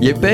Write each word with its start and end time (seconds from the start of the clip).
JP, 0.00 0.24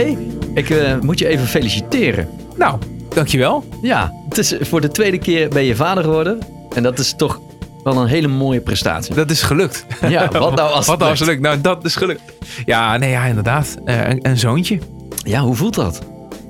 ik 0.54 0.70
eh, 0.70 0.98
moet 1.00 1.18
je 1.18 1.26
even 1.26 1.46
feliciteren. 1.46 2.28
Nou, 2.56 2.78
dankjewel. 3.14 3.64
Ja, 3.82 4.12
het 4.28 4.38
is, 4.38 4.54
voor 4.60 4.80
de 4.80 4.88
tweede 4.88 5.18
keer 5.18 5.48
ben 5.48 5.64
je 5.64 5.76
vader 5.76 6.04
geworden. 6.04 6.38
En 6.74 6.82
dat 6.82 6.98
is 6.98 7.14
toch 7.16 7.40
wel 7.84 7.96
een 7.96 8.06
hele 8.06 8.28
mooie 8.28 8.60
prestatie. 8.60 9.14
Dat 9.14 9.30
is 9.30 9.42
gelukt. 9.42 9.86
Ja, 10.08 10.28
wat 10.28 10.54
nou 10.54 10.70
als 10.72 10.86
Wat 10.86 10.98
nou 10.98 11.10
het 11.10 11.10
als 11.10 11.18
het 11.18 11.28
lukt? 11.28 11.40
Nou, 11.40 11.60
dat 11.60 11.84
is 11.84 11.96
gelukt. 11.96 12.22
Ja, 12.64 12.96
nee, 12.96 13.10
ja, 13.10 13.24
inderdaad. 13.24 13.76
Eh, 13.84 14.08
een, 14.08 14.18
een 14.28 14.38
zoontje. 14.38 14.78
Ja, 15.24 15.40
hoe 15.40 15.54
voelt 15.54 15.74
dat? 15.74 16.00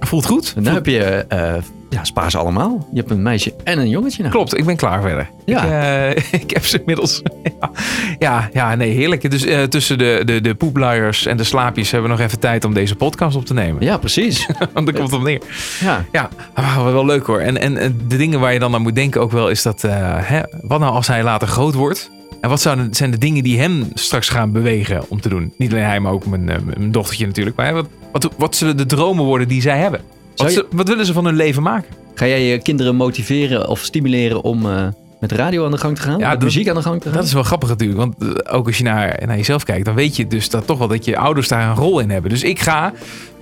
Voelt 0.01 0.27
goed. 0.27 0.55
Dan 0.65 0.75
heb 0.75 0.87
je, 0.87 1.25
eh 1.29 1.55
ja, 1.91 2.04
spaar 2.04 2.30
ze 2.30 2.38
allemaal. 2.38 2.88
Je 2.93 2.98
hebt 2.98 3.11
een 3.11 3.22
meisje 3.22 3.54
en 3.64 3.79
een 3.79 3.88
jongetje 3.88 4.22
nou. 4.22 4.34
Klopt, 4.34 4.59
ik 4.59 4.64
ben 4.64 4.77
klaar 4.77 5.02
verder. 5.02 5.29
Ja. 5.45 5.64
Ik, 5.64 6.16
eh, 6.16 6.32
ik 6.40 6.50
heb 6.50 6.64
ze 6.64 6.79
inmiddels. 6.79 7.22
ja, 7.43 7.70
ja, 8.18 8.48
ja, 8.52 8.75
nee, 8.75 8.90
heerlijk. 8.90 9.30
Dus 9.30 9.45
eh, 9.45 9.62
tussen 9.62 9.98
de, 9.98 10.22
de, 10.25 10.40
de 10.40 10.54
poepluiers 10.54 11.26
en 11.26 11.36
de 11.36 11.45
slaapjes 11.45 11.90
hebben 11.90 12.11
we 12.11 12.17
nog 12.17 12.26
even 12.26 12.39
tijd 12.39 12.64
om 12.64 12.75
deze 12.75 12.96
podcast 12.96 13.36
op 13.36 13.46
te 13.46 13.54
nemen. 13.54 13.82
Ja, 13.82 13.98
precies. 13.98 14.46
Want 14.75 14.86
daar 14.86 14.95
komt 14.95 15.11
het 15.11 15.21
op 15.21 15.22
neer. 15.22 15.40
Ja. 15.81 16.04
Ja, 16.12 16.29
ah, 16.53 16.84
wel 16.84 17.04
leuk 17.04 17.26
hoor. 17.26 17.40
En, 17.40 17.57
en, 17.58 18.00
de 18.09 18.17
dingen 18.17 18.40
waar 18.40 18.53
je 18.53 18.59
dan 18.59 18.75
aan 18.75 18.82
moet 18.82 18.95
denken 18.95 19.20
ook 19.20 19.32
wel 19.32 19.48
is 19.48 19.62
dat... 19.62 19.84
eh, 19.84 19.93
hè, 20.20 20.40
wat 20.61 20.81
nou 20.81 20.93
als 20.93 21.07
hij 21.07 21.22
later 21.22 21.48
groot 21.48 21.75
wordt? 21.75 22.11
En 22.40 22.48
wat 22.48 22.61
zijn 22.90 23.11
de 23.11 23.18
dingen 23.18 23.43
die 23.43 23.61
hem 23.61 23.89
straks 23.95 24.29
gaan 24.29 24.53
bewegen 24.53 25.04
om 25.09 25.20
te 25.20 25.29
doen? 25.29 25.53
Niet 25.57 25.72
alleen 25.72 25.84
hij, 25.84 26.00
maar 26.00 26.12
ook 26.12 26.26
mijn, 26.26 26.45
mijn 26.45 26.93
dochtertje 26.93 27.26
natuurlijk. 27.26 27.57
Maar 27.57 27.75
wat, 27.75 27.86
wat, 28.12 28.31
wat 28.36 28.57
zullen 28.57 28.76
de 28.76 28.86
dromen 28.86 29.25
worden 29.25 29.48
die 29.48 29.61
zij 29.61 29.79
hebben? 29.79 30.00
Wat, 30.43 30.54
je- 30.54 30.67
wat 30.71 30.89
willen 30.89 31.07
ze 31.07 31.12
van 31.12 31.25
hun 31.25 31.35
leven 31.36 31.62
maken? 31.62 31.89
Ga 32.14 32.27
jij 32.27 32.42
je 32.44 32.62
kinderen 32.62 32.97
motiveren 32.97 33.69
of 33.69 33.78
stimuleren 33.81 34.42
om 34.42 34.67
eh, 34.70 34.86
met 35.20 35.33
radio 35.33 35.64
aan 35.64 35.70
de 35.70 35.78
gang 35.78 35.97
te 35.97 36.03
gaan? 36.03 36.19
Ja, 36.19 36.28
met 36.31 36.31
dat- 36.41 36.42
muziek 36.42 36.69
aan 36.69 36.75
de 36.75 36.83
gang 36.83 37.00
te 37.00 37.08
gaan? 37.08 37.17
Dat 37.17 37.27
is 37.27 37.33
wel 37.33 37.42
grappig 37.42 37.69
natuurlijk. 37.69 37.98
Want 37.98 38.14
eh, 38.22 38.56
ook 38.56 38.67
als 38.67 38.78
je 38.78 38.84
naar, 38.84 39.22
naar 39.27 39.36
jezelf 39.36 39.64
kijkt, 39.64 39.84
dan 39.84 39.95
weet 39.95 40.17
je 40.17 40.27
dus 40.27 40.48
dat 40.50 40.67
toch 40.67 40.78
wel 40.78 40.89
dat 40.89 41.05
je 41.05 41.17
ouders 41.19 41.48
daar 41.48 41.69
een 41.69 41.75
rol 41.77 41.98
in 42.00 42.11
hebben. 42.11 42.31
Dus 42.31 42.42
ik 42.42 42.61
ga 42.61 42.92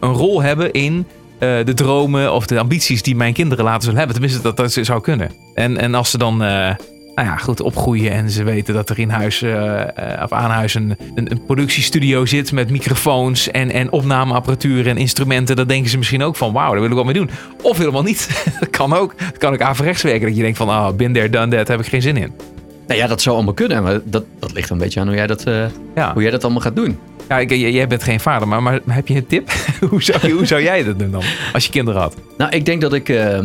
een 0.00 0.12
rol 0.12 0.42
hebben 0.42 0.72
in 0.72 1.06
eh, 1.38 1.64
de 1.64 1.74
dromen 1.74 2.32
of 2.32 2.46
de 2.46 2.58
ambities 2.58 3.02
die 3.02 3.16
mijn 3.16 3.32
kinderen 3.32 3.64
later 3.64 3.82
zullen 3.82 3.96
hebben. 3.98 4.16
Tenminste, 4.16 4.42
dat 4.42 4.56
dat 4.56 4.72
zou 4.86 5.00
kunnen. 5.00 5.30
En, 5.54 5.76
en 5.78 5.94
als 5.94 6.10
ze 6.10 6.18
dan. 6.18 6.42
Nou 7.24 7.30
ja, 7.30 7.36
goed 7.36 7.60
opgroeien 7.60 8.12
en 8.12 8.30
ze 8.30 8.42
weten 8.44 8.74
dat 8.74 8.88
er 8.90 8.98
in 8.98 9.08
huis 9.10 9.42
eh, 9.42 9.80
eh, 9.82 10.22
of 10.22 10.32
aan 10.32 10.50
huis 10.50 10.74
een, 10.74 10.96
een, 11.14 11.30
een 11.30 11.44
productiestudio 11.44 12.24
zit 12.26 12.52
met 12.52 12.70
microfoons 12.70 13.50
en, 13.50 13.70
en 13.70 13.92
opnameapparatuur 13.92 14.86
en 14.88 14.96
instrumenten. 14.96 15.56
Dan 15.56 15.66
denken 15.66 15.90
ze 15.90 15.96
misschien 15.98 16.22
ook 16.22 16.36
van 16.36 16.52
wauw, 16.52 16.70
daar 16.70 16.80
wil 16.80 16.88
ik 16.90 16.96
wat 16.96 17.04
mee 17.04 17.14
doen. 17.14 17.30
Of 17.62 17.78
helemaal 17.78 18.02
niet. 18.02 18.44
dat 18.60 18.70
kan 18.70 18.92
ook. 18.92 19.18
Dat 19.18 19.38
kan 19.38 19.52
ook 19.52 19.60
averechts 19.60 20.02
werken. 20.02 20.26
Dat 20.26 20.36
je 20.36 20.42
denkt 20.42 20.56
van 20.58 20.68
ah, 20.68 20.94
been 20.96 21.12
there, 21.12 21.30
done 21.30 21.48
that, 21.56 21.66
daar 21.66 21.76
heb 21.76 21.84
ik 21.86 21.90
geen 21.92 22.02
zin 22.02 22.16
in. 22.16 22.32
Nou 22.86 23.00
ja, 23.00 23.06
dat 23.06 23.22
zou 23.22 23.34
allemaal 23.36 23.54
kunnen. 23.54 23.82
Maar 23.82 24.00
dat, 24.04 24.24
dat 24.38 24.52
ligt 24.52 24.70
een 24.70 24.78
beetje 24.78 25.00
aan 25.00 25.06
hoe 25.06 25.16
jij 25.16 25.26
dat, 25.26 25.44
eh, 25.44 25.64
Ja. 25.94 26.12
hoe 26.12 26.22
jij 26.22 26.30
dat 26.30 26.44
allemaal 26.44 26.62
gaat 26.62 26.76
doen. 26.76 26.98
Ja, 27.28 27.38
ik, 27.38 27.50
jij 27.50 27.86
bent 27.86 28.02
geen 28.02 28.20
vader, 28.20 28.48
maar, 28.48 28.62
maar 28.62 28.80
heb 28.86 29.08
je 29.08 29.14
een 29.14 29.26
tip? 29.26 29.50
hoe, 29.90 30.02
zou, 30.02 30.26
je- 30.26 30.32
hoe 30.32 30.46
zou 30.46 30.62
jij 30.62 30.84
dat 30.84 30.98
doen 30.98 31.10
dan? 31.10 31.22
Als 31.52 31.64
je 31.64 31.70
kinderen 31.70 32.00
had. 32.00 32.16
Nou, 32.38 32.50
ik 32.50 32.64
denk 32.64 32.80
dat 32.80 32.92
ik... 32.92 33.08
eh, 33.08 33.38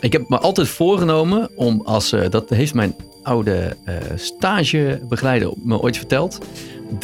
ik 0.00 0.12
heb 0.12 0.28
me 0.28 0.38
altijd 0.38 0.68
voorgenomen 0.68 1.50
om 1.56 1.80
als... 1.84 2.12
eh, 2.12 2.28
dat 2.30 2.50
heeft 2.50 2.74
mijn 2.74 2.94
oude 3.22 3.76
eh, 3.84 3.94
stagebegeleider 4.16 5.52
me 5.56 5.80
ooit 5.80 5.96
verteld. 5.96 6.38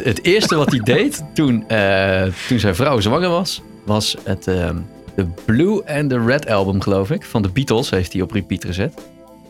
Het 0.02 0.24
eerste 0.24 0.56
wat 0.56 0.70
hij 0.70 0.80
deed 0.94 1.24
toen, 1.34 1.68
eh, 1.68 2.22
toen 2.48 2.58
zijn 2.58 2.74
vrouw 2.74 3.00
zwanger 3.00 3.28
was... 3.28 3.62
was 3.84 4.16
het 4.22 4.46
eh, 4.46 4.70
de 5.14 5.26
Blue 5.44 5.86
and 5.98 6.10
the 6.10 6.24
Red 6.24 6.48
album, 6.50 6.80
geloof 6.80 7.10
ik. 7.10 7.24
Van 7.24 7.42
de 7.42 7.48
Beatles 7.48 7.90
heeft 7.90 8.12
hij 8.12 8.22
op 8.22 8.30
repeat 8.30 8.64
gezet. 8.64 8.94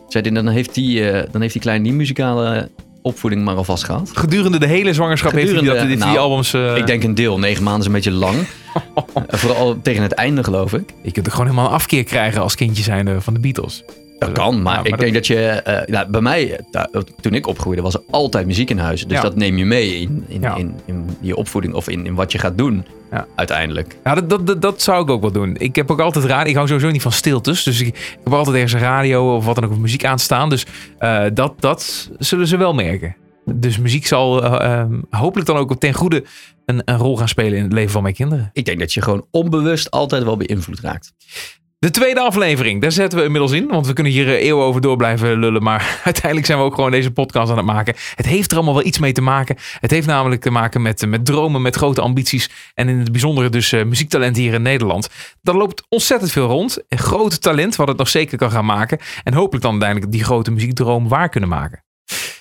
Zei 0.07 0.23
hij, 0.23 0.33
dan 0.33 0.47
heeft 0.47 0.73
die, 0.73 1.09
eh, 1.09 1.31
dan 1.31 1.41
heeft 1.41 1.53
die 1.53 1.61
kleine 1.61 1.83
die 1.83 1.93
muzikale 1.93 2.69
opvoeding 3.07 3.43
maar 3.43 3.55
alvast 3.55 3.83
gehad. 3.83 4.11
Gedurende 4.13 4.59
de 4.59 4.67
hele 4.67 4.93
zwangerschap 4.93 5.31
heeft 5.31 5.51
hij 5.51 5.61
dat, 5.61 5.75
heeft 5.77 5.87
die 5.87 5.97
nou, 5.97 6.17
albums... 6.17 6.53
eh, 6.53 6.75
Ik 6.77 6.87
denk 6.87 7.03
een 7.03 7.15
deel. 7.15 7.39
Negen 7.39 7.63
maanden 7.63 7.81
is 7.81 7.87
een 7.87 7.91
beetje 7.93 8.11
lang. 8.11 8.35
Eh, 9.13 9.23
Vooral 9.39 9.81
tegen 9.81 10.03
het 10.03 10.11
einde, 10.11 10.43
geloof 10.43 10.73
ik. 10.73 10.89
Je 11.01 11.11
kunt 11.11 11.25
er 11.25 11.31
gewoon 11.31 11.47
helemaal 11.47 11.67
een 11.69 11.75
afkeer 11.75 12.03
krijgen 12.03 12.41
als 12.41 12.55
kindje 12.55 12.83
zijnde 12.83 13.21
van 13.21 13.33
de 13.33 13.39
Beatles. 13.39 13.83
Dat 14.19 14.31
kan, 14.31 14.61
maar 14.61 14.73
Ja, 14.75 14.83
ik 14.83 14.99
denk 14.99 15.13
dat 15.13 15.27
je... 15.27 15.35
eh, 15.47 15.87
ja, 15.87 16.05
bij 16.05 16.21
mij, 16.21 16.59
eh, 16.71 16.83
toen 17.21 17.33
ik 17.33 17.47
opgroeide, 17.47 17.81
was 17.81 17.93
er 17.93 18.01
altijd 18.09 18.45
muziek 18.45 18.69
in 18.69 18.77
huis. 18.77 19.03
Dus 19.07 19.17
Ja. 19.17 19.21
dat 19.23 19.35
neem 19.35 19.57
je 19.57 19.65
mee 19.65 19.99
in, 20.01 20.25
in, 20.27 20.41
Ja. 20.41 20.55
in, 20.55 20.75
in 20.85 21.17
je 21.21 21.35
opvoeding 21.35 21.73
of 21.73 21.89
in, 21.89 22.05
in 22.05 22.15
wat 22.15 22.31
je 22.31 22.37
gaat 22.37 22.57
doen 22.57 22.85
Ja. 23.11 23.27
uiteindelijk. 23.35 23.97
Ja, 24.03 24.15
dat, 24.15 24.29
dat, 24.29 24.47
dat, 24.47 24.61
dat 24.61 24.81
zou 24.81 25.03
ik 25.03 25.09
ook 25.09 25.21
wel 25.21 25.31
doen. 25.31 25.55
Ik 25.57 25.75
heb 25.75 25.91
ook 25.91 25.99
altijd 25.99 26.25
radio. 26.25 26.49
Ik 26.49 26.55
hou 26.55 26.67
sowieso 26.67 26.91
niet 26.91 27.01
van 27.01 27.11
stiltes. 27.11 27.63
Dus 27.63 27.79
ik, 27.79 27.87
ik 27.87 28.19
heb 28.23 28.33
altijd 28.33 28.55
ergens 28.55 28.73
een 28.73 28.79
radio 28.79 29.35
of 29.35 29.45
wat 29.45 29.55
dan 29.55 29.65
ook 29.65 29.71
of 29.71 29.77
muziek 29.77 30.05
aanstaan. 30.05 30.49
Dus 30.49 30.65
eh, 30.97 31.25
dat, 31.33 31.61
dat 31.61 32.09
zullen 32.17 32.47
ze 32.47 32.57
wel 32.57 32.73
merken. 32.73 33.15
Dus 33.45 33.77
muziek 33.77 34.05
zal 34.07 34.43
eh, 34.43 34.79
eh, 34.79 34.89
hopelijk 35.09 35.47
dan 35.47 35.57
ook 35.57 35.79
ten 35.79 35.93
goede 35.93 36.25
een, 36.65 36.81
een 36.85 36.97
rol 36.97 37.17
gaan 37.17 37.27
spelen 37.27 37.57
in 37.57 37.63
het 37.63 37.73
leven 37.73 37.91
van 37.91 38.01
mijn 38.01 38.13
kinderen. 38.13 38.49
Ik 38.53 38.65
denk 38.65 38.79
dat 38.79 38.93
je 38.93 39.01
gewoon 39.01 39.27
onbewust 39.31 39.91
altijd 39.91 40.23
wel 40.23 40.37
beïnvloed 40.37 40.79
raakt. 40.79 41.13
De 41.79 41.91
tweede 41.91 42.19
aflevering, 42.19 42.81
daar 42.81 42.91
zetten 42.91 43.19
we 43.19 43.25
inmiddels 43.25 43.51
in. 43.51 43.67
Want 43.67 43.87
we 43.87 43.93
kunnen 43.93 44.11
hier 44.11 44.27
eh, 44.27 44.33
eeuwen 44.33 44.65
over 44.65 44.81
door 44.81 44.97
blijven 44.97 45.39
lullen. 45.39 45.63
Maar 45.63 45.99
uiteindelijk 46.03 46.45
zijn 46.45 46.57
we 46.57 46.63
ook 46.63 46.75
gewoon 46.75 46.91
deze 46.91 47.11
podcast 47.11 47.51
aan 47.51 47.57
het 47.57 47.65
maken. 47.65 47.95
Het 48.15 48.25
heeft 48.25 48.51
er 48.51 48.57
allemaal 48.57 48.73
wel 48.75 48.85
iets 48.85 48.99
mee 48.99 49.11
te 49.11 49.21
maken. 49.21 49.55
Het 49.79 49.91
heeft 49.91 50.07
namelijk 50.07 50.41
te 50.41 50.49
maken 50.49 50.81
met, 50.81 51.03
eh, 51.03 51.09
met 51.09 51.25
dromen, 51.25 51.61
met 51.61 51.75
grote 51.75 52.01
ambities. 52.01 52.49
En 52.73 52.89
in 52.89 52.99
het 52.99 53.11
bijzondere 53.11 53.49
dus 53.49 53.71
eh, 53.71 53.85
muziektalent 53.85 54.35
hier 54.35 54.53
in 54.53 54.61
Nederland. 54.61 55.09
Daar 55.41 55.55
loopt 55.55 55.85
ontzettend 55.89 56.31
veel 56.31 56.47
rond. 56.47 56.83
Een 56.87 56.97
groot 56.97 57.41
talent 57.41 57.75
wat 57.75 57.87
het 57.87 57.97
nog 57.97 58.09
zeker 58.09 58.37
kan 58.37 58.51
gaan 58.51 58.65
maken. 58.65 58.99
En 59.23 59.33
hopelijk 59.33 59.63
dan 59.63 59.71
uiteindelijk 59.71 60.11
die 60.11 60.23
grote 60.23 60.51
muziekdroom 60.51 61.07
waar 61.07 61.29
kunnen 61.29 61.49
maken. 61.49 61.86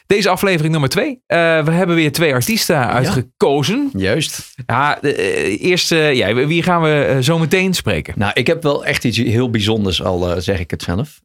Deze 0.06 0.28
aflevering 0.28 0.72
nummer 0.72 0.90
twee. 0.90 1.22
Eh, 1.26 1.64
we 1.64 1.70
hebben 1.70 1.96
weer 1.96 2.12
twee 2.12 2.32
artiesten 2.32 2.86
uitgekozen. 2.86 3.90
Juist. 3.92 4.54
Ja, 4.66 4.98
de, 5.00 5.14
eh, 5.14 5.62
eerst, 5.62 5.92
eh, 5.92 6.14
ja, 6.14 6.34
wie 6.34 6.62
gaan 6.62 6.82
we 6.82 7.18
zo 7.22 7.38
meteen 7.38 7.74
spreken? 7.74 8.14
Nou, 8.16 8.32
ik 8.34 8.46
heb 8.46 8.62
wel 8.62 8.84
echt 8.84 9.04
iets 9.04 9.16
heel 9.16 9.50
bijzonders, 9.50 10.02
al 10.02 10.40
zeg 10.40 10.58
ik 10.58 10.70
het 10.70 10.82
zelf. 10.82 11.20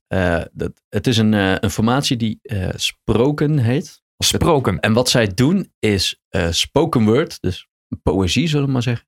Dat, 0.51 0.71
het 0.89 1.07
is 1.07 1.17
een, 1.17 1.33
een 1.63 1.69
formatie 1.69 2.17
die 2.17 2.39
Sproken 2.75 3.57
heet. 3.57 4.01
Sproken. 4.17 4.79
En 4.79 4.93
wat 4.93 5.09
zij 5.09 5.27
doen 5.33 5.73
is 5.79 6.21
spoken 6.49 7.05
word, 7.05 7.37
dus 7.41 7.67
poëzie 8.03 8.47
zullen 8.47 8.65
we 8.65 8.71
maar 8.71 8.83
zeggen, 8.83 9.07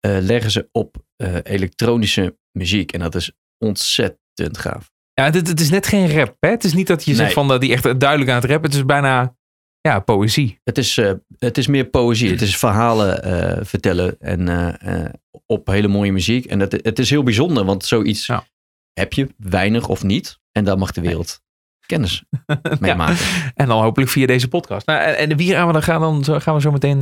leggen 0.00 0.50
ze 0.50 0.68
op 0.72 0.96
elektronische 1.42 2.38
muziek. 2.52 2.92
En 2.92 3.00
dat 3.00 3.14
is 3.14 3.32
ontzettend 3.58 4.58
gaaf. 4.58 4.90
Ja, 5.18 5.24
het, 5.24 5.48
het 5.48 5.60
is 5.60 5.70
net 5.70 5.86
geen 5.86 6.12
rap. 6.12 6.36
Hè? 6.40 6.48
Het 6.50 6.64
is 6.64 6.72
niet 6.74 6.86
dat 6.86 7.04
je 7.04 7.14
zegt 7.14 7.32
van 7.32 7.48
dat 7.48 7.60
die 7.60 7.72
echt 7.72 8.00
duidelijk 8.00 8.30
aan 8.30 8.36
het 8.40 8.44
rappen. 8.50 8.70
Het 8.70 8.78
is 8.78 8.84
bijna 8.84 9.36
ja, 9.80 9.98
poëzie. 10.00 10.60
Het 10.64 10.78
is, 10.78 10.98
eh, 10.98 11.12
het 11.38 11.58
is 11.58 11.66
meer 11.66 11.84
poëzie. 11.84 12.30
Het 12.30 12.42
is 12.42 12.56
verhalen 12.56 13.22
eh, 13.22 13.64
vertellen 13.64 14.16
en 14.20 14.48
eh, 14.80 15.04
op 15.46 15.66
hele 15.66 15.88
mooie 15.88 16.12
muziek. 16.12 16.44
En 16.44 16.60
het, 16.60 16.72
het 16.82 16.98
is 16.98 17.10
heel 17.10 17.22
bijzonder, 17.22 17.64
want 17.64 17.84
zoiets 17.84 18.26
Ja. 18.26 18.44
heb 18.92 19.12
je 19.12 19.34
weinig 19.36 19.88
of 19.88 20.02
niet. 20.02 20.38
En 20.52 20.64
daar 20.64 20.78
mag 20.78 20.92
de 20.92 21.00
wereld 21.00 21.40
kennis 21.86 22.24
mee 22.80 22.90
Ja. 22.90 22.94
maken. 22.96 23.26
En 23.54 23.66
dan 23.66 23.82
hopelijk 23.82 24.10
via 24.10 24.26
deze 24.26 24.48
podcast. 24.48 24.86
Nou, 24.86 25.00
en, 25.00 25.16
en 25.30 25.36
wie 25.36 25.52
gaan 25.52 25.66
we 25.66 25.72
dan 25.72 25.82
gaan, 25.82 26.00
dan 26.00 26.24
zo- 26.24 26.38
gaan 26.38 26.54
we 26.54 26.60
zo 26.60 26.70
meteen 26.70 26.98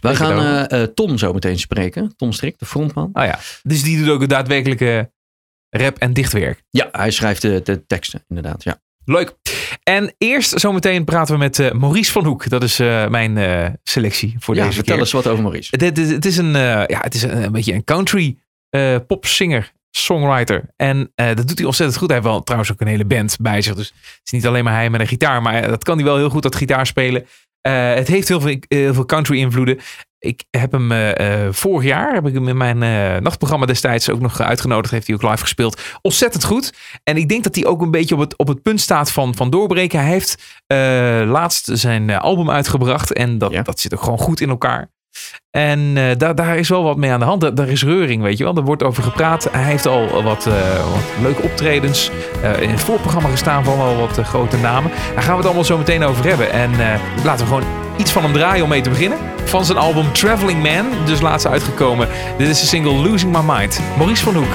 We 0.00 0.16
gaan 0.16 0.94
Tom 0.94 1.18
zo 1.18 1.32
meteen 1.32 1.58
spreken. 1.58 2.16
Tom 2.16 2.32
Strik, 2.32 2.58
de 2.58 2.66
frontman. 2.66 3.10
oh 3.12 3.24
ja, 3.24 3.38
dus 3.62 3.82
die 3.82 3.98
doet 3.98 4.08
ook 4.08 4.28
daadwerkelijke 4.28 5.12
rap 5.76 5.98
en 5.98 6.12
dichtwerk. 6.12 6.62
Ja, 6.70 6.88
hij 6.92 7.10
schrijft 7.10 7.42
de, 7.42 7.60
de 7.64 7.86
teksten, 7.86 8.24
inderdaad. 8.28 8.62
Ja. 8.62 8.80
Leuk. 9.04 9.34
En 9.82 10.14
eerst 10.18 10.60
zometeen 10.60 11.04
praten 11.04 11.34
we 11.34 11.40
met 11.40 11.58
eh, 11.58 11.72
Maurice 11.72 12.12
van 12.12 12.24
Hoek. 12.24 12.48
Dat 12.48 12.62
is 12.62 12.78
eh, 12.78 13.08
mijn 13.08 13.38
eh, 13.38 13.66
selectie 13.82 14.36
voor 14.38 14.54
ja, 14.54 14.62
deze 14.62 14.74
vertel 14.74 14.94
keer. 14.94 15.02
eens 15.02 15.12
wat 15.12 15.26
over 15.26 15.42
Maurice. 15.42 15.68
Het, 15.70 15.80
het, 15.80 16.10
het 16.10 16.24
is 16.24 16.36
een, 16.36 16.52
ja, 16.52 17.00
het 17.00 17.14
is 17.14 17.22
een, 17.22 17.42
een 17.42 17.52
beetje 17.52 17.72
een 17.72 17.84
country 17.84 18.36
popsinger, 19.06 19.72
songwriter. 19.90 20.64
En 20.76 21.12
dat 21.14 21.48
doet 21.48 21.58
hij 21.58 21.66
ontzettend 21.66 21.98
goed. 21.98 22.08
Hij 22.08 22.16
heeft 22.16 22.30
wel 22.30 22.42
trouwens 22.42 22.72
ook 22.72 22.80
een 22.80 22.86
hele 22.86 23.04
band 23.04 23.36
bij 23.40 23.62
zich. 23.62 23.74
Dus 23.74 23.88
het 23.88 24.20
is 24.24 24.32
niet 24.32 24.46
alleen 24.46 24.64
maar 24.64 24.72
hij 24.72 24.90
met 24.90 25.00
een 25.00 25.06
gitaar. 25.06 25.42
Maar 25.42 25.68
dat 25.68 25.84
kan 25.84 25.96
hij 25.96 26.04
wel 26.04 26.16
heel 26.16 26.30
goed, 26.30 26.42
dat 26.42 26.54
gitaar 26.54 26.86
spelen. 26.86 27.26
Het 27.60 28.08
heeft 28.08 28.28
heel 28.28 28.40
veel, 28.40 28.56
heel 28.68 28.94
veel 28.94 29.06
country 29.06 29.38
invloeden. 29.38 29.78
Ik 30.24 30.44
heb 30.50 30.72
hem 30.72 30.92
eh, 30.92 31.44
eh, 31.44 31.52
vorig 31.52 31.84
jaar, 31.88 32.14
heb 32.14 32.26
ik 32.26 32.34
hem 32.34 32.48
in 32.48 32.56
mijn 32.56 32.82
eh, 32.82 33.20
nachtprogramma 33.20 33.66
destijds 33.66 34.10
ook 34.10 34.20
nog 34.20 34.40
uitgenodigd. 34.40 34.92
Heeft 34.92 35.06
hij 35.06 35.16
ook 35.16 35.22
live 35.22 35.38
gespeeld. 35.38 35.80
Ontzettend 36.02 36.44
goed. 36.44 36.72
En 37.02 37.16
ik 37.16 37.28
denk 37.28 37.44
dat 37.44 37.54
hij 37.54 37.66
ook 37.66 37.82
een 37.82 37.90
beetje 37.90 38.14
op 38.14 38.20
het, 38.20 38.36
op 38.38 38.48
het 38.48 38.62
punt 38.62 38.80
staat 38.80 39.12
van, 39.12 39.34
van 39.34 39.50
doorbreken. 39.50 40.00
Hij 40.00 40.08
heeft 40.08 40.42
laatst 41.26 41.68
zijn 41.72 42.10
album 42.10 42.50
uitgebracht. 42.50 43.12
En 43.12 43.38
dat, 43.38 43.52
Ja. 43.52 43.62
dat 43.62 43.80
zit 43.80 43.94
ook 43.94 44.02
gewoon 44.02 44.18
goed 44.18 44.40
in 44.40 44.48
elkaar. 44.48 44.90
En 45.50 45.94
daar, 46.18 46.34
daar 46.34 46.58
is 46.58 46.68
wel 46.68 46.82
wat 46.82 46.96
mee 46.96 47.10
aan 47.10 47.18
de 47.20 47.26
hand. 47.26 47.40
Daar, 47.40 47.54
daar 47.54 47.68
is 47.68 47.82
reuring, 47.84 48.22
weet 48.22 48.38
je 48.38 48.44
wel. 48.44 48.56
Er 48.56 48.62
wordt 48.62 48.82
over 48.82 49.02
gepraat. 49.02 49.48
Hij 49.52 49.62
heeft 49.64 49.86
al 49.86 50.22
wat, 50.22 50.44
wat 50.44 50.48
leuke 51.22 51.42
optredens 51.42 52.10
in 52.60 52.70
het 52.70 52.80
voorprogramma 52.80 53.28
gestaan 53.28 53.64
van 53.64 53.78
al 53.78 53.96
wat 53.96 54.18
grote 54.18 54.56
namen. 54.56 54.90
Daar 55.14 55.22
gaan 55.22 55.30
we 55.30 55.36
het 55.36 55.46
allemaal 55.46 55.64
zo 55.64 55.78
meteen 55.78 56.02
over 56.04 56.24
hebben. 56.24 56.50
En 56.52 56.70
laten 57.24 57.46
we 57.46 57.52
gewoon 57.52 57.83
iets 57.96 58.12
van 58.12 58.22
hem 58.22 58.32
draaien 58.32 58.62
om 58.62 58.68
mee 58.68 58.80
te 58.80 58.88
beginnen. 58.90 59.18
Van 59.44 59.64
zijn 59.64 59.78
album 59.78 60.12
Traveling 60.12 60.62
Man, 60.62 60.86
dus 61.04 61.20
laatst 61.20 61.46
uitgekomen. 61.46 62.08
Dit 62.38 62.48
is 62.48 62.60
de 62.60 62.66
single 62.66 62.92
Losing 62.92 63.32
My 63.32 63.54
Mind. 63.54 63.80
Maurice 63.96 64.22
van 64.22 64.34
Hoek. 64.34 64.54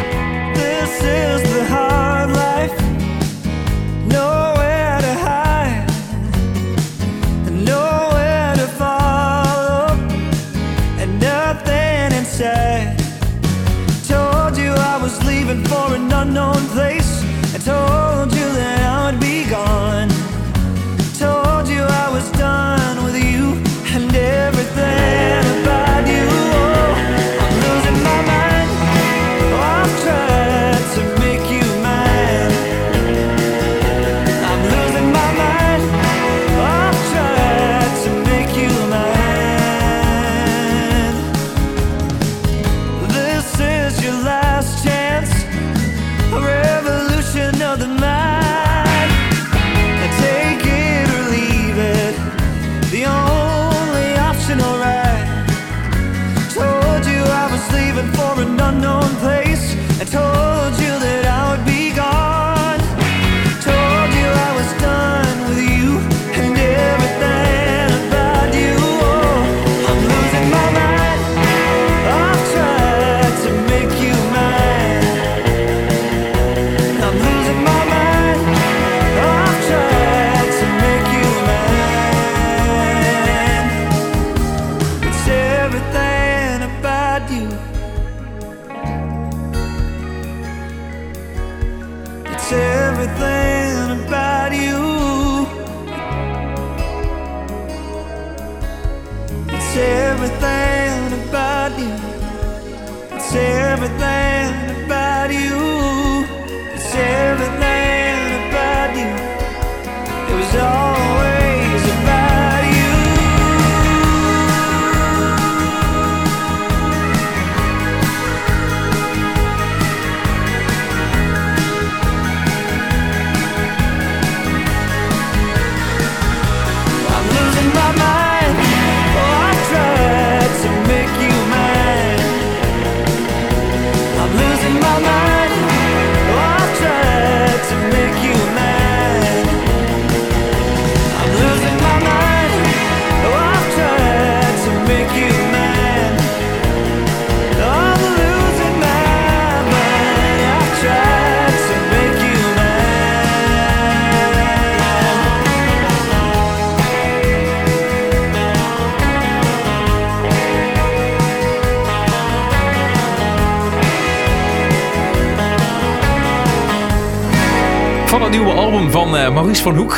Van 168.92 169.18
eh, 169.18 169.34
Maurice 169.34 169.64
van 169.64 169.76
Hoek, 169.76 169.98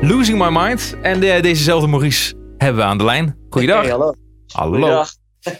Losing 0.00 0.38
My 0.38 0.48
Mind. 0.50 0.96
En 1.02 1.22
eh, 1.22 1.42
dezezelfde 1.42 1.86
Maurice 1.86 2.34
hebben 2.56 2.82
we 2.82 2.88
aan 2.88 2.98
de 2.98 3.04
lijn. 3.04 3.36
Goeiedag. 3.50 3.80
Hey, 3.80 3.90
hallo. 3.90 4.14
Hallo. 4.46 4.70
Goeiedag. 4.70 5.10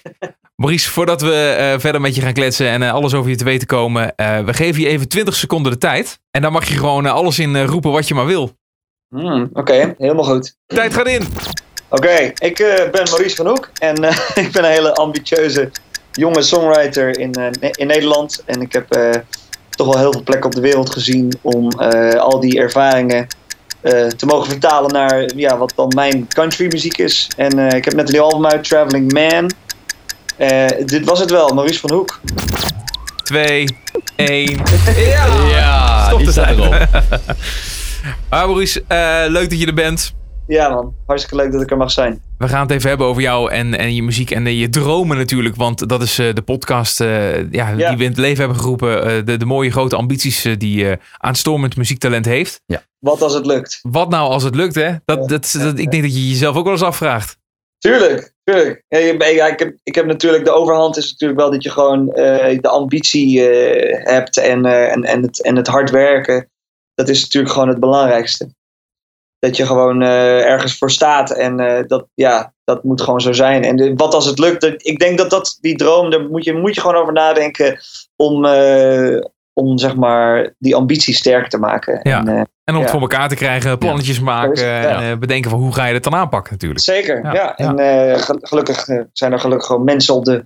Maurice, 0.63 0.91
voordat 0.91 1.21
we 1.21 1.35
eh, 1.35 1.79
verder 1.79 2.01
met 2.01 2.15
je 2.15 2.21
gaan 2.21 2.33
kletsen 2.33 2.69
en 2.69 2.83
alles 2.83 3.15
over 3.15 3.31
je 3.31 3.37
te 3.37 3.45
weten 3.45 3.67
komen, 3.67 4.13
we 4.17 4.55
geven 4.55 4.81
je 4.81 4.89
even 4.89 5.09
20 5.09 5.35
seconden 5.35 5.73
de 5.73 5.79
tijd. 5.79 6.19
En 6.31 6.43
dan 6.43 6.53
mag 6.53 6.69
je 6.69 6.75
gewoon 6.75 7.07
alles 7.07 7.39
in 7.39 7.65
roepen 7.65 7.91
wat 7.91 8.09
je 8.09 8.15
maar 8.15 8.27
wil. 8.27 8.51
Hmm, 9.09 9.51
Oké, 9.53 9.95
helemaal 9.99 10.25
goed. 10.25 10.57
Tijd 10.67 10.95
gaat 10.95 11.09
in. 11.09 11.23
Oké, 11.89 12.33
ik 12.39 12.57
ben 12.93 13.09
Maurice 13.11 13.37
van 13.37 13.47
Hoek 13.47 13.71
en 13.79 13.95
ik 14.45 14.49
ben 14.53 14.65
een 14.65 14.71
hele 14.71 14.95
ambitieuze 14.95 15.71
jonge 16.13 16.43
songwriter 16.43 17.19
in, 17.19 17.35
in 17.61 17.87
Nederland. 17.87 18.43
En 18.47 18.61
ik 18.61 18.73
heb 18.73 18.87
toch 19.71 19.87
wel 19.87 19.99
heel 19.99 20.13
veel 20.13 20.23
plekken 20.23 20.47
op 20.47 20.55
de 20.55 20.61
wereld 20.61 20.91
gezien 20.91 21.33
om 21.43 21.69
eh, 21.69 22.15
al 22.15 22.41
die 22.41 22.59
ervaringen 22.59 23.27
eh, 23.81 24.07
te 24.07 24.27
mogen 24.27 24.51
vertalen 24.51 24.93
naar 24.93 25.31
ja, 25.37 25.59
wat 25.59 25.73
dan 25.77 25.93
mijn 25.95 26.29
country 26.29 26.67
muziek 26.67 26.99
is. 26.99 27.29
En 27.37 27.59
eh, 27.59 27.77
ik 27.77 27.85
heb 27.85 27.95
net 27.95 28.07
een 28.07 28.13
nieuw 28.13 28.23
album 28.23 28.47
uit, 28.47 28.65
Traveling 28.65 29.13
Man. 29.13 29.51
Eh, 30.37 30.67
dit 30.87 31.05
was 31.05 31.21
het 31.21 31.31
wel, 31.31 31.49
Maurice 31.55 31.81
van 31.81 31.93
Hoek. 31.93 32.21
2, 33.23 33.77
1. 34.17 34.63
Ja, 35.49 36.07
Stop 36.07 36.19
die 36.19 36.31
staat 36.31 36.51
erop. 36.51 36.89
Ah, 38.29 38.47
Maurice, 38.47 38.85
eh, 38.89 39.25
leuk 39.29 39.51
dat 39.51 39.61
je 39.61 39.67
er 39.67 39.75
bent. 39.75 40.13
Ja 40.51 40.69
man, 40.69 40.95
hartstikke 41.07 41.37
leuk 41.43 41.53
dat 41.53 41.63
ik 41.63 41.71
er 41.71 41.77
mag 41.77 41.91
zijn. 41.91 42.23
We 42.39 42.49
gaan 42.49 42.61
het 42.63 42.71
even 42.71 42.89
hebben 42.89 43.07
over 43.07 43.23
jou 43.23 43.51
en, 43.51 43.79
en 43.79 43.95
je 43.95 44.03
muziek 44.03 44.31
en 44.31 44.47
eh, 44.47 44.61
je 44.61 44.69
dromen 44.69 45.17
natuurlijk. 45.17 45.57
Want 45.57 45.89
dat 45.89 46.03
is 46.03 46.19
eh, 46.19 46.35
de 46.35 46.43
podcast 46.43 47.01
eh, 47.01 47.51
ja, 47.53 47.69
Ja. 47.69 47.89
die 47.89 47.97
we 47.99 48.05
in 48.05 48.11
het 48.11 48.19
leven 48.19 48.39
hebben 48.39 48.59
geroepen. 48.61 49.05
eh, 49.05 49.25
de, 49.25 49.37
de 49.37 49.45
mooie 49.45 49.71
grote 49.71 49.97
ambities 49.97 50.45
eh, 50.45 50.57
die 50.59 50.77
je 50.79 50.99
aanstormend 51.19 51.77
muziektalent 51.77 52.25
heeft. 52.25 52.61
Wat 52.99 53.23
als 53.23 53.35
het 53.35 53.47
lukt? 53.47 53.79
Wat 53.83 54.09
nou 54.11 54.31
als 54.31 54.43
het 54.43 54.55
lukt, 54.55 54.75
hè? 54.75 54.91
Dat, 55.05 55.19
Ja. 55.19 55.27
dat, 55.27 55.57
dat, 55.59 55.79
ik 55.79 55.91
denk 55.91 56.03
dat 56.03 56.15
je 56.15 56.29
jezelf 56.29 56.57
ook 56.57 56.65
wel 56.65 56.73
eens 56.73 56.83
afvraagt. 56.83 57.39
Tuurlijk, 57.79 58.33
tuurlijk. 58.45 58.85
Ja, 58.89 58.99
ja, 59.27 59.47
ik, 59.47 59.59
heb, 59.59 59.75
ik 59.83 59.95
heb 59.95 60.07
natuurlijk 60.07 60.45
de 60.45 60.51
overhand 60.53 60.97
is 60.97 61.11
natuurlijk 61.11 61.41
wel 61.41 61.51
dat 61.51 61.63
je 61.63 61.71
gewoon 61.71 62.13
eh, 62.13 62.59
de 62.61 62.69
ambitie 62.69 63.49
eh, 63.49 64.13
hebt 64.13 64.37
en, 64.39 64.65
eh, 64.67 64.93
en, 64.93 65.05
en, 65.05 65.23
het, 65.23 65.43
en 65.43 65.57
het 65.57 65.67
hard 65.67 65.91
werken. 65.91 66.49
Dat 66.95 67.09
is 67.09 67.23
natuurlijk 67.23 67.53
gewoon 67.53 67.69
het 67.69 67.81
belangrijkste. 67.81 68.49
Dat 69.41 69.57
je 69.57 69.67
gewoon 69.67 70.03
eh, 70.03 70.45
ergens 70.45 70.79
voor 70.79 70.91
staat 70.91 71.31
en 71.31 71.61
eh, 71.61 71.87
dat, 71.87 72.07
ja, 72.15 72.53
dat 72.65 72.85
moet 72.85 73.01
gewoon 73.03 73.21
zo 73.21 73.33
zijn. 73.33 73.65
En 73.65 73.77
de- 73.77 73.95
wat 73.95 74.15
als 74.15 74.25
het 74.27 74.39
lukt, 74.39 74.61
dat, 74.61 74.73
ik 74.77 74.99
denk 74.99 75.19
dat, 75.19 75.31
dat 75.31 75.59
die 75.61 75.77
droom, 75.77 76.11
daar 76.11 76.21
moet 76.29 76.45
je, 76.45 76.53
moet 76.55 76.75
je 76.75 76.81
gewoon 76.81 76.97
over 76.97 77.13
nadenken 77.13 77.79
om, 78.17 78.45
eh, 78.45 79.17
om 79.53 79.79
zeg 79.79 79.97
maar 79.97 80.55
die 80.59 80.75
ambitie 80.77 81.15
sterk 81.15 81.49
te 81.49 81.59
maken. 81.59 82.01
Ja. 82.03 82.19
En, 82.19 82.27
En 82.65 82.75
om 82.75 82.81
het 82.81 82.91
voor 82.91 83.01
elkaar 83.01 83.29
te 83.29 83.35
krijgen, 83.35 83.79
plannetjes 83.79 84.21
maken 84.21 84.53
en 84.99 85.19
bedenken 85.21 85.51
van 85.51 85.61
hoe 85.61 85.73
ga 85.75 85.85
je 85.87 85.93
dit 85.93 86.05
dan 86.05 86.15
aanpakken 86.15 86.53
natuurlijk. 86.53 86.81
Zeker, 86.81 87.33
Ja. 87.35 87.57
En 87.57 87.79
gel- 88.21 88.39
gelukkig 88.41 88.85
zijn 89.13 89.33
er 89.33 89.39
gelukkig 89.41 89.67
gewoon 89.67 89.85
mensen 89.85 90.15
op 90.15 90.25
de, 90.25 90.45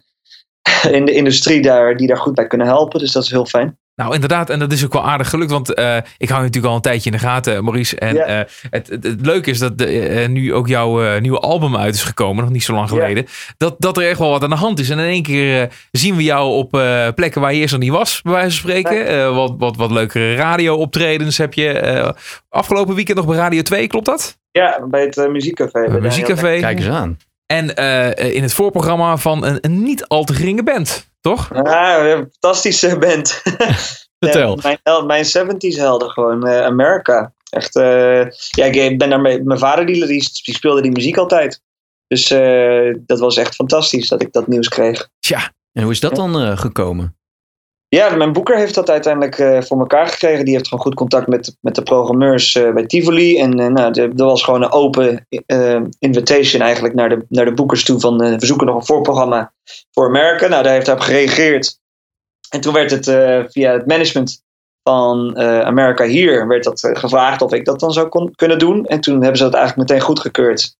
in 0.98 1.04
de 1.04 1.12
industrie 1.12 1.62
daar, 1.62 1.96
die 1.96 2.06
daar 2.06 2.16
goed 2.18 2.34
bij 2.34 2.46
kunnen 2.46 2.66
helpen. 2.66 3.00
Dus 3.00 3.12
dat 3.12 3.22
is 3.22 3.30
heel 3.30 3.46
fijn. 3.46 3.78
Nou, 3.96 4.14
inderdaad, 4.14 4.50
en 4.50 4.58
dat 4.58 4.72
is 4.72 4.84
ook 4.84 4.92
wel 4.92 5.04
aardig 5.08 5.28
gelukt, 5.28 5.50
want 5.50 5.74
eh, 5.74 5.96
ik 5.96 6.28
hou 6.28 6.40
je 6.40 6.46
natuurlijk 6.46 6.66
al 6.66 6.74
een 6.74 6.80
tijdje 6.80 7.10
in 7.10 7.16
de 7.16 7.22
gaten, 7.22 7.64
Maurice. 7.64 7.98
En 7.98 8.14
Ja. 8.14 8.24
eh, 8.24 8.38
het, 8.70 8.88
het, 8.88 9.04
het 9.04 9.20
leuke 9.26 9.50
is 9.50 9.58
dat 9.58 9.78
de, 9.78 9.86
eh, 10.08 10.28
nu 10.28 10.54
ook 10.54 10.68
jouw 10.68 11.04
eh, 11.04 11.20
nieuwe 11.20 11.38
album 11.38 11.76
uit 11.76 11.94
is 11.94 12.02
gekomen, 12.02 12.44
nog 12.44 12.52
niet 12.52 12.62
zo 12.64 12.72
lang 12.74 12.90
Ja. 12.90 12.94
geleden. 12.96 13.26
Dat, 13.56 13.74
dat 13.78 13.96
er 13.96 14.08
echt 14.08 14.18
wel 14.18 14.30
wat 14.30 14.42
aan 14.42 14.50
de 14.50 14.56
hand 14.56 14.78
is. 14.80 14.90
En 14.90 14.98
in 14.98 15.04
één 15.04 15.22
keer 15.22 15.62
eh, 15.62 15.68
zien 15.90 16.16
we 16.16 16.22
jou 16.22 16.50
op 16.52 16.74
eh, 16.76 17.08
plekken 17.14 17.40
waar 17.40 17.52
je 17.54 17.60
eerst 17.60 17.72
nog 17.72 17.82
niet 17.82 17.90
was, 17.90 18.22
bij 18.22 18.32
wijze 18.32 18.60
van 18.60 18.70
spreken. 18.70 19.06
Eh, 19.06 19.34
wat, 19.34 19.54
wat, 19.58 19.76
wat 19.76 19.90
leukere 19.90 20.34
radio-optredens 20.34 21.38
heb 21.38 21.54
je. 21.54 21.68
eh, 21.78 22.10
afgelopen 22.48 22.94
weekend 22.94 23.16
nog 23.16 23.26
bij 23.26 23.36
Radio 23.36 23.62
2, 23.62 23.86
klopt 23.86 24.06
dat? 24.06 24.38
Ja, 24.50 24.86
bij 24.90 25.00
het 25.02 25.16
eh, 25.18 25.28
muziekcafé. 25.28 25.78
Een 25.78 25.84
Bij 25.90 25.94
de- 25.94 26.00
muziekcafé. 26.06 26.58
Kijk 26.60 26.78
eens 26.78 26.88
aan. 26.88 27.16
En 27.54 27.75
eh, 27.75 28.34
in 28.34 28.42
het 28.42 28.54
voorprogramma 28.54 29.16
van 29.16 29.44
een, 29.44 29.58
een 29.61 29.82
niet 29.82 30.06
al 30.08 30.25
te 30.25 30.34
geringe 30.34 30.62
band, 30.62 31.11
toch? 31.20 31.50
Ja, 31.54 32.04
een 32.04 32.28
fantastische 32.30 32.99
band. 32.99 33.42
Vertel. 34.18 34.58
Ja, 34.62 34.78
mijn, 34.82 35.06
mijn 35.06 35.25
70s 35.25 35.76
helden 35.78 36.11
gewoon. 36.11 36.46
eh, 36.46 36.64
America. 36.64 37.32
Echt, 37.50 37.76
eh, 37.76 38.30
ja, 38.50 38.64
ik 38.64 38.99
ben 38.99 39.11
daarmee, 39.11 39.42
mijn 39.42 39.58
vader 39.58 39.87
die, 39.87 40.06
die, 40.06 40.28
die 40.44 40.54
speelde 40.54 40.82
die 40.82 40.90
muziek 40.90 41.16
altijd. 41.16 41.62
Dus 42.06 42.30
eh, 42.30 42.94
dat 43.06 43.18
was 43.18 43.37
echt 43.37 43.54
fantastisch 43.54 44.08
dat 44.08 44.23
ik 44.23 44.32
dat 44.32 44.46
nieuws 44.46 44.68
kreeg. 44.68 45.08
Tja, 45.18 45.52
En 45.73 45.82
hoe 45.82 45.92
is 45.92 46.00
dat 46.00 46.16
dan 46.16 46.40
eh, 46.40 46.58
gekomen? 46.58 47.16
Ja, 47.94 48.16
mijn 48.16 48.32
boeker 48.32 48.56
heeft 48.56 48.74
dat 48.74 48.90
uiteindelijk 48.90 49.38
eh, 49.38 49.62
voor 49.62 49.78
elkaar 49.78 50.06
gekregen. 50.06 50.44
Die 50.44 50.54
heeft 50.54 50.68
gewoon 50.68 50.84
goed 50.84 50.94
contact 50.94 51.26
met, 51.26 51.56
met 51.60 51.74
de 51.74 51.82
programmeurs 51.82 52.54
eh, 52.54 52.72
bij 52.72 52.86
Tivoli. 52.86 53.38
En 53.38 53.58
eh, 53.60 53.66
nou, 53.66 54.00
er 54.00 54.14
was 54.14 54.42
gewoon 54.42 54.62
een 54.62 54.72
open 54.72 55.26
invitation 55.98 56.62
eigenlijk 56.62 56.94
naar 56.94 57.08
de, 57.08 57.24
naar 57.28 57.44
de 57.44 57.54
boekers 57.54 57.84
toe. 57.84 58.00
Van 58.00 58.18
we 58.18 58.46
zoeken 58.46 58.66
nog 58.66 58.76
een 58.76 58.86
voorprogramma 58.86 59.52
voor 59.92 60.06
Amerika. 60.06 60.46
Nou, 60.46 60.62
daar 60.62 60.72
heeft 60.72 60.86
hij 60.86 60.94
op 60.94 61.00
gereageerd. 61.00 61.78
En 62.48 62.60
toen 62.60 62.72
werd 62.72 62.90
het 62.90 63.04
via 63.52 63.72
het 63.72 63.86
management 63.86 64.42
van 64.82 65.38
Amerika 65.38 66.04
hier 66.04 66.46
werd 66.46 66.64
dat, 66.64 66.90
gevraagd 66.92 67.42
of 67.42 67.52
ik 67.52 67.64
dat 67.64 67.80
dan 67.80 67.92
zou 67.92 68.08
kon, 68.08 68.34
kunnen 68.34 68.58
doen. 68.58 68.86
En 68.86 69.00
toen 69.00 69.20
hebben 69.20 69.36
ze 69.36 69.44
dat 69.44 69.54
eigenlijk 69.54 69.88
meteen 69.88 70.04
goedgekeurd. 70.04 70.76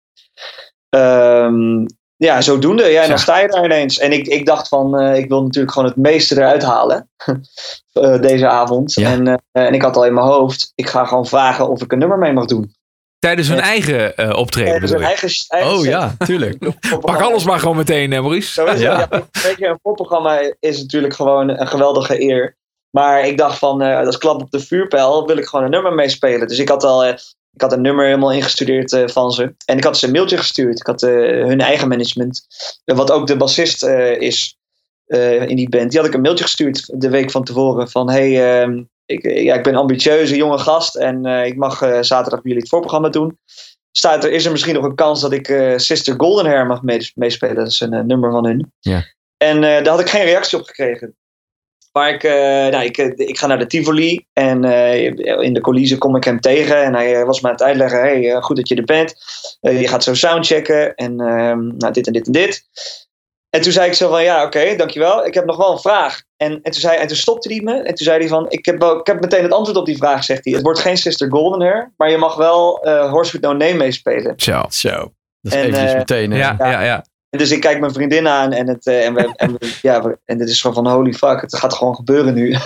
Ehm 0.89 1.85
ja, 2.17 2.41
zodoende. 2.41 2.83
Ja, 2.83 3.01
en 3.03 3.09
dan 3.09 3.19
sta 3.19 3.39
je 3.39 3.47
daar 3.47 3.65
ineens. 3.65 3.97
En 3.99 4.11
ik, 4.11 4.27
ik 4.27 4.45
dacht 4.45 4.67
van, 4.67 4.99
eh, 4.99 5.17
ik 5.17 5.29
wil 5.29 5.43
natuurlijk 5.43 5.73
gewoon 5.73 5.87
het 5.87 5.97
meeste 5.97 6.35
eruit 6.35 6.63
halen. 6.63 7.09
eh, 7.93 8.21
deze 8.21 8.47
avond. 8.47 8.93
Ja. 8.93 9.11
En, 9.11 9.27
eh, 9.27 9.35
en 9.51 9.73
ik 9.73 9.81
had 9.81 9.95
al 9.95 10.05
in 10.05 10.13
mijn 10.13 10.25
hoofd, 10.27 10.71
ik 10.75 10.89
ga 10.89 11.05
gewoon 11.05 11.25
vragen 11.25 11.69
of 11.69 11.81
ik 11.81 11.91
een 11.91 11.99
nummer 11.99 12.17
mee 12.17 12.33
mag 12.33 12.45
doen. 12.45 12.73
Tijdens 13.19 13.47
hun 13.47 13.57
Ja. 13.57 13.63
eigen 13.63 14.35
optreden. 14.37 14.81
Een 14.93 14.99
je? 14.99 15.05
eigen, 15.05 15.29
eigen 15.47 15.71
Oh 15.71 15.79
set. 15.79 15.89
ja, 15.89 16.15
tuurlijk. 16.25 16.57
Pak 17.01 17.21
alles 17.21 17.43
maar 17.43 17.59
gewoon 17.59 17.75
meteen, 17.77 18.13
eh, 18.13 18.19
Maurice. 18.19 18.53
Zo 18.53 18.65
is 18.65 18.71
het. 18.71 18.79
Ja. 18.81 19.07
Ja. 19.09 19.27
weet 19.43 19.57
je, 19.57 19.67
een 19.67 19.79
voorprogramma 19.81 20.53
is 20.59 20.81
natuurlijk 20.81 21.13
gewoon 21.13 21.49
een 21.49 21.67
geweldige 21.67 22.21
eer. 22.21 22.57
Maar 22.89 23.27
ik 23.27 23.37
dacht 23.37 23.57
van, 23.57 23.81
als 23.81 24.17
klap 24.17 24.41
op 24.41 24.51
de 24.51 24.59
vuurpijl 24.59 25.27
wil 25.27 25.37
ik 25.37 25.45
gewoon 25.45 25.65
een 25.65 25.71
nummer 25.71 25.93
meespelen. 25.93 26.47
Dus 26.47 26.59
ik 26.59 26.69
had 26.69 26.83
al, 26.83 27.15
ik 27.55 27.61
had 27.61 27.73
een 27.73 27.81
nummer 27.81 28.05
helemaal 28.05 28.31
ingestudeerd 28.31 28.93
eh, 28.93 29.07
van 29.07 29.31
ze. 29.31 29.53
En 29.65 29.77
ik 29.77 29.83
had 29.83 29.97
ze 29.97 30.05
een 30.05 30.11
mailtje 30.11 30.37
gestuurd. 30.37 30.79
Ik 30.79 30.85
had 30.85 31.03
eh, 31.03 31.11
hun 31.45 31.61
eigen 31.61 31.87
management, 31.87 32.47
wat 32.85 33.11
ook 33.11 33.27
de 33.27 33.37
bassist 33.37 33.83
eh, 33.83 34.21
is 34.21 34.57
in 35.47 35.55
die 35.55 35.69
band. 35.69 35.89
Die 35.89 35.99
had 35.99 36.07
ik 36.09 36.15
een 36.15 36.21
mailtje 36.21 36.43
gestuurd 36.43 37.01
de 37.01 37.09
week 37.09 37.31
van 37.31 37.43
tevoren. 37.43 37.89
Van, 37.89 38.09
hey, 38.09 38.61
ehm, 38.61 38.83
ik, 39.05 39.23
ja, 39.23 39.55
ik 39.55 39.63
ben 39.63 39.75
ambitieuze 39.75 40.35
jonge 40.35 40.57
gast 40.57 40.95
en 40.95 41.25
ik 41.25 41.55
mag 41.55 41.77
zaterdag 41.77 42.29
bij 42.29 42.41
jullie 42.41 42.59
het 42.59 42.69
voorprogramma 42.69 43.09
doen. 43.09 43.39
Staat 43.91 44.23
er, 44.23 44.31
is 44.31 44.45
er 44.45 44.51
misschien 44.51 44.73
nog 44.73 44.83
een 44.83 44.95
kans 44.95 45.21
dat 45.21 45.31
ik 45.31 45.73
Sister 45.75 46.13
Golden 46.17 46.45
Hair 46.45 46.65
mag 46.65 46.81
mee- 46.81 47.11
meespelen? 47.15 47.55
Dat 47.55 47.67
is 47.67 47.79
een 47.79 48.07
nummer 48.07 48.31
van 48.31 48.45
hun. 48.45 48.71
Ja. 48.79 49.03
En 49.37 49.61
daar 49.61 49.87
had 49.87 49.99
ik 49.99 50.09
geen 50.09 50.25
reactie 50.25 50.57
op 50.57 50.65
gekregen. 50.65 51.15
Maar 51.97 52.09
ik, 52.09 52.23
eh, 52.23 52.31
nou, 52.67 52.83
ik, 52.83 52.97
eh, 52.97 53.11
ik 53.15 53.37
ga 53.37 53.47
naar 53.47 53.59
de 53.59 53.67
Tivoli 53.67 54.25
en 54.33 54.63
eh, 54.63 55.03
in 55.41 55.53
de 55.53 55.61
coulissen 55.61 55.97
kom 55.97 56.15
ik 56.15 56.23
hem 56.23 56.39
tegen. 56.39 56.83
En 56.83 56.93
hij 56.93 57.25
was 57.25 57.41
me 57.41 57.47
aan 57.47 57.53
het 57.53 57.63
uitleggen, 57.63 57.99
hey, 57.99 58.41
goed 58.41 58.55
dat 58.55 58.67
je 58.67 58.75
er 58.75 58.83
bent. 58.83 59.15
Eh, 59.61 59.81
je 59.81 59.87
gaat 59.87 60.03
zo 60.03 60.13
soundchecken 60.13 60.95
en 60.95 61.19
ehm, 61.19 61.77
nou, 61.77 61.93
dit 61.93 62.07
en 62.07 62.13
dit 62.13 62.25
en 62.25 62.31
dit. 62.31 62.65
En 63.49 63.61
toen 63.61 63.71
zei 63.71 63.87
ik 63.87 63.93
zo 63.93 64.09
van, 64.09 64.23
ja 64.23 64.43
oké, 64.43 64.75
dankjewel. 64.75 65.25
Ik 65.25 65.33
heb 65.33 65.45
nog 65.45 65.57
wel 65.57 65.71
een 65.71 65.79
vraag. 65.79 66.21
En, 66.37 66.51
en, 66.51 66.71
toen 66.71 66.81
zei, 66.81 66.97
en 66.97 67.07
toen 67.07 67.17
stopte 67.17 67.53
hij 67.53 67.61
me. 67.63 67.73
En 67.73 67.95
toen 67.95 68.05
zei 68.05 68.19
hij 68.19 68.27
van, 68.27 68.45
ik 68.49 68.65
heb, 68.65 68.79
wel- 68.79 68.99
ik 68.99 69.07
heb 69.07 69.21
meteen 69.21 69.43
het 69.43 69.53
antwoord 69.53 69.77
op 69.77 69.85
die 69.85 69.97
vraag, 69.97 70.23
zegt 70.23 70.45
hij. 70.45 70.53
Het 70.53 70.63
wordt 70.63 70.79
geen 70.79 70.97
Sister 70.97 71.29
Golden 71.31 71.61
Hair, 71.61 71.93
maar 71.97 72.09
je 72.09 72.17
mag 72.17 72.35
wel 72.35 72.83
eh 72.83 73.11
Horse 73.11 73.31
with 73.31 73.41
No 73.41 73.53
Name 73.53 73.73
meespelen. 73.73 74.33
Zo. 74.35 74.65
Zo. 74.69 75.13
Dat 75.41 75.53
is 75.53 75.53
En, 75.53 75.65
eventjes 75.65 75.93
meteen. 75.93 76.31
Ja, 76.31 76.55
ja, 76.59 76.81
ja. 76.81 77.05
En 77.35 77.41
dus 77.41 77.51
ik 77.51 77.61
kijk 77.61 77.79
mijn 77.79 77.93
vriendin 77.93 78.27
aan 78.27 78.51
en, 78.51 78.67
het, 78.67 78.87
eh, 78.87 79.05
en, 79.05 79.13
we, 79.13 79.33
en, 79.35 79.51
we- 79.59 79.77
ja, 79.81 80.01
we- 80.03 80.17
en 80.25 80.37
dit 80.37 80.49
is 80.49 80.61
gewoon 80.61 80.83
van 80.83 80.93
holy 80.93 81.13
fuck, 81.13 81.41
het 81.41 81.55
gaat 81.57 81.73
gewoon 81.73 81.95
gebeuren 81.95 82.33
nu. 82.33 82.51
en 82.53 82.59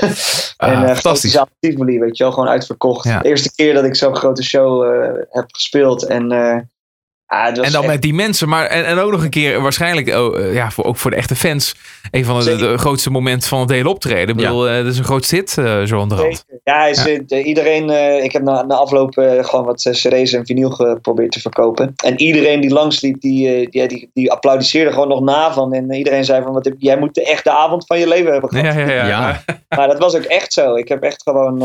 Ah, 0.58 0.72
eh 0.72 0.78
fantastisch. 0.86 1.04
grote 1.04 1.28
zaal 1.30 1.48
Tivoli, 1.60 2.00
weet 2.00 2.18
je 2.18 2.24
wel, 2.24 2.34
gewoon 2.34 2.50
uitverkocht. 2.50 3.04
Ja. 3.04 3.20
De 3.20 3.28
eerste 3.30 3.52
keer 3.56 3.74
dat 3.74 3.84
ik 3.84 3.96
zo'n 3.96 4.16
grote 4.16 4.44
show 4.44 4.84
eh, 5.04 5.10
heb 5.30 5.46
gespeeld. 5.52 6.06
En, 6.06 6.32
ah, 7.30 7.48
En 7.48 7.54
dan 7.54 7.64
echt- 7.64 7.86
met 7.86 8.02
die 8.02 8.14
mensen, 8.14 8.50
maar 8.50 8.66
en, 8.66 8.86
en 8.86 8.98
ook 9.00 9.12
nog 9.12 9.24
een 9.24 9.30
keer 9.30 9.62
waarschijnlijk, 9.62 10.08
oh, 10.16 10.40
eh, 10.40 10.54
ja, 10.54 10.72
voor, 10.72 10.84
ook 10.86 10.98
voor 10.98 11.12
de 11.12 11.18
echte 11.18 11.36
fans, 11.36 11.76
een 12.12 12.26
van 12.26 12.40
de, 12.44 12.78
grootste 12.78 13.10
momenten 13.12 13.50
van 13.50 13.60
het 13.60 13.70
hele 13.70 13.90
optreden. 13.90 14.36
Ik 14.36 14.42
Ja. 14.42 14.48
bedoel, 14.48 14.70
eh, 14.70 14.76
dat 14.76 14.86
is 14.86 14.98
een 14.98 15.04
groot 15.04 15.26
hit 15.30 15.58
eh, 15.58 15.84
zo. 15.84 16.06
Zeker. 16.10 16.40
Ja, 16.64 16.80
hij 16.80 16.90
is, 16.90 17.06
eh, 17.28 17.46
iedereen, 17.46 17.90
eh, 17.90 18.24
ik 18.24 18.32
heb 18.32 18.42
na, 18.42 18.62
na 18.66 18.76
afloop 18.76 19.18
eh, 19.18 19.44
gewoon 19.46 19.66
wat 19.66 19.82
cd's 19.92 20.34
en 20.34 20.46
vinyl 20.46 20.70
geprobeerd 20.70 21.32
te 21.32 21.40
verkopen. 21.42 21.94
En 22.04 22.22
iedereen 22.22 22.62
die 22.62 22.70
langsliep, 22.74 23.22
die, 23.22 23.70
die, 23.70 23.88
die, 23.88 24.10
die 24.14 24.32
applaudisseerde 24.32 24.92
gewoon 24.92 25.08
nog 25.08 25.22
na 25.22 25.54
van. 25.54 25.74
En 25.74 25.94
iedereen 25.94 26.26
zei 26.26 26.44
van, 26.44 26.54
wat 26.54 26.66
heb, 26.66 26.76
jij 26.78 26.98
moet 26.98 27.16
de 27.16 27.26
echte 27.26 27.52
avond 27.52 27.86
van 27.86 28.00
je 28.00 28.08
leven 28.08 28.32
hebben 28.32 28.50
gehad. 28.50 28.66
Ja, 28.66 28.80
ja, 28.80 28.92
ja. 28.94 29.08
Ja. 29.08 29.44
Maar 29.78 29.88
dat 29.88 30.00
was 30.00 30.16
ook 30.16 30.24
echt 30.24 30.54
zo. 30.54 30.76
Ik 30.76 30.88
heb 30.88 31.04
echt 31.04 31.24
gewoon. 31.24 31.58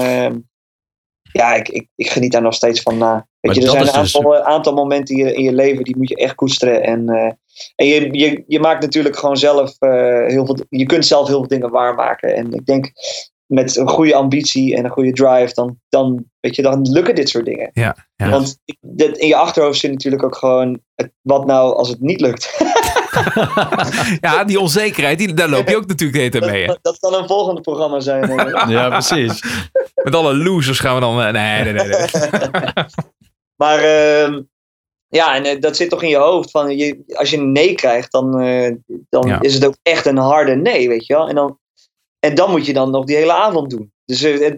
Ja, 1.38 1.55
ik, 1.55 1.69
ik, 1.69 1.88
ik 1.95 2.11
geniet 2.11 2.33
daar 2.33 2.43
nog 2.43 2.55
steeds 2.55 2.83
van 2.83 2.99
na. 2.99 3.12
Maar 3.12 3.26
Weet 3.41 3.55
je, 3.55 3.61
er 3.61 3.69
zijn 3.69 3.87
een 3.87 4.03
dus- 4.03 4.17
aantal, 4.17 4.43
aantal 4.43 4.75
momenten 4.75 5.17
in 5.17 5.26
je, 5.26 5.35
in 5.35 5.43
je 5.43 5.53
leven 5.53 5.85
die 5.85 5.97
moet 5.97 6.09
je 6.09 6.17
echt 6.17 6.35
koesteren. 6.35 6.83
En, 6.83 7.09
eh, 7.09 7.33
en 7.75 7.87
je, 7.87 8.09
je, 8.19 8.45
je 8.47 8.61
maakt 8.61 8.83
natuurlijk 8.83 9.17
gewoon 9.17 9.37
zelf 9.37 9.76
eh, 9.79 10.26
heel 10.26 10.47
veel. 10.47 10.57
Je 10.69 10.87
kunt 10.87 11.07
zelf 11.07 11.26
heel 11.26 11.38
veel 11.38 11.49
dingen 11.49 11.71
waarmaken. 11.71 12.35
En 12.35 12.53
ik 12.53 12.67
denk 12.67 12.93
met 13.55 13.77
een 13.77 13.89
goede 13.89 14.15
ambitie 14.15 14.77
en 14.77 14.85
een 14.85 14.91
goede 14.91 15.13
drive, 15.13 15.55
dan, 15.55 15.79
dan, 15.89 16.25
weet 16.41 16.57
je, 16.57 16.63
dan 16.63 16.91
lukken 16.91 17.15
dit 17.15 17.29
soort 17.29 17.45
dingen. 17.45 17.71
Ja, 17.73 17.97
ja. 18.17 18.31
Want 18.31 18.59
dit, 18.81 19.17
in 19.17 19.27
je 19.27 19.37
achterhoofd 19.37 19.79
zit 19.79 19.91
natuurlijk 19.91 20.23
ook 20.23 20.37
gewoon. 20.37 20.81
Het, 20.95 21.13
wat 21.23 21.47
nou 21.47 21.77
als 21.77 21.89
het 21.89 22.01
niet 22.01 22.21
lukt? 22.21 22.53
Ja, 24.21 24.45
die 24.45 24.61
onzekerheid, 24.61 25.19
die, 25.19 25.35
daar 25.35 25.49
loop 25.49 25.69
je 25.69 25.77
ook 25.77 25.87
natuurlijk 25.87 26.13
de 26.13 26.19
hele 26.19 26.31
tijd 26.31 26.53
mee. 26.53 26.67
dat, 26.67 26.79
dat 26.83 26.99
kan 26.99 27.15
een 27.15 27.27
volgende 27.27 27.61
programma 27.61 28.01
zijn. 28.01 28.31
ja, 28.69 28.89
precies. 28.89 29.43
Met 30.03 30.15
alle 30.15 30.37
losers 30.37 30.79
gaan 30.79 30.95
we 30.95 31.01
dan... 31.01 31.23
eh, 31.23 31.33
nee, 31.33 31.63
nee, 31.65 31.73
nee. 31.73 31.87
nee. 31.89 32.85
Maar 33.63 33.79
ehm, 33.79 34.43
ja, 35.09 35.35
en 35.35 35.45
eh, 35.45 35.61
dat 35.61 35.77
zit 35.77 35.91
toch 35.91 36.03
in 36.03 36.09
je 36.09 36.17
hoofd. 36.17 36.51
Van 36.51 36.77
je, 36.77 37.05
als 37.15 37.31
je 37.31 37.37
een 37.37 37.53
nee 37.53 37.75
krijgt, 37.75 38.13
dan, 38.13 38.41
eh, 38.41 38.73
dan 39.09 39.29
Ja. 39.29 39.41
is 39.41 39.55
het 39.55 39.67
ook 39.67 39.77
echt 39.83 40.07
een 40.07 40.17
harde 40.17 40.55
nee, 40.55 40.89
weet 40.89 41.07
je 41.07 41.15
wel. 41.15 41.29
En 41.29 41.35
dan, 41.35 41.59
en 42.25 42.35
dan 42.35 42.50
moet 42.50 42.66
je 42.66 42.73
dan 42.73 42.90
nog 42.90 43.04
die 43.04 43.16
hele 43.16 43.33
avond 43.33 43.71
doen. 43.71 43.93
Dus 44.04 44.23
eh, 44.23 44.47
eh, 44.47 44.57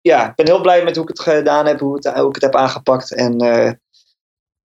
ja, 0.00 0.28
ik 0.28 0.34
ben 0.34 0.46
heel 0.46 0.60
blij 0.60 0.84
met 0.84 0.94
hoe 0.96 1.04
ik 1.04 1.10
het 1.10 1.20
gedaan 1.20 1.66
heb, 1.66 1.80
hoe, 1.80 1.94
het, 1.94 2.06
hoe 2.06 2.28
ik 2.28 2.34
het 2.34 2.42
heb 2.42 2.56
aangepakt. 2.56 3.14
En 3.14 3.38
eh, 3.38 3.72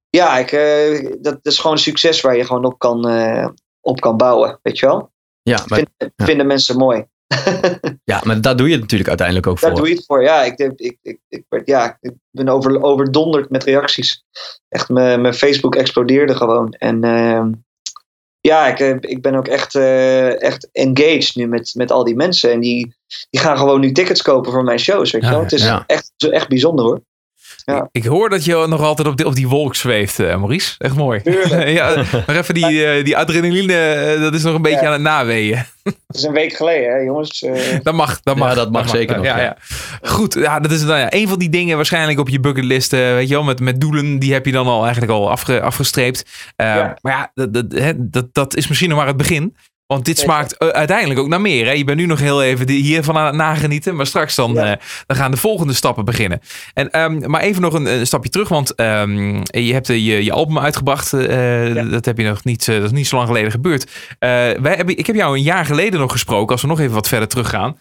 ja, 0.09 0.37
ik, 0.37 0.51
eh, 0.51 1.11
dat, 1.21 1.43
dat 1.43 1.53
is 1.53 1.57
gewoon 1.57 1.71
een 1.71 1.81
succes 1.81 2.21
waar 2.21 2.37
je 2.37 2.45
gewoon 2.45 2.65
op 2.65 2.79
kan, 2.79 3.07
eh, 3.07 3.47
op 3.81 4.01
kan 4.01 4.17
bouwen, 4.17 4.59
weet 4.61 4.79
je 4.79 4.85
wel. 4.85 5.11
Ja, 5.41 5.63
maar, 5.67 5.85
Vinden 6.15 6.47
mensen 6.47 6.77
mooi. 6.77 7.05
ja, 8.11 8.21
maar 8.23 8.41
daar 8.41 8.55
doe 8.55 8.65
je 8.67 8.71
het 8.71 8.81
natuurlijk 8.81 9.09
uiteindelijk 9.09 9.47
ook 9.47 9.59
Daar 9.59 9.69
voor. 9.69 9.79
doe 9.79 9.89
je 9.89 9.95
het 9.95 10.05
voor. 10.05 10.23
Ja, 10.23 10.43
ik, 10.43 10.57
ik, 10.57 10.99
ik, 11.01 11.19
ik, 11.29 11.61
ja, 11.65 11.97
ik 12.01 12.13
ben 12.31 12.49
over, 12.49 12.81
overdonderd 12.81 13.49
met 13.49 13.63
reacties. 13.63 14.23
Echt, 14.69 14.89
mijn, 14.89 15.21
mijn 15.21 15.33
Facebook 15.33 15.75
explodeerde 15.75 16.35
gewoon. 16.35 16.71
En 16.71 17.03
ehm, 17.03 17.51
ja, 18.47 18.67
ik, 18.67 18.79
eh, 18.79 18.95
ik 18.99 19.21
ben 19.21 19.35
ook 19.35 19.47
echt, 19.47 19.75
eh, 19.75 20.41
echt 20.41 20.69
engaged 20.71 21.35
nu 21.35 21.47
met, 21.47 21.71
met 21.75 21.91
al 21.91 22.03
die 22.03 22.15
mensen. 22.15 22.51
En 22.51 22.59
die, 22.59 22.95
die 23.29 23.39
gaan 23.39 23.57
gewoon 23.57 23.79
nu 23.79 23.91
tickets 23.91 24.21
kopen 24.21 24.51
voor 24.51 24.63
mijn 24.63 24.79
shows, 24.79 25.11
weet 25.11 25.21
je 25.21 25.27
Ja, 25.27 25.33
wel. 25.33 25.43
Het 25.43 25.51
is 25.51 25.63
ja. 25.63 25.83
echt, 25.87 26.13
echt 26.17 26.47
bijzonder 26.47 26.85
hoor. 26.85 27.01
Ja. 27.65 27.87
Ik 27.91 28.05
hoor 28.05 28.29
dat 28.29 28.45
je 28.45 28.65
nog 28.69 28.81
altijd 28.81 29.07
op 29.07 29.17
die, 29.17 29.25
op 29.25 29.35
die 29.35 29.47
wolk 29.47 29.75
zweeft, 29.75 30.19
eh, 30.19 30.35
Maurice. 30.35 30.75
Echt 30.77 30.95
mooi. 30.95 31.21
Ja, 31.65 31.95
nog 31.95 32.35
even 32.35 32.53
die, 32.53 32.85
eh, 32.85 33.03
die 33.05 33.17
adrenaline, 33.17 33.73
eh, 33.73 34.21
dat 34.21 34.33
is 34.33 34.43
nog 34.43 34.55
een 34.55 34.61
beetje 34.61 34.79
Ja. 34.81 34.85
aan 34.85 34.91
het 34.93 35.01
naweeën. 35.01 35.57
Het 35.83 36.15
is 36.21 36.23
een 36.23 36.33
week 36.33 36.53
geleden, 36.53 36.91
hè, 36.91 36.97
jongens. 36.97 37.43
Eh, 37.43 37.53
Dat 37.83 37.93
mag, 37.93 38.19
dat 38.21 38.37
Ja, 38.37 38.43
mag. 38.43 38.55
dat 38.55 38.71
mag 38.71 38.89
zeker 38.89 39.15
nog, 39.15 39.25
Ja, 39.25 39.37
ja. 39.37 39.43
ja. 39.43 39.57
Goed, 40.01 40.33
ja, 40.33 40.59
dat 40.59 40.71
is 40.71 40.81
nou 40.83 40.99
ja, 40.99 41.07
een 41.13 41.27
van 41.27 41.39
die 41.39 41.49
dingen 41.49 41.75
waarschijnlijk 41.75 42.19
op 42.19 42.29
je 42.29 42.39
bucketlist, 42.39 42.91
weet 42.91 43.27
je 43.27 43.33
wel, 43.33 43.43
met, 43.43 43.59
met 43.59 43.81
doelen, 43.81 44.19
die 44.19 44.33
heb 44.33 44.45
je 44.45 44.51
dan 44.51 44.67
al 44.67 44.81
eigenlijk 44.83 45.11
al 45.11 45.29
afge, 45.29 45.61
afgestreept. 45.61 46.25
Eh, 46.55 46.67
Ja. 46.67 46.97
Maar 47.01 47.13
ja, 47.13 47.31
dat, 47.33 47.53
dat, 47.53 47.65
hè, 47.81 47.91
dat, 47.97 48.27
dat 48.31 48.55
is 48.55 48.67
misschien 48.67 48.89
nog 48.89 48.97
maar 48.97 49.07
het 49.07 49.17
begin. 49.17 49.55
Want 49.93 50.05
dit 50.05 50.19
smaakt 50.19 50.57
eh, 50.57 50.67
uiteindelijk 50.67 51.19
ook 51.19 51.27
naar 51.27 51.41
meer. 51.41 51.65
Hè? 51.65 51.71
Je 51.71 51.83
bent 51.83 51.97
nu 51.97 52.05
nog 52.05 52.19
heel 52.19 52.43
even 52.43 52.69
hiervan 52.69 53.17
aan 53.17 53.25
het 53.25 53.35
nagenieten. 53.35 53.95
Maar 53.95 54.07
straks 54.07 54.35
dan, 54.35 54.53
Ja. 54.53 54.71
eh, 54.71 54.81
dan 55.05 55.17
gaan 55.17 55.31
de 55.31 55.37
volgende 55.37 55.73
stappen 55.73 56.05
beginnen. 56.05 56.39
En, 56.73 56.91
ehm, 56.91 57.29
maar 57.29 57.41
even 57.41 57.61
nog 57.61 57.73
een, 57.73 57.85
een 57.85 58.05
stapje 58.07 58.29
terug. 58.29 58.47
Want 58.49 58.75
ehm, 58.75 59.35
je 59.43 59.73
hebt 59.73 59.89
eh, 59.89 59.95
je, 60.05 60.23
je 60.23 60.31
album 60.31 60.59
uitgebracht. 60.59 61.11
Ja. 61.11 61.83
Dat 61.83 62.05
heb 62.05 62.17
je 62.17 62.23
nog 62.23 62.43
niet, 62.43 62.65
dat 62.65 62.83
is 62.83 62.91
niet 62.91 63.07
zo 63.07 63.15
lang 63.15 63.27
geleden 63.27 63.51
gebeurd. 63.51 63.91
Wij 64.19 64.75
hebben, 64.75 64.97
ik 64.97 65.07
heb 65.07 65.15
jou 65.15 65.35
een 65.37 65.43
jaar 65.43 65.65
geleden 65.65 65.99
nog 65.99 66.11
gesproken. 66.11 66.51
Als 66.51 66.61
we 66.61 66.67
nog 66.67 66.79
even 66.79 66.93
wat 66.93 67.07
verder 67.07 67.27
teruggaan. 67.27 67.77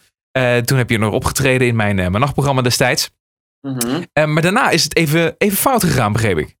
Toen 0.65 0.77
heb 0.77 0.89
je 0.89 0.97
nog 0.97 1.13
opgetreden 1.13 1.67
in 1.67 1.75
mijn, 1.75 1.95
mijn 1.95 2.11
nachtprogramma 2.19 2.61
destijds. 2.61 3.09
mhm. 3.61 4.03
Maar 4.33 4.41
daarna 4.41 4.69
is 4.69 4.83
het 4.83 4.95
even, 4.95 5.35
even 5.37 5.57
fout 5.57 5.83
gegaan, 5.83 6.13
begreep 6.13 6.37
ik. 6.37 6.55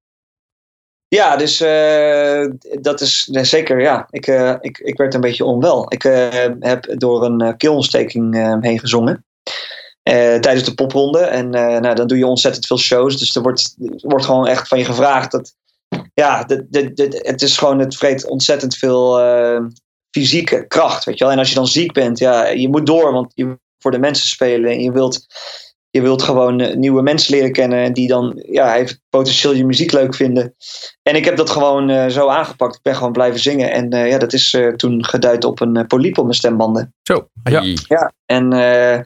Ja, 1.13 1.35
dus 1.35 1.61
eh, 1.61 2.45
dat 2.81 3.01
is 3.01 3.23
zeker, 3.31 3.81
ja. 3.81 4.07
Ik, 4.09 4.27
eh, 4.27 4.55
ik, 4.59 4.77
ik 4.77 4.97
werd 4.97 5.13
een 5.13 5.21
beetje 5.21 5.45
onwel. 5.45 5.85
Ik 5.93 6.03
eh, 6.03 6.47
heb 6.59 6.93
door 6.97 7.23
een 7.25 7.57
keelontsteking 7.57 8.35
heen 8.61 8.79
gezongen. 8.79 9.25
tijdens 10.03 10.63
de 10.63 10.73
popronde. 10.73 11.19
En 11.19 11.49
nou, 11.49 11.95
dan 11.95 12.07
doe 12.07 12.17
je 12.17 12.27
ontzettend 12.27 12.65
veel 12.65 12.77
shows. 12.77 13.17
Dus 13.17 13.35
er 13.35 13.41
wordt, 13.41 13.75
wordt 14.01 14.25
gewoon 14.25 14.47
echt 14.47 14.67
van 14.67 14.77
je 14.77 14.85
gevraagd. 14.85 15.31
Dat, 15.31 15.55
ja, 16.13 16.43
de, 16.43 16.67
de, 16.69 17.21
het 17.23 17.41
is 17.41 17.57
gewoon, 17.57 17.79
het 17.79 17.95
vreet 17.95 18.25
ontzettend 18.25 18.75
veel 18.75 19.19
fysieke 20.11 20.67
kracht. 20.67 21.03
Weet 21.03 21.17
je 21.17 21.23
wel? 21.23 21.33
En 21.33 21.39
als 21.39 21.49
je 21.49 21.55
dan 21.55 21.67
ziek 21.67 21.91
bent, 21.91 22.19
ja, 22.19 22.47
je 22.47 22.69
moet 22.69 22.85
door. 22.85 23.11
Want 23.11 23.31
je 23.35 23.57
voor 23.79 23.91
de 23.91 23.99
mensen 23.99 24.27
spelen. 24.27 24.71
En 24.71 24.81
je 24.81 24.91
wilt, 24.91 25.25
je 25.93 26.01
wilt 26.01 26.21
gewoon 26.21 26.59
eh, 26.59 26.75
nieuwe 26.75 27.01
mensen 27.01 27.35
leren 27.35 27.51
kennen 27.51 27.79
en 27.83 27.93
die 27.93 28.07
dan 28.07 28.43
ja, 28.45 28.75
even 28.75 29.01
potentieel 29.09 29.53
je 29.53 29.65
muziek 29.65 29.91
leuk 29.91 30.15
vinden. 30.15 30.55
En 31.01 31.15
ik 31.15 31.25
heb 31.25 31.37
dat 31.37 31.49
gewoon 31.49 31.89
eh, 31.89 32.07
zo 32.07 32.27
aangepakt. 32.27 32.75
Ik 32.75 32.81
ben 32.81 32.95
gewoon 32.95 33.11
blijven 33.11 33.39
zingen. 33.39 33.71
En 33.71 33.89
eh, 33.89 34.09
ja, 34.09 34.17
dat 34.17 34.33
is 34.33 34.53
eh, 34.53 34.67
toen 34.67 35.05
geduid 35.05 35.43
op 35.43 35.61
een 35.61 35.77
uh, 35.77 35.85
polyp 35.85 36.17
op 36.17 36.23
mijn 36.23 36.35
stembanden. 36.35 36.93
Zo, 37.03 37.27
ja. 37.43 37.63
Ja, 37.87 38.13
en 38.25 38.53
eh, 38.53 38.99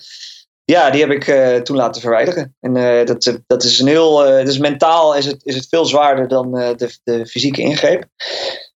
ja, 0.64 0.90
die 0.90 1.02
heb 1.02 1.12
ik 1.12 1.28
eh, 1.28 1.56
toen 1.56 1.76
laten 1.76 2.02
verwijderen. 2.02 2.56
En 2.60 2.76
eh, 2.76 3.06
dat, 3.06 3.40
dat 3.48 3.64
is 3.64 3.80
een 3.80 3.88
heel. 3.88 4.26
eh, 4.26 4.46
dus 4.46 4.58
mentaal 4.58 5.16
is 5.16 5.26
het, 5.26 5.46
is 5.46 5.56
het 5.56 5.68
veel 5.70 5.86
zwaarder 5.86 6.28
dan 6.28 6.58
eh, 6.58 6.76
de, 6.76 6.98
de 7.04 7.26
fysieke 7.26 7.62
ingreep. 7.62 8.06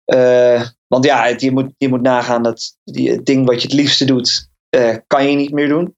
Eh, 0.06 0.62
want 0.88 1.06
ja, 1.06 1.26
je 1.38 1.52
moet, 1.52 1.72
je 1.78 1.90
moet 1.90 2.02
nagaan 2.02 2.44
dat 2.44 2.78
die, 2.84 3.12
het 3.12 3.26
ding 3.26 3.46
wat 3.46 3.62
je 3.62 3.68
het 3.68 3.78
liefste 3.78 4.06
doet, 4.06 4.50
eh, 4.70 4.96
kan 5.08 5.30
je 5.30 5.36
niet 5.36 5.52
meer 5.52 5.68
doen. 5.68 5.96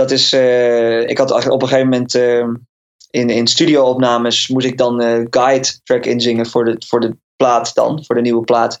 Dat 0.00 0.10
is. 0.10 0.32
eh, 0.32 1.00
ik 1.08 1.18
had 1.18 1.30
eigenlijk 1.30 1.52
op 1.52 1.62
een 1.62 1.68
gegeven 1.68 1.88
moment. 1.90 2.14
eh, 2.14 2.46
in, 3.10 3.30
in 3.30 3.46
studio-opnames 3.46 4.48
moest 4.48 4.66
ik 4.66 4.78
dan 4.78 5.00
eh, 5.00 5.26
guide 5.30 5.68
track 5.84 6.06
inzingen 6.06 6.46
voor 6.46 6.64
de, 6.64 6.76
voor 6.86 7.00
de 7.00 7.16
plaat 7.36 7.74
dan, 7.74 8.04
voor 8.04 8.14
de 8.14 8.20
nieuwe 8.20 8.44
plaat. 8.44 8.78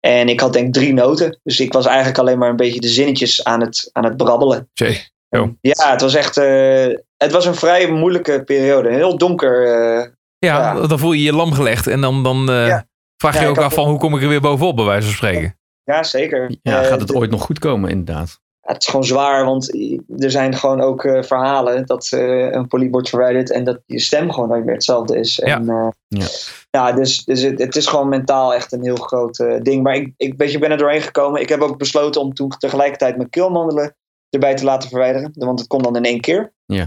En 0.00 0.28
ik 0.28 0.40
had 0.40 0.52
denk 0.52 0.66
ik 0.66 0.72
drie 0.72 0.92
noten. 0.92 1.40
Dus 1.42 1.60
ik 1.60 1.72
was 1.72 1.86
eigenlijk 1.86 2.18
alleen 2.18 2.38
maar 2.38 2.48
een 2.50 2.56
beetje 2.56 2.80
de 2.80 2.88
zinnetjes 2.88 3.44
aan 3.44 3.60
het, 3.60 3.90
aan 3.92 4.04
het 4.04 4.16
brabbelen. 4.16 4.70
Ja, 5.60 5.90
het 5.90 6.00
was 6.00 6.14
echt. 6.14 6.36
eh, 6.36 6.86
het 7.16 7.32
was 7.32 7.46
een 7.46 7.54
vrij 7.54 7.90
moeilijke 7.90 8.44
periode. 8.44 8.88
Een 8.88 8.94
heel 8.94 9.18
donker. 9.18 9.64
eh, 9.66 10.06
Ja, 10.38 10.74
Ja. 10.74 10.86
dan 10.86 10.98
voel 10.98 11.12
je 11.12 11.22
je 11.22 11.32
lam 11.32 11.52
gelegd. 11.52 11.86
En 11.86 12.00
dan, 12.00 12.22
dan 12.22 12.50
eh, 12.50 12.66
Ja. 12.66 12.86
vraag 13.16 13.34
je 13.34 13.40
Ja, 13.40 13.46
ook 13.48 13.58
af 13.58 13.74
van 13.74 13.88
hoe 13.88 13.98
kom 13.98 14.16
ik 14.16 14.22
er 14.22 14.28
weer 14.28 14.40
bovenop, 14.40 14.76
bij 14.76 14.84
wijze 14.84 15.06
van 15.06 15.16
spreken. 15.16 15.58
ja, 15.84 16.02
zeker. 16.02 16.58
Ja, 16.62 16.82
gaat 16.82 17.00
het 17.00 17.14
ooit 17.14 17.30
nog 17.30 17.42
goed 17.42 17.58
komen, 17.58 17.90
inderdaad? 17.90 18.40
Ja, 18.70 18.76
het 18.76 18.82
is 18.82 18.86
gewoon 18.88 19.04
zwaar, 19.04 19.44
want 19.44 19.74
er 20.18 20.30
zijn 20.30 20.54
gewoon 20.56 20.80
ook 20.80 21.04
eh, 21.04 21.22
verhalen 21.22 21.86
dat 21.86 22.08
eh, 22.12 22.50
een 22.52 22.66
polyp 22.66 22.92
wordt 22.92 23.08
verwijderd 23.08 23.50
en 23.50 23.64
dat 23.64 23.80
je 23.86 23.98
stem 24.00 24.32
gewoon 24.32 24.48
nooit 24.48 24.64
meer 24.64 24.74
hetzelfde 24.74 25.18
is. 25.18 25.40
En, 25.40 25.68
eh, 25.68 25.88
Ja. 26.08 26.26
ja, 26.70 26.92
dus, 26.92 27.24
dus 27.24 27.42
het, 27.42 27.58
het 27.58 27.76
is 27.76 27.86
gewoon 27.86 28.08
mentaal 28.08 28.54
echt 28.54 28.72
een 28.72 28.82
heel 28.82 28.96
groot 28.96 29.36
ding. 29.62 29.82
Maar 29.82 29.94
ik, 29.94 30.12
ik, 30.16 30.34
weet 30.36 30.48
je, 30.48 30.54
ik 30.54 30.60
ben 30.60 30.70
er 30.70 30.78
doorheen 30.78 31.00
gekomen. 31.02 31.40
Ik 31.40 31.48
heb 31.48 31.60
ook 31.60 31.78
besloten 31.78 32.20
om 32.20 32.34
toen 32.34 32.48
tegelijkertijd 32.58 33.16
mijn 33.16 33.30
keelmandelen 33.30 33.96
erbij 34.30 34.54
te 34.54 34.64
laten 34.64 34.88
verwijderen. 34.88 35.32
Want 35.34 35.58
het 35.58 35.68
kon 35.68 35.82
dan 35.82 35.96
in 35.96 36.04
één 36.04 36.20
keer. 36.20 36.52
Ja. 36.66 36.86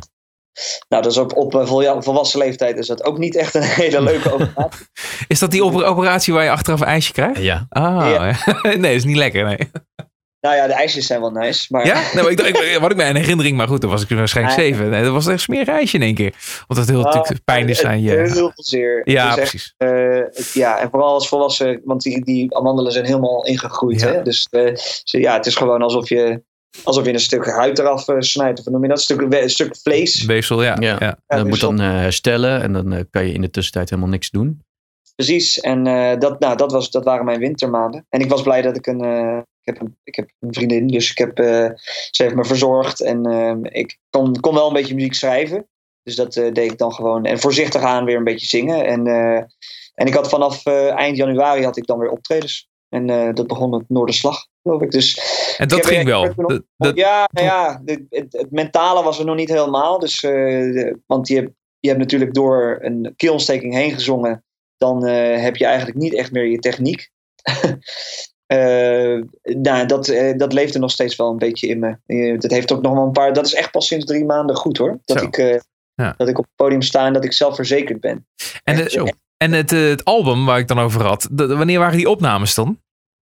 Nou, 0.90 1.04
dat 1.04 1.12
is 1.12 1.18
op, 1.18 1.36
op 1.38 1.52
volwassen 2.04 2.40
leeftijd 2.40 2.78
is 2.78 2.88
dat 2.88 3.04
ook 3.04 3.18
niet 3.18 3.36
echt 3.36 3.56
een 3.56 3.62
hele 3.84 4.02
leuke 4.02 4.34
operatie. 4.34 4.86
Is 5.28 5.40
dat 5.40 5.52
die 5.52 5.64
op- 5.64 5.82
operatie 5.82 6.34
waar 6.34 6.44
je 6.44 6.50
achteraf 6.52 6.82
een 6.82 6.88
ijsje 6.88 7.14
krijgt? 7.14 7.42
Ja. 7.42 7.66
Ah, 7.70 8.10
ja. 8.10 8.36
nee, 8.64 8.78
dat 8.82 8.92
is 8.92 9.06
niet 9.06 9.18
lekker. 9.18 9.46
Nee. 9.46 9.58
Nou 10.48 10.56
ja, 10.56 10.68
de 10.68 10.74
ijsjes 10.74 11.06
zijn 11.06 11.20
wel 11.22 11.32
nice. 11.32 11.66
Maar 11.70 11.86
Ja? 11.86 11.94
Maar 12.14 12.30
ik, 12.32 12.42
ik, 12.42 12.78
wat 12.82 12.92
ik 12.92 12.98
mij 12.98 13.10
in 13.10 13.16
herinnering, 13.16 13.58
maar 13.58 13.68
goed, 13.68 13.82
dan 13.82 13.90
was 13.90 14.04
ik 14.04 14.10
waarschijnlijk 14.10 14.58
Ah. 14.58 14.64
zeven. 14.64 14.90
Nee, 14.90 15.04
dat 15.04 15.12
was 15.12 15.24
echt 15.26 15.34
een 15.34 15.40
smerig 15.40 15.68
ijsje 15.68 15.96
in 15.98 16.02
één 16.04 16.16
keer. 16.16 16.34
Want 16.68 16.80
dat 16.80 16.90
heel 16.90 17.06
Ah, 17.08 17.14
natuurlijk 17.16 17.44
pijn 17.44 17.70
is 17.70 17.84
aan 17.84 18.02
je. 18.02 18.10
Heel 18.12 18.28
veel 18.28 18.52
zeer. 18.56 19.02
Ja, 19.10 19.28
echt, 19.28 19.36
precies. 19.36 19.74
eh, 19.78 20.54
ja, 20.54 20.80
en 20.80 20.90
vooral 20.90 21.14
als 21.14 21.28
volwassen, 21.28 21.82
want 21.84 22.02
die, 22.02 22.24
die 22.26 22.56
amandelen 22.56 22.92
zijn 22.92 23.06
helemaal 23.06 23.46
ingegroeid. 23.46 24.00
Ja. 24.02 24.08
Hè? 24.08 24.22
Dus 24.22 24.48
eh, 24.50 24.76
ze- 25.04 25.20
ja, 25.20 25.34
het 25.34 25.46
is 25.46 25.56
gewoon 25.56 25.82
alsof 25.82 26.10
je, 26.10 26.44
alsof 26.84 27.06
je 27.06 27.14
een 27.14 27.20
stuk 27.20 27.46
huid 27.46 27.80
eraf 27.80 28.08
eh, 28.08 28.16
snijdt. 28.20 28.60
Of 28.60 28.66
noem 28.66 28.82
je 28.82 28.88
dat? 28.88 28.98
Een 28.98 29.04
stuk, 29.04 29.22
een 29.42 29.50
stuk 29.50 29.78
vlees. 29.84 30.26
Weefsel, 30.26 30.64
ja. 30.64 30.76
Ja. 30.80 30.96
ja. 31.00 31.18
En 31.28 31.38
dat 31.38 31.48
moet 31.48 31.60
dan 31.60 31.80
eh, 31.82 31.88
herstellen 31.88 32.62
en 32.62 32.74
dan 32.74 33.08
kan 33.10 33.28
je 33.28 33.34
in 33.34 33.42
de 33.42 33.50
tussentijd 33.50 33.90
helemaal 33.90 34.12
niks 34.12 34.30
doen. 34.30 34.62
Precies. 35.16 35.60
En 35.60 35.88
eh, 35.88 36.20
dat, 36.20 36.40
nou, 36.40 36.58
dat, 36.58 36.72
was, 36.72 36.92
dat 36.92 37.04
waren 37.04 37.26
mijn 37.26 37.40
wintermaanden. 37.40 38.06
En 38.10 38.20
ik 38.20 38.30
was 38.30 38.42
blij 38.42 38.62
dat 38.62 38.76
ik 38.78 38.88
een. 38.88 39.46
Ik, 39.64 39.74
heb 39.74 39.82
een 39.82 39.98
ik 40.04 40.16
heb 40.16 40.30
een 40.40 40.54
vriendin, 40.54 40.88
dus 40.88 41.12
ik 41.12 41.18
heb, 41.18 41.40
eh, 41.40 41.70
ze 42.12 42.24
heeft 42.24 42.36
me 42.36 42.46
verzorgd. 42.46 43.02
En 43.02 43.26
eh, 43.26 43.82
ik 43.82 43.98
kon, 44.10 44.40
kon 44.40 44.54
wel 44.54 44.68
een 44.68 44.74
beetje 44.74 44.96
muziek 44.96 45.14
schrijven. 45.14 45.68
Dus 46.04 46.16
dat 46.16 46.36
eh, 46.36 46.52
deed 46.52 46.72
ik 46.72 46.78
dan 46.78 46.94
gewoon. 46.94 47.26
En 47.26 47.40
voorzichtig 47.40 47.82
aan 47.82 48.06
weer 48.06 48.18
een 48.18 48.24
beetje 48.24 48.48
zingen. 48.48 48.86
En, 48.86 49.08
eh, 49.08 49.44
en 49.94 50.08
ik 50.08 50.14
had 50.14 50.30
vanaf 50.30 50.66
eind 50.66 51.18
januari 51.18 51.64
had 51.64 51.78
ik 51.78 51.86
dan 51.86 52.00
weer 52.00 52.10
optredens. 52.10 52.72
En 52.90 53.34
dat 53.34 53.48
begon 53.48 53.70
met 53.70 53.84
Noorderslag, 53.88 54.48
geloof 54.64 54.82
ik. 54.82 54.92
Dus 54.92 55.18
En 55.58 55.68
dat 55.68 55.86
ging 55.86 56.06
wel. 56.06 56.24
ja, 56.96 57.30
nou 57.32 57.48
ja 57.48 57.82
het, 57.86 58.02
het 58.34 58.52
mentale 58.52 59.04
was 59.04 59.20
er 59.20 59.26
nog 59.26 59.36
niet 59.36 59.50
helemaal. 59.50 60.00
Dus, 60.00 60.20
de- 60.20 61.00
want 61.06 61.28
je, 61.28 61.36
hebt- 61.36 61.52
je 61.80 61.88
hebt 61.88 62.00
natuurlijk 62.00 62.34
door 62.34 62.78
een 62.82 63.14
keelontsteking 63.16 63.74
heen 63.74 63.92
gezongen. 63.92 64.44
Dan 64.78 65.06
heb 65.06 65.56
je 65.56 65.66
eigenlijk 65.66 65.98
niet 65.98 66.14
echt 66.14 66.32
meer 66.32 66.46
je 66.46 66.60
techniek. 66.60 67.10
Eh, 68.46 69.22
nou, 69.44 69.86
dat, 69.86 70.08
eh, 70.08 70.38
dat 70.38 70.54
leeft 70.54 70.74
er 70.74 70.80
nog 70.80 70.92
steeds 70.92 71.16
wel 71.16 71.30
een 71.32 71.38
beetje 71.38 71.68
in 71.68 71.80
me. 71.80 71.98
Eh, 72.06 72.40
dat 72.40 72.52
heeft 72.52 72.72
ook 72.72 72.82
nog 72.82 72.94
wel 72.94 73.04
een 73.04 73.12
paar. 73.12 73.34
Dat 73.34 73.46
is 73.46 73.54
echt 73.54 73.72
pas 73.72 73.88
sinds 73.88 74.06
drie 74.06 74.26
maanden 74.26 74.56
goed 74.56 74.78
hoor. 74.78 75.00
Dat, 75.06 75.20
Zo. 75.20 75.26
ik, 75.26 75.62
Ja. 75.96 76.14
dat 76.18 76.28
ik 76.28 76.38
op 76.38 76.44
het 76.46 76.56
podium 76.56 76.82
sta 76.82 77.06
en 77.06 77.14
dat 77.14 77.24
ik 77.24 77.34
zelfverzekerd 77.34 78.00
ben. 78.00 78.28
en 78.64 78.74
Echt 78.74 78.80
het, 78.84 78.92
zo. 78.92 79.06
en 79.38 79.52
het, 79.52 79.70
het 79.72 80.04
album 80.06 80.46
waar 80.46 80.60
ik 80.60 80.68
dan 80.68 80.80
over 80.80 81.04
had, 81.06 81.28
wanneer 81.32 81.80
waren 81.80 81.98
die 81.98 82.10
opnames 82.10 82.56
dan? 82.56 82.80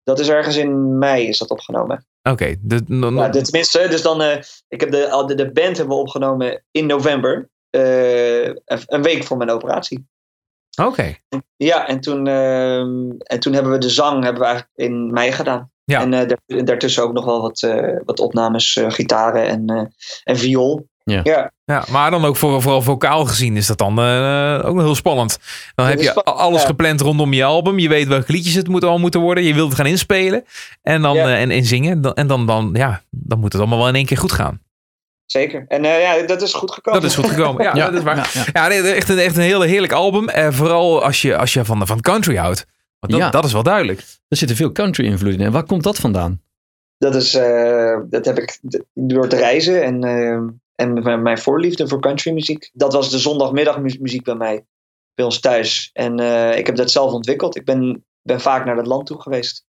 Dat 0.02 0.18
is 0.18 0.28
ergens 0.28 0.56
in 0.56 0.98
mei 0.98 1.26
is 1.28 1.38
dat 1.38 1.50
opgenomen. 1.50 2.06
Oké, 2.22 2.54
de- 2.60 2.82
no- 2.86 3.10
no- 3.10 3.20
Ja, 3.22 3.28
de- 3.28 3.42
tenminste, 3.42 3.86
dus 3.90 4.02
dan, 4.02 4.22
ik 4.68 4.80
heb 4.80 4.90
de, 4.90 5.24
de, 5.26 5.34
de 5.34 5.52
band 5.52 5.76
hebben 5.76 5.96
we 5.96 6.02
opgenomen 6.02 6.64
in 6.70 6.86
november. 6.86 7.48
Een 7.70 9.02
week 9.02 9.24
voor 9.24 9.36
mijn 9.36 9.50
operatie. 9.50 10.06
Oké. 10.86 11.14
Ja, 11.56 11.86
en 11.88 12.00
toen, 12.00 12.26
ehm, 12.26 13.10
en 13.18 13.40
toen 13.40 13.52
hebben 13.52 13.72
we 13.72 13.78
de 13.78 13.90
zang 13.90 14.22
hebben 14.24 14.42
we 14.42 14.48
eigenlijk 14.48 14.76
in 14.78 15.12
mei 15.12 15.32
gedaan. 15.32 15.70
Ja. 15.84 16.00
En 16.00 16.14
eh, 16.14 16.28
daar- 16.28 16.64
daartussen 16.64 17.02
ook 17.02 17.12
nog 17.12 17.24
wel 17.24 17.40
wat, 17.40 17.62
eh, 17.62 17.96
wat 18.04 18.20
opnames, 18.20 18.76
eh, 18.76 18.90
gitaren 18.90 19.46
en, 19.48 19.92
en 20.24 20.36
viool. 20.36 20.86
Ja. 21.04 21.20
ja, 21.22 21.52
Ja, 21.64 21.84
maar 21.90 22.10
dan 22.10 22.24
ook 22.24 22.36
voor, 22.36 22.62
vooral 22.62 22.82
vocaal 22.82 23.24
gezien 23.24 23.56
is 23.56 23.66
dat 23.66 23.78
dan 23.78 23.98
ook 24.64 24.74
nog 24.74 24.84
heel 24.84 24.94
spannend. 24.94 25.38
Dan 25.74 25.86
heb 25.86 25.98
je 25.98 26.04
spannend, 26.04 26.36
alles 26.36 26.60
ja. 26.60 26.66
gepland 26.66 27.00
rondom 27.00 27.32
je 27.32 27.44
album. 27.44 27.78
Je 27.78 27.88
weet 27.88 28.06
welke 28.08 28.32
liedjes 28.32 28.54
het 28.54 28.68
moet, 28.68 28.84
al 28.84 28.98
moeten 28.98 29.20
worden. 29.20 29.44
Je 29.44 29.54
wilt 29.54 29.68
het 29.68 29.76
gaan 29.78 29.86
inspelen 29.86 30.44
en, 30.82 31.02
dan, 31.02 31.14
Ja. 31.16 31.36
en, 31.36 31.50
en 31.50 31.64
zingen. 31.64 32.14
En 32.14 32.26
dan, 32.26 32.46
dan, 32.46 32.70
ja, 32.72 33.02
dan 33.10 33.38
moet 33.38 33.52
het 33.52 33.60
allemaal 33.60 33.78
wel 33.78 33.88
in 33.88 33.94
één 33.94 34.06
keer 34.06 34.18
goed 34.18 34.32
gaan. 34.32 34.60
Zeker. 35.30 35.64
En 35.68 35.84
eh, 35.84 36.00
ja, 36.02 36.26
dat 36.26 36.42
is 36.42 36.52
goed 36.54 36.70
gekomen. 36.72 37.00
Dat 37.00 37.10
is 37.10 37.16
goed 37.16 37.28
gekomen. 37.30 37.62
Ja, 37.64 37.72
dat 37.90 37.94
is 37.94 38.02
waar. 38.02 38.16
Ja, 38.16 38.26
ja. 38.32 38.44
Ja, 38.52 38.68
nee, 38.68 38.92
echt 38.92 39.08
een, 39.08 39.18
echt 39.18 39.36
een 39.36 39.42
heel 39.42 39.60
heerlijk 39.60 39.92
album. 39.92 40.28
Eh, 40.28 40.48
vooral 40.52 41.04
als 41.04 41.22
je, 41.22 41.36
als 41.36 41.52
je 41.52 41.64
van, 41.64 41.86
van 41.86 42.00
country 42.00 42.36
houdt. 42.36 42.66
Want 42.98 43.12
dat, 43.12 43.20
Ja. 43.22 43.30
dat 43.30 43.44
is 43.44 43.52
wel 43.52 43.62
duidelijk. 43.62 44.00
Er 44.28 44.36
zitten 44.36 44.56
veel 44.56 44.72
country 44.72 45.04
invloeden 45.04 45.40
in. 45.40 45.46
En 45.46 45.52
waar 45.52 45.64
komt 45.66 45.82
dat 45.82 45.98
vandaan? 45.98 46.40
Dat, 46.98 47.14
is, 47.14 47.34
eh, 47.34 47.98
dat 48.10 48.24
heb 48.24 48.38
ik 48.38 48.58
door 48.94 49.28
te 49.28 49.36
reizen 49.36 49.82
en, 49.84 50.04
en 50.74 51.02
mijn- 51.02 51.22
mijn 51.22 51.38
voorliefde 51.38 51.88
voor 51.88 52.00
countrymuziek. 52.00 52.70
Dat 52.72 52.92
was 52.92 53.10
de 53.10 53.18
zondagmiddagmuziek 53.18 54.24
bij 54.24 54.34
mij, 54.34 54.64
bij 55.14 55.24
ons 55.24 55.40
thuis. 55.40 55.90
En 55.92 56.18
eh, 56.20 56.58
ik 56.58 56.66
heb 56.66 56.76
dat 56.76 56.90
zelf 56.90 57.12
ontwikkeld. 57.12 57.56
Ik 57.56 57.64
ben, 57.64 58.04
ben 58.22 58.40
vaak 58.40 58.64
naar 58.64 58.76
dat 58.76 58.86
land 58.86 59.06
toe 59.06 59.20
geweest. 59.22 59.64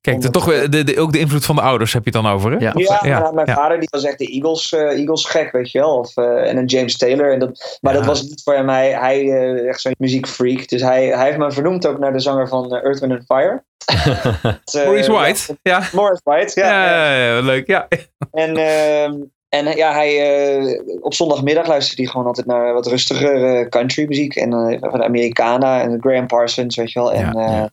Kijk, 0.00 0.16
Omdat- 0.16 0.32
toch 0.32 0.44
weer 0.44 0.70
de, 0.70 0.84
de, 0.84 1.00
ook 1.00 1.12
de 1.12 1.18
invloed 1.18 1.44
van 1.44 1.56
de 1.56 1.62
ouders 1.62 1.92
heb 1.92 2.04
je 2.04 2.10
het 2.10 2.22
dan 2.22 2.32
over, 2.32 2.50
hè? 2.50 2.56
Ja. 2.58 2.72
Ja, 2.74 3.00
ja, 3.02 3.20
maar 3.20 3.34
mijn 3.34 3.46
ja. 3.46 3.54
vader 3.54 3.78
die 3.80 3.88
was 3.90 4.04
echt 4.04 4.18
de 4.18 4.26
Eagles, 4.26 4.72
eh, 4.72 4.80
Eagles 4.98 5.24
gek, 5.24 5.52
weet 5.52 5.70
je 5.70 5.78
wel. 5.78 5.98
Of, 5.98 6.16
eh, 6.16 6.48
en 6.50 6.56
een 6.56 6.66
James 6.66 6.96
Taylor. 6.96 7.32
En 7.32 7.38
dat, 7.38 7.78
maar 7.80 7.92
Ja. 7.92 7.98
dat 7.98 8.08
was 8.08 8.22
niet 8.22 8.40
voor 8.44 8.64
mij. 8.64 8.90
Hij 8.90 9.30
eh 9.30 9.68
echt 9.68 9.80
zo'n 9.80 9.94
muziekfreak. 9.98 10.68
Dus 10.68 10.80
hij, 10.82 11.06
hij 11.06 11.24
heeft 11.24 11.38
me 11.38 11.52
vernoemd 11.52 11.86
ook 11.86 11.98
naar 11.98 12.12
de 12.12 12.20
zanger 12.20 12.48
van 12.48 12.74
Earth, 12.74 13.00
Wind 13.00 13.12
and 13.12 13.24
Fire. 13.26 13.62
Maurice 14.84 15.12
White. 15.12 15.56
Ja, 15.62 15.82
Morris 15.92 16.20
White, 16.24 16.60
ja. 16.60 16.66
ja, 16.68 16.84
ja. 16.84 17.14
ja, 17.14 17.34
ja, 17.36 17.40
leuk. 17.40 17.66
Ja. 17.66 17.88
En, 18.32 18.56
ehm, 18.56 19.14
en 19.48 19.76
ja, 19.76 19.92
hij, 19.92 20.36
eh, 20.58 20.80
op 21.00 21.14
zondagmiddag 21.14 21.66
luisterde 21.66 22.02
hij 22.02 22.10
gewoon 22.10 22.26
altijd 22.26 22.46
naar 22.46 22.72
wat 22.72 22.86
rustiger 22.86 23.44
eh, 23.44 23.68
countrymuziek. 23.68 24.36
En 24.36 24.50
van 24.80 24.98
de 24.98 25.04
Americana 25.04 25.80
en 25.80 25.96
Graham 26.00 26.26
Parsons, 26.26 26.76
weet 26.76 26.92
je 26.92 26.98
wel. 27.00 27.12
En, 27.12 27.72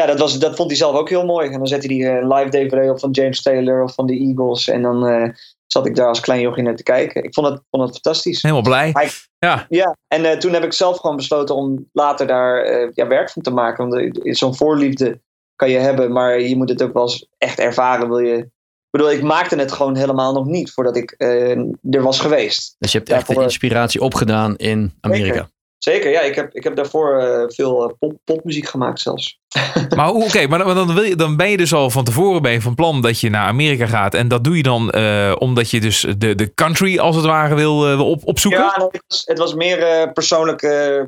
Ja, 0.00 0.06
dat, 0.06 0.18
was, 0.18 0.38
dat 0.38 0.56
vond 0.56 0.68
hij 0.68 0.78
zelf 0.78 0.96
ook 0.96 1.08
heel 1.08 1.24
mooi. 1.24 1.46
En 1.50 1.58
dan 1.58 1.66
zette 1.66 1.86
hij 1.94 1.96
eh, 1.96 2.20
een 2.22 2.28
live 2.32 2.48
DVD 2.50 2.90
op 2.90 3.00
van 3.00 3.10
James 3.10 3.42
Taylor 3.42 3.82
of 3.82 3.94
van 3.94 4.06
de 4.06 4.18
Eagles. 4.18 4.68
En 4.68 4.82
dan 4.82 5.06
eh, 5.06 5.28
zat 5.66 5.86
ik 5.86 5.94
daar 5.94 6.08
als 6.08 6.20
klein 6.20 6.40
jochie 6.40 6.62
naar 6.62 6.76
te 6.76 6.82
kijken. 6.82 7.24
Ik 7.24 7.34
vond 7.34 7.46
het, 7.48 7.60
vond 7.70 7.82
het 7.82 7.92
fantastisch. 7.92 8.42
Helemaal 8.42 8.62
blij. 8.64 8.90
Hij- 8.92 9.10
Ja, 9.38 9.66
Ja, 9.68 9.96
en 10.08 10.24
eh, 10.24 10.36
toen 10.38 10.52
heb 10.52 10.64
ik 10.64 10.72
zelf 10.72 10.98
gewoon 10.98 11.16
besloten 11.16 11.54
om 11.54 11.88
later 11.92 12.26
daar 12.26 12.62
eh, 12.62 12.88
ja, 12.94 13.06
werk 13.06 13.30
van 13.30 13.42
te 13.42 13.50
maken. 13.50 13.88
Want 13.88 14.18
eh, 14.24 14.32
zo'n 14.34 14.56
voorliefde 14.56 15.20
kan 15.54 15.70
je 15.70 15.78
hebben, 15.78 16.12
maar 16.12 16.40
je 16.40 16.56
moet 16.56 16.68
het 16.68 16.82
ook 16.82 16.92
wel 16.92 17.02
eens 17.02 17.26
echt 17.38 17.58
ervaren. 17.58 18.08
Wil 18.08 18.18
je... 18.18 18.36
Ik 18.36 19.02
bedoel, 19.02 19.10
ik 19.10 19.22
maakte 19.22 19.56
het 19.56 19.72
gewoon 19.72 19.96
helemaal 19.96 20.32
nog 20.32 20.46
niet 20.46 20.70
voordat 20.72 20.96
ik 20.96 21.10
eh, 21.10 21.50
er 21.90 22.02
was 22.02 22.20
geweest. 22.20 22.76
Dus 22.78 22.92
je 22.92 22.98
hebt 22.98 23.10
echt 23.10 23.26
de 23.28 23.34
inspiratie 23.42 24.00
opgedaan 24.00 24.56
in 24.56 24.94
Amerika. 25.00 25.26
Zeker, 25.34 25.50
ja. 25.78 26.20
Ik 26.20 26.34
heb, 26.34 26.54
ik 26.54 26.64
heb 26.64 26.76
daarvoor 26.76 27.18
eh, 27.18 27.44
veel 27.48 27.88
eh, 27.88 27.94
pop, 27.98 28.18
popmuziek 28.24 28.68
gemaakt 28.68 29.00
zelfs. 29.00 29.38
maar 29.96 30.10
oké, 30.10 30.46
maar 30.46 30.58
dan, 30.58 30.74
dan, 30.74 30.94
wil 30.94 31.02
je, 31.02 31.16
dan 31.16 31.36
ben 31.36 31.50
je 31.50 31.56
dus 31.56 31.72
al 31.72 31.90
van 31.90 32.04
tevoren 32.04 32.42
ben 32.42 32.52
je 32.52 32.60
van 32.60 32.74
plan 32.74 33.02
dat 33.02 33.20
je 33.20 33.30
naar 33.30 33.46
Amerika 33.46 33.86
gaat. 33.86 34.14
En 34.14 34.28
dat 34.28 34.44
doe 34.44 34.56
je 34.56 34.62
dan 34.62 34.90
eh, 34.90 35.34
omdat 35.38 35.70
je 35.70 35.80
dus 35.80 36.06
de, 36.18 36.34
de 36.34 36.54
country 36.54 36.98
als 36.98 37.16
het 37.16 37.24
ware 37.24 37.54
wil, 37.54 38.06
op, 38.08 38.20
opzoeken? 38.24 38.60
Ja, 38.60 38.74
nee, 38.76 38.88
het, 38.90 39.04
was, 39.08 39.22
het 39.24 39.38
was 39.38 39.54
meer 39.54 40.12
persoonlijk 40.12 40.60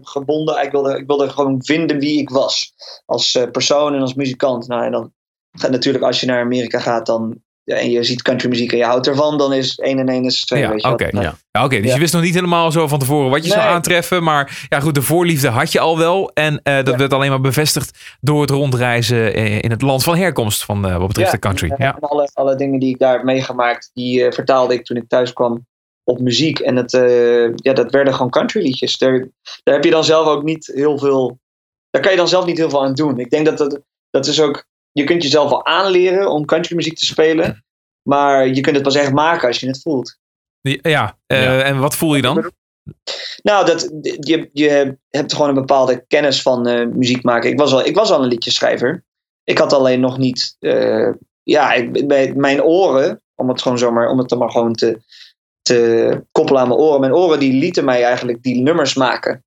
gebonden. 0.03 0.63
Ik 0.63 0.71
wilde, 0.71 0.99
ik 0.99 1.07
wilde 1.07 1.29
gewoon 1.29 1.65
vinden 1.65 1.99
wie 1.99 2.21
ik 2.21 2.31
was. 2.31 2.73
Als 3.07 3.39
persoon 3.53 3.95
en 3.95 4.01
als 4.01 4.15
muzikant. 4.15 4.69
Nou, 4.69 4.85
en 4.85 4.91
dan 4.91 5.13
natuurlijk 5.71 6.05
als 6.05 6.21
je 6.21 6.27
naar 6.27 6.41
Amerika 6.41 6.79
gaat, 6.79 7.07
dan 7.07 7.43
en 7.77 7.91
je 7.91 8.05
ziet 8.05 8.23
countrymuziek 8.23 8.73
en 8.73 8.79
je 8.79 8.85
houdt 8.85 9.07
ervan, 9.07 9.39
dan 9.39 9.53
is 9.53 9.79
1 9.79 9.99
en 9.99 10.09
1 10.09 10.25
is 10.25 10.45
2. 10.45 10.61
Ja, 10.61 10.91
oké. 10.91 11.09
Nou, 11.11 11.25
Ja. 11.25 11.35
Ja, 11.51 11.65
Oké, 11.65 11.77
dus 11.77 11.87
Ja. 11.87 11.95
je 11.95 12.01
wist 12.01 12.13
nog 12.13 12.23
niet 12.23 12.35
helemaal 12.35 12.73
zo 12.73 12.89
van 12.89 12.99
tevoren 12.99 13.31
wat 13.31 13.45
je 13.45 13.51
zou 13.51 13.61
aantreffen. 13.63 14.23
Maar 14.23 14.67
ja, 14.69 14.81
goed, 14.81 14.95
de 14.95 15.03
voorliefde 15.03 15.49
had 15.49 15.73
je 15.73 15.81
al 15.81 15.99
wel. 15.99 16.31
En 16.35 16.61
eh, 16.63 16.85
dat 16.85 16.97
werd 16.97 17.13
alleen 17.13 17.31
maar 17.31 17.41
bevestigd 17.41 17.99
door 18.21 18.41
het 18.41 18.51
rondreizen 18.51 19.35
eh, 19.35 19.63
in 19.63 19.71
het 19.71 19.83
land 19.83 20.03
van 20.03 20.17
herkomst 20.17 20.65
van 20.65 20.87
eh, 20.87 20.97
wat 20.97 21.07
betreft 21.07 21.31
de 21.31 21.39
country. 21.39 21.75
Ja. 21.79 21.95
en 21.95 22.01
alle, 22.01 22.31
alle 22.33 22.57
dingen 22.57 22.81
die 22.81 22.89
ik 22.89 22.99
daar 22.99 23.13
heb 23.13 23.23
meegemaakt, 23.23 23.91
die 23.95 24.33
vertaalde 24.33 24.75
ik 24.75 24.85
toen 24.85 24.97
ik 24.97 25.09
thuis 25.09 25.33
kwam 25.33 25.67
op 26.05 26.21
muziek. 26.21 26.59
En 26.59 26.77
het, 26.77 26.91
ja, 27.55 27.73
dat 27.73 27.91
werden 27.91 28.15
gewoon 28.15 28.31
countryliedjes. 28.31 28.99
Daar, 28.99 29.29
daar 29.63 29.75
heb 29.75 29.85
je 29.85 29.91
dan 29.91 30.05
zelf 30.05 30.27
ook 30.27 30.43
niet 30.43 30.71
heel 30.75 30.99
veel. 30.99 31.39
Daar 31.91 32.03
kan 32.03 32.11
je 32.11 32.17
dan 32.19 32.29
zelf 32.29 32.47
niet 32.47 32.59
heel 32.59 32.71
veel 32.71 32.85
aan 32.85 32.95
doen. 32.95 33.19
Ik 33.19 33.31
denk 33.31 33.47
dat 33.47 33.59
dat, 33.59 33.81
dat 34.11 34.27
is 34.27 34.41
ook. 34.41 34.67
Je 34.99 35.05
kunt 35.05 35.23
jezelf 35.23 35.51
wel 35.51 35.67
aanleren 35.67 36.31
om 36.31 36.45
countrymuziek 36.45 36.99
te 36.99 37.05
spelen. 37.07 37.65
Maar 38.03 38.49
je 38.49 38.61
kunt 38.61 38.75
het 38.75 38.85
pas 38.85 38.95
echt 38.95 39.13
maken 39.13 39.49
als 39.49 39.61
je 39.61 39.67
het 39.67 39.83
voelt. 39.83 40.19
Ja, 40.61 41.19
eh, 41.27 41.43
Ja. 41.43 41.61
en 41.63 41.79
wat 41.79 41.97
voel 41.97 42.15
je 42.15 42.23
dan? 42.23 42.51
Nou, 43.43 43.67
dat, 43.67 43.91
je, 44.03 44.51
je 44.53 44.99
hebt 45.09 45.33
gewoon 45.33 45.49
een 45.49 45.55
bepaalde 45.55 46.05
kennis 46.07 46.43
van 46.43 46.67
eh, 46.67 46.87
muziek 46.87 47.23
maken. 47.23 47.51
Ik 47.51 47.59
was, 47.59 47.73
al, 47.73 47.87
ik 47.87 47.95
was 47.95 48.11
al 48.11 48.23
een 48.23 48.29
liedjeschrijver. 48.29 49.05
Ik 49.45 49.59
had 49.59 49.73
alleen 49.73 50.01
nog 50.01 50.19
niet. 50.19 50.57
eh, 50.59 51.11
ja, 51.43 51.73
ik, 51.73 52.07
bij 52.07 52.33
mijn 52.37 52.63
oren, 52.63 53.23
om 53.35 53.49
het 53.49 53.63
gewoon 53.63 53.79
zomaar, 53.79 54.09
om 54.09 54.19
het 54.19 54.29
dan 54.29 54.39
maar 54.39 54.51
gewoon 54.51 54.75
te, 54.75 55.01
te 55.63 56.25
koppelen 56.33 56.61
aan 56.63 56.69
mijn 56.69 56.81
oren. 56.81 57.01
Mijn 57.01 57.15
oren 57.15 57.39
die 57.39 57.53
lieten 57.53 57.85
mij 57.85 58.05
eigenlijk 58.05 58.43
die 58.43 58.63
nummers 58.63 58.95
maken. 58.95 59.45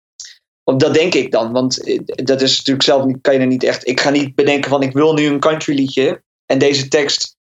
Dat 0.78 0.94
denk 0.94 1.14
ik 1.14 1.32
dan, 1.32 1.52
want 1.52 1.84
eh, 1.84 2.00
dat 2.06 2.42
is 2.42 2.58
natuurlijk 2.58 2.86
zelf 2.86 3.06
niet, 3.06 3.18
kan 3.22 3.34
je 3.34 3.40
er 3.40 3.46
niet 3.48 3.64
echt. 3.64 3.88
Ik 3.88 4.00
ga 4.00 4.10
niet 4.10 4.36
bedenken 4.36 4.70
van 4.70 4.82
ik 4.84 4.94
wil 4.94 5.14
nu 5.14 5.26
een 5.26 5.40
country 5.40 5.76
liedje. 5.76 6.24
En 6.46 6.58
deze 6.60 6.88
tekst 6.88 7.36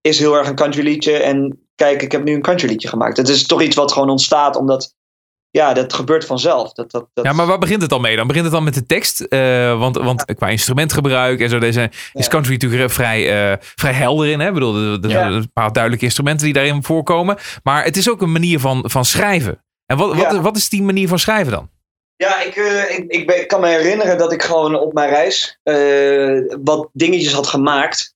is 0.00 0.18
heel 0.18 0.34
erg 0.36 0.48
een 0.48 0.54
country 0.54 0.82
liedje. 0.82 1.12
En 1.16 1.66
kijk, 1.74 2.02
ik 2.02 2.12
heb 2.12 2.24
nu 2.24 2.34
een 2.34 2.42
country 2.42 2.68
liedje 2.68 2.88
gemaakt. 2.88 3.16
Het 3.16 3.28
is 3.28 3.46
toch 3.46 3.62
iets 3.62 3.76
wat 3.76 3.92
gewoon 3.92 4.10
ontstaat 4.10 4.56
omdat 4.56 4.94
ja, 5.50 5.72
dat 5.72 5.92
gebeurt 5.92 6.24
vanzelf. 6.24 6.72
Dat, 6.72 6.90
dat, 6.90 7.08
dat, 7.14 7.24
Ja, 7.24 7.32
maar 7.32 7.46
waar 7.46 7.58
begint 7.58 7.80
het 7.80 7.90
dan 7.90 8.00
mee? 8.00 8.16
Dan 8.16 8.26
begint 8.26 8.44
het 8.44 8.54
dan 8.54 8.64
met 8.64 8.74
de 8.74 8.86
tekst. 8.86 9.20
eh, 9.20 9.78
want, 9.78 9.96
want 9.96 10.24
qua 10.34 10.48
instrumentgebruik 10.48 11.40
en 11.40 11.48
zo 11.48 11.58
deze, 11.58 11.90
is 12.12 12.24
Ja. 12.24 12.28
country 12.30 12.52
natuurlijk 12.52 12.90
vrij, 12.92 13.50
eh, 13.52 13.56
vrij 13.60 13.92
helder 13.92 14.28
in. 14.28 14.40
Hè? 14.40 14.48
Ik 14.48 14.54
bedoel, 14.54 14.76
er 14.76 14.92
er 15.02 15.08
Ja. 15.10 15.18
zijn 15.18 15.32
een 15.32 15.52
paar 15.52 15.72
duidelijke 15.72 16.04
instrumenten 16.06 16.44
die 16.44 16.54
daarin 16.54 16.82
voorkomen. 16.82 17.36
Maar 17.62 17.84
het 17.84 17.96
is 17.96 18.10
ook 18.10 18.22
een 18.22 18.32
manier 18.32 18.60
van, 18.60 18.84
van 18.90 19.04
schrijven. 19.04 19.64
En 19.86 19.96
wat, 19.96 20.08
wat, 20.14 20.32
Ja. 20.32 20.40
wat 20.40 20.56
is 20.56 20.68
die 20.68 20.82
manier 20.82 21.08
van 21.08 21.18
schrijven 21.18 21.52
dan? 21.52 21.70
Ja, 22.16 22.40
ik, 22.42 22.56
eh, 22.56 22.98
ik, 22.98 23.04
ik, 23.08 23.26
ben- 23.26 23.40
ik 23.40 23.48
kan 23.48 23.60
me 23.60 23.68
herinneren 23.68 24.18
dat 24.18 24.32
ik 24.32 24.42
gewoon 24.42 24.78
op 24.80 24.92
mijn 24.92 25.08
reis 25.10 25.58
eh, 25.62 26.56
wat 26.62 26.88
dingetjes 26.92 27.32
had 27.32 27.46
gemaakt. 27.46 28.14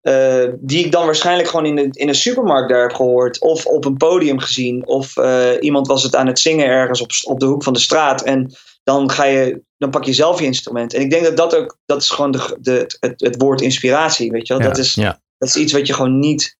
eh, 0.00 0.48
die 0.58 0.84
ik 0.84 0.92
dan 0.92 1.04
waarschijnlijk 1.04 1.48
gewoon 1.48 1.66
in, 1.66 1.76
de, 1.76 1.88
in 1.90 2.08
een 2.08 2.14
supermarkt 2.14 2.68
daar 2.68 2.82
heb 2.82 2.92
gehoord. 2.92 3.40
Of 3.40 3.66
op 3.66 3.84
een 3.84 3.96
podium 3.96 4.38
gezien. 4.38 4.86
Of 4.86 5.16
iemand 5.60 5.86
was 5.86 6.02
het 6.02 6.14
aan 6.16 6.26
het 6.26 6.38
zingen 6.38 6.66
ergens 6.66 7.00
op, 7.00 7.10
op 7.22 7.40
de 7.40 7.46
hoek 7.46 7.62
van 7.62 7.72
de 7.72 7.78
straat. 7.78 8.22
En 8.22 8.52
dan, 8.84 9.10
ga 9.10 9.24
je, 9.24 9.62
dan 9.78 9.90
pak 9.90 10.04
je 10.04 10.12
zelf 10.12 10.38
je 10.38 10.44
instrument. 10.44 10.94
En 10.94 11.00
ik 11.00 11.10
denk 11.10 11.24
dat 11.24 11.36
dat 11.36 11.56
ook, 11.56 11.78
dat 11.86 12.02
is 12.02 12.10
gewoon 12.10 12.30
de, 12.30 12.56
de, 12.60 12.96
het, 13.00 13.20
het 13.20 13.42
woord 13.42 13.60
inspiratie, 13.60 14.30
weet 14.30 14.46
je 14.46 14.52
wel. 14.54 14.62
Ja, 14.62 14.68
dat, 14.68 14.78
is, 14.78 14.94
ja. 14.94 15.20
dat 15.38 15.48
is 15.48 15.56
iets 15.56 15.72
wat 15.72 15.86
je 15.86 15.92
gewoon 15.92 16.18
niet, 16.18 16.56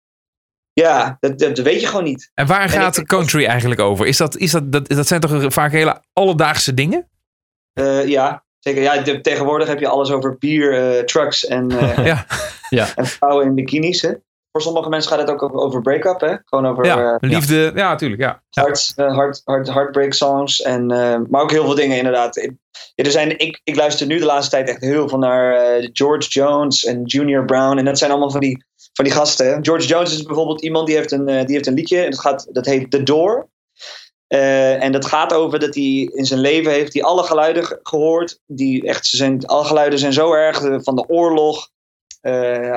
ja, 0.73 1.17
dat, 1.21 1.39
dat, 1.39 1.59
weet 1.59 1.81
je 1.81 1.87
gewoon 1.87 2.05
niet. 2.05 2.31
En 2.35 2.47
waar 2.47 2.63
En 2.63 2.69
gaat 2.69 2.97
ik- 2.97 3.07
country 3.07 3.45
eigenlijk 3.47 3.81
over? 3.81 4.07
Is 4.07 4.17
dat, 4.17 4.37
is 4.37 4.51
dat, 4.51 4.73
dat, 4.73 4.89
dat 4.89 5.07
zijn 5.07 5.21
toch 5.21 5.53
vaak 5.53 5.73
hele 5.73 6.03
alledaagse 6.13 6.75
dingen? 6.75 7.09
Eh, 7.73 8.07
ja, 8.07 8.45
zeker. 8.59 8.83
Ja, 8.83 8.99
de- 9.03 9.21
tegenwoordig 9.21 9.69
heb 9.69 9.79
je 9.81 9.89
alles 9.89 10.11
over 10.11 10.37
bier, 10.39 10.97
eh, 10.97 11.05
trucks 11.05 11.47
en, 11.47 11.71
eh, 11.71 12.05
Ja, 12.71 12.89
en 12.97 13.07
vrouwen 13.07 13.47
in 13.47 13.55
bikinis. 13.55 14.03
Hè? 14.03 14.13
Voor 14.53 14.63
sommige 14.63 14.89
mensen 14.89 15.11
gaat 15.11 15.21
het 15.21 15.31
ook 15.31 15.43
over, 15.43 15.57
over 15.57 15.81
break-up. 15.81 16.21
Hè? 16.21 16.35
Gewoon 16.45 16.67
over 16.67 16.85
ja 16.85 17.13
eh, 17.13 17.31
liefde. 17.31 17.73
Ja, 17.75 17.89
natuurlijk. 17.89 18.21
Ja. 18.23 18.43
Ja. 18.51 18.63
hard, 18.63 18.93
hard, 18.97 19.43
hard, 19.45 19.69
heartbreak 19.69 20.13
songs. 20.13 20.63
En, 20.63 20.91
eh, 20.91 21.19
maar 21.31 21.43
ook 21.43 21.51
heel 21.51 21.65
veel 21.65 21.75
dingen 21.75 21.97
inderdaad. 21.97 22.37
Ik, 22.37 22.53
ja, 22.95 23.05
er 23.05 23.11
zijn, 23.11 23.39
ik, 23.39 23.61
ik 23.65 23.77
luister 23.77 24.07
nu 24.07 24.19
de 24.19 24.25
laatste 24.25 24.51
tijd 24.51 24.69
echt 24.69 24.81
heel 24.81 25.09
veel 25.09 25.19
naar 25.19 25.53
eh, 25.55 25.89
George 25.93 26.29
Jones 26.29 26.85
en 26.85 27.03
Junior 27.05 27.45
Brown. 27.45 27.79
En 27.79 27.85
dat 27.85 27.99
zijn 27.99 28.11
allemaal 28.11 28.31
van 28.31 28.41
die, 28.41 28.65
van 28.93 29.05
die 29.05 29.15
gasten. 29.15 29.65
George 29.65 29.87
Jones 29.87 30.13
is 30.13 30.23
bijvoorbeeld 30.23 30.63
iemand 30.63 30.87
die 30.87 30.97
heeft 30.97 31.13
een, 31.13 31.29
eh, 31.29 31.45
die 31.45 31.55
heeft 31.55 31.67
een 31.67 31.75
liedje. 31.75 32.03
En 32.03 32.11
dat, 32.11 32.21
gaat, 32.21 32.49
dat 32.53 32.67
heet 32.67 32.91
The 32.91 33.03
Door. 33.03 33.49
Eh, 34.27 34.83
en 34.83 34.93
dat 34.93 35.07
gaat 35.07 35.33
over 35.33 35.59
dat 35.59 35.75
hij 35.75 36.11
in 36.15 36.25
zijn 36.25 36.41
leven 36.41 36.73
heeft 36.73 36.93
hij 36.93 37.03
alle 37.03 37.23
geluiden 37.23 37.65
ge- 37.65 37.81
gehoord. 37.83 38.39
Die 38.47 38.87
echt, 38.87 39.07
ze 39.07 39.17
zijn, 39.17 39.47
alle 39.47 39.65
geluiden 39.65 39.99
zijn 39.99 40.13
zo 40.13 40.33
erg 40.33 40.63
eh, 40.63 40.77
van 40.81 40.95
de 40.97 41.09
oorlog. 41.09 41.71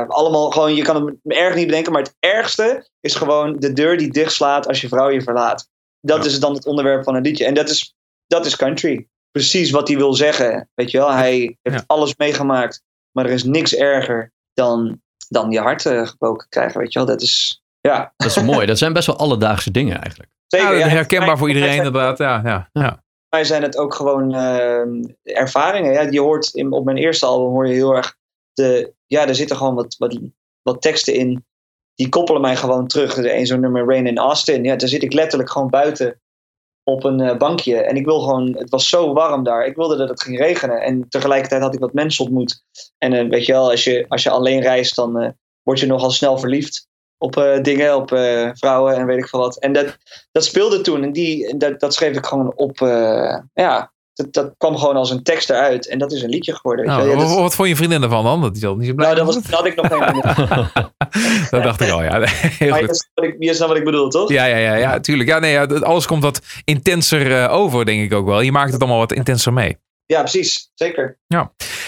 Allemaal 0.08 0.50
gewoon, 0.52 0.76
je 0.76 0.82
kan 0.82 1.06
het 1.06 1.16
erg 1.38 1.56
niet 1.56 1.66
bedenken, 1.68 1.92
maar 1.92 2.02
het 2.02 2.16
ergste 2.20 2.90
is 3.00 3.16
gewoon 3.16 3.60
de 3.60 3.74
deur 3.74 3.98
die 3.98 4.12
dichtslaat 4.12 4.68
als 4.68 4.82
je 4.82 4.88
vrouw 4.88 5.10
je 5.10 5.22
verlaat. 5.22 5.70
Dat 6.02 6.24
Ja. 6.24 6.30
is 6.30 6.40
dan 6.40 6.54
het 6.54 6.66
onderwerp 6.66 7.04
van 7.04 7.16
een 7.16 7.22
liedje. 7.22 7.46
En 7.46 7.54
dat 7.54 7.70
is, 7.70 7.96
dat 8.28 8.46
is 8.46 8.56
country. 8.56 9.08
Precies 9.32 9.72
wat 9.72 9.88
hij 9.88 9.98
wil 9.98 10.14
zeggen. 10.14 10.70
Weet 10.74 10.92
je 10.92 10.98
wel, 10.98 11.12
hij 11.12 11.58
heeft 11.62 11.78
Ja. 11.78 11.84
alles 11.88 12.16
meegemaakt, 12.18 12.82
maar 13.12 13.26
er 13.26 13.32
is 13.32 13.44
niks 13.44 13.76
erger 13.76 14.32
dan, 14.54 15.02
dan 15.28 15.52
je 15.52 15.60
hart 15.60 15.86
eh, 15.86 16.08
gebroken 16.08 16.50
krijgen. 16.50 16.80
Weet 16.80 16.94
je 16.94 17.00
wel, 17.00 17.08
dat 17.08 17.22
is, 17.22 17.64
ja, 17.82 18.14
Dat 18.18 18.28
is 18.28 18.42
mooi. 18.42 18.66
Dat 18.66 18.78
zijn 18.78 18.94
best 18.94 19.08
wel 19.08 19.18
alledaagse 19.18 19.72
dingen 19.72 20.02
eigenlijk. 20.02 20.32
zeker. 20.48 20.78
Ja, 20.78 20.86
ja. 20.86 20.88
herkenbaar 20.88 21.38
voor 21.38 21.48
iedereen 21.48 21.76
inderdaad. 21.76 22.18
Ja, 22.18 22.42
ja, 22.44 22.70
ja. 22.74 23.04
mij 23.30 23.44
zijn 23.44 23.62
het 23.62 23.78
ook 23.78 23.94
gewoon 23.94 24.34
eh, 24.34 25.38
ervaringen. 25.38 25.94
Ja, 25.94 26.02
je 26.02 26.22
hoort 26.22 26.54
in, 26.54 26.72
op 26.72 26.86
mijn 26.86 26.98
eerste 26.98 27.26
album 27.26 27.50
hoor 27.50 27.68
je 27.68 27.74
heel 27.74 27.96
erg 27.96 28.18
de, 28.54 28.94
ja, 29.06 29.28
er 29.28 29.36
zitten 29.36 29.58
gewoon 29.58 29.76
wat, 29.76 29.96
wat, 29.98 30.20
wat 30.62 30.82
teksten 30.82 31.14
in. 31.14 31.46
Die 31.96 32.10
koppelen 32.10 32.42
mij 32.42 32.56
gewoon 32.56 32.88
terug. 32.88 33.18
Er 33.18 33.36
een 33.36 33.48
zo'n 33.48 33.60
nummer 33.60 33.86
Rain 33.86 34.08
in 34.08 34.18
Austin. 34.18 34.64
Ja, 34.64 34.76
daar 34.76 34.90
zit 34.90 35.04
ik 35.04 35.14
letterlijk 35.14 35.52
gewoon 35.52 35.70
buiten 35.70 36.22
op 36.88 37.04
een 37.04 37.20
eh, 37.20 37.38
bankje. 37.38 37.78
En 37.78 37.96
ik 37.96 38.06
wil 38.06 38.20
gewoon, 38.20 38.56
het 38.58 38.70
was 38.70 38.90
zo 38.90 39.14
warm 39.14 39.44
daar. 39.44 39.66
Ik 39.66 39.76
wilde 39.76 39.98
dat 39.98 40.10
het 40.10 40.22
ging 40.22 40.38
regenen. 40.38 40.82
En 40.82 41.10
tegelijkertijd 41.10 41.62
had 41.62 41.74
ik 41.74 41.80
wat 41.80 41.94
mensen 41.94 42.26
ontmoet. 42.26 42.64
En 42.98 43.14
eh, 43.14 43.30
weet 43.30 43.46
je 43.46 43.52
wel, 43.52 43.70
als 43.70 43.84
je, 43.84 44.06
als 44.08 44.24
je 44.24 44.30
alleen 44.30 44.62
reist, 44.62 44.96
dan 44.96 45.20
eh, 45.20 45.30
word 45.64 45.80
je 45.80 45.86
nogal 45.86 46.12
snel 46.12 46.38
verliefd 46.38 46.88
op 47.18 47.60
dingen, 47.62 47.96
op 47.96 48.10
vrouwen 48.54 48.96
en 48.96 49.06
weet 49.06 49.18
ik 49.18 49.28
veel 49.28 49.40
wat. 49.40 49.60
En 49.60 49.74
dat, 49.74 49.98
dat 50.32 50.44
speelde 50.44 50.82
toen. 50.82 51.04
En 51.04 51.12
die, 51.12 51.58
dat, 51.58 51.80
dat 51.80 51.94
schreef 51.94 52.18
ik 52.18 52.26
gewoon 52.26 52.56
op. 52.56 52.78
ja, 53.54 53.94
dat, 54.16 54.34
dat 54.34 54.54
kwam 54.58 54.78
gewoon 54.78 54.96
als 54.96 55.10
een 55.12 55.24
tekst 55.24 55.50
eruit. 55.50 55.88
En 55.88 56.00
dat 56.00 56.12
is 56.12 56.22
een 56.22 56.30
liedje 56.30 56.56
geworden. 56.56 56.86
Nou, 56.86 57.02
wel. 57.02 57.10
Ja, 57.10 57.16
wat, 57.16 57.28
dat, 57.28 57.38
wat 57.38 57.56
vond 57.56 57.68
je 57.70 57.76
vriendin 57.76 58.04
ervan 58.04 58.24
dan? 58.24 58.42
Dat 58.42 58.54
die 58.54 58.62
dat 58.62 58.78
niet 58.78 58.88
zo 58.88 58.94
blij 58.94 59.14
nou, 59.14 59.26
dat, 59.26 59.36
was, 59.36 59.44
dat 59.44 59.54
had 59.54 59.66
ik 59.66 59.76
nog 59.76 59.88
geen. 59.88 60.22
dat 61.52 61.64
dacht 61.64 61.82
ik 61.82 61.90
al, 61.90 62.04
ja. 62.04 62.20
Heel 62.60 62.70
Maar 62.70 62.80
goed. 62.84 63.06
je 63.40 63.54
snapt 63.54 63.72
wat 63.72 63.78
ik- 63.78 63.84
bedoel, 63.86 64.10
toch? 64.10 64.30
Ja, 64.30 64.46
ja, 64.46 64.58
ja, 64.58 64.76
ja, 64.76 65.00
tuurlijk. 65.00 65.30
Ja, 65.30 65.40
nee, 65.40 65.52
ja, 65.52 65.64
alles 65.66 66.06
komt 66.06 66.24
wat 66.24 66.42
intenser 66.64 67.44
eh, 67.44 67.54
over, 67.54 67.86
denk 67.86 68.04
ik 68.04 68.14
ook 68.14 68.26
wel. 68.26 68.42
Je 68.42 68.52
maakt 68.52 68.72
het 68.72 68.82
allemaal 68.82 69.00
wat 69.00 69.14
intenser 69.14 69.54
mee. 69.54 69.78
Ja, 70.06 70.20
precies. 70.20 70.72
Zeker. 70.74 71.18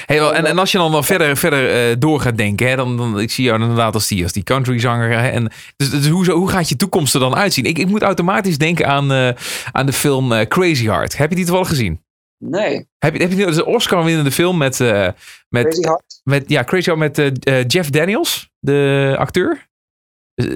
Hey, 0.05 0.19
wel, 0.19 0.35
en, 0.35 0.45
en 0.45 0.59
als 0.59 0.71
je 0.71 0.77
dan 0.77 0.91
wel 0.91 1.03
verder, 1.03 1.37
verder 1.37 1.89
eh, 1.89 1.95
door 1.99 2.19
gaat 2.19 2.37
denken, 2.37 2.67
hè, 2.69 2.75
dan, 2.75 2.97
dan 2.97 3.19
ik 3.19 3.31
zie 3.31 3.43
jou 3.45 3.61
inderdaad 3.61 3.93
als 3.93 4.07
die, 4.07 4.23
als 4.23 4.31
die 4.31 4.43
country 4.43 4.79
zanger. 4.79 5.19
Hè, 5.19 5.27
en, 5.29 5.51
dus 5.75 5.89
dus 5.89 6.07
hoe, 6.07 6.31
hoe 6.31 6.49
gaat 6.49 6.69
je 6.69 6.75
toekomst 6.75 7.13
er 7.13 7.19
dan 7.19 7.35
uitzien? 7.35 7.65
Ik, 7.65 7.77
ik 7.77 7.87
moet 7.87 8.01
automatisch 8.01 8.57
denken 8.57 8.87
aan, 8.87 9.11
eh, 9.11 9.29
aan 9.71 9.85
de 9.85 9.93
film 9.93 10.47
Crazy 10.47 10.85
Heart. 10.85 11.17
Heb 11.17 11.29
je 11.29 11.35
die 11.35 11.45
toevallig 11.45 11.69
gezien? 11.69 12.05
Nee. 12.37 12.87
Heb 12.97 13.13
je, 13.15 13.19
heb 13.21 13.29
je 13.29 13.35
die, 13.35 13.45
dat 13.45 13.53
is 13.53 13.59
een 13.59 13.65
Oscar-winnende 13.65 14.31
film 14.31 14.57
met, 14.57 14.79
eh, 14.79 15.07
met, 15.49 15.63
Crazy 15.63 15.81
Heart. 15.81 16.21
met, 16.23 16.49
ja, 16.49 16.63
Crazy 16.63 16.91
Heart 16.91 17.17
met 17.17 17.43
eh, 17.43 17.59
eh, 17.59 17.65
Jeff 17.67 17.89
Daniels, 17.89 18.49
de 18.59 19.15
acteur. 19.17 19.65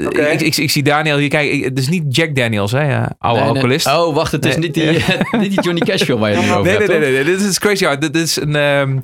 Oké. 0.06 0.22
Ik, 0.22 0.42
ik, 0.42 0.58
ik 0.58 0.72
zie 0.72 0.84
Daniel 0.84 1.18
hier 1.18 1.30
kijken. 1.30 1.64
Het 1.64 1.80
is 1.80 1.90
niet 1.90 2.16
Jack 2.16 2.36
Daniels, 2.36 2.72
hè? 2.72 2.82
Ja, 2.92 3.16
oude 3.18 3.40
Nee, 3.40 3.48
nee. 3.48 3.48
alcoholist. 3.54 3.88
Oh, 3.88 4.16
wacht. 4.16 4.32
Het 4.32 4.46
is 4.46 4.56
Nee. 4.56 4.64
niet, 4.66 4.74
die, 4.74 4.84
niet 5.42 5.52
die 5.52 5.62
Johnny 5.62 5.82
Cash 5.82 6.04
film 6.04 6.20
waar 6.20 6.30
je 6.30 6.36
het 6.36 6.46
nu 6.46 6.52
over 6.52 6.64
Nee, 6.64 6.72
nee, 6.78 6.88
hebt, 6.88 7.00
nee, 7.00 7.12
nee, 7.14 7.24
nee, 7.24 7.38
Dit 7.38 7.42
is 7.50 7.60
Crazy 7.60 7.84
Heart. 7.84 8.02
Dit 8.02 8.16
is 8.16 8.36
een. 8.36 8.56
ehm, 8.56 9.00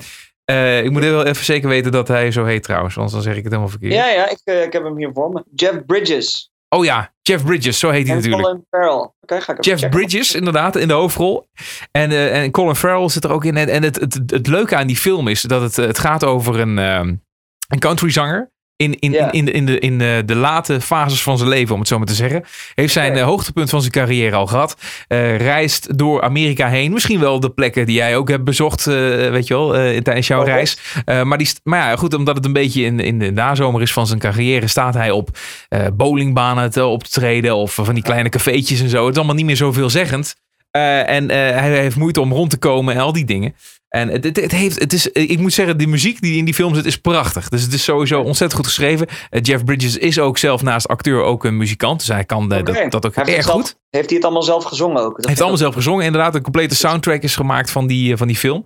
eh, 0.46 0.84
ik 0.84 0.92
moet 0.92 1.02
wel 1.04 1.26
even 1.26 1.46
zeker 1.46 1.70
weten 1.70 1.92
dat 1.92 2.08
hij 2.08 2.32
zo 2.32 2.46
heet 2.46 2.64
trouwens, 2.64 2.96
anders 2.96 3.14
dan 3.14 3.22
zeg 3.24 3.32
ik 3.36 3.40
het 3.44 3.48
helemaal 3.52 3.72
verkeerd. 3.72 3.94
Ja, 3.94 4.08
ja, 4.08 4.30
ik, 4.30 4.40
ik 4.66 4.74
heb 4.74 4.84
hem 4.84 4.98
hier 4.98 5.10
voor 5.14 5.30
me. 5.30 5.44
Jeff 5.56 5.86
Bridges. 5.86 6.52
Oh 6.70 6.86
ja, 6.86 7.14
Jeff 7.28 7.44
Bridges, 7.44 7.80
zo 7.80 7.90
heet 7.90 8.08
hij 8.08 8.16
En 8.16 8.22
natuurlijk. 8.22 8.48
Colin 8.48 8.66
Farrell. 8.70 9.12
Oké, 9.22 9.42
ga 9.42 9.52
ik 9.54 9.60
even 9.60 9.62
Jeff 9.62 9.82
checken. 9.82 10.00
Bridges, 10.00 10.36
inderdaad, 10.36 10.76
in 10.76 10.88
de 10.88 10.94
hoofdrol. 10.94 11.48
En, 11.92 12.12
eh, 12.12 12.42
en 12.42 12.52
Colin 12.52 12.76
Farrell 12.76 13.10
zit 13.10 13.24
er 13.24 13.32
ook 13.32 13.46
in. 13.46 13.58
En, 13.58 13.70
en 13.70 13.84
het, 13.84 14.00
het, 14.00 14.20
het 14.26 14.48
leuke 14.48 14.76
aan 14.76 14.88
die 14.88 14.96
film 14.96 15.28
is 15.28 15.42
dat 15.42 15.62
het, 15.62 15.76
het 15.76 16.00
gaat 16.00 16.24
over 16.24 16.60
een, 16.60 16.78
ehm, 16.78 17.16
een 17.68 17.80
countryzanger. 17.80 18.52
In, 18.78 19.00
in, 19.00 19.12
Ja. 19.12 19.32
in, 19.32 19.32
in, 19.32 19.46
de, 19.46 19.52
in, 19.52 19.66
de, 19.66 19.80
in 19.80 19.98
de, 19.98 20.24
de 20.26 20.36
late 20.36 20.82
fases 20.82 21.24
van 21.24 21.38
zijn 21.38 21.50
leven, 21.50 21.74
om 21.74 21.80
het 21.80 21.90
zo 21.90 21.98
maar 21.98 22.08
te 22.08 22.14
zeggen. 22.14 22.44
Heeft 22.74 22.94
zijn 22.94 23.16
eh, 23.16 23.24
hoogtepunt 23.24 23.70
van 23.70 23.80
zijn 23.80 23.92
carrière 23.92 24.36
al 24.36 24.48
gehad. 24.48 24.78
Eh, 25.08 25.38
reist 25.38 25.98
door 25.98 26.22
Amerika 26.22 26.68
heen. 26.68 26.94
Misschien 26.94 27.20
wel 27.20 27.40
de 27.40 27.50
plekken 27.50 27.86
die 27.86 27.96
jij 27.96 28.18
ook 28.18 28.30
hebt 28.30 28.44
bezocht, 28.44 28.88
eh, 28.88 28.94
weet 29.30 29.48
je 29.48 29.54
wel, 29.54 29.76
eh, 29.76 30.02
tijdens 30.02 30.28
jouw 30.28 30.44
reis. 30.44 30.78
Maar, 31.24 31.38
die, 31.38 31.50
maar 31.64 31.90
ja, 31.90 31.96
goed, 31.96 32.14
omdat 32.14 32.36
het 32.36 32.46
een 32.46 32.54
beetje 32.54 32.82
in, 32.84 33.00
in 33.00 33.20
de 33.20 33.32
nazomer 33.32 33.82
is 33.82 33.94
van 33.94 34.08
zijn 34.08 34.20
carrière, 34.20 34.68
staat 34.68 34.94
hij 34.94 35.12
op 35.12 35.30
bowlingbanen 35.94 36.72
te, 36.72 36.86
op 36.86 37.04
te 37.04 37.10
treden. 37.10 37.56
Of 37.56 37.74
van 37.74 37.94
die 37.94 38.04
kleine 38.04 38.30
cafeetjes 38.30 38.82
en 38.82 38.90
zo. 38.90 39.02
Het 39.02 39.12
is 39.12 39.18
allemaal 39.18 39.36
niet 39.36 39.46
meer 39.46 39.56
zo 39.56 39.72
veelzeggend. 39.72 40.36
Eh, 40.78 41.16
en 41.16 41.30
eh, 41.30 41.38
hij 41.38 41.80
heeft 41.80 41.96
moeite 41.96 42.22
om 42.22 42.34
rond 42.34 42.50
te 42.50 42.58
komen 42.58 42.94
en 42.94 43.02
al 43.02 43.14
die 43.14 43.26
dingen. 43.26 43.56
En 43.90 44.10
het, 44.10 44.24
het, 44.24 44.42
het 44.42 44.52
heeft, 44.52 44.80
het 44.80 44.94
is, 44.94 45.08
ik 45.08 45.40
moet 45.40 45.54
zeggen, 45.54 45.78
de 45.78 45.88
muziek 45.88 46.22
die 46.22 46.38
in 46.38 46.46
die 46.46 46.54
film 46.54 46.76
zit 46.76 46.86
is 46.86 46.98
prachtig. 46.98 47.50
Dus 47.50 47.62
het 47.62 47.74
is 47.74 47.84
sowieso 47.84 48.20
ontzettend 48.20 48.54
goed 48.54 48.66
geschreven. 48.66 49.08
Eh, 49.30 49.42
Jeff 49.42 49.64
Bridges 49.64 49.98
is 49.98 50.20
ook 50.20 50.38
zelf 50.38 50.62
naast 50.62 50.88
acteur 50.88 51.24
ook 51.24 51.44
een 51.44 51.58
muzikant. 51.58 52.00
Dus 52.00 52.08
hij 52.08 52.24
kan 52.24 52.52
eh, 52.52 52.64
dat, 52.64 52.92
dat 52.92 53.06
ook 53.06 53.16
heeft 53.16 53.30
erg 53.30 53.46
goed. 53.46 53.78
Heeft 53.90 54.06
hij 54.06 54.16
het 54.16 54.24
allemaal 54.24 54.44
zelf 54.44 54.64
gezongen 54.64 55.02
ook? 55.02 55.10
Dat 55.10 55.18
Hij 55.18 55.28
heeft 55.28 55.40
allemaal 55.40 55.58
zelf 55.58 55.74
gezongen. 55.74 56.06
Inderdaad, 56.06 56.36
een 56.36 56.42
complete 56.42 56.76
soundtrack 56.76 57.22
is 57.22 57.36
gemaakt 57.36 57.72
van 57.72 57.88
die, 57.88 58.12
eh, 58.12 58.18
van 58.18 58.28
die 58.28 58.36
film. 58.36 58.66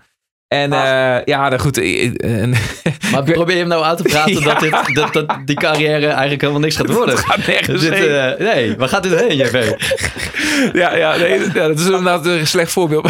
En 0.51 0.73
eh, 0.73 1.23
ja, 1.25 1.49
nou 1.49 1.57
goed. 1.59 1.77
en- 1.77 2.53
Maar 3.11 3.23
probeer 3.23 3.53
je 3.53 3.59
hem 3.59 3.67
nou 3.67 3.83
aan 3.83 3.95
te 3.95 4.03
praten 4.03 4.39
Ja. 4.39 4.53
dat, 4.53 4.59
dit, 4.59 4.95
dat, 4.95 5.13
dat 5.13 5.37
die 5.45 5.55
carrière 5.55 6.07
eigenlijk 6.07 6.41
helemaal 6.41 6.61
niks 6.61 6.75
gaat 6.75 6.89
worden? 6.93 7.15
Het 7.15 7.25
gaat 7.25 7.47
nergens 7.47 7.81
Dit, 7.81 7.93
heen. 7.93 8.09
eh, 8.09 8.39
nee, 8.53 8.77
waar 8.77 8.87
gaat 8.87 9.03
dit 9.03 9.19
heen, 9.19 9.35
JV? 9.37 9.71
ja, 10.81 10.95
ja, 10.95 11.15
nee, 11.17 11.39
ja, 11.39 11.67
dat 11.67 11.79
is 11.79 11.85
inderdaad 11.85 12.25
een 12.25 12.47
slecht 12.47 12.71
voorbeeld. 12.71 13.05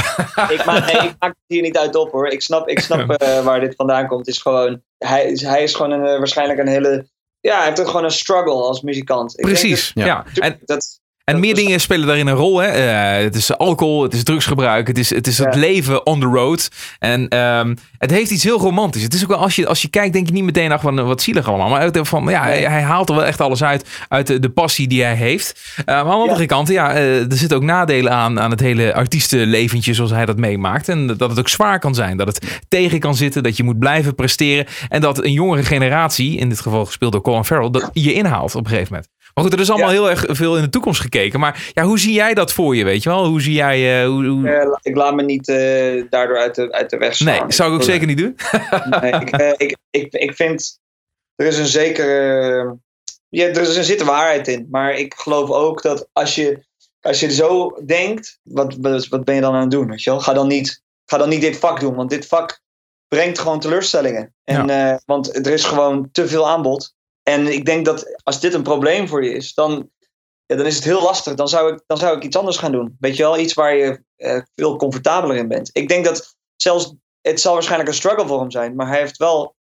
ik, 0.50 0.62
maak, 0.66 0.86
nee, 0.94 1.02
ik 1.02 1.16
maak 1.20 1.30
het 1.30 1.36
hier 1.48 1.62
niet 1.62 1.78
uit 1.78 1.96
op 1.96 2.12
hoor. 2.12 2.28
Ik 2.28 2.42
snap, 2.42 2.68
ik 2.70 2.80
snap 2.80 3.10
eh, 3.12 3.44
waar 3.44 3.60
dit 3.60 3.74
vandaan 3.76 4.08
komt. 4.08 4.26
Het 4.26 4.36
is 4.36 4.42
gewoon, 4.42 4.82
hij, 4.98 5.24
is- 5.26 5.42
hij 5.42 5.64
is 5.64 5.74
gewoon 5.76 5.92
een, 5.92 6.02
waarschijnlijk 6.18 6.60
een 6.60 6.68
hele. 6.68 7.06
Ja, 7.40 7.56
hij 7.58 7.66
heeft 7.66 7.80
ook 7.80 7.88
gewoon 7.88 8.04
een 8.04 8.12
struggle 8.12 8.54
als 8.54 8.82
muzikant. 8.82 9.32
Ik 9.40 9.46
denk 9.46 9.58
Precies. 9.58 9.92
Ja. 9.94 10.06
Ja. 10.06 10.26
dat- 10.34 10.44
En, 10.44 10.60
dat, 10.66 11.00
en 11.24 11.40
meer 11.40 11.56
dingen 11.56 11.80
spelen 11.80 12.08
daarin 12.08 12.28
een 12.28 12.36
rol. 12.36 12.58
Hè? 12.60 12.68
Eh, 12.68 13.24
het 13.24 13.36
is 13.36 13.58
alcohol, 13.58 14.04
het 14.04 14.14
is 14.14 14.24
drugsgebruik, 14.24 14.88
het 14.88 14.98
is, 14.98 15.10
het, 15.10 15.28
is 15.28 15.38
het 15.38 15.54
Ja. 15.54 15.60
leven 15.60 16.06
on 16.06 16.20
the 16.20 16.26
road. 16.26 16.70
En 17.00 17.28
ehm, 17.28 17.76
het 17.98 18.12
heeft 18.12 18.32
iets 18.32 18.44
heel 18.44 18.60
romantisch. 18.60 19.04
Het 19.04 19.14
is 19.14 19.24
ook 19.24 19.30
wel, 19.30 19.38
als 19.38 19.56
je, 19.56 19.68
als 19.68 19.82
je 19.82 19.88
kijkt, 19.90 20.14
denk 20.14 20.28
je 20.28 20.34
niet 20.34 20.44
meteen, 20.44 20.72
ach, 20.72 20.82
van, 20.82 21.06
wat 21.06 21.22
zielig 21.22 21.48
allemaal. 21.48 21.70
Maar 21.70 21.90
van, 22.06 22.26
ja, 22.30 22.44
hij, 22.44 22.62
hij 22.62 22.82
haalt 22.82 23.10
er 23.10 23.16
wel 23.16 23.26
echt 23.26 23.42
alles 23.42 23.64
uit, 23.64 23.90
uit 24.08 24.28
de, 24.28 24.40
de 24.40 24.50
passie 24.50 24.88
die 24.88 25.04
hij 25.04 25.16
heeft. 25.16 25.74
Eh, 25.78 25.86
maar 25.86 25.96
aan 25.96 26.06
de 26.06 26.12
andere 26.12 26.46
kant, 26.46 26.68
ja, 26.68 26.94
eh, 26.94 27.32
er 27.32 27.38
zitten 27.38 27.58
ook 27.58 27.64
nadelen 27.64 28.12
aan, 28.12 28.40
aan 28.40 28.52
het 28.52 28.60
hele 28.60 28.94
artiestenleventje 28.94 29.94
zoals 29.94 30.12
hij 30.12 30.26
dat 30.26 30.38
meemaakt. 30.38 30.90
En 30.90 31.08
dat 31.08 31.30
het 31.30 31.40
ook 31.40 31.50
zwaar 31.50 31.80
kan 31.80 31.96
zijn, 31.96 32.18
dat 32.18 32.28
het 32.28 32.62
tegen 32.68 33.00
kan 33.00 33.16
zitten, 33.16 33.44
dat 33.44 33.58
je 33.58 33.64
moet 33.64 33.80
blijven 33.80 34.16
presteren. 34.16 34.66
En 34.90 35.02
dat 35.02 35.24
een 35.24 35.32
jongere 35.32 35.64
generatie, 35.64 36.38
in 36.38 36.50
dit 36.50 36.60
geval 36.60 36.86
gespeeld 36.86 37.12
door 37.12 37.22
Colin 37.22 37.46
Farrell, 37.46 37.70
dat 37.70 37.90
je 37.94 38.14
inhaalt 38.14 38.56
op 38.56 38.64
een 38.64 38.70
gegeven 38.70 38.94
moment. 38.94 39.10
Maar 39.34 39.44
goed, 39.44 39.54
er 39.54 39.60
is 39.60 39.70
allemaal 39.70 39.90
Ja. 39.90 39.96
heel 39.96 40.10
erg 40.10 40.26
veel 40.28 40.56
in 40.56 40.62
de 40.64 40.70
toekomst 40.70 41.02
gekeken. 41.02 41.40
Maar 41.40 41.72
ja, 41.74 41.84
hoe 41.84 42.00
zie 42.00 42.14
jij 42.14 42.34
dat 42.34 42.54
voor 42.54 42.76
je, 42.76 42.84
weet 42.84 43.04
je 43.04 43.10
wel? 43.10 43.26
Hoe 43.26 43.42
zie 43.42 43.54
jij... 43.54 44.02
eh, 44.02 44.08
hoe, 44.08 44.26
hoe- 44.26 44.50
eh, 44.50 44.78
ik 44.82 44.96
laat 44.96 45.16
me 45.16 45.24
niet 45.24 45.48
eh, 45.48 46.04
daardoor 46.10 46.38
uit 46.38 46.56
de, 46.56 46.72
uit 46.72 46.90
de 46.90 46.98
weg 46.98 47.16
slaan. 47.16 47.40
Nee, 47.42 47.52
zou 47.52 47.70
ik 47.70 47.76
ook 47.76 47.84
zeker 47.84 48.08
niet 48.08 48.18
doen. 48.18 48.36
Nee, 49.02 49.12
ik, 49.14 49.30
ik, 49.66 49.78
ik, 49.90 50.14
ik 50.14 50.36
vind. 50.36 50.80
Er 51.36 51.46
is 51.46 51.58
een 51.58 51.66
zekere. 51.66 52.78
Ja, 53.30 53.46
er 53.46 53.62
is 53.62 53.76
een 53.78 53.84
zit 53.84 54.02
waarheid 54.04 54.48
in. 54.48 54.68
Maar 54.72 54.94
ik 54.94 55.14
geloof 55.14 55.50
ook 55.50 55.82
dat 55.82 56.08
als 56.14 56.36
je, 56.36 56.64
als 57.02 57.20
je 57.20 57.32
zo 57.32 57.78
denkt. 57.86 58.40
Wat, 58.44 58.76
wat, 59.10 59.24
ben 59.26 59.36
je 59.36 59.42
dan 59.42 59.54
aan 59.54 59.62
het 59.62 59.72
doen? 59.72 59.88
Weet 59.90 60.04
je 60.04 60.10
wel? 60.10 60.20
Ga, 60.20 60.34
dan 60.34 60.48
niet, 60.48 60.82
ga 61.06 61.18
dan 61.18 61.30
niet 61.30 61.42
dit 61.42 61.58
vak 61.58 61.80
doen. 61.80 61.96
Want 61.96 62.10
dit 62.10 62.28
vak 62.28 62.60
brengt 63.08 63.40
gewoon 63.40 63.60
teleurstellingen. 63.60 64.34
En, 64.44 65.02
want 65.06 65.36
er 65.46 65.52
is 65.54 65.64
gewoon 65.64 66.10
te 66.12 66.28
veel 66.28 66.50
aanbod. 66.50 66.94
En 67.24 67.48
ik 67.54 67.66
denk 67.66 67.86
dat 67.86 68.22
als 68.24 68.40
dit 68.40 68.54
een 68.54 68.64
probleem 68.64 69.08
voor 69.08 69.24
je 69.24 69.34
is. 69.34 69.54
Dan, 69.54 69.90
ja, 70.46 70.56
dan 70.56 70.66
is 70.66 70.76
het 70.76 70.84
heel 70.84 71.02
lastig. 71.02 71.34
Dan 71.34 71.48
zou, 71.50 71.74
ik, 71.74 71.82
dan 71.88 71.98
zou 71.98 72.18
ik 72.18 72.24
iets 72.24 72.36
anders 72.38 72.58
gaan 72.58 72.72
doen. 72.72 72.96
Weet 73.00 73.18
je 73.18 73.24
wel? 73.24 73.40
Iets 73.40 73.54
waar 73.54 73.76
je 73.76 74.04
eh, 74.16 74.42
veel 74.56 74.76
comfortabeler 74.76 75.36
in 75.36 75.48
bent. 75.48 75.70
Ik 75.74 75.88
denk 75.88 76.06
dat 76.06 76.36
zelfs 76.56 76.94
het 77.22 77.42
zal 77.42 77.54
waarschijnlijk 77.54 77.90
een 77.90 77.96
struggle 77.96 78.28
voor 78.28 78.40
hem 78.40 78.52
zijn, 78.52 78.76
maar 78.76 78.88
hij 78.88 79.00
heeft 79.00 79.18
wel 79.18 79.56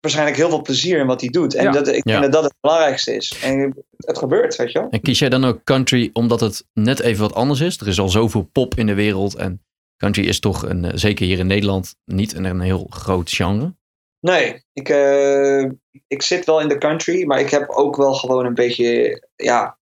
waarschijnlijk 0.00 0.36
heel 0.36 0.48
veel 0.48 0.62
plezier 0.62 0.98
in 0.98 1.06
wat 1.06 1.20
hij 1.20 1.30
doet. 1.30 1.54
En 1.54 1.64
Ja. 1.64 1.70
dat, 1.70 1.88
ik 1.88 2.08
Ja. 2.08 2.12
vind 2.12 2.22
dat 2.22 2.32
dat 2.32 2.44
het 2.44 2.54
belangrijkste 2.60 3.14
is. 3.14 3.38
En 3.42 3.84
het 3.96 4.18
gebeurt, 4.18 4.56
weet 4.56 4.72
je 4.72 4.78
wel. 4.78 4.88
En 4.90 5.00
kies 5.00 5.18
jij 5.18 5.28
dan 5.28 5.44
ook 5.44 5.64
country 5.64 6.10
omdat 6.12 6.40
het 6.40 6.64
net 6.72 7.00
even 7.00 7.22
wat 7.22 7.34
anders 7.34 7.60
is? 7.60 7.80
Er 7.80 7.86
is 7.88 8.00
al 8.00 8.08
zoveel 8.08 8.42
pop 8.52 8.74
in 8.74 8.86
de 8.86 8.94
wereld 8.94 9.34
en 9.34 9.62
country 9.96 10.24
is 10.26 10.40
toch, 10.40 10.62
een, 10.62 10.84
eh, 10.84 10.90
zeker 10.94 11.26
hier 11.26 11.38
in 11.38 11.46
Nederland, 11.46 11.94
niet 12.04 12.34
een, 12.34 12.44
een 12.44 12.60
heel 12.60 12.86
groot 12.90 13.30
genre. 13.30 13.74
Nee, 14.22 14.64
ik, 14.72 14.88
eh, 14.88 15.62
ik 16.06 16.22
zit 16.22 16.44
wel 16.44 16.60
in 16.60 16.68
de 16.68 16.78
country, 16.78 17.26
maar 17.26 17.40
ik 17.40 17.50
heb 17.50 17.68
ook 17.70 17.96
wel 17.96 18.14
gewoon 18.14 18.46
een 18.46 18.54
beetje, 18.54 19.22
ja, 19.36 19.78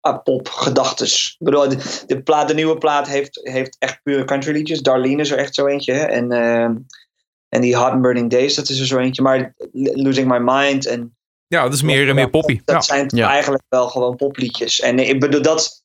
ah, 0.00 0.22
pop 0.22 0.48
gedachtes. 0.48 1.36
Ik 1.38 1.44
bedoel, 1.46 1.68
de, 1.68 2.02
de, 2.06 2.22
plaat, 2.22 2.48
de 2.48 2.54
nieuwe 2.54 2.78
plaat 2.78 3.08
heeft, 3.08 3.40
heeft 3.42 3.76
echt 3.78 4.00
pure 4.02 4.24
country 4.24 4.52
liedjes. 4.52 4.80
Darlene 4.80 5.20
is 5.22 5.30
er 5.30 5.38
echt 5.38 5.54
zo 5.54 5.66
eentje. 5.66 5.92
Hè? 5.92 6.04
En, 6.04 6.32
eh, 6.32 6.64
en 7.48 7.60
die 7.60 7.76
Hot 7.76 7.90
and 7.90 8.02
Burning 8.02 8.30
Days, 8.30 8.54
dat 8.54 8.68
is 8.68 8.80
er 8.80 8.86
zo 8.86 8.98
eentje. 8.98 9.22
Maar 9.22 9.54
Losing 9.72 10.28
My 10.28 10.38
Mind 10.40 10.86
en 10.86 11.16
Ja, 11.46 11.62
dat 11.62 11.72
is 11.72 11.82
meer, 11.82 12.14
meer 12.14 12.30
poppy. 12.30 12.60
Dat 12.64 12.74
Ja. 12.74 12.80
zijn 12.80 13.10
Ja. 13.14 13.28
eigenlijk 13.28 13.62
wel 13.68 13.88
gewoon 13.88 14.16
popliedjes. 14.16 14.80
En 14.80 14.98
ik 14.98 15.20
bedoel, 15.20 15.42
dat, 15.42 15.82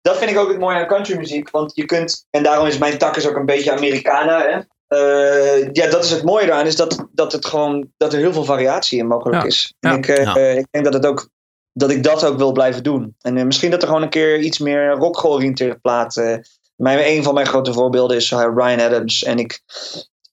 dat 0.00 0.18
vind 0.18 0.30
ik 0.30 0.38
ook 0.38 0.48
het 0.48 0.58
mooie 0.58 0.76
aan 0.76 0.86
countrymuziek. 0.86 1.50
Want 1.50 1.72
je 1.74 1.84
kunt, 1.84 2.26
en 2.30 2.42
daarom 2.42 2.66
is 2.66 2.78
mijn 2.78 2.98
tak 2.98 3.16
is 3.16 3.28
ook 3.28 3.36
een 3.36 3.46
beetje 3.46 3.72
Americana. 3.72 4.40
Hè? 4.40 4.60
Eh, 4.88 5.72
ja, 5.72 5.90
dat 5.90 6.04
is 6.04 6.10
het 6.10 6.22
mooie 6.24 6.44
eraan, 6.44 6.66
is 6.66 6.76
dat, 6.76 7.06
dat, 7.12 7.32
het 7.32 7.46
gewoon, 7.46 7.92
dat 7.96 8.12
er 8.12 8.18
heel 8.18 8.32
veel 8.32 8.44
variatie 8.44 8.98
in 8.98 9.06
mogelijk 9.06 9.40
Ja. 9.42 9.46
is. 9.48 9.74
En 9.80 9.90
Ja. 9.90 9.96
ik, 9.96 10.08
eh, 10.08 10.22
Ja. 10.22 10.34
eh, 10.34 10.56
ik 10.56 10.66
denk 10.70 10.84
dat, 10.84 10.94
het 10.94 11.06
ook, 11.06 11.28
dat 11.72 11.90
ik 11.90 12.02
dat 12.02 12.24
ook 12.24 12.36
wil 12.36 12.52
blijven 12.52 12.82
doen. 12.82 13.16
En 13.20 13.46
misschien 13.46 13.70
dat 13.70 13.82
er 13.82 13.88
gewoon 13.88 14.02
een 14.02 14.08
keer 14.08 14.38
iets 14.38 14.58
meer 14.58 14.90
rock 14.90 15.18
georiënteerde 15.18 15.74
plaat. 15.82 16.16
eh, 16.16 16.36
mijn, 16.76 16.98
een 17.06 17.22
van 17.22 17.34
mijn 17.34 17.46
grote 17.46 17.72
voorbeelden 17.72 18.16
is 18.16 18.30
Ryan 18.32 18.80
Adams. 18.80 19.22
En 19.24 19.38
ik, 19.38 19.60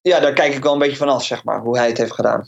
ja, 0.01 0.19
daar 0.19 0.33
kijk 0.33 0.53
ik 0.53 0.63
wel 0.63 0.73
een 0.73 0.79
beetje 0.79 0.97
vanaf, 0.97 1.25
zeg 1.25 1.43
maar, 1.43 1.59
hoe 1.59 1.77
hij 1.77 1.87
het 1.87 1.97
heeft 1.97 2.13
gedaan. 2.13 2.45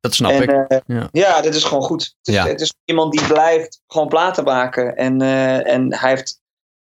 Dat 0.00 0.14
snap 0.14 0.30
En, 0.30 0.42
ik. 0.42 0.82
Ja. 0.86 1.08
ja. 1.12 1.40
dit 1.40 1.54
is 1.54 1.64
gewoon 1.64 1.82
goed. 1.82 2.02
Het 2.02 2.28
is, 2.28 2.34
Ja. 2.34 2.46
het 2.46 2.60
is 2.60 2.72
iemand 2.84 3.12
die 3.12 3.26
blijft 3.26 3.80
gewoon 3.86 4.08
platen 4.08 4.44
maken. 4.44 4.96
En, 4.96 5.20
eh, 5.22 5.72
en 5.72 5.94
hij 5.94 6.10
heeft. 6.10 6.39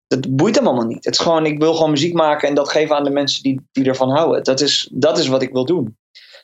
Dat 0.07 0.35
boeit 0.35 0.55
hem 0.55 0.67
allemaal 0.67 0.85
niet. 0.85 1.05
Het 1.05 1.13
is 1.13 1.19
gewoon, 1.19 1.45
ik 1.45 1.59
wil 1.59 1.73
gewoon 1.73 1.91
muziek 1.91 2.13
maken 2.13 2.47
en 2.47 2.55
dat 2.55 2.69
geven 2.69 2.95
aan 2.95 3.03
de 3.03 3.09
mensen 3.09 3.43
die, 3.43 3.61
die 3.71 3.85
ervan 3.85 4.09
houden. 4.09 4.43
Dat 4.43 4.61
is, 4.61 4.89
dat 4.93 5.17
is 5.17 5.27
wat 5.27 5.41
ik 5.41 5.51
wil 5.51 5.65
doen. 5.65 5.97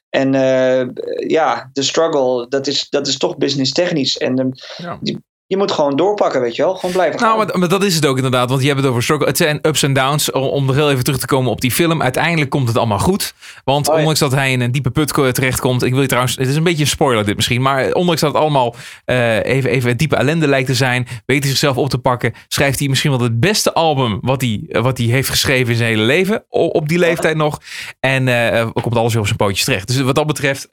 En 0.10 0.36
eh, 0.36 0.88
ja, 1.28 1.70
de 1.74 1.82
struggle, 1.84 2.48
dat 2.48 2.68
is, 2.68 2.90
dat 2.90 3.08
is 3.08 3.18
toch 3.18 3.38
business 3.38 3.72
technisch. 3.72 4.18
En 4.18 4.40
eh, 4.40 4.46
Ja. 4.78 5.00
je, 5.02 5.22
je 5.52 5.58
moet 5.58 5.72
gewoon 5.72 5.96
doorpakken, 5.96 6.42
weet 6.42 6.56
je 6.56 6.62
wel. 6.64 6.76
Gewoon 6.76 6.92
blijven 6.92 7.20
gaan. 7.20 7.36
Nou, 7.38 7.46
maar, 7.48 7.60
maar 7.60 7.68
dat 7.70 7.84
is 7.84 7.96
het 7.96 8.06
ook 8.06 8.16
inderdaad. 8.16 8.50
Want 8.50 8.62
je 8.62 8.68
hebt 8.68 8.80
het 8.80 8.90
over 8.90 9.04
struggle. 9.04 9.28
Het 9.28 9.38
zijn 9.38 9.60
ups 9.62 9.84
en 9.84 9.94
downs. 9.94 10.32
Om- 10.32 10.66
nog 10.66 10.76
heel 10.76 10.92
even 10.92 11.04
terug 11.04 11.20
te 11.20 11.26
komen 11.26 11.52
op 11.52 11.62
die 11.62 11.72
film. 11.72 12.02
Uiteindelijk 12.02 12.50
komt 12.50 12.68
het 12.68 12.78
allemaal 12.78 13.00
goed. 13.00 13.34
Want 13.64 13.88
Oh 13.88 13.94
ja. 13.94 14.00
ondanks 14.00 14.20
dat 14.20 14.32
hij 14.32 14.52
in 14.52 14.62
een 14.62 14.72
diepe 14.72 14.90
put 14.92 15.12
ko- 15.12 15.32
terechtkomt. 15.32 15.84
Ik 15.84 15.92
wil 15.92 16.02
je 16.02 16.08
trouwens. 16.08 16.36
Het 16.38 16.48
is 16.48 16.56
een 16.56 16.64
beetje 16.64 16.82
een 16.82 16.88
spoiler 16.90 17.26
dit 17.26 17.36
misschien. 17.36 17.62
Maar 17.62 17.92
ondanks 17.92 18.22
dat 18.22 18.34
het 18.34 18.42
allemaal 18.42 18.76
eh, 19.06 19.44
even, 19.46 19.70
even 19.70 19.98
diepe 19.98 20.16
ellende 20.16 20.48
lijkt 20.48 20.68
te 20.68 20.76
zijn. 20.76 21.08
Weet 21.26 21.40
hij 21.40 21.50
zichzelf 21.50 21.78
op 21.78 21.90
te 21.90 21.98
pakken. 21.98 22.34
Schrijft 22.48 22.80
hij 22.80 22.88
misschien 22.88 23.12
wel 23.12 23.20
het 23.22 23.40
beste 23.40 23.74
album. 23.74 24.18
Wat 24.22 24.42
hij, 24.42 24.64
wat 24.68 24.98
hij 24.98 25.08
heeft 25.08 25.30
geschreven 25.30 25.72
in 25.72 25.78
zijn 25.78 25.90
hele 25.90 26.04
leven. 26.04 26.44
Op 26.50 26.88
die 26.90 27.00
leeftijd 27.00 27.36
nog. 27.38 27.60
En 28.00 28.28
eh, 28.28 28.66
komt 28.82 28.96
alles 28.96 29.12
weer 29.12 29.22
op 29.22 29.28
zijn 29.28 29.38
pootjes 29.38 29.66
terecht. 29.66 29.88
Dus 29.88 30.02
wat 30.02 30.16
dat 30.16 30.28
betreft. 30.28 30.68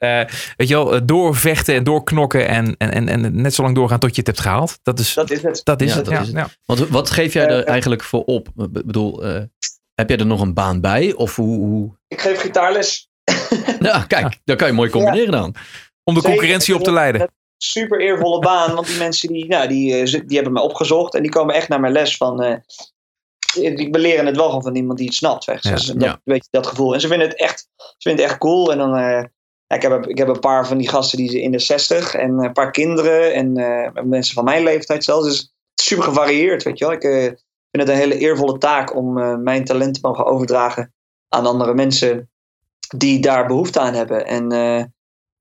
weet 0.57 0.67
je 0.67 0.73
wel. 0.75 1.05
Doorvechten 1.05 1.75
en 1.75 1.83
doorknokken. 1.83 2.47
En, 2.47 2.75
en, 2.77 2.91
en, 2.91 3.09
en 3.09 3.41
net 3.41 3.53
zo 3.53 3.61
lang 3.63 3.75
doorgaan 3.75 3.99
tot 3.99 4.09
je 4.09 4.17
het 4.17 4.27
hebt 4.27 4.39
gehaald. 4.39 4.68
Dat 4.83 4.99
is, 4.99 5.13
dat 5.13 5.29
is 5.31 5.41
het. 5.41 5.61
dat 5.63 5.81
is 5.81 5.89
Ja, 5.89 5.95
het. 5.95 6.05
dat 6.05 6.13
ja, 6.13 6.19
is 6.21 6.27
het. 6.27 6.35
ja. 6.35 6.47
Want 6.65 6.79
wat 6.87 7.09
geef 7.09 7.33
jij 7.33 7.47
er 7.47 7.63
Eh, 7.63 7.67
eigenlijk 7.69 8.03
voor 8.03 8.23
op? 8.23 8.47
Ik 8.57 8.85
bedoel, 8.85 9.23
eh, 9.23 9.41
heb 9.95 10.09
jij 10.09 10.17
er 10.17 10.25
nog 10.25 10.41
een 10.41 10.53
baan 10.53 10.81
bij? 10.81 11.13
Of 11.13 11.35
hoe... 11.35 11.57
hoe... 11.57 11.97
Ik 12.07 12.21
geef 12.21 12.39
gitaarles. 12.41 13.07
Ja, 13.79 14.03
kijk, 14.07 14.39
dan 14.43 14.57
kan 14.57 14.67
je 14.67 14.73
mooi 14.73 14.89
combineren 14.89 15.31
dan. 15.31 15.55
Om 16.03 16.13
de 16.13 16.19
Zeker. 16.21 16.29
concurrentie 16.35 16.75
op 16.75 16.83
te 16.83 16.91
leiden. 16.91 17.31
super 17.57 17.99
eervolle 18.01 18.39
baan. 18.39 18.75
Want 18.75 18.87
die 18.87 18.97
mensen 18.97 19.33
die, 19.33 19.47
nou, 19.47 19.67
die, 19.67 19.95
eh, 19.95 20.05
die 20.25 20.35
hebben 20.35 20.53
me 20.53 20.61
opgezocht. 20.61 21.13
En 21.15 21.21
die 21.21 21.31
komen 21.31 21.55
echt 21.55 21.67
naar 21.67 21.79
mijn 21.79 21.93
les 21.93 22.17
van... 22.17 22.41
eh 22.43 22.55
die 23.53 23.89
beleren 23.89 24.25
het 24.25 24.35
wel 24.35 24.45
gewoon 24.45 24.61
van 24.61 24.75
iemand 24.75 24.97
die 24.97 25.07
het 25.07 25.15
snapt. 25.15 25.43
Zeg. 25.43 25.63
Ja. 25.63 25.71
Dus 25.71 25.85
dat, 25.85 26.01
Ja. 26.03 26.21
Weet 26.23 26.43
je, 26.43 26.47
dat 26.51 26.67
gevoel. 26.67 26.93
En 26.93 27.01
ze 27.01 27.07
vinden 27.07 27.27
het 27.27 27.39
echt, 27.39 27.67
ze 27.77 27.95
vinden 27.99 28.21
het 28.23 28.31
echt 28.31 28.39
cool. 28.41 28.71
En 28.71 28.77
dan... 28.77 28.95
eh, 28.95 29.23
ik, 29.75 29.81
heb, 29.81 30.05
ik 30.07 30.17
heb 30.17 30.27
een 30.27 30.39
paar 30.39 30.67
van 30.67 30.77
die 30.77 30.89
gasten 30.89 31.17
die 31.17 31.41
in 31.41 31.51
de 31.51 31.59
60 31.59 32.13
en 32.15 32.43
een 32.43 32.53
paar 32.53 32.71
kinderen 32.71 33.33
en 33.33 33.57
eh, 33.57 34.03
mensen 34.03 34.33
van 34.35 34.43
mijn 34.43 34.63
leeftijd 34.63 35.03
zelfs. 35.03 35.25
Dus 35.25 35.53
super 35.75 36.03
gevarieerd, 36.03 36.63
weet 36.63 36.77
je 36.77 36.85
wel. 36.85 36.93
Ik 36.93 37.03
eh, 37.03 37.23
vind 37.71 37.87
het 37.87 37.89
een 37.89 37.95
hele 37.95 38.17
eervolle 38.17 38.57
taak 38.57 38.95
om 38.95 39.17
eh, 39.17 39.35
mijn 39.35 39.65
talent 39.65 39.93
te 39.93 39.99
mogen 40.01 40.25
overdragen 40.25 40.93
aan 41.27 41.45
andere 41.45 41.73
mensen 41.73 42.29
die 42.97 43.19
daar 43.21 43.47
behoefte 43.47 43.79
aan 43.79 43.93
hebben. 43.93 44.25
En 44.25 44.49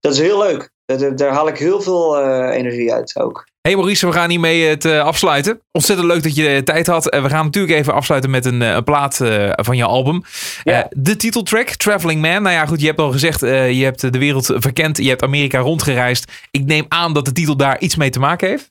dat 0.01 0.13
is 0.13 0.19
heel 0.19 0.39
leuk. 0.39 0.71
Dat- 0.85 1.19
Daar 1.19 1.33
haal 1.33 1.49
ik 1.49 1.59
heel 1.59 1.81
veel 1.81 2.19
energie 2.51 2.93
uit 2.93 3.17
ook. 3.17 3.47
Hey 3.69 3.77
Maurice, 3.77 4.07
we 4.07 4.13
gaan 4.13 4.31
hiermee 4.31 4.65
het 4.65 4.85
eh, 4.85 5.01
afsluiten. 5.05 5.61
Ontzettend 5.73 6.09
leuk 6.09 6.23
dat 6.23 6.35
je 6.35 6.43
de 6.43 6.63
tijd 6.63 6.87
had. 6.87 7.09
En 7.09 7.23
we 7.23 7.29
gaan 7.29 7.45
natuurlijk 7.45 7.79
even 7.79 7.95
afsluiten 7.95 8.31
met 8.31 8.45
een, 8.45 8.63
eh, 8.63 8.75
een 8.75 8.85
plaat 8.85 9.21
eh, 9.21 9.51
van 9.53 9.77
je 9.77 9.85
album. 9.85 10.23
Ja. 10.63 10.83
Eh, 10.83 10.89
de 10.91 11.17
titeltrack, 11.17 11.69
Traveling 11.69 12.21
Man. 12.21 12.43
Nou 12.43 12.55
ja, 12.55 12.67
goed, 12.67 12.81
je 12.81 12.87
hebt 12.87 12.99
al 12.99 13.11
gezegd, 13.11 13.43
eh, 13.43 13.71
je 13.71 13.85
hebt 13.85 14.13
de 14.13 14.19
wereld 14.19 14.53
verkend. 14.57 14.97
Je 14.97 15.09
hebt 15.09 15.23
Amerika 15.23 15.59
rondgereisd. 15.59 16.33
Ik 16.51 16.65
neem 16.65 16.85
aan 16.89 17.13
dat 17.15 17.25
de 17.25 17.33
titel 17.33 17.57
daar 17.57 17.81
iets 17.81 17.97
mee 17.97 18.11
te 18.11 18.19
maken 18.19 18.49
heeft. 18.49 18.71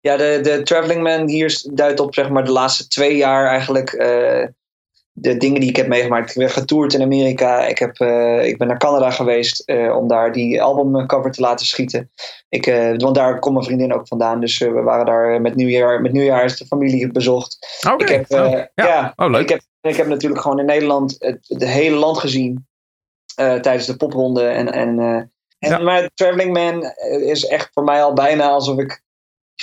Ja, 0.00 0.16
de, 0.16 0.40
de 0.42 0.62
Traveling 0.62 1.02
Man 1.02 1.28
hier 1.28 1.62
duidt 1.72 2.00
op 2.00 2.14
zeg 2.14 2.28
maar, 2.28 2.44
de 2.44 2.52
laatste 2.52 2.88
twee 2.88 3.16
jaar 3.16 3.46
eigenlijk 3.46 3.92
eh, 3.92 4.46
de 5.20 5.36
dingen 5.36 5.60
die 5.60 5.68
ik 5.68 5.76
heb 5.76 5.86
meegemaakt. 5.86 6.30
Ik 6.30 6.36
ben 6.36 6.50
getoerd 6.50 6.94
in 6.94 7.02
Amerika. 7.02 7.66
Ik, 7.66 7.78
heb, 7.78 8.00
eh, 8.00 8.46
ik 8.46 8.58
ben 8.58 8.68
naar 8.68 8.78
Canada 8.78 9.10
geweest 9.10 9.60
eh, 9.60 9.96
om 9.96 10.08
daar 10.08 10.32
die 10.32 10.62
albumcover 10.62 11.30
te 11.30 11.40
laten 11.40 11.66
schieten. 11.66 12.10
Ik, 12.48 12.66
eh, 12.66 12.92
want 12.96 13.14
daar 13.14 13.38
komt 13.38 13.54
mijn 13.54 13.66
vriendin 13.66 13.94
ook 13.94 14.08
vandaan. 14.08 14.40
Dus 14.40 14.58
we 14.58 14.70
waren 14.70 15.06
daar 15.06 15.40
met 15.40 15.54
nieuwjaar, 15.54 16.00
met 16.00 16.12
nieuwjaar 16.12 16.44
is 16.44 16.58
de 16.58 16.66
familie 16.66 17.12
bezocht. 17.12 17.58
Oké. 17.92 18.04
Ik 18.04 18.08
heb, 18.10 18.40
Oh, 18.40 18.50
ja. 18.50 18.70
ja. 18.74 19.12
Oh, 19.16 19.30
leuk. 19.30 19.40
Ik 19.42 19.48
heb, 19.48 19.60
ik 19.80 19.96
heb 19.96 20.06
natuurlijk 20.06 20.40
gewoon 20.40 20.58
in 20.58 20.66
Nederland 20.66 21.16
het, 21.18 21.38
het 21.48 21.64
hele 21.64 21.96
land 21.96 22.18
gezien. 22.18 22.68
tijdens 23.34 23.86
de 23.86 23.96
popronde. 23.96 24.46
En, 24.46 24.72
en, 24.72 24.98
en, 24.98 25.32
Ja. 25.58 25.78
Maar 25.78 26.10
Traveling 26.14 26.52
Man 26.52 26.92
is 27.22 27.46
echt 27.46 27.70
voor 27.72 27.84
mij 27.84 28.02
al 28.02 28.12
bijna 28.12 28.48
alsof 28.48 28.78
ik 28.78 29.02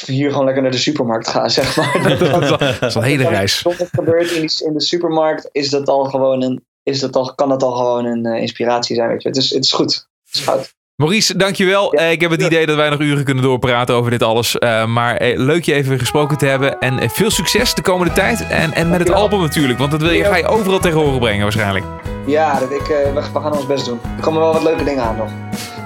hier 0.06 0.30
gewoon 0.30 0.46
lekker 0.46 0.64
naar 0.64 0.72
de 0.72 0.78
supermarkt 0.78 1.28
ga, 1.28 1.50
zeg 1.50 1.76
maar. 1.78 2.02
dat, 2.20 2.62
is, 2.82 2.96
een 2.96 3.04
hele 3.04 3.28
reis. 3.30 3.66
Als 3.66 3.78
het 3.78 3.90
gebeurt 3.92 4.32
in, 4.32 4.42
die- 4.42 4.66
in 4.66 4.74
de 4.74 4.82
supermarkt, 4.82 5.50
is 5.52 5.70
dat 5.70 5.88
al 5.88 6.06
gewoon 6.06 6.44
een, 6.44 6.66
is 6.84 7.00
dat 7.00 7.16
al, 7.16 7.36
kan 7.36 7.50
dat 7.50 7.64
al 7.64 7.76
gewoon 7.76 8.06
een 8.06 8.26
eh, 8.26 8.42
inspiratie 8.42 8.96
zijn. 8.96 9.10
Weet 9.10 9.22
je. 9.22 9.28
Het, 9.28 9.38
is, 9.38 9.50
het 9.50 9.64
is 9.64 9.72
goed. 9.72 10.08
Het 10.26 10.36
is 10.36 10.42
goud. 10.42 10.76
Maurice, 10.96 11.38
dankjewel. 11.38 11.96
Ja. 11.96 12.02
Eh, 12.02 12.12
ik 12.12 12.22
heb 12.22 12.32
het 12.32 12.42
idee 12.42 12.66
dat 12.66 12.76
wij 12.76 12.90
nog 12.90 13.00
uren 13.00 13.24
kunnen 13.24 13.44
doorpraten 13.44 13.96
over 13.96 14.12
dit 14.12 14.24
alles. 14.24 14.58
Eh, 14.58 14.86
maar 14.86 15.22
leuk 15.36 15.64
je 15.66 15.74
even 15.74 16.00
gesproken 16.00 16.38
te 16.38 16.46
hebben. 16.46 16.80
En 16.80 17.10
veel 17.10 17.32
succes 17.32 17.74
de 17.74 17.82
komende 17.82 18.14
tijd. 18.14 18.48
En, 18.48 18.74
en 18.74 18.90
met 18.90 19.00
het 19.00 19.12
album 19.12 19.40
natuurlijk. 19.42 19.80
Want 19.80 19.92
dat 19.92 20.02
wil 20.02 20.12
je, 20.12 20.24
ga 20.24 20.36
je 20.38 20.48
overal 20.48 20.80
tegen 20.80 21.00
horen 21.00 21.20
brengen 21.20 21.42
waarschijnlijk. 21.42 21.86
Ja, 22.26 22.60
dat 22.60 22.72
ik, 22.72 22.86
we, 22.86 23.12
we 23.34 23.40
gaan 23.40 23.54
ons 23.54 23.66
best 23.66 23.86
doen. 23.86 24.00
Er 24.18 24.24
komen 24.24 24.42
wel 24.42 24.54
wat 24.54 24.64
leuke 24.64 24.84
dingen 24.84 25.04
aan 25.04 25.16
nog. 25.18 25.32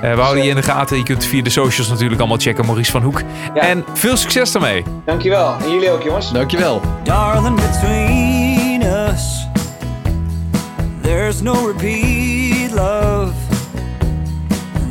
Eh, 0.02 0.16
we 0.16 0.22
houden 0.22 0.44
je 0.44 0.50
in 0.50 0.56
de 0.56 0.64
gaten. 0.64 0.98
Je 0.98 1.04
kunt 1.04 1.26
via 1.26 1.44
de 1.44 1.50
socials 1.50 1.90
natuurlijk 1.90 2.20
allemaal 2.20 2.38
checken. 2.40 2.66
Maurice 2.66 2.92
van 2.92 3.02
Hoek. 3.02 3.22
Ja. 3.54 3.62
En 3.62 3.86
veel 3.94 4.18
succes 4.18 4.52
daarmee. 4.52 4.84
Dankjewel. 5.06 5.56
En 5.64 5.72
jullie 5.72 5.92
ook, 5.92 6.02
jongens. 6.02 6.32
Dankjewel. 6.32 6.82
Darling, 7.04 7.56
between 7.56 8.82
us, 8.82 9.48
there's 11.02 11.42
no 11.42 11.68
repeat 11.68 12.72
love. 12.72 13.32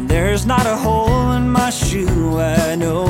There's 0.07 0.45
not 0.45 0.67
a 0.67 0.77
hole 0.77 1.35
in 1.37 1.53
my 1.53 1.71
shoe. 1.71 2.41
I 2.73 2.77
know 2.77 3.07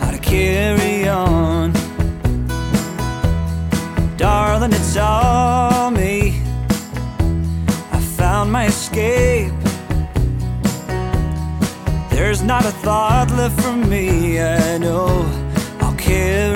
how 0.00 0.10
to 0.10 0.18
carry 0.20 1.10
on. 1.10 1.72
Darling, 4.16 4.72
it's 4.72 4.96
all 4.96 5.90
me. 5.90 6.34
I 7.92 8.00
found 8.16 8.50
my 8.50 8.66
escape. 8.66 9.61
There's 12.24 12.40
not 12.40 12.64
a 12.64 12.70
thought 12.70 13.32
left 13.32 13.60
for 13.60 13.72
me. 13.72 14.40
I 14.40 14.78
know 14.78 15.28
I'll 15.80 15.96
carry 15.96 16.51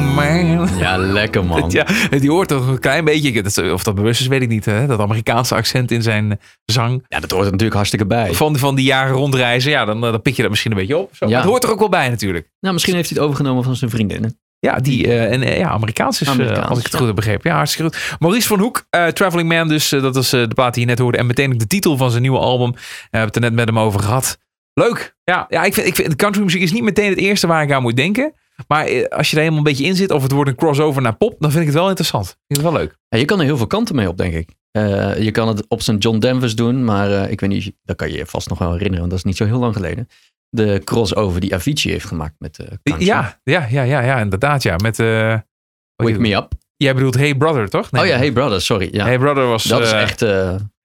Man. 0.00 0.68
Ja, 0.78 0.96
lekker 0.96 1.44
man. 1.44 1.70
Ja, 1.80 1.86
die 2.18 2.30
hoort 2.30 2.48
toch 2.48 2.66
een 2.68 2.78
klein 2.78 3.04
beetje. 3.04 3.72
Of 3.72 3.82
dat 3.82 3.94
bewust 3.94 4.20
is, 4.20 4.26
weet 4.26 4.42
ik 4.42 4.48
niet. 4.48 4.64
Hè? 4.64 4.86
Dat 4.86 5.00
Amerikaanse 5.00 5.54
accent 5.54 5.90
in 5.90 6.02
zijn 6.02 6.40
zang. 6.64 7.04
Ja, 7.08 7.20
dat 7.20 7.30
hoort 7.30 7.42
er 7.44 7.50
natuurlijk 7.50 7.74
hartstikke 7.74 8.06
bij. 8.06 8.34
Van, 8.34 8.56
van 8.56 8.74
die 8.74 8.84
jaren 8.84 9.14
rondreizen. 9.14 9.70
Ja, 9.70 9.84
dan, 9.84 10.00
dan 10.00 10.22
pik 10.22 10.34
je 10.36 10.42
dat 10.42 10.50
misschien 10.50 10.70
een 10.70 10.76
beetje 10.78 10.96
op. 10.96 11.16
Zo. 11.16 11.24
Ja. 11.24 11.30
Maar 11.30 11.40
het 11.40 11.50
hoort 11.50 11.64
er 11.64 11.70
ook 11.70 11.78
wel 11.78 11.88
bij 11.88 12.08
natuurlijk. 12.08 12.50
Nou, 12.60 12.74
misschien 12.74 12.94
heeft 12.94 13.08
hij 13.08 13.16
het 13.18 13.26
overgenomen 13.26 13.64
van 13.64 13.76
zijn 13.76 13.90
vriendinnen. 13.90 14.38
Ja, 14.58 14.76
die, 14.78 15.06
eh, 15.06 15.32
en, 15.32 15.42
eh, 15.42 15.58
ja 15.58 15.68
Amerikaans 15.68 16.20
is, 16.20 16.28
eh, 16.28 16.68
als 16.68 16.78
ik 16.78 16.84
het 16.84 16.92
ja. 16.92 16.98
goed 16.98 17.06
heb 17.06 17.16
begrepen. 17.16 17.50
Ja, 17.50 17.56
hartstikke 17.56 17.92
goed. 17.92 18.16
Maurice 18.18 18.46
van 18.48 18.58
Hoek, 18.60 18.86
eh, 18.90 19.06
Traveling 19.06 19.48
Man 19.48 19.68
dus. 19.68 19.92
eh, 19.92 20.02
dat 20.02 20.16
is 20.16 20.32
eh, 20.32 20.40
de 20.40 20.54
plaat 20.54 20.74
die 20.74 20.82
je 20.82 20.88
net 20.88 20.98
hoorde. 20.98 21.18
En 21.18 21.26
meteen 21.26 21.52
ook 21.52 21.58
de 21.58 21.66
titel 21.66 21.96
van 21.96 22.10
zijn 22.10 22.22
nieuwe 22.22 22.38
album. 22.38 22.68
Eh, 22.74 22.80
we 22.80 22.88
hebben 23.10 23.26
het 23.26 23.36
er 23.36 23.40
net 23.42 23.52
met 23.52 23.66
hem 23.66 23.78
over 23.78 24.00
gehad. 24.00 24.38
Leuk. 24.74 25.16
Ja, 25.24 25.46
ja 25.48 25.64
ik 25.64 25.74
vind, 25.74 25.86
ik 25.86 25.94
vind 25.94 26.16
countrymuziek 26.16 26.62
is 26.62 26.72
niet 26.72 26.82
meteen 26.82 27.08
het 27.10 27.18
eerste 27.18 27.46
waar 27.46 27.62
ik 27.62 27.72
aan 27.72 27.82
moet 27.82 27.96
denken. 27.96 28.32
Maar 28.66 28.86
eh, 28.86 29.04
als 29.08 29.30
je 29.30 29.36
er 29.36 29.42
helemaal 29.42 29.58
een 29.58 29.72
beetje 29.72 29.84
in 29.84 29.96
zit, 29.96 30.10
of 30.10 30.22
het 30.22 30.32
wordt 30.32 30.50
een 30.50 30.56
crossover 30.56 31.02
naar 31.02 31.16
pop, 31.16 31.36
dan 31.38 31.50
vind 31.50 31.62
ik 31.62 31.68
het 31.68 31.78
wel 31.78 31.88
interessant. 31.88 32.26
Ik 32.26 32.36
vind 32.46 32.62
het 32.62 32.70
wel 32.72 32.80
leuk. 32.80 32.96
Ja, 33.08 33.18
je 33.18 33.24
kan 33.24 33.38
er 33.38 33.44
heel 33.44 33.56
veel 33.56 33.66
kanten 33.66 33.94
mee 33.94 34.08
op, 34.08 34.16
denk 34.16 34.34
ik. 34.34 34.50
Eh, 34.70 35.22
je 35.22 35.30
kan 35.30 35.48
het 35.48 35.68
op 35.68 35.82
zijn 35.82 35.98
John 35.98 36.18
Denvers 36.18 36.54
doen, 36.54 36.84
maar 36.84 37.10
eh, 37.10 37.30
ik 37.30 37.40
weet 37.40 37.50
niet, 37.50 37.72
dat 37.82 37.96
kan 37.96 38.10
je 38.10 38.16
je 38.16 38.26
vast 38.26 38.48
nog 38.48 38.58
wel 38.58 38.72
herinneren, 38.72 38.98
want 38.98 39.10
dat 39.10 39.18
is 39.18 39.24
niet 39.24 39.36
zo 39.36 39.44
heel 39.44 39.58
lang 39.58 39.74
geleden. 39.74 40.08
De 40.48 40.80
crossover 40.84 41.40
die 41.40 41.54
Avicii 41.54 41.92
heeft 41.92 42.06
gemaakt 42.06 42.34
met 42.38 42.56
country. 42.82 43.06
Ja, 43.06 43.40
ja, 43.42 43.66
ja, 43.70 43.82
ja, 43.82 44.00
ja, 44.00 44.18
inderdaad. 44.18 44.62
Ja, 44.62 44.76
met. 44.76 44.96
Wake 44.96 46.18
Me 46.18 46.34
Up. 46.34 46.52
Jij 46.76 46.94
bedoelt 46.94 47.14
Hey 47.14 47.34
Brother, 47.34 47.68
toch? 47.68 47.90
Nee. 47.90 48.02
Oh 48.02 48.08
ja, 48.08 48.16
Hey 48.16 48.32
Brother, 48.32 48.60
sorry. 48.60 48.88
Ja. 48.92 49.04
Hey 49.04 49.18
Brother 49.18 49.46
was. 49.46 49.64
dat 49.64 49.80
is 49.80 49.92
echt... 49.92 50.24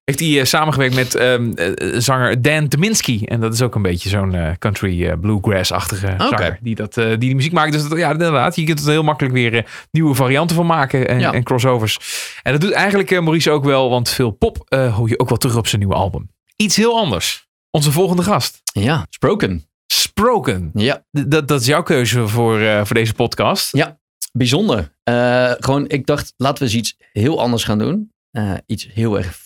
eh, 0.07 0.15
Heeft 0.15 0.19
hij 0.19 0.39
eh, 0.39 0.45
samengewerkt 0.45 0.95
met 0.95 1.15
ehm, 1.15 1.51
eh, 1.53 1.99
zanger 1.99 2.41
Dan 2.41 2.67
Teminski. 2.67 3.25
En 3.25 3.39
dat 3.39 3.53
is 3.53 3.61
ook 3.61 3.75
een 3.75 3.81
beetje 3.81 4.09
zo'n 4.09 4.33
eh, 4.35 4.51
country 4.59 5.05
eh, 5.07 5.13
bluegrass-achtige 5.19 6.13
zanger. 6.17 6.57
Die, 6.61 6.75
dat, 6.75 6.97
eh, 6.97 7.05
die 7.07 7.17
die 7.17 7.35
muziek 7.35 7.51
maakt. 7.51 7.71
Dus 7.71 7.87
dat, 7.89 7.97
ja, 7.97 8.11
inderdaad. 8.11 8.55
Je 8.55 8.63
kunt 8.63 8.79
er 8.83 8.89
heel 8.89 9.03
makkelijk 9.03 9.33
weer 9.33 9.53
eh, 9.57 9.63
nieuwe 9.91 10.15
varianten 10.15 10.55
van 10.55 10.65
maken. 10.65 11.07
En, 11.07 11.19
Ja. 11.19 11.33
en 11.33 11.43
crossovers. 11.43 11.99
En 12.43 12.51
dat 12.51 12.61
doet 12.61 12.71
eigenlijk 12.71 13.11
eh, 13.11 13.19
Maurice 13.21 13.51
ook 13.51 13.63
wel. 13.63 13.89
Want 13.89 14.09
veel 14.09 14.31
pop 14.31 14.63
eh, 14.67 14.95
hoor 14.95 15.09
je 15.09 15.19
ook 15.19 15.29
wel 15.29 15.37
terug 15.37 15.55
op 15.57 15.67
zijn 15.67 15.79
nieuwe 15.81 15.95
album. 15.95 16.29
Iets 16.55 16.75
heel 16.75 16.97
anders. 16.97 17.47
Onze 17.71 17.91
volgende 17.91 18.23
gast. 18.23 18.61
ja, 18.73 19.05
Spoken. 19.09 19.65
Sproken. 19.93 20.69
Ja, 20.73 21.05
Dat, 21.11 21.47
dat 21.47 21.61
is 21.61 21.67
jouw 21.67 21.83
keuze 21.83 22.27
voor, 22.27 22.59
eh, 22.59 22.85
voor 22.85 22.95
deze 22.95 23.13
podcast. 23.13 23.75
Ja. 23.75 23.97
bijzonder. 24.31 24.91
Eh, 25.03 25.51
gewoon, 25.59 25.87
ik 25.89 26.05
dacht, 26.05 26.33
laten 26.37 26.57
we 26.57 26.63
eens 26.63 26.77
iets 26.79 26.97
heel 27.11 27.39
anders 27.41 27.63
gaan 27.63 27.77
doen. 27.77 28.11
Eh, 28.31 28.53
iets 28.65 28.87
heel 28.93 29.17
erg 29.17 29.37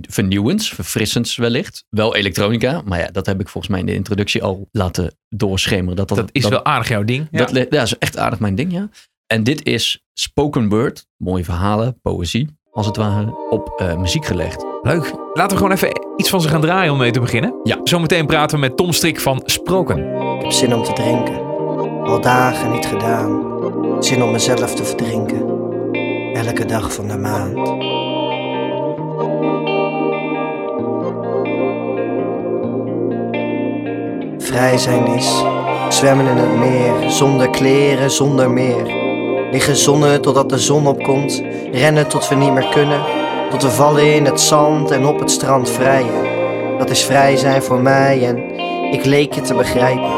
vernieuwends, 0.00 0.68
verfrissends 0.68 1.36
wellicht. 1.36 1.84
Wel 1.88 2.16
elektronica, 2.16 2.82
maar 2.84 2.98
ja, 2.98 3.06
dat 3.06 3.26
heb 3.26 3.40
ik 3.40 3.48
volgens 3.48 3.72
mij 3.72 3.80
in 3.80 3.86
de 3.86 3.94
introductie 3.94 4.42
al 4.42 4.68
laten 4.72 5.16
doorschemeren. 5.28 5.96
Dat, 5.96 6.08
dat, 6.08 6.18
Dat 6.18 6.28
is 6.32 6.48
wel 6.48 6.64
aardig 6.64 6.88
jouw 6.88 7.04
ding. 7.04 7.28
Dat, 7.30 7.50
ja, 7.50 7.64
dat 7.64 7.82
is 7.82 7.98
echt 7.98 8.16
aardig 8.16 8.38
mijn 8.38 8.54
ding, 8.54 8.72
ja. 8.72 8.88
En 9.26 9.42
dit 9.42 9.66
is 9.66 10.04
spoken 10.12 10.68
word, 10.68 11.06
mooie 11.16 11.44
verhalen, 11.44 12.00
poëzie, 12.02 12.48
als 12.70 12.86
het 12.86 12.96
ware, 12.96 13.48
op 13.50 13.68
eh, 13.76 13.96
muziek 13.96 14.24
gelegd. 14.24 14.64
Leuk. 14.82 15.14
Laten 15.32 15.56
we 15.56 15.56
gewoon 15.56 15.72
even 15.72 15.90
iets 16.16 16.28
van 16.30 16.40
ze 16.40 16.48
gaan 16.48 16.60
draaien 16.60 16.92
om 16.92 16.98
mee 16.98 17.10
te 17.10 17.20
beginnen. 17.20 17.54
Ja. 17.62 17.80
Zometeen 17.84 18.26
praten 18.26 18.60
we 18.60 18.66
met 18.66 18.76
Tom 18.76 18.92
Strik 18.92 19.20
van 19.20 19.42
Sproken. 19.44 19.98
Ik 20.36 20.42
heb 20.42 20.50
zin 20.50 20.74
om 20.74 20.82
te 20.82 20.92
drinken, 20.92 21.40
al 22.04 22.20
dagen 22.20 22.72
niet 22.72 22.86
gedaan. 22.86 23.50
Zin 24.02 24.22
om 24.22 24.30
mezelf 24.30 24.74
te 24.74 24.84
verdrinken, 24.84 25.40
elke 26.34 26.64
dag 26.64 26.92
van 26.92 27.08
de 27.08 27.16
maand. 27.16 27.90
Vrij 34.52 34.78
zijn 34.78 35.06
is 35.06 35.44
zwemmen 35.88 36.26
in 36.26 36.36
het 36.36 36.56
meer, 36.56 37.10
zonder 37.10 37.50
kleren, 37.50 38.10
zonder 38.10 38.50
meer. 38.50 38.86
Liggen 39.50 39.76
zonnen 39.76 40.20
totdat 40.20 40.48
de 40.48 40.58
zon 40.58 40.86
opkomt, 40.86 41.42
rennen 41.72 42.08
tot 42.08 42.28
we 42.28 42.34
niet 42.34 42.52
meer 42.52 42.68
kunnen. 42.68 43.00
Tot 43.50 43.62
we 43.62 43.70
vallen 43.70 44.14
in 44.14 44.24
het 44.24 44.40
zand 44.40 44.90
en 44.90 45.06
op 45.06 45.20
het 45.20 45.30
strand 45.30 45.70
vrijen. 45.70 46.28
Dat 46.78 46.90
is 46.90 47.04
vrij 47.04 47.36
zijn 47.36 47.62
voor 47.62 47.80
mij 47.80 48.26
en 48.26 48.36
ik 48.92 49.04
leek 49.04 49.32
je 49.32 49.40
te 49.40 49.54
begrijpen. 49.54 50.10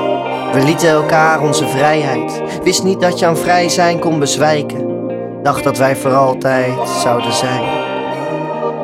We 0.52 0.62
lieten 0.64 0.88
elkaar 0.88 1.40
onze 1.40 1.68
vrijheid. 1.68 2.42
Wist 2.62 2.84
niet 2.84 3.00
dat 3.00 3.18
je 3.18 3.26
aan 3.26 3.36
vrij 3.36 3.68
zijn 3.68 3.98
kon 3.98 4.18
bezwijken. 4.18 5.08
Dacht 5.42 5.64
dat 5.64 5.78
wij 5.78 5.96
voor 5.96 6.14
altijd 6.14 6.88
zouden 7.02 7.32
zijn. 7.32 7.62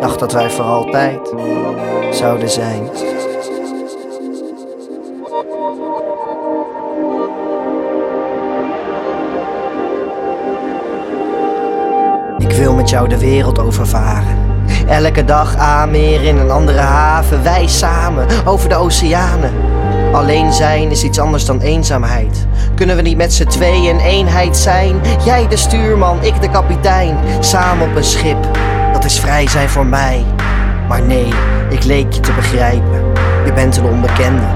Dacht 0.01 0.18
dat 0.18 0.32
wij 0.32 0.51
voor 0.51 0.64
altijd 0.64 1.34
zouden 2.11 2.51
zijn. 2.51 2.90
Met 12.80 12.90
jou 12.90 13.08
de 13.08 13.18
wereld 13.18 13.58
overvaren. 13.58 14.38
Elke 14.88 15.24
dag 15.24 15.56
aanmeer 15.56 16.22
in 16.22 16.36
een 16.36 16.50
andere 16.50 16.78
haven. 16.78 17.42
Wij 17.42 17.66
samen 17.66 18.26
over 18.44 18.68
de 18.68 18.74
oceanen. 18.74 19.52
Alleen 20.12 20.52
zijn 20.52 20.90
is 20.90 21.02
iets 21.02 21.18
anders 21.18 21.44
dan 21.44 21.60
eenzaamheid. 21.60 22.46
Kunnen 22.74 22.96
we 22.96 23.02
niet 23.02 23.16
met 23.16 23.32
z'n 23.32 23.44
tweeën 23.44 23.94
een 23.94 24.00
eenheid 24.00 24.56
zijn? 24.56 25.00
Jij 25.24 25.48
de 25.48 25.56
stuurman, 25.56 26.24
ik 26.24 26.40
de 26.40 26.50
kapitein. 26.50 27.16
Samen 27.40 27.88
op 27.88 27.96
een 27.96 28.04
schip, 28.04 28.48
dat 28.92 29.04
is 29.04 29.20
vrij 29.20 29.48
zijn 29.48 29.68
voor 29.68 29.86
mij. 29.86 30.24
Maar 30.88 31.02
nee, 31.02 31.32
ik 31.70 31.84
leek 31.84 32.12
je 32.12 32.20
te 32.20 32.32
begrijpen. 32.32 33.02
Je 33.44 33.52
bent 33.52 33.76
een 33.76 33.84
onbekende. 33.84 34.46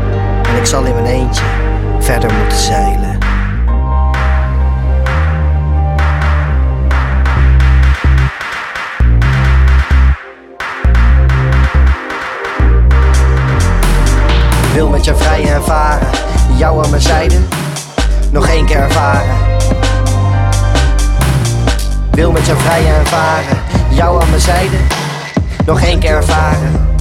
En 0.49 0.57
ik 0.57 0.67
zal 0.67 0.85
in 0.85 0.95
mijn 0.95 1.07
eentje 1.07 1.45
verder 1.99 2.31
moeten 2.35 2.59
zeilen. 2.59 3.14
Wil 14.75 14.89
met 14.89 15.05
je 15.05 15.15
vrij 15.15 15.53
en 15.53 15.65
varen, 15.65 16.07
jou 16.57 16.85
aan 16.85 16.91
mijn 16.91 17.03
zijde, 17.03 17.37
nog 18.31 18.47
één 18.49 18.67
keer 18.67 18.77
ervaren. 18.77 19.37
Wil 22.11 22.33
met 22.33 22.47
je 22.47 22.55
vrij 22.57 22.87
en 22.87 23.07
varen, 23.07 23.59
jou 23.91 24.23
aan 24.23 24.29
mijn 24.29 24.41
zijde, 24.41 24.77
nog 25.67 25.81
één 25.81 25.99
keer 25.99 26.11
ervaren. 26.11 26.97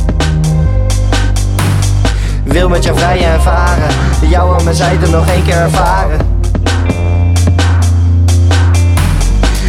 Wil 2.43 2.69
met 2.69 2.83
je 2.83 2.93
vrij 2.93 3.23
en 3.23 3.41
varen, 3.41 3.91
jou 4.21 4.57
aan 4.57 4.63
mijn 4.63 4.75
zijde 4.75 5.07
nog 5.07 5.27
één 5.27 5.43
keer 5.43 5.57
ervaren. 5.57 6.19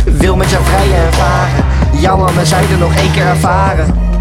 Wil 0.05 0.37
met 0.37 0.51
je 0.51 0.59
vrij 0.63 1.05
en 1.05 1.13
varen, 1.13 1.65
jou 2.01 2.29
aan 2.29 2.35
mijn 2.35 2.47
zijde 2.47 2.77
nog 2.77 2.95
één 2.95 3.13
keer 3.13 3.27
ervaren. 3.27 4.14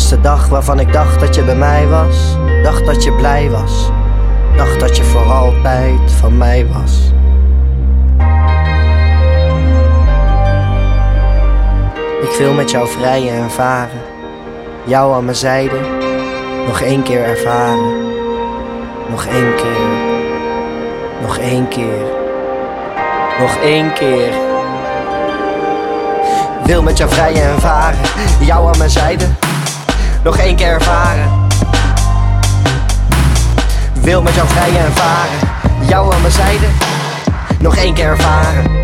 Was 0.00 0.08
de 0.08 0.20
dag 0.20 0.48
waarvan 0.48 0.80
ik 0.80 0.92
dacht 0.92 1.20
dat 1.20 1.34
je 1.34 1.44
bij 1.44 1.54
mij 1.54 1.88
was. 1.88 2.36
Dacht 2.62 2.86
dat 2.86 3.04
je 3.04 3.12
blij 3.12 3.50
was. 3.50 3.90
Dacht 4.56 4.80
dat 4.80 4.96
je 4.96 5.04
voor 5.04 5.32
altijd 5.32 6.12
van 6.20 6.38
mij 6.38 6.66
was. 6.66 7.12
Ik 12.22 12.36
wil 12.38 12.52
met 12.52 12.70
jou 12.70 12.88
vrijen 12.88 13.34
en 13.34 13.50
varen. 13.50 14.00
Jou 14.84 15.14
aan 15.14 15.24
mijn 15.24 15.36
zijde. 15.36 15.80
Nog 16.66 16.80
één 16.80 17.02
keer 17.02 17.24
ervaren. 17.24 17.92
Nog 19.10 19.24
één 19.24 19.54
keer. 19.54 19.88
Nog 21.20 21.38
één 21.38 21.68
keer. 21.68 22.02
Nog 23.40 23.56
één 23.56 23.92
keer. 23.92 24.32
Wil 26.64 26.82
met 26.82 26.98
jou 26.98 27.10
vrijen 27.10 27.42
en 27.42 27.60
varen, 27.60 27.98
jou 28.40 28.68
aan 28.68 28.78
mijn 28.78 28.90
zijde, 28.90 29.24
nog 30.22 30.36
één 30.36 30.56
keer 30.56 30.66
ervaren. 30.66 31.48
Wil 34.00 34.22
met 34.22 34.34
jou 34.34 34.48
vrijen 34.48 34.84
en 34.84 34.92
varen, 34.92 35.48
jou 35.88 36.14
aan 36.14 36.20
mijn 36.20 36.32
zijde, 36.32 36.66
nog 37.58 37.76
één 37.76 37.94
keer 37.94 38.04
ervaren. 38.04 38.78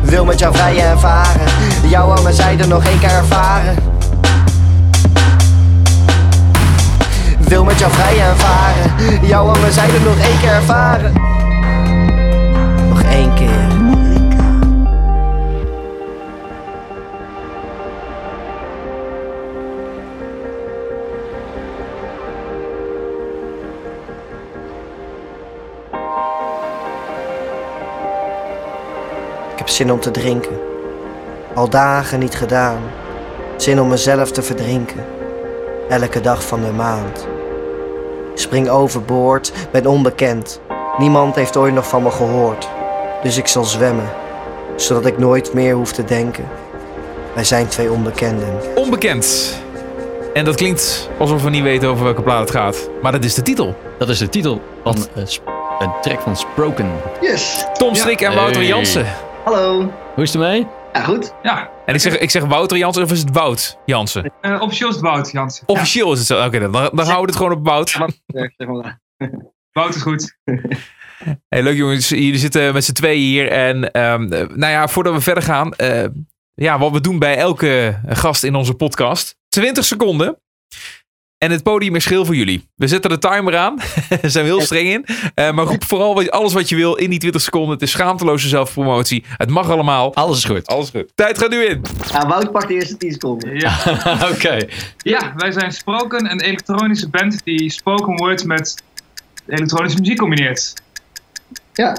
Wil 0.00 0.24
met 0.24 0.38
jou 0.38 0.54
vrijen 0.56 0.84
en 0.84 1.00
varen, 1.00 1.46
jou 1.88 2.16
aan 2.16 2.22
mijn 2.22 2.34
zijde 2.34 2.66
nog 2.66 2.84
één 2.84 2.98
keer 2.98 3.10
ervaren. 3.10 3.76
Wil 7.38 7.64
met 7.64 7.78
jou 7.78 7.92
vrijen 7.92 8.24
en 8.24 8.36
varen, 8.36 9.26
jou 9.26 9.54
aan 9.54 9.60
mijn 9.60 9.72
zijde 9.72 10.00
nog 10.00 10.18
één 10.18 10.40
keer 10.40 10.52
ervaren. 10.52 11.35
Heb 29.66 29.74
zin 29.74 29.92
om 29.92 30.00
te 30.00 30.10
drinken. 30.10 30.58
Al 31.54 31.68
dagen 31.68 32.18
niet 32.18 32.34
gedaan. 32.34 32.78
Zin 33.56 33.80
om 33.80 33.88
mezelf 33.88 34.30
te 34.30 34.42
verdrinken. 34.42 35.04
Elke 35.88 36.20
dag 36.20 36.44
van 36.44 36.60
de 36.62 36.70
maand. 36.70 37.26
Spring 38.34 38.68
overboord, 38.68 39.52
ben 39.70 39.86
onbekend. 39.86 40.60
Niemand 40.98 41.34
heeft 41.34 41.56
ooit 41.56 41.74
nog 41.74 41.88
van 41.88 42.02
me 42.02 42.10
gehoord. 42.10 42.68
Dus 43.22 43.36
ik 43.36 43.46
zal 43.46 43.64
zwemmen, 43.64 44.08
zodat 44.76 45.06
ik 45.06 45.18
nooit 45.18 45.54
meer 45.54 45.74
hoef 45.74 45.92
te 45.92 46.04
denken. 46.04 46.44
Wij 47.34 47.44
zijn 47.44 47.68
twee 47.68 47.90
onbekenden. 47.90 48.48
Onbekend. 48.74 49.54
En 50.34 50.44
dat 50.44 50.54
klinkt 50.56 51.08
alsof 51.18 51.42
we 51.42 51.50
niet 51.50 51.62
weten 51.62 51.88
over 51.88 52.04
welke 52.04 52.22
plaat 52.22 52.40
het 52.40 52.50
gaat. 52.50 52.88
Maar 53.02 53.12
dat 53.12 53.24
is 53.24 53.34
de 53.34 53.42
titel. 53.42 53.76
Dat 53.98 54.08
is 54.08 54.18
de 54.18 54.28
titel 54.28 54.60
van 54.84 54.96
een 55.78 55.90
track 56.02 56.20
van 56.20 56.36
Sproken. 56.36 56.92
Yes. 57.20 57.64
Tom 57.72 57.94
Strik 57.94 58.20
en 58.20 58.34
Wouter 58.34 58.56
Hey. 58.56 58.66
Jansen. 58.66 59.06
Hallo. 59.46 59.80
Hoe 60.14 60.24
is 60.24 60.32
het 60.32 60.42
ermee? 60.42 60.66
Ja, 60.92 61.02
goed. 61.02 61.34
Ja, 61.42 61.70
En 61.86 61.94
ik 61.94 62.00
zeg, 62.00 62.18
ik 62.18 62.30
zeg 62.30 62.44
Wouter 62.44 62.76
Jansen 62.78 63.02
of 63.02 63.10
is 63.12 63.20
het 63.20 63.30
Wout 63.30 63.78
Jansen? 63.84 64.32
uh, 64.42 64.60
officieel 64.62 64.88
is 64.88 64.94
het 64.94 65.04
Wout, 65.04 65.30
Jansen. 65.32 65.68
Officieel 65.68 66.12
is 66.12 66.18
het 66.18 66.26
zo. 66.26 66.44
Oké, 66.44 66.58
dan, 66.58 66.72
dan 66.72 66.82
houden 67.06 67.16
we 67.20 67.26
het 67.26 67.36
gewoon 67.36 67.52
op 67.52 67.64
Wout. 67.66 67.98
Maar. 67.98 68.98
Wout 69.72 69.94
is 69.94 70.02
goed. 70.02 70.34
Hey, 71.48 71.62
leuk 71.62 71.76
jongens, 71.76 72.08
jullie 72.08 72.36
zitten 72.38 72.72
met 72.72 72.84
z'n 72.84 72.92
tweeën 72.92 73.20
hier. 73.20 73.48
En 73.48 73.92
ehm, 73.92 74.32
eh, 74.32 74.48
nou 74.48 74.72
ja, 74.72 74.88
voordat 74.88 75.14
we 75.14 75.20
verder 75.20 75.42
gaan. 75.42 75.72
eh, 75.74 76.04
ja, 76.54 76.78
wat 76.78 76.92
we 76.92 77.00
doen 77.00 77.18
bij 77.18 77.36
elke 77.36 78.00
gast 78.06 78.44
in 78.44 78.54
onze 78.54 78.74
podcast. 78.74 79.36
20 79.48 79.84
seconden. 79.84 80.40
En 81.38 81.50
het 81.50 81.62
podium 81.62 81.94
is 81.94 82.06
geel 82.06 82.24
voor 82.24 82.36
jullie. 82.36 82.68
We 82.74 82.86
zetten 82.86 83.10
de 83.10 83.18
timer 83.18 83.56
aan. 83.56 83.76
Daar 84.20 84.30
zijn 84.30 84.44
heel 84.44 84.60
streng 84.60 84.88
in. 84.88 85.06
Eh, 85.34 85.52
maar 85.52 85.64
roep 85.64 85.84
vooral 85.84 86.28
alles 86.28 86.52
wat 86.52 86.68
je 86.68 86.76
wil 86.76 86.94
in 86.94 87.10
die 87.10 87.18
20 87.18 87.40
seconden. 87.40 87.70
Het 87.70 87.82
is 87.82 87.90
schaamteloze 87.90 88.48
zelfpromotie. 88.48 89.24
Het 89.28 89.50
mag 89.50 89.70
allemaal. 89.70 90.14
Alles 90.14 90.38
is 90.38 90.44
goed. 90.44 90.66
Alles 90.66 90.90
goed. 90.90 91.12
Tijd 91.14 91.38
gaat 91.38 91.50
nu 91.50 91.64
in. 91.64 91.82
Ja, 92.12 92.26
Wout 92.28 92.52
pakt 92.52 92.68
de 92.68 92.74
eerste 92.74 92.96
10 92.96 93.12
seconden. 93.12 93.58
Ja. 93.58 93.78
Oké. 94.32 94.66
Ja, 94.98 95.32
wij 95.36 95.52
zijn 95.52 95.72
Spoken, 95.72 96.30
een 96.30 96.40
elektronische 96.40 97.08
band 97.08 97.44
die 97.44 97.70
spoken 97.70 98.16
words 98.16 98.44
met 98.44 98.82
elektronische 99.46 99.98
muziek 99.98 100.18
combineert. 100.18 100.74
Ja. 101.72 101.96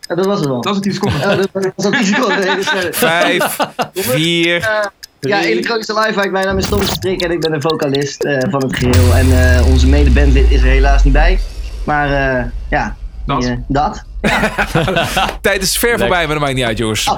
dat 0.00 0.26
was 0.26 0.38
het 0.38 0.48
wel. 0.48 0.60
Dat 0.60 0.64
was 0.64 0.74
het 0.74 0.82
10 0.82 0.92
seconden. 0.92 1.20
Ja, 1.20 1.36
dat 1.36 1.72
was 1.76 1.84
het 1.84 1.94
10 1.94 2.04
seconden. 2.06 2.64
5, 2.94 3.56
4, 3.92 4.90
ja, 5.28 5.42
elektronische 5.44 6.00
live 6.00 6.30
Mijn 6.30 6.46
naam 6.46 6.58
is 6.58 6.68
Tom 6.68 6.82
Strik 6.82 7.22
en 7.22 7.30
ik 7.30 7.40
ben 7.40 7.52
de 7.52 7.60
vocalist 7.60 8.24
eh, 8.24 8.38
van 8.50 8.62
het 8.62 8.76
geheel. 8.76 9.14
En 9.14 9.56
eh, 9.56 9.66
onze 9.66 9.88
medebandlid 9.88 10.50
is 10.50 10.60
er 10.60 10.66
helaas 10.68 11.04
niet 11.04 11.12
bij. 11.12 11.38
Maar 11.84 12.38
eh, 12.38 12.44
ja, 12.70 12.96
Dat. 13.26 13.40
die, 13.42 13.64
dat. 13.68 14.04
Tijd 15.40 15.62
is 15.62 15.76
ver 15.78 15.98
voorbij, 15.98 16.26
maar 16.26 16.34
dat 16.34 16.44
maakt 16.44 16.54
niet 16.54 16.64
uit, 16.64 16.78
jongens. 16.78 17.08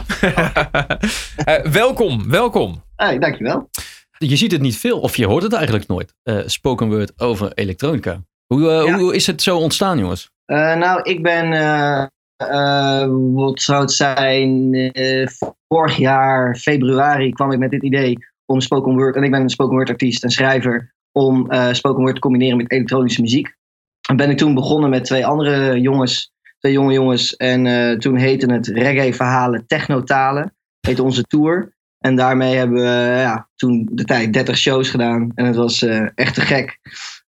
Eh, 1.45 1.65
welkom, 1.65 2.31
welkom. 2.31 2.83
Hey, 2.97 3.19
dankjewel. 3.19 3.71
Je 4.19 4.37
ziet 4.37 4.53
het 4.53 4.61
niet 4.61 4.77
veel, 4.79 5.01
of 5.01 5.17
je 5.17 5.27
hoort 5.27 5.43
het 5.43 5.53
eigenlijk 5.53 5.87
nooit. 5.87 6.15
eh, 6.23 6.39
spoken 6.47 6.89
word 6.89 7.13
over 7.17 7.53
elektronica. 7.55 8.21
Hoe, 8.47 8.63
Ja. 8.63 8.99
hoe 8.99 9.15
is 9.15 9.27
het 9.27 9.43
zo 9.43 9.57
ontstaan, 9.59 9.99
jongens? 9.99 10.31
Eh, 10.45 10.75
nou, 10.75 11.01
ik 11.03 11.23
ben, 11.23 11.53
wat 12.37 13.61
zou 13.61 13.81
het 13.81 13.93
zijn, 13.93 14.75
eh, 14.75 15.27
vorig 15.69 15.97
jaar 15.97 16.57
februari 16.57 17.33
kwam 17.33 17.53
ik 17.53 17.59
met 17.59 17.71
dit 17.71 17.83
idee 17.83 18.17
om 18.45 18.61
spoken 18.61 18.95
word, 18.95 19.17
en 19.17 19.23
ik 19.23 19.31
ben 19.31 19.41
een 19.41 19.51
spoken 19.51 19.75
word 19.75 19.89
artiest 19.89 20.25
en 20.25 20.31
schrijver, 20.31 20.95
om 21.13 21.51
eh, 21.51 21.73
spoken 21.73 22.03
word 22.03 22.15
te 22.15 22.21
combineren 22.21 22.57
met 22.57 22.71
elektronische 22.71 23.21
muziek. 23.21 23.55
En 24.09 24.17
ben 24.17 24.31
ik 24.31 24.37
toen 24.37 24.55
begonnen 24.55 24.91
met 24.91 25.05
twee 25.05 25.27
andere 25.27 25.81
jongens, 25.81 26.33
twee 26.59 26.73
jonge 26.73 26.93
jongens, 26.93 27.37
en 27.37 27.67
eh, 27.67 27.99
toen 27.99 28.17
heette 28.17 28.53
het 28.53 28.67
Reggae 28.67 29.15
Verhalen 29.15 29.67
Technotalen, 29.67 30.55
heette 30.81 31.03
onze 31.03 31.23
tour. 31.23 31.75
En 31.99 32.17
daarmee 32.17 32.57
hebben 32.57 32.77
we 32.77 33.19
ja, 33.21 33.49
toen 33.55 33.89
de 33.93 34.05
tijd 34.05 34.33
30 34.33 34.57
shows 34.57 34.91
gedaan 34.91 35.33
en 35.35 35.45
het 35.45 35.57
was 35.57 35.83
echt 36.15 36.35
te 36.35 36.41
gek. 36.41 36.79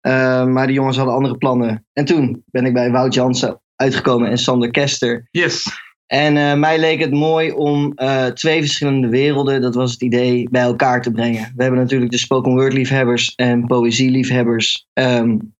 Uh, 0.06 0.46
maar 0.46 0.66
de 0.66 0.72
jongens 0.72 0.96
hadden 0.96 1.14
andere 1.14 1.36
plannen. 1.36 1.86
En 1.92 2.04
toen 2.04 2.42
ben 2.46 2.64
ik 2.64 2.72
bij 2.72 2.90
Wout 2.90 3.14
Jansen 3.14 3.60
uitgekomen 3.76 4.30
en 4.30 4.38
Sander 4.38 4.70
Kester. 4.70 5.28
Yes. 5.30 5.66
En 6.06 6.36
uh, 6.36 6.54
mij 6.54 6.78
leek 6.78 7.00
het 7.00 7.10
mooi 7.10 7.52
om 7.52 7.92
uh, 7.96 8.26
twee 8.26 8.60
verschillende 8.60 9.08
werelden, 9.08 9.60
dat 9.60 9.74
was 9.74 9.92
het 9.92 10.02
idee, 10.02 10.48
bij 10.50 10.62
elkaar 10.62 11.02
te 11.02 11.10
brengen. 11.10 11.52
We 11.56 11.62
hebben 11.62 11.80
natuurlijk 11.80 12.10
de 12.10 12.18
spoken 12.18 12.52
word 12.52 12.72
liefhebbers 12.72 13.34
en 13.34 13.66
poëzie 13.66 14.10
liefhebbers. 14.10 14.86
Um, 14.92 15.54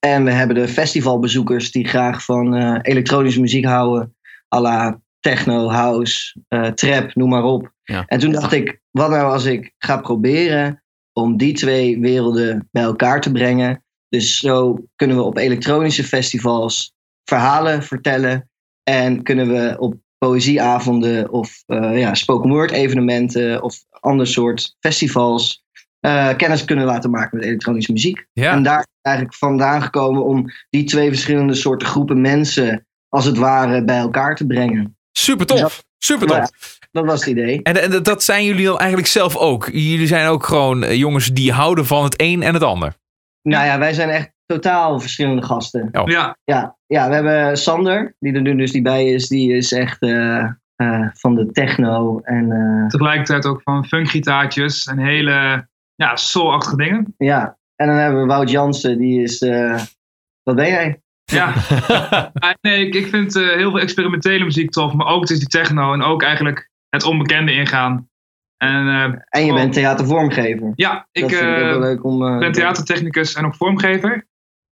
en 0.00 0.24
we 0.24 0.30
hebben 0.30 0.56
de 0.56 0.68
festivalbezoekers 0.68 1.70
die 1.70 1.88
graag 1.88 2.24
van 2.24 2.56
uh, 2.56 2.78
elektronische 2.82 3.40
muziek 3.40 3.64
houden. 3.64 4.14
à 4.54 4.60
la 4.60 5.00
techno, 5.20 5.68
house, 5.68 6.34
trap, 6.74 7.14
noem 7.14 7.28
maar 7.28 7.44
op. 7.44 7.72
Ja. 7.84 8.04
En 8.06 8.18
toen 8.18 8.32
dacht 8.32 8.52
ik, 8.52 8.80
wat 8.90 9.10
nou 9.10 9.32
als 9.32 9.44
ik 9.44 9.74
ga 9.78 9.96
proberen 9.96 10.82
om 11.12 11.36
die 11.36 11.52
twee 11.52 12.00
werelden 12.00 12.68
bij 12.70 12.82
elkaar 12.82 13.20
te 13.20 13.32
brengen. 13.32 13.84
Dus 14.08 14.36
zo 14.36 14.84
kunnen 14.96 15.16
we 15.16 15.22
op 15.22 15.36
elektronische 15.36 16.04
festivals 16.04 16.94
verhalen 17.28 17.82
vertellen. 17.82 18.50
En 18.82 19.22
kunnen 19.22 19.48
we 19.48 19.76
op 19.78 19.94
poëzieavonden 20.18 21.30
of 21.30 21.62
uh, 21.66 21.98
ja, 21.98 22.14
spoken 22.14 22.50
word 22.50 22.70
evenementen 22.70 23.62
of 23.62 23.76
ander 24.00 24.26
soort 24.26 24.76
festivals 24.80 25.64
uh, 26.00 26.36
kennis 26.36 26.64
kunnen 26.64 26.84
laten 26.84 27.10
maken 27.10 27.36
met 27.36 27.46
elektronische 27.46 27.92
muziek. 27.92 28.26
Ja. 28.32 28.52
En 28.52 28.62
daar 28.62 28.80
is 28.80 28.86
eigenlijk 29.02 29.36
vandaan 29.36 29.82
gekomen 29.82 30.24
om 30.24 30.44
die 30.70 30.84
twee 30.84 31.08
verschillende 31.08 31.54
soorten 31.54 31.88
groepen 31.88 32.20
mensen 32.20 32.86
als 33.08 33.24
het 33.24 33.36
ware 33.36 33.84
bij 33.84 33.98
elkaar 33.98 34.36
te 34.36 34.46
brengen. 34.46 34.96
Super 35.12 35.46
tof. 35.46 35.84
Super 35.98 36.26
tof. 36.26 36.36
Ja, 36.36 36.48
dat 36.90 37.04
was 37.04 37.20
het 37.20 37.28
idee. 37.28 37.62
En, 37.62 37.82
en, 37.82 38.02
dat 38.02 38.22
zijn 38.22 38.44
jullie 38.44 38.64
dan 38.64 38.78
eigenlijk 38.78 39.08
zelf 39.08 39.36
ook? 39.36 39.68
Jullie 39.72 40.06
zijn 40.06 40.28
ook 40.28 40.44
gewoon 40.44 40.84
uh, 40.84 40.94
jongens 40.94 41.26
die 41.26 41.52
houden 41.52 41.86
van 41.86 42.04
het 42.04 42.14
een 42.16 42.42
en 42.42 42.54
het 42.54 42.62
ander. 42.62 42.94
Nou 43.42 43.66
ja, 43.66 43.78
wij 43.78 43.92
zijn 43.92 44.08
echt 44.08 44.32
totaal 44.46 45.00
verschillende 45.00 45.42
gasten. 45.42 45.88
Oh. 45.92 46.08
Ja. 46.08 46.36
Ja, 46.44 46.75
ja, 46.86 47.08
we 47.08 47.14
hebben 47.14 47.56
Sander, 47.56 48.16
die 48.18 48.34
er 48.34 48.40
nu 48.40 48.56
dus 48.56 48.72
niet 48.72 48.82
bij 48.82 49.06
is. 49.06 49.28
Die 49.28 49.56
is 49.56 49.72
echt 49.72 50.02
uh, 50.02 50.50
uh, 50.76 51.08
van 51.12 51.34
de 51.34 51.50
techno. 51.52 52.20
En, 52.20 52.50
uh, 52.50 52.86
Tegelijkertijd 52.86 53.46
ook 53.46 53.62
van 53.62 53.86
funkgitaartjes 53.86 54.86
en 54.86 54.98
hele 54.98 55.68
ja, 55.94 56.16
soul-achtige 56.16 56.76
dingen. 56.76 57.14
Ja, 57.18 57.58
en 57.76 57.86
dan 57.86 57.96
hebben 57.96 58.20
we 58.20 58.26
Wout 58.26 58.50
Jansen, 58.50 58.98
die 58.98 59.22
is... 59.22 59.42
eh, 59.42 59.80
wat 60.42 60.56
ben 60.56 60.68
jij? 60.68 61.00
Ja, 61.24 61.54
nee, 62.60 62.86
ik, 62.86 62.94
ik 62.94 63.06
vind 63.06 63.34
heel 63.34 63.70
veel 63.70 63.80
experimentele 63.80 64.44
muziek 64.44 64.70
tof, 64.70 64.92
maar 64.92 65.06
ook 65.06 65.26
dus 65.26 65.38
die 65.38 65.48
techno 65.48 65.92
en 65.92 66.02
ook 66.02 66.22
eigenlijk 66.22 66.70
het 66.88 67.04
onbekende 67.04 67.52
ingaan. 67.52 68.08
En, 68.56 68.86
uh, 68.86 69.02
en 69.28 69.46
je 69.46 69.52
bent 69.52 69.72
theatervormgever. 69.72 70.72
Ja, 70.74 71.08
ik, 71.12 71.22
dat 71.22 71.30
vind 71.30 71.74
ik 71.74 71.78
leuk 71.78 72.04
om, 72.04 72.22
uh, 72.22 72.38
ben 72.38 72.52
theatertechnicus 72.52 73.34
en 73.34 73.44
ook 73.44 73.54
vormgever. 73.54 74.26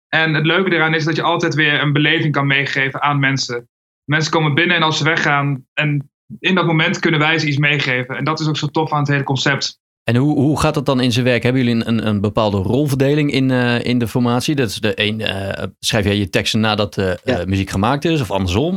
En 0.09 0.35
het 0.35 0.47
leuke 0.47 0.71
eraan 0.71 0.95
is 0.95 1.05
dat 1.05 1.17
je 1.17 1.23
altijd 1.23 1.55
weer 1.55 1.83
een 1.83 1.93
beleving 1.93 2.33
kan 2.33 2.47
meegeven 2.47 3.03
aan 3.03 3.19
mensen. 3.19 3.69
Mensen 4.05 4.33
komen 4.33 4.55
binnen 4.55 4.77
en 4.77 4.83
als 4.83 4.99
ze 4.99 5.05
weggaan, 5.05 5.67
en 5.75 6.11
in 6.39 6.55
dat 6.55 6.67
moment 6.67 6.99
kunnen 6.99 7.21
wij 7.21 7.39
ze 7.39 7.47
iets 7.47 7.57
meegeven. 7.57 8.17
En 8.17 8.25
dat 8.25 8.41
is 8.41 8.49
ook 8.49 8.57
zo 8.57 8.67
tof 8.67 8.93
aan 8.93 8.99
het 8.99 9.09
hele 9.09 9.23
concept. 9.23 9.81
En 10.05 10.17
hoe, 10.17 10.39
hoe 10.39 10.61
gaat 10.61 10.75
dat 10.75 10.87
dan 10.87 11.01
in 11.01 11.13
zijn 11.13 11.25
werk? 11.25 11.43
Hebben 11.43 11.65
jullie 11.65 11.81
een, 11.81 11.89
een, 11.89 12.07
een 12.07 12.21
bepaalde 12.21 12.57
rolverdeling 12.57 13.33
in, 13.33 13.51
uh, 13.51 13.85
in 13.85 13.99
de 13.99 14.09
formatie? 14.09 14.55
Dat 14.55 14.69
is 14.69 14.81
de 14.81 14.93
een, 14.95 15.21
uh, 15.21 15.65
schrijf 15.79 16.05
jij 16.05 16.17
je 16.17 16.29
teksten 16.29 16.61
nadat 16.61 16.95
de 16.95 17.19
ja. 17.25 17.45
muziek 17.47 17.71
gemaakt 17.71 18.05
is 18.05 18.21
of 18.21 18.31
andersom? 18.31 18.75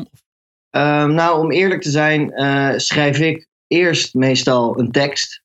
Uh, 0.75 1.05
nou, 1.05 1.39
om 1.39 1.51
eerlijk 1.51 1.81
te 1.81 1.89
zijn, 1.89 2.33
schrijf 2.79 3.19
ik 3.19 3.47
eerst 3.67 4.13
meestal 4.13 4.79
een 4.79 4.91
tekst. 4.91 5.43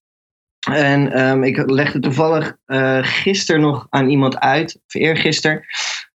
En 0.72 1.28
um, 1.28 1.44
ik 1.44 1.70
legde 1.70 1.98
toevallig 1.98 2.56
uh, 2.66 2.98
gisteren 3.02 3.60
nog 3.60 3.86
aan 3.90 4.08
iemand 4.08 4.38
uit, 4.38 4.80
of 4.86 4.94
eergisteren, 4.94 5.64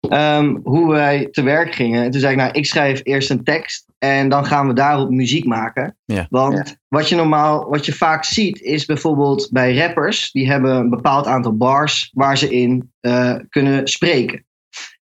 um, 0.10 0.60
hoe 0.64 0.92
wij 0.92 1.28
te 1.32 1.44
werk 1.44 1.76
gingen. 1.76 2.04
En 2.04 2.12
toen 2.12 2.20
zei 2.20 2.34
ik, 2.34 2.40
nou, 2.40 2.52
ik 2.52 2.66
schrijf 2.66 3.00
eerst 3.04 3.30
een 3.30 3.44
tekst 3.44 3.86
en 3.98 4.30
dan 4.30 4.46
gaan 4.46 4.68
we 4.68 4.74
daarop 4.74 5.10
muziek 5.10 5.46
maken. 5.46 5.98
Ja. 6.06 6.28
Want 6.30 6.68
ja. 6.68 6.76
wat 6.88 7.10
je 7.10 7.16
normaal, 7.16 7.70
wat 7.70 7.86
je 7.86 7.94
vaak 7.94 8.24
ziet, 8.24 8.62
is 8.62 8.86
bijvoorbeeld 8.86 9.50
bij 9.52 9.78
rappers, 9.78 10.32
die 10.32 10.50
hebben 10.50 10.76
een 10.76 10.90
bepaald 10.90 11.28
aantal 11.28 11.58
bars 11.58 12.12
waar 12.14 12.38
ze 12.38 12.50
in 12.50 12.92
uh, 13.02 13.36
kunnen 13.50 13.88
spreken. 13.88 14.44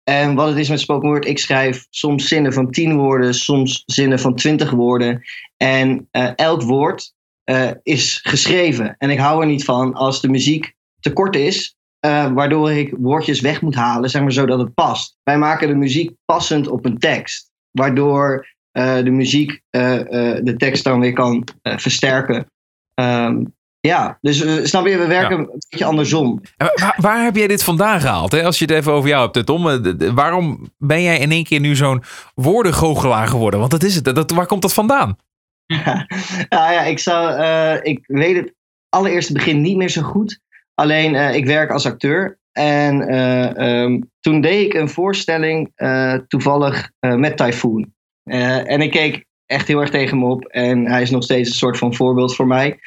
En 0.04 0.36
wat 0.36 0.48
het 0.48 0.58
is 0.58 0.70
met 0.70 0.80
spoken 0.80 1.10
word, 1.10 1.26
ik 1.26 1.40
schrijf 1.40 1.86
soms 1.90 2.28
zinnen 2.28 2.54
van 2.54 2.72
tien 2.72 2.98
woorden, 2.98 3.34
soms 3.34 3.84
zinnen 3.86 4.20
van 4.20 4.36
twintig 4.36 4.72
woorden. 4.72 5.22
En 5.58 6.08
uh, 6.12 6.30
elk 6.36 6.62
woord 6.62 7.14
uh, 7.46 7.72
is 7.84 8.20
geschreven. 8.24 8.96
En 8.98 9.10
ik 9.10 9.20
hou 9.20 9.42
er 9.42 9.48
niet 9.48 9.64
van 9.64 9.94
als 9.94 10.22
de 10.22 10.30
muziek 10.30 10.74
te 11.00 11.14
kort 11.14 11.36
is, 11.36 11.76
uh, 12.06 12.32
waardoor 12.32 12.72
ik 12.72 12.94
woordjes 12.98 13.42
weg 13.42 13.62
moet 13.62 13.76
halen, 13.76 14.10
zeg 14.10 14.22
maar 14.22 14.32
zodat 14.32 14.60
het 14.60 14.74
past. 14.74 15.18
Wij 15.24 15.38
maken 15.38 15.68
de 15.68 15.76
muziek 15.76 16.12
passend 16.26 16.68
op 16.68 16.86
een 16.86 16.98
tekst, 16.98 17.52
waardoor 17.72 18.48
uh, 18.78 18.96
de 18.96 19.12
muziek 19.12 19.62
de 19.72 20.54
tekst 20.58 20.84
dan 20.84 21.00
weer 21.00 21.14
kan 21.14 21.48
versterken. 21.62 22.46
Um, 22.96 23.54
ja, 23.88 24.18
dus 24.22 24.68
snap 24.70 24.88
je, 24.88 24.98
we 24.98 25.08
werken 25.08 25.38
ja. 25.38 25.44
een 25.44 25.64
beetje 25.70 25.86
andersom. 25.86 26.42
Waar, 26.58 26.96
waar, 26.98 27.24
heb 27.24 27.36
jij 27.36 27.48
dit 27.48 27.64
vandaan 27.64 28.02
gehaald? 28.02 28.32
Hè? 28.32 28.44
Als 28.44 28.60
je 28.60 28.66
het 28.66 28.74
even 28.74 28.92
over 28.92 29.10
jou 29.10 29.30
hebt, 29.32 29.46
Tom. 29.46 29.64
Waarom 30.16 30.72
ben 30.78 31.02
jij 31.02 31.20
in 31.20 31.32
één 31.32 31.44
keer 31.44 31.60
nu 31.60 31.76
zo'n 31.76 32.04
woordengoochelaar 32.36 33.28
geworden? 33.28 33.60
Want 33.60 33.72
dat 33.72 33.84
is 33.84 33.96
het. 33.96 34.16
Dat, 34.16 34.32
waar 34.32 34.46
komt 34.46 34.62
dat 34.62 34.74
vandaan? 34.74 35.18
Ja, 35.74 36.08
nou 36.56 36.74
ja, 36.74 36.82
ik, 36.82 37.00
zou, 37.00 37.40
uh, 37.40 37.78
ik 37.82 38.04
weet 38.08 38.36
het 38.36 38.54
allereerste 38.90 39.34
begin 39.34 39.62
niet 39.62 39.78
meer 39.78 39.90
zo 39.90 40.02
goed. 40.02 40.40
Alleen, 40.74 41.14
uh, 41.14 41.36
ik 41.36 41.46
werk 41.46 41.72
als 41.72 41.86
acteur. 41.86 42.40
En 42.52 43.14
uh, 43.14 43.82
um, 43.82 44.12
toen 44.20 44.42
deed 44.42 44.66
ik 44.66 44.74
een 44.74 44.90
voorstelling 44.90 45.72
toevallig 46.28 46.92
met 47.00 47.38
Typhoon. 47.38 47.94
en 48.24 48.82
ik 48.82 48.92
keek 48.92 49.26
echt 49.46 49.68
heel 49.68 49.80
erg 49.80 49.90
tegen 49.90 50.18
hem 50.18 50.32
op. 50.32 50.46
En 50.46 50.88
hij 50.88 51.02
is 51.02 51.10
nog 51.10 51.24
steeds 51.24 51.50
een 51.50 51.56
soort 51.56 51.78
van 51.78 51.96
voorbeeld 51.96 52.36
voor 52.36 52.48
mij. 52.48 52.80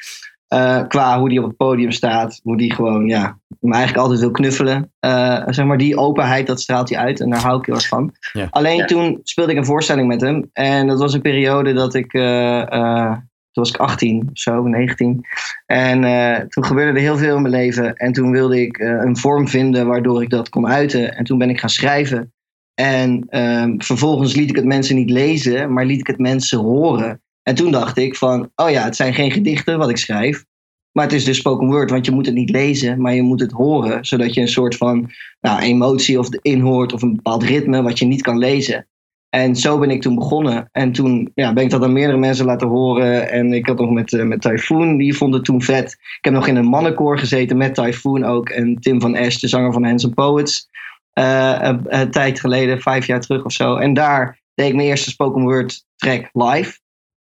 Uh, 0.53 0.87
qua 0.87 1.19
hoe 1.19 1.29
die 1.29 1.39
op 1.39 1.47
het 1.47 1.57
podium 1.57 1.91
staat. 1.91 2.39
Hoe 2.43 2.57
die 2.57 2.73
gewoon, 2.73 3.07
ja, 3.07 3.39
me 3.59 3.73
eigenlijk 3.73 4.03
altijd 4.03 4.19
wil 4.19 4.31
knuffelen. 4.31 4.91
Uh, 5.05 5.43
zeg 5.47 5.65
maar, 5.65 5.77
die 5.77 5.97
openheid, 5.97 6.47
dat 6.47 6.61
straalt 6.61 6.89
hij 6.89 6.97
uit. 6.97 7.19
En 7.19 7.29
daar 7.29 7.41
hou 7.41 7.59
ik 7.59 7.65
heel 7.65 7.75
erg 7.75 7.87
van. 7.87 8.13
Ja. 8.33 8.47
Alleen 8.49 8.77
ja. 8.77 8.85
toen 8.85 9.19
speelde 9.23 9.51
ik 9.51 9.57
een 9.57 9.65
voorstelling 9.65 10.07
met 10.07 10.21
hem. 10.21 10.49
En 10.53 10.87
dat 10.87 10.99
was 10.99 11.13
een 11.13 11.21
periode 11.21 11.73
dat 11.73 11.93
ik... 11.93 12.13
Uh, 12.13 13.11
toen 13.51 13.65
was 13.65 13.69
ik 13.69 13.77
18 13.77 14.21
of 14.31 14.39
zo, 14.39 14.63
19. 14.63 15.25
En 15.65 16.01
toen 16.49 16.65
gebeurde 16.65 16.91
er 16.91 17.05
heel 17.05 17.17
veel 17.17 17.35
in 17.35 17.41
mijn 17.41 17.53
leven. 17.53 17.95
En 17.95 18.11
toen 18.11 18.31
wilde 18.31 18.61
ik 18.61 18.77
een 18.77 19.17
vorm 19.17 19.47
vinden 19.47 19.87
waardoor 19.87 20.21
ik 20.21 20.29
dat 20.29 20.49
kon 20.49 20.67
uiten. 20.67 21.15
En 21.15 21.23
toen 21.23 21.37
ben 21.37 21.49
ik 21.49 21.59
gaan 21.59 21.69
schrijven. 21.69 22.33
En 22.79 23.27
um, 23.29 23.81
vervolgens 23.81 24.35
liet 24.35 24.49
ik 24.49 24.55
het 24.55 24.65
mensen 24.65 24.95
niet 24.95 25.09
lezen, 25.09 25.73
maar 25.73 25.85
liet 25.85 25.99
ik 25.99 26.07
het 26.07 26.17
mensen 26.17 26.59
horen. 26.59 27.21
En 27.47 27.55
toen 27.55 27.71
dacht 27.71 27.97
ik 27.97 28.15
van, 28.15 28.51
oh 28.55 28.69
ja, 28.69 28.83
het 28.83 28.95
zijn 28.95 29.13
geen 29.13 29.31
gedichten 29.31 29.77
wat 29.77 29.89
ik 29.89 29.97
schrijf. 29.97 30.45
Maar 30.91 31.03
het 31.03 31.13
is 31.13 31.23
dus 31.23 31.37
spoken 31.37 31.67
word, 31.67 31.89
want 31.89 32.05
je 32.05 32.11
moet 32.11 32.25
het 32.25 32.35
niet 32.35 32.49
lezen, 32.49 33.01
maar 33.01 33.13
je 33.13 33.21
moet 33.21 33.39
het 33.39 33.51
horen. 33.51 34.05
Zodat 34.05 34.33
je 34.33 34.41
een 34.41 34.47
soort 34.47 34.75
van 34.75 35.11
nou, 35.41 35.61
emotie 35.61 36.19
of 36.19 36.29
inhoort 36.41 36.93
of 36.93 37.01
een 37.01 37.15
bepaald 37.15 37.43
ritme 37.43 37.81
wat 37.81 37.99
je 37.99 38.05
niet 38.05 38.21
kan 38.21 38.37
lezen. 38.37 38.87
En 39.29 39.55
zo 39.55 39.79
ben 39.79 39.89
ik 39.89 40.01
toen 40.01 40.15
begonnen. 40.15 40.69
En 40.71 40.91
toen 40.91 41.31
ja, 41.33 41.53
ben 41.53 41.63
ik 41.63 41.69
dat 41.69 41.83
aan 41.83 41.93
meerdere 41.93 42.17
mensen 42.17 42.45
laten 42.45 42.67
horen. 42.67 43.29
En 43.31 43.53
ik 43.53 43.67
had 43.67 43.79
nog 43.79 43.89
met, 43.89 44.11
uh, 44.11 44.23
met 44.23 44.41
Typhoon, 44.41 44.97
die 44.97 45.17
vond 45.17 45.33
het 45.33 45.45
toen 45.45 45.61
vet. 45.61 45.91
Ik 45.91 46.17
heb 46.21 46.33
nog 46.33 46.47
in 46.47 46.55
een 46.55 46.65
mannenkoor 46.65 47.19
gezeten 47.19 47.57
met 47.57 47.75
Typhoon 47.75 48.23
ook. 48.23 48.49
En 48.49 48.75
Tim 48.75 49.01
van 49.01 49.15
Esch, 49.15 49.39
de 49.39 49.47
zanger 49.47 49.73
van 49.73 49.85
Hands 49.85 50.05
and 50.05 50.13
Poets. 50.13 50.69
Een, 51.13 51.81
een, 51.87 52.11
tijd 52.11 52.39
geleden, 52.39 52.81
vijf 52.81 53.07
jaar 53.07 53.21
terug 53.21 53.45
of 53.45 53.51
zo. 53.51 53.75
En 53.75 53.93
daar 53.93 54.39
deed 54.53 54.67
ik 54.67 54.75
mijn 54.75 54.87
eerste 54.87 55.09
spoken 55.09 55.41
word 55.41 55.85
track 55.95 56.29
live. 56.33 56.79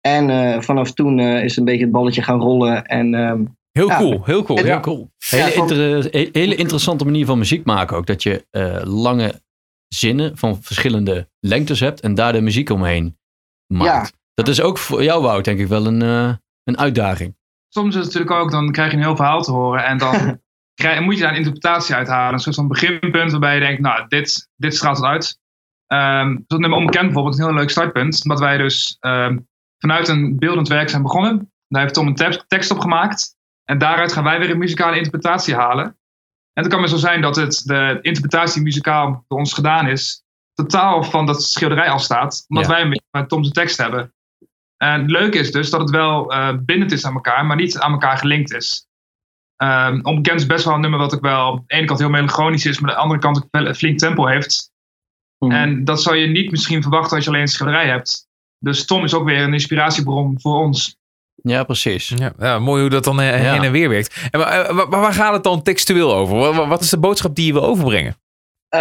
En 0.06 0.28
uh, 0.28 0.60
vanaf 0.60 0.92
toen 0.92 1.20
is 1.20 1.56
een 1.56 1.64
beetje 1.64 1.82
het 1.82 1.92
balletje 1.92 2.22
gaan 2.22 2.40
rollen. 2.40 2.84
En 2.84 3.14
um, 3.14 3.56
Heel 3.76 3.88
ja, 3.88 3.96
cool, 3.96 4.24
heel 4.24 4.42
cool. 4.42 4.58
Heel 4.58 4.80
cool. 4.80 5.10
Hele, 5.18 5.54
inter 5.54 6.08
hele, 6.32 6.54
interessante 6.54 7.04
manier 7.04 7.26
van 7.26 7.38
muziek 7.38 7.64
maken 7.64 7.96
ook. 7.96 8.06
Dat 8.06 8.22
je 8.22 8.46
uh, 8.50 8.80
lange 8.82 9.42
zinnen 9.88 10.38
van 10.38 10.62
verschillende 10.62 11.28
lengtes 11.40 11.80
hebt 11.80 12.00
en 12.00 12.14
daar 12.14 12.32
de 12.32 12.40
muziek 12.40 12.70
omheen 12.70 13.18
maakt. 13.66 14.08
Ja. 14.08 14.18
Dat 14.34 14.48
is 14.48 14.60
ook 14.60 14.78
voor 14.78 15.02
jou, 15.02 15.22
Wout, 15.22 15.44
denk 15.44 15.58
ik 15.58 15.66
wel 15.66 15.86
een, 15.86 16.02
uh, 16.02 16.34
een 16.64 16.78
uitdaging. 16.78 17.36
Soms 17.68 17.88
is 17.88 17.94
het 17.94 18.04
natuurlijk 18.04 18.40
ook, 18.40 18.50
dan 18.50 18.72
krijg 18.72 18.90
je 18.90 18.96
een 18.96 19.02
heel 19.02 19.16
verhaal 19.16 19.42
te 19.42 19.52
horen 19.52 19.84
en 19.84 19.98
dan 19.98 20.40
krijg, 20.80 21.00
moet 21.00 21.14
je 21.14 21.20
daar 21.20 21.30
een 21.30 21.36
interpretatie 21.36 21.94
uithalen. 21.94 22.32
Een 22.32 22.40
soort 22.40 22.56
van 22.56 22.68
beginpunt 22.68 23.30
waarbij 23.30 23.54
je 23.54 23.60
denkt, 23.60 23.80
nou, 23.80 24.04
dit, 24.08 24.48
dit 24.56 24.74
straalt 24.74 24.96
het 24.96 25.06
uit. 25.06 25.38
Um, 25.86 26.44
zoals 26.46 26.62
nummer 26.62 26.78
onbekend 26.78 27.04
bijvoorbeeld, 27.04 27.38
een 27.38 27.44
heel 27.44 27.54
leuk 27.54 27.70
startpunt. 27.70 28.22
Omdat 28.22 28.40
wij 28.40 28.56
dus 28.56 28.96
um, 29.00 29.48
vanuit 29.78 30.08
een 30.08 30.38
beeldend 30.38 30.68
werk 30.68 30.88
zijn 30.88 31.02
begonnen. 31.02 31.52
Daar 31.68 31.82
heeft 31.82 31.94
Tom 31.94 32.06
een 32.06 32.42
tekst 32.46 32.70
op 32.70 32.78
gemaakt. 32.78 33.34
En 33.64 33.78
daaruit 33.78 34.12
gaan 34.12 34.24
wij 34.24 34.38
weer 34.38 34.50
een 34.50 34.58
muzikale 34.58 34.96
interpretatie 34.96 35.54
halen. 35.54 35.84
En 36.52 36.62
het 36.62 36.68
kan 36.68 36.80
maar 36.80 36.88
zo 36.88 36.96
zijn 36.96 37.20
dat 37.20 37.36
het, 37.36 37.62
de 37.64 37.98
interpretatie 38.00 38.62
muzikaal 38.62 39.24
door 39.28 39.38
ons 39.38 39.52
gedaan 39.52 39.88
is, 39.88 40.24
totaal 40.54 41.02
van 41.02 41.26
dat 41.26 41.42
schilderij 41.42 41.88
afstaat, 41.88 42.44
omdat 42.48 42.66
ja. 42.66 42.70
wij 42.70 43.00
met 43.10 43.28
Tom 43.28 43.42
zijn 43.42 43.54
tekst 43.54 43.78
hebben. 43.78 44.14
En 44.76 45.00
het 45.00 45.10
leuke 45.10 45.38
is 45.38 45.52
dus 45.52 45.70
dat 45.70 45.80
het 45.80 45.90
wel 45.90 46.32
uh, 46.32 46.56
bindend 46.60 46.92
is 46.92 47.04
aan 47.04 47.14
elkaar, 47.14 47.46
maar 47.46 47.56
niet 47.56 47.78
aan 47.78 47.92
elkaar 47.92 48.18
gelinkt 48.18 48.52
is. 48.52 48.88
Um, 49.62 50.04
onbekend 50.04 50.40
is 50.40 50.46
best 50.46 50.64
wel 50.64 50.74
een 50.74 50.80
nummer 50.80 50.98
wat 50.98 51.14
ook 51.14 51.20
wel 51.20 51.50
aan 51.50 51.64
de 51.66 51.74
ene 51.74 51.86
kant 51.86 51.98
heel 51.98 52.08
melancholisch 52.08 52.66
is, 52.66 52.80
maar 52.80 52.90
aan 52.90 52.96
de 52.96 53.02
andere 53.02 53.20
kant 53.20 53.36
ook 53.36 53.48
wel 53.50 53.66
een 53.66 53.74
flink 53.74 53.98
tempo 53.98 54.26
heeft. 54.26 54.72
Mm. 55.38 55.50
En 55.50 55.84
dat 55.84 56.02
zou 56.02 56.16
je 56.16 56.26
niet 56.26 56.50
misschien 56.50 56.82
verwachten 56.82 57.16
als 57.16 57.24
je 57.24 57.30
alleen 57.30 57.42
een 57.42 57.48
schilderij 57.48 57.88
hebt. 57.88 58.28
Dus 58.58 58.84
Tom 58.84 59.04
is 59.04 59.14
ook 59.14 59.24
weer 59.24 59.42
een 59.42 59.52
inspiratiebron 59.52 60.40
voor 60.40 60.56
ons. 60.56 60.96
Ja, 61.34 61.64
precies. 61.64 62.12
Ja, 62.16 62.32
ja, 62.38 62.58
mooi 62.58 62.80
hoe 62.80 62.90
dat 62.90 63.04
dan 63.04 63.20
heen 63.20 63.42
ja. 63.42 63.62
en 63.62 63.72
weer 63.72 63.88
werkt. 63.88 64.28
En 64.30 64.40
waar, 64.40 64.88
waar, 64.88 65.12
gaat 65.12 65.32
het 65.32 65.44
dan 65.44 65.62
textueel 65.62 66.14
over? 66.14 66.66
Wat 66.68 66.80
is 66.80 66.90
de 66.90 66.98
boodschap 66.98 67.34
die 67.34 67.46
je 67.46 67.52
wil 67.52 67.64
overbrengen? 67.64 68.16
Uh, 68.74 68.80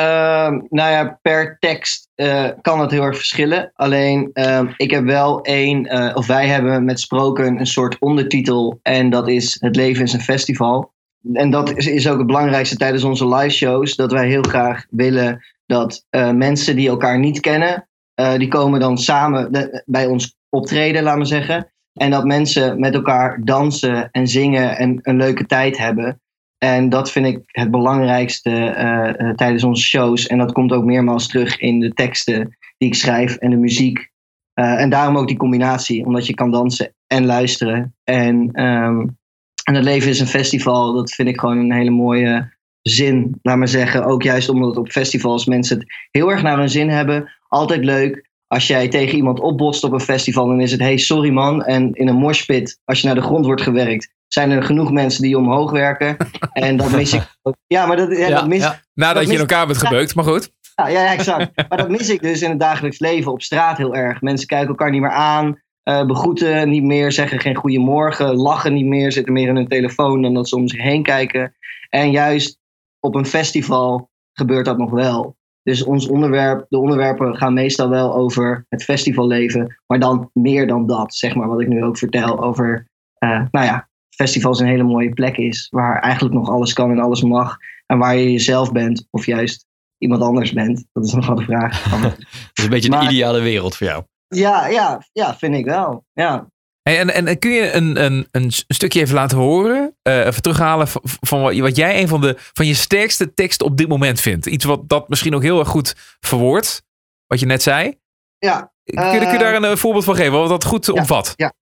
nou 0.69 0.91
ja, 0.91 1.19
per 1.21 1.57
tekst 1.59 2.09
uh, 2.15 2.49
kan 2.61 2.79
het 2.79 2.91
heel 2.91 3.03
erg 3.03 3.15
verschillen. 3.15 3.71
Alleen, 3.75 4.29
uh, 4.33 4.61
ik 4.77 4.91
heb 4.91 5.03
wel 5.03 5.41
één, 5.41 5.85
eh, 5.85 6.15
of 6.15 6.27
wij 6.27 6.47
hebben 6.47 6.85
met 6.85 6.99
Sproken 6.99 7.59
een 7.59 7.65
soort 7.65 7.99
ondertitel. 7.99 8.79
En 8.81 9.09
dat 9.09 9.27
is 9.27 9.57
Het 9.59 9.75
leven 9.75 10.03
is 10.03 10.13
een 10.13 10.21
festival. 10.21 10.93
En 11.33 11.49
dat 11.49 11.77
is, 11.77 11.87
is 11.87 12.09
ook 12.09 12.17
het 12.17 12.27
belangrijkste 12.27 12.77
tijdens 12.77 13.03
onze 13.03 13.27
live 13.27 13.55
shows. 13.55 13.95
Dat 13.95 14.11
wij 14.11 14.27
heel 14.27 14.41
graag 14.41 14.85
willen 14.89 15.45
dat 15.65 16.05
mensen 16.33 16.75
die 16.75 16.89
elkaar 16.89 17.19
niet 17.19 17.39
kennen, 17.39 17.87
die 18.15 18.47
komen 18.47 18.79
dan 18.79 18.97
samen 18.97 19.71
bij 19.85 20.05
ons 20.05 20.35
optreden, 20.49 21.03
laten 21.03 21.19
we 21.19 21.25
zeggen. 21.25 21.71
En 21.93 22.11
dat 22.11 22.25
mensen 22.25 22.79
met 22.79 22.93
elkaar 22.93 23.41
dansen 23.43 24.11
en 24.11 24.27
zingen 24.27 24.77
en 24.77 24.99
een 25.01 25.17
leuke 25.17 25.45
tijd 25.45 25.77
hebben. 25.77 26.19
En 26.57 26.89
dat 26.89 27.11
vind 27.11 27.25
ik 27.25 27.39
het 27.45 27.71
belangrijkste 27.71 28.49
uh, 28.49 29.27
uh, 29.27 29.33
tijdens 29.33 29.63
onze 29.63 29.83
shows. 29.83 30.27
En 30.27 30.37
dat 30.37 30.51
komt 30.51 30.71
ook 30.71 30.83
meermaals 30.83 31.27
terug 31.27 31.59
in 31.59 31.79
de 31.79 31.93
teksten 31.93 32.57
die 32.77 32.87
ik 32.87 32.95
schrijf 32.95 33.35
en 33.35 33.49
de 33.49 33.55
muziek. 33.55 34.09
En 34.53 34.89
daarom 34.89 35.17
ook 35.17 35.27
die 35.27 35.37
combinatie, 35.37 36.05
omdat 36.05 36.25
je 36.25 36.33
kan 36.33 36.51
dansen 36.51 36.93
en 37.07 37.25
luisteren. 37.25 37.95
En, 38.03 38.63
um, 38.63 39.17
en 39.63 39.75
het 39.75 39.83
leven 39.83 40.09
is 40.09 40.19
een 40.19 40.27
festival, 40.27 40.93
dat 40.93 41.11
vind 41.11 41.27
ik 41.27 41.39
gewoon 41.39 41.57
een 41.57 41.73
hele 41.73 41.89
mooie 41.89 42.54
zin, 42.89 43.39
laat 43.41 43.57
maar 43.57 43.67
zeggen. 43.67 44.05
Ook 44.05 44.23
juist 44.23 44.49
omdat 44.49 44.77
op 44.77 44.91
festivals 44.91 45.45
mensen 45.45 45.79
het 45.79 45.87
heel 46.11 46.31
erg 46.31 46.41
naar 46.41 46.57
hun 46.57 46.69
zin 46.69 46.89
hebben. 46.89 47.31
Altijd 47.47 47.85
leuk, 47.85 48.29
als 48.47 48.67
jij 48.67 48.87
tegen 48.87 49.15
iemand 49.15 49.39
opbotst 49.39 49.83
op 49.83 49.91
een 49.91 49.99
festival, 49.99 50.47
dan 50.47 50.61
is 50.61 50.71
het 50.71 50.79
hey, 50.79 50.97
sorry 50.97 51.29
man. 51.29 51.63
En 51.63 51.93
in 51.93 52.07
een 52.07 52.15
moshpit, 52.15 52.79
als 52.83 53.01
je 53.01 53.07
naar 53.07 53.15
de 53.15 53.21
grond 53.21 53.45
wordt 53.45 53.61
gewerkt, 53.61 54.13
zijn 54.27 54.51
er 54.51 54.63
genoeg 54.63 54.91
mensen 54.91 55.21
die 55.21 55.37
omhoog 55.37 55.71
werken. 55.71 56.17
en 56.53 56.77
dat 56.77 56.91
mis 56.91 57.13
ik. 57.13 57.21
Ja, 57.67 57.85
maar 57.85 57.97
dat, 57.97 58.17
ja, 58.17 58.29
dat 58.29 58.47
mis 58.47 58.61
ja. 58.61 58.81
Nadat 58.93 59.15
dat 59.15 59.27
je 59.27 59.33
in 59.33 59.39
elkaar 59.39 59.65
bent 59.65 59.79
gebeukt, 59.79 60.15
maar 60.15 60.25
goed. 60.25 60.51
Ja, 60.75 60.87
ja, 60.87 61.13
exact. 61.13 61.51
maar 61.69 61.77
dat 61.77 61.89
mis 61.89 62.09
ik 62.09 62.21
dus 62.21 62.41
in 62.41 62.49
het 62.49 62.59
dagelijks 62.59 62.99
leven 62.99 63.31
op 63.31 63.41
straat 63.41 63.77
heel 63.77 63.95
erg. 63.95 64.21
Mensen 64.21 64.47
kijken 64.47 64.67
elkaar 64.67 64.91
niet 64.91 65.01
meer 65.01 65.11
aan, 65.11 65.61
uh, 65.83 66.05
begroeten 66.05 66.69
niet 66.69 66.83
meer, 66.83 67.11
zeggen 67.11 67.39
geen 67.39 67.55
goedemorgen, 67.55 68.35
lachen 68.35 68.73
niet 68.73 68.85
meer, 68.85 69.11
zitten 69.11 69.33
meer 69.33 69.47
in 69.47 69.55
hun 69.55 69.67
telefoon 69.67 70.21
dan 70.21 70.33
dat 70.33 70.49
ze 70.49 70.55
om 70.55 70.67
zich 70.67 70.81
heen 70.81 71.03
kijken. 71.03 71.55
En 71.89 72.11
juist 72.11 72.59
op 73.05 73.15
een 73.15 73.25
festival 73.25 74.09
gebeurt 74.33 74.65
dat 74.65 74.77
nog 74.77 74.91
wel. 74.91 75.35
Dus 75.63 75.83
ons 75.83 76.07
onderwerp, 76.07 76.65
de 76.69 76.77
onderwerpen 76.77 77.35
gaan 77.35 77.53
meestal 77.53 77.89
wel 77.89 78.15
over 78.15 78.65
het 78.69 78.83
festivalleven, 78.83 79.81
maar 79.87 79.99
dan 79.99 80.29
meer 80.33 80.67
dan 80.67 80.87
dat, 80.87 81.15
zeg 81.15 81.35
maar, 81.35 81.47
wat 81.47 81.61
ik 81.61 81.67
nu 81.67 81.83
ook 81.83 81.97
vertel 81.97 82.43
over, 82.43 82.87
uh, 83.19 83.43
nou 83.51 83.65
ja, 83.65 83.89
festivals 84.09 84.59
een 84.59 84.67
hele 84.67 84.83
mooie 84.83 85.13
plek 85.13 85.37
is, 85.37 85.67
waar 85.69 86.01
eigenlijk 86.01 86.35
nog 86.35 86.49
alles 86.49 86.73
kan 86.73 86.91
en 86.91 86.99
alles 86.99 87.21
mag, 87.21 87.57
en 87.85 87.97
waar 87.97 88.15
je 88.15 88.31
jezelf 88.31 88.71
bent, 88.71 89.07
of 89.09 89.25
juist 89.25 89.65
iemand 89.97 90.21
anders 90.21 90.53
bent. 90.53 90.85
Dat 90.93 91.05
is 91.05 91.13
nog 91.13 91.27
wel 91.27 91.35
de 91.35 91.43
vraag. 91.43 91.83
dat 92.01 92.17
is 92.53 92.63
een 92.63 92.69
beetje 92.69 92.91
een 92.91 93.03
ideale 93.03 93.41
wereld 93.41 93.75
voor 93.75 93.87
jou. 93.87 94.03
Ja, 94.27 94.67
ja, 94.67 95.01
ja, 95.11 95.35
vind 95.35 95.55
ik 95.55 95.65
wel. 95.65 96.05
Ja. 96.13 96.47
Hey, 96.89 96.99
en, 96.99 97.27
en 97.27 97.39
kun 97.39 97.51
je 97.51 97.71
een, 97.71 98.03
een, 98.03 98.27
een 98.31 98.51
stukje 98.51 98.99
even 98.99 99.15
laten 99.15 99.37
horen, 99.37 99.95
uh, 100.03 100.25
even 100.25 100.41
terughalen 100.41 100.87
van, 100.87 101.01
van 101.03 101.59
wat 101.61 101.75
jij 101.75 102.01
een 102.01 102.07
van, 102.07 102.21
de, 102.21 102.33
van 102.37 102.65
je 102.65 102.73
sterkste 102.73 103.33
teksten 103.33 103.65
op 103.65 103.77
dit 103.77 103.87
moment 103.87 104.21
vindt? 104.21 104.45
Iets 104.45 104.65
wat 104.65 104.89
dat 104.89 105.09
misschien 105.09 105.35
ook 105.35 105.41
heel 105.41 105.59
erg 105.59 105.67
goed 105.67 105.95
verwoordt, 106.19 106.83
wat 107.27 107.39
je 107.39 107.45
net 107.45 107.63
zei. 107.63 107.99
Ja. 108.37 108.73
Kun, 108.83 109.03
uh, 109.03 109.11
kun 109.19 109.31
je 109.31 109.37
daar 109.37 109.55
een, 109.55 109.63
een, 109.63 109.77
voorbeeld 109.77 110.03
van 110.03 110.15
geven, 110.15 110.31
wat 110.31 110.49
dat 110.49 110.63
goed 110.63 110.85
ja, 110.85 110.93
omvat? 110.93 111.33
Ja, 111.35 111.53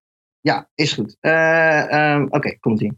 ja 0.41 0.69
is 0.75 0.93
goed. 0.93 1.17
Um, 1.19 2.23
Oké, 2.23 2.35
okay, 2.35 2.57
komt 2.59 2.81
ie. 2.81 2.97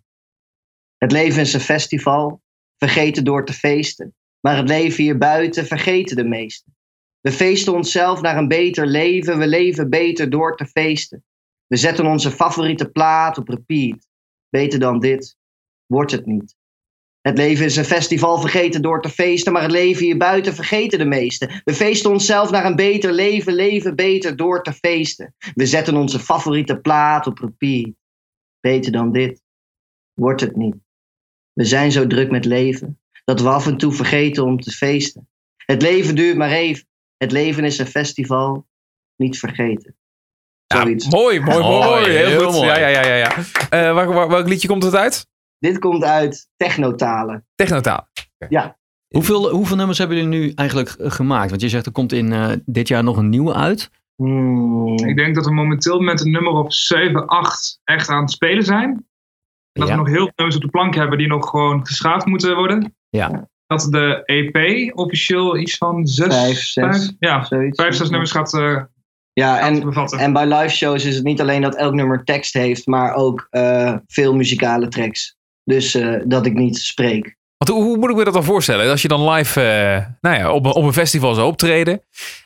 Het 0.98 1.12
leven 1.12 1.42
is 1.42 1.54
een 1.54 1.60
festival, 1.60 2.42
vergeten 2.78 3.24
door 3.24 3.46
te 3.46 3.54
feesten. 3.54 4.16
Maar 4.40 4.58
het 4.58 4.68
leven 4.68 5.04
hier 5.04 5.18
buiten 5.18 5.66
vergeten 5.66 6.16
de 6.16 6.24
meesten. 6.24 6.76
We 7.22 7.32
feesten 7.32 7.74
onszelf 7.74 8.22
naar 8.22 8.38
een 8.38 8.48
beter 8.48 8.88
leven, 8.88 9.38
we 9.38 9.48
leven 9.48 9.90
beter 9.90 10.30
door 10.30 10.58
te 10.58 10.66
feesten. 10.66 11.24
We 11.68 11.76
zetten 11.78 12.06
onze 12.06 12.32
favoriete 12.32 12.90
plaat 12.90 13.38
op 13.38 13.50
repeat. 13.50 14.08
Beter 14.50 14.80
dan 14.80 15.00
dit 15.00 15.38
wordt 15.86 16.12
het 16.12 16.26
niet. 16.26 16.56
Het 17.22 17.38
leven 17.38 17.66
is 17.66 17.76
een 17.76 17.86
festival 17.86 18.40
vergeten 18.40 18.82
door 18.82 19.02
te 19.02 19.10
feesten, 19.10 19.54
maar 19.54 19.62
het 19.62 19.72
leven 19.72 20.04
hier 20.04 20.18
buiten 20.18 20.56
vergeten 20.56 21.00
de 21.00 21.06
meesten. 21.06 21.62
We 21.64 21.74
feesten 21.74 22.12
onszelf 22.12 22.52
naar 22.52 22.66
een 22.66 22.76
beter 22.76 23.12
leven, 23.12 23.54
leven 23.54 23.96
beter 23.96 24.36
door 24.36 24.64
te 24.64 24.74
feesten. 24.74 25.36
We 25.54 25.66
zetten 25.66 25.96
onze 25.96 26.20
favoriete 26.20 26.80
plaat 26.80 27.28
op 27.28 27.40
repeat. 27.40 27.94
Beter 28.60 28.92
dan 28.92 29.12
dit 29.12 29.42
wordt 30.14 30.42
het 30.42 30.56
niet. 30.56 30.76
We 31.54 31.64
zijn 31.64 31.92
zo 31.92 32.08
druk 32.08 32.32
met 32.32 32.46
leven 32.46 33.00
dat 33.24 33.42
we 33.42 33.50
af 33.50 33.68
en 33.68 33.78
toe 33.78 33.92
vergeten 33.92 34.44
om 34.44 34.60
te 34.60 34.72
feesten. 34.72 35.30
Het 35.56 35.82
leven 35.82 36.16
duurt 36.16 36.38
maar 36.38 36.52
even. 36.52 36.88
Het 37.18 37.32
leven 37.32 37.64
is 37.64 37.78
een 37.78 37.88
festival, 37.88 38.68
niet 39.16 39.40
vergeten. 39.40 39.96
Ja, 40.68 40.84
mooi, 41.10 41.40
mooi, 41.40 41.60
mooi. 41.60 42.06
Heel, 42.06 42.28
heel, 42.28 42.44
goed. 42.44 42.54
Mooi. 42.54 42.68
Ja, 42.68 42.78
ja, 42.78 42.88
ja. 42.88 43.02
ja, 43.02 43.16
ja. 43.16 43.38
Uh, 43.38 43.94
waar, 43.94 44.14
waar, 44.14 44.28
welk 44.28 44.48
liedje 44.48 44.68
komt 44.68 44.84
het 44.84 44.96
uit? 44.96 45.28
Dit 45.60 45.80
komt 45.80 46.04
uit 46.04 46.50
Technotalen. 46.58 47.46
Technotalen. 47.56 48.08
Okay. 48.14 48.50
Ja. 48.50 48.78
Hoeveel, 49.08 49.50
hoeveel 49.50 49.76
nummers 49.76 49.98
hebben 49.98 50.18
jullie 50.18 50.40
nu 50.40 50.52
eigenlijk 50.56 50.96
gemaakt? 51.00 51.50
Want 51.50 51.62
je 51.62 51.70
zegt 51.70 51.86
er 51.86 51.92
komt 51.92 52.12
in 52.12 52.32
uh, 52.32 52.52
dit 52.66 52.88
jaar 52.88 53.04
nog 53.04 53.18
een 53.18 53.30
nieuwe 53.30 53.54
uit. 53.54 53.92
Hmm. 54.16 54.98
Ik 54.98 55.16
denk 55.16 55.36
dat 55.36 55.46
we 55.46 55.54
momenteel 55.54 56.00
met 56.00 56.22
een 56.22 56.32
nummer 56.32 56.54
op 56.54 56.72
7, 56.72 57.28
8 57.28 57.80
echt 57.84 58.10
aan 58.10 58.22
het 58.22 58.32
spelen 58.32 58.64
zijn. 58.64 58.90
En 58.90 59.82
dat 59.82 59.88
ja. 59.88 59.94
we 59.94 60.00
nog 60.00 60.10
heel 60.10 60.24
veel 60.24 60.34
nummers 60.36 60.56
op 60.56 60.62
de 60.62 60.70
plank 60.70 60.96
hebben 60.96 61.18
die 61.18 61.28
nog 61.28 61.50
gewoon 61.50 61.88
geschaafd 61.88 62.26
moeten 62.26 62.56
worden. 62.56 62.96
Ja. 63.10 63.50
Dat 63.68 63.88
de 63.90 64.24
EP 64.26 64.92
officieel 64.98 65.58
iets 65.58 65.78
van 65.78 66.08
6, 66.08 66.28
vijf, 66.28 66.58
zes, 66.58 67.16
ja, 67.20 67.44
zoiets. 67.44 67.82
vijf, 67.82 67.96
zes 67.96 68.10
nummers 68.10 68.32
gaat, 68.32 68.54
uh, 68.54 68.82
ja, 69.40 69.60
en, 69.60 69.94
en 70.20 70.34
bij 70.34 70.46
live 70.46 70.76
shows 70.76 71.06
is 71.06 71.16
het 71.16 71.24
niet 71.24 71.42
alleen 71.42 71.62
dat 71.62 71.76
elk 71.76 71.94
nummer 71.94 72.24
tekst 72.24 72.54
heeft, 72.54 72.88
maar 72.88 73.14
ook 73.14 73.48
uh, 73.52 73.96
veel 74.08 74.36
muzikale 74.36 74.88
tracks. 74.88 75.36
Dus 75.64 75.96
uh, 75.96 76.22
dat 76.26 76.46
ik 76.46 76.54
niet 76.54 76.78
spreek. 76.78 77.36
Want 77.58 77.72
hoe, 77.72 77.84
hoe, 77.84 77.98
moet 77.98 78.10
ik 78.10 78.16
me 78.16 78.24
dat 78.24 78.34
dan 78.34 78.44
voorstellen? 78.44 78.90
Als 78.90 79.02
je 79.02 79.08
dan 79.08 79.30
live 79.30 79.62
uh, 79.62 80.06
nou 80.22 80.38
ja, 80.38 80.52
op, 80.52 80.66
op 80.66 80.84
een 80.84 80.94
festival 80.94 81.34
zou 81.34 81.48
optreden 81.48 82.02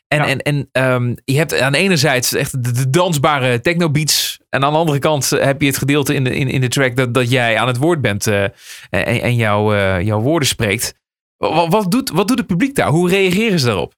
En, 0.07 0.17
Ja. 0.17 0.27
en, 0.27 0.41
en 0.41 0.69
ehm, 0.71 1.15
je 1.25 1.37
hebt 1.37 1.59
aan 1.59 1.71
de 1.71 1.77
ene 1.77 1.97
zijde 1.97 2.39
echt 2.39 2.63
de, 2.63 2.71
de 2.71 2.89
dansbare 2.89 3.61
technobeats. 3.61 4.39
En 4.49 4.63
aan 4.63 4.71
de 4.71 4.77
andere 4.77 4.99
kant 4.99 5.31
eh, 5.31 5.43
heb 5.43 5.61
je 5.61 5.67
het 5.67 5.77
gedeelte 5.77 6.13
in 6.13 6.23
de, 6.23 6.35
in, 6.35 6.47
in 6.47 6.61
de 6.61 6.67
track 6.67 6.95
dat, 6.95 7.13
dat 7.13 7.29
jij 7.29 7.57
aan 7.57 7.67
het 7.67 7.77
woord 7.77 8.01
bent 8.01 8.27
eh, 8.27 8.43
en, 8.89 9.21
en 9.21 9.35
jouw, 9.35 9.73
eh, 9.73 10.01
jouw 10.01 10.19
woorden 10.19 10.47
spreekt. 10.47 10.93
Wat, 11.37 11.67
wat, 11.71 11.91
doet, 11.91 12.09
wat 12.09 12.27
doet 12.27 12.37
het 12.37 12.47
publiek 12.47 12.75
daar? 12.75 12.89
Hoe 12.89 13.09
reageren 13.09 13.59
ze 13.59 13.65
daarop? 13.65 13.93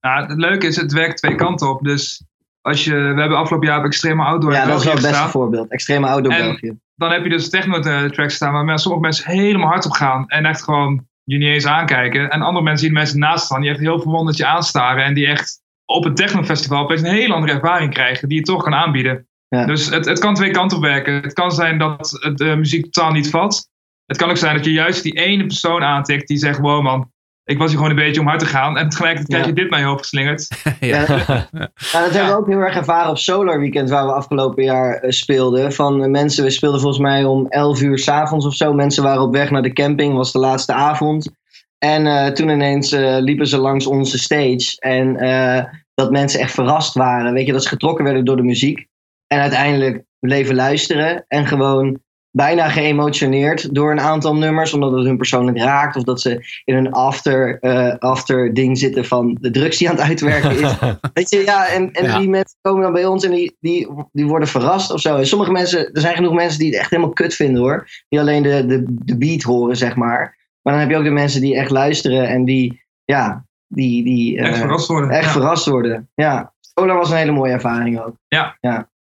Nou, 0.00 0.26
het 0.26 0.38
leuke 0.38 0.66
is, 0.66 0.76
het 0.76 0.92
werkt 0.92 1.16
twee 1.16 1.34
kanten 1.34 1.68
op. 1.68 1.82
Dus 1.82 2.22
als 2.64 2.84
je, 2.84 2.94
we 2.94 3.20
hebben 3.20 3.38
afgelopen 3.38 3.68
jaar 3.68 3.78
op 3.78 3.84
Extreme 3.84 4.22
Outdoor 4.24 4.52
Ja, 4.52 4.64
dat 4.64 4.78
is 4.78 4.84
wel 4.84 4.94
het 4.94 5.02
beste 5.02 5.28
voorbeeld. 5.28 5.70
Extreme 5.70 6.06
outdoor 6.06 6.32
En- 6.32 6.44
België. 6.44 6.78
Dan 6.94 7.10
heb 7.10 7.22
je 7.22 7.28
dus 7.28 7.50
techno-tracks 7.50 8.34
staan 8.34 8.66
waar 8.66 8.78
sommige 8.78 9.02
mensen 9.02 9.30
helemaal 9.30 9.68
hard 9.68 9.86
op 9.86 9.92
gaan. 9.92 10.28
En 10.28 10.44
echt 10.44 10.62
gewoon 10.62 11.06
je 11.24 11.38
niet 11.38 11.48
eens 11.48 11.66
aankijken. 11.66 12.30
En 12.30 12.42
andere 12.42 12.64
mensen 12.64 12.88
de 12.88 12.92
mensen 12.92 13.18
naast 13.18 13.44
staan, 13.44 13.60
die 13.60 13.70
echt 13.70 13.80
heel 13.80 14.00
verwonderd 14.00 14.36
je 14.36 14.46
aanstaren. 14.46 15.04
En 15.04 15.14
die 15.14 15.26
echt 15.26 15.62
op 15.84 16.04
het 16.04 16.16
technofestival 16.16 16.82
opeens 16.82 17.00
een 17.00 17.14
hele 17.14 17.34
andere 17.34 17.52
ervaring 17.52 17.92
krijgen. 17.92 18.28
Die 18.28 18.38
je 18.38 18.44
toch 18.44 18.62
kan 18.62 18.74
aanbieden. 18.74 19.28
Ja. 19.48 19.66
Dus 19.66 19.90
het, 19.90 20.04
het 20.04 20.18
kan 20.18 20.34
twee 20.34 20.50
kanten 20.50 20.76
op 20.76 20.82
werken. 20.82 21.14
Het 21.14 21.32
kan 21.32 21.52
zijn 21.52 21.78
dat 21.78 22.32
de 22.34 22.54
muziek 22.56 22.84
totaal 22.84 23.12
niet 23.12 23.30
vat. 23.30 23.68
Het 24.06 24.16
kan 24.16 24.30
ook 24.30 24.36
zijn 24.36 24.56
dat 24.56 24.64
je 24.64 24.72
juist 24.72 25.02
die 25.02 25.12
ene 25.12 25.46
persoon 25.46 25.82
aantikt 25.82 26.28
die 26.28 26.38
zegt: 26.38 26.58
Wow 26.58 26.82
man, 26.82 27.12
ik 27.44 27.58
was 27.58 27.68
hier 27.68 27.76
gewoon 27.76 27.90
een 27.90 28.04
beetje 28.04 28.20
om 28.20 28.26
hard 28.26 28.40
te 28.40 28.46
gaan. 28.46 28.76
En 28.78 28.88
tegelijkertijd 28.88 29.28
krijg 29.28 29.44
Ja. 29.44 29.48
je 29.48 29.62
dit 29.62 29.70
naar 29.70 29.80
je 29.80 29.86
hoofd 29.86 30.00
geslingerd. 30.00 30.48
Ja. 30.80 31.06
Nou, 31.06 31.46
dat 32.04 32.12
hebben 32.12 32.26
we 32.26 32.36
ook 32.36 32.48
heel 32.48 32.58
erg 32.58 32.76
ervaren 32.76 33.10
op 33.10 33.18
Solar 33.18 33.60
Weekend, 33.60 33.90
waar 33.90 34.06
we 34.06 34.12
afgelopen 34.12 34.64
jaar 34.64 34.94
eh, 34.94 35.10
speelden. 35.10 35.72
Van 35.72 36.02
eh, 36.02 36.10
mensen, 36.10 36.44
we 36.44 36.50
speelden 36.50 36.80
volgens 36.80 37.02
mij 37.02 37.24
om 37.24 37.46
11 37.48 37.82
uur 37.82 37.98
s'avonds 37.98 38.46
of 38.46 38.54
zo. 38.54 38.72
Mensen 38.72 39.02
waren 39.02 39.22
op 39.22 39.32
weg 39.32 39.50
naar 39.50 39.62
de 39.62 39.72
camping, 39.72 40.14
was 40.14 40.32
de 40.32 40.38
laatste 40.38 40.72
avond. 40.72 41.32
En 41.78 42.06
eh, 42.06 42.26
toen 42.32 42.48
ineens 42.48 42.92
eh, 42.92 43.16
liepen 43.18 43.46
ze 43.46 43.58
langs 43.58 43.86
onze 43.86 44.18
stage. 44.18 44.76
En 44.78 45.16
eh, 45.16 45.64
dat 45.94 46.10
mensen 46.10 46.40
echt 46.40 46.52
verrast 46.52 46.94
waren. 46.94 47.32
Weet 47.32 47.46
je, 47.46 47.52
dat 47.52 47.62
ze 47.62 47.68
getrokken 47.68 48.04
werden 48.04 48.24
door 48.24 48.36
de 48.36 48.42
muziek. 48.42 48.86
En 49.26 49.40
uiteindelijk 49.40 50.04
bleven 50.18 50.54
luisteren. 50.54 51.24
En 51.28 51.46
gewoon 51.46 52.00
bijna 52.36 52.68
geëmotioneerd 52.68 53.74
door 53.74 53.90
een 53.90 54.00
aantal 54.00 54.36
nummers. 54.36 54.72
Omdat 54.72 54.92
het 54.92 55.04
hun 55.04 55.16
persoonlijk 55.16 55.58
raakt. 55.58 55.96
Of 55.96 56.02
dat 56.02 56.20
ze 56.20 56.60
in 56.64 56.74
een 56.76 56.92
after, 56.92 57.58
eh, 57.60 57.94
after 57.98 58.54
ding 58.54 58.78
zitten 58.78 59.04
van 59.04 59.36
de 59.40 59.50
drugs 59.50 59.78
die 59.78 59.88
aan 59.90 59.96
het 59.96 60.04
uitwerken 60.04 60.50
is. 60.50 60.74
Weet 61.14 61.30
je, 61.30 61.42
ja, 61.44 61.66
en, 61.68 61.92
en 61.92 62.04
Ja. 62.04 62.18
die 62.18 62.28
mensen 62.28 62.56
komen 62.60 62.82
dan 62.82 62.92
bij 62.92 63.06
ons 63.06 63.24
en 63.24 63.30
die, 63.30 63.56
die, 63.60 63.88
die 64.12 64.26
worden 64.26 64.48
verrast 64.48 64.90
of 64.90 65.00
zo. 65.00 65.16
En 65.16 65.26
sommige 65.26 65.52
mensen, 65.52 65.92
er 65.92 66.00
zijn 66.00 66.14
genoeg 66.14 66.34
mensen 66.34 66.58
die 66.58 66.68
het 66.70 66.78
echt 66.78 66.90
helemaal 66.90 67.12
kut 67.12 67.34
vinden 67.34 67.62
hoor. 67.62 67.88
Die 68.08 68.20
alleen 68.20 68.42
de, 68.42 68.66
de, 68.66 68.84
de 68.88 69.18
beat 69.18 69.42
horen, 69.42 69.76
zeg 69.76 69.96
maar. 69.96 70.36
Maar 70.62 70.72
dan 70.72 70.82
heb 70.82 70.90
je 70.90 70.96
ook 70.96 71.04
de 71.04 71.10
mensen 71.10 71.40
die 71.40 71.56
echt 71.56 71.70
luisteren 71.70 72.28
en 72.28 72.44
die, 72.44 72.82
ja, 73.04 73.44
die, 73.66 74.04
die 74.04 74.38
eh, 74.38 74.48
Echt 74.48 74.58
verrast 74.58 74.86
worden. 74.88 75.10
echt 75.10 75.24
Ja. 75.24 75.30
verrast 75.30 75.66
worden. 75.66 76.10
Ja, 76.14 76.52
Solar 76.60 76.96
was 76.96 77.10
een 77.10 77.16
hele 77.16 77.32
mooie 77.32 77.52
ervaring 77.52 78.00
ook. 78.00 78.16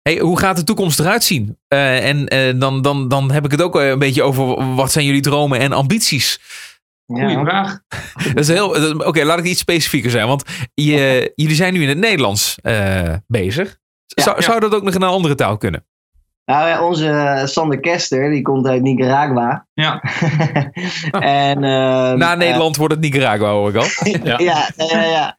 Hey, 0.09 0.19
hoe 0.19 0.39
gaat 0.39 0.57
de 0.57 0.65
toekomst 0.65 1.01
eruit 1.01 1.25
zien? 1.25 1.59
Eh, 1.69 2.09
en 2.09 2.29
eh, 2.29 2.53
dan, 2.57 2.83
dan, 2.83 3.09
dan 3.09 3.31
heb 3.31 3.45
ik 3.45 3.51
het 3.51 3.63
ook 3.63 3.81
eh, 3.81 3.89
een 3.89 3.99
beetje 3.99 4.23
over 4.23 4.75
wat 4.75 4.93
zijn 4.93 5.05
jullie 5.05 5.21
dromen 5.21 5.59
en 5.59 5.73
ambities? 5.73 6.41
Goeie 7.07 7.29
Ja. 7.29 7.45
vraag. 7.45 7.81
Dat 8.35 8.39
is 8.39 8.49
heel. 8.49 8.95
Oké, 9.07 9.25
laat 9.25 9.39
ik 9.39 9.45
iets 9.45 9.61
specifieker 9.61 10.11
zijn. 10.11 10.27
Want 10.27 10.43
je, 10.75 11.33
jullie 11.35 11.55
zijn 11.57 11.73
nu 11.73 11.83
in 11.83 11.89
het 11.89 11.99
Nederlands 11.99 12.57
eh, 12.63 13.15
bezig. 13.27 13.79
Zou, 14.07 14.37
ja. 14.37 14.43
zou 14.43 14.61
dat 14.61 14.75
ook 14.75 14.83
nog 14.83 14.95
in 14.95 15.03
een 15.03 15.09
andere 15.09 15.35
taal 15.35 15.57
kunnen? 15.57 15.87
Nou 16.45 16.69
ja, 16.69 16.87
onze 16.87 17.43
Sander 17.45 17.81
Kester, 17.81 18.31
die 18.31 18.43
komt 18.43 18.67
uit 18.67 18.83
Nicaragua. 18.83 19.67
Ja. 19.75 20.01
en, 21.11 21.65
ehm, 21.65 22.19
Na 22.19 22.35
Nederland 22.35 22.77
wordt 22.77 22.95
het 22.95 23.03
Nicaragua, 23.03 23.51
hoor 23.51 23.69
ik 23.69 23.77
al. 23.77 23.87
Ja. 24.25 24.39
ja, 24.39 24.69
ja, 24.77 25.03
ja. 25.03 25.37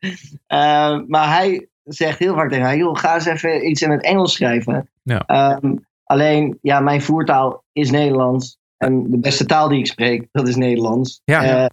Eh, 0.47 0.99
maar 1.07 1.35
hij 1.37 1.67
zegt 1.85 2.19
heel 2.19 2.33
vaak 2.33 2.49
tegen 2.49 2.63
mij, 2.63 2.77
joh, 2.77 2.95
ga 2.95 3.13
eens 3.13 3.25
even 3.25 3.69
iets 3.69 3.81
in 3.81 3.91
het 3.91 4.03
Engels 4.03 4.33
schrijven. 4.33 4.89
Ja. 5.03 5.19
Ehm, 5.25 5.75
alleen, 6.03 6.57
ja, 6.61 6.79
mijn 6.79 7.01
voertaal 7.01 7.63
is 7.71 7.91
Nederlands. 7.91 8.57
En 8.77 9.11
de 9.11 9.19
beste 9.19 9.45
taal 9.45 9.67
die 9.67 9.79
ik 9.79 9.87
spreek, 9.87 10.27
dat 10.31 10.47
is 10.47 10.55
Nederlands. 10.55 11.21
Ja. 11.25 11.43
Eh, 11.43 11.65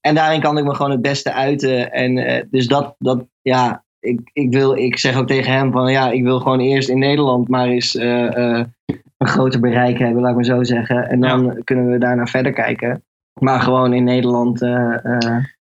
en 0.00 0.14
daarin 0.14 0.40
kan 0.40 0.58
ik 0.58 0.64
me 0.64 0.74
gewoon 0.74 0.90
het 0.90 1.02
beste 1.02 1.32
uiten. 1.32 1.92
En 1.92 2.18
eh, 2.18 2.44
dus 2.50 2.66
dat, 2.66 2.94
dat 2.98 3.26
ja, 3.42 3.84
ik, 4.00 4.30
ik, 4.32 4.52
wil, 4.52 4.76
ik 4.76 4.98
zeg 4.98 5.16
ook 5.16 5.26
tegen 5.26 5.52
hem 5.52 5.72
van, 5.72 5.92
ja, 5.92 6.10
ik 6.10 6.22
wil 6.22 6.40
gewoon 6.40 6.60
eerst 6.60 6.88
in 6.88 6.98
Nederland 6.98 7.48
maar 7.48 7.66
eens 7.66 7.96
eh, 7.96 8.64
een 9.16 9.28
groter 9.28 9.60
bereik 9.60 9.98
hebben, 9.98 10.20
laat 10.20 10.30
ik 10.30 10.36
maar 10.36 10.44
zo 10.44 10.62
zeggen. 10.62 11.08
En 11.08 11.20
dan 11.20 11.64
kunnen 11.64 11.90
we 11.90 11.98
daarna 11.98 12.26
verder 12.26 12.52
kijken. 12.52 13.04
Maar 13.40 13.60
gewoon 13.60 13.92
in 13.92 14.04
Nederland... 14.04 14.60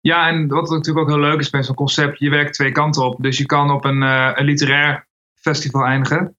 Ja, 0.07 0.29
en 0.29 0.49
wat 0.49 0.71
natuurlijk 0.71 0.99
ook 0.99 1.15
heel 1.15 1.29
leuk 1.29 1.39
is 1.39 1.51
bij 1.51 1.63
zo'n 1.63 1.75
concept, 1.75 2.19
je 2.19 2.31
werkt 2.31 2.55
twee 2.55 2.73
kanten 2.73 3.05
op. 3.05 3.23
Dus 3.23 3.39
je 3.39 3.47
kan 3.47 3.71
op 3.71 3.85
een, 3.85 4.03
eh, 4.03 4.31
een 4.35 4.45
literair 4.45 5.07
festival 5.35 5.85
eindigen. 5.85 6.37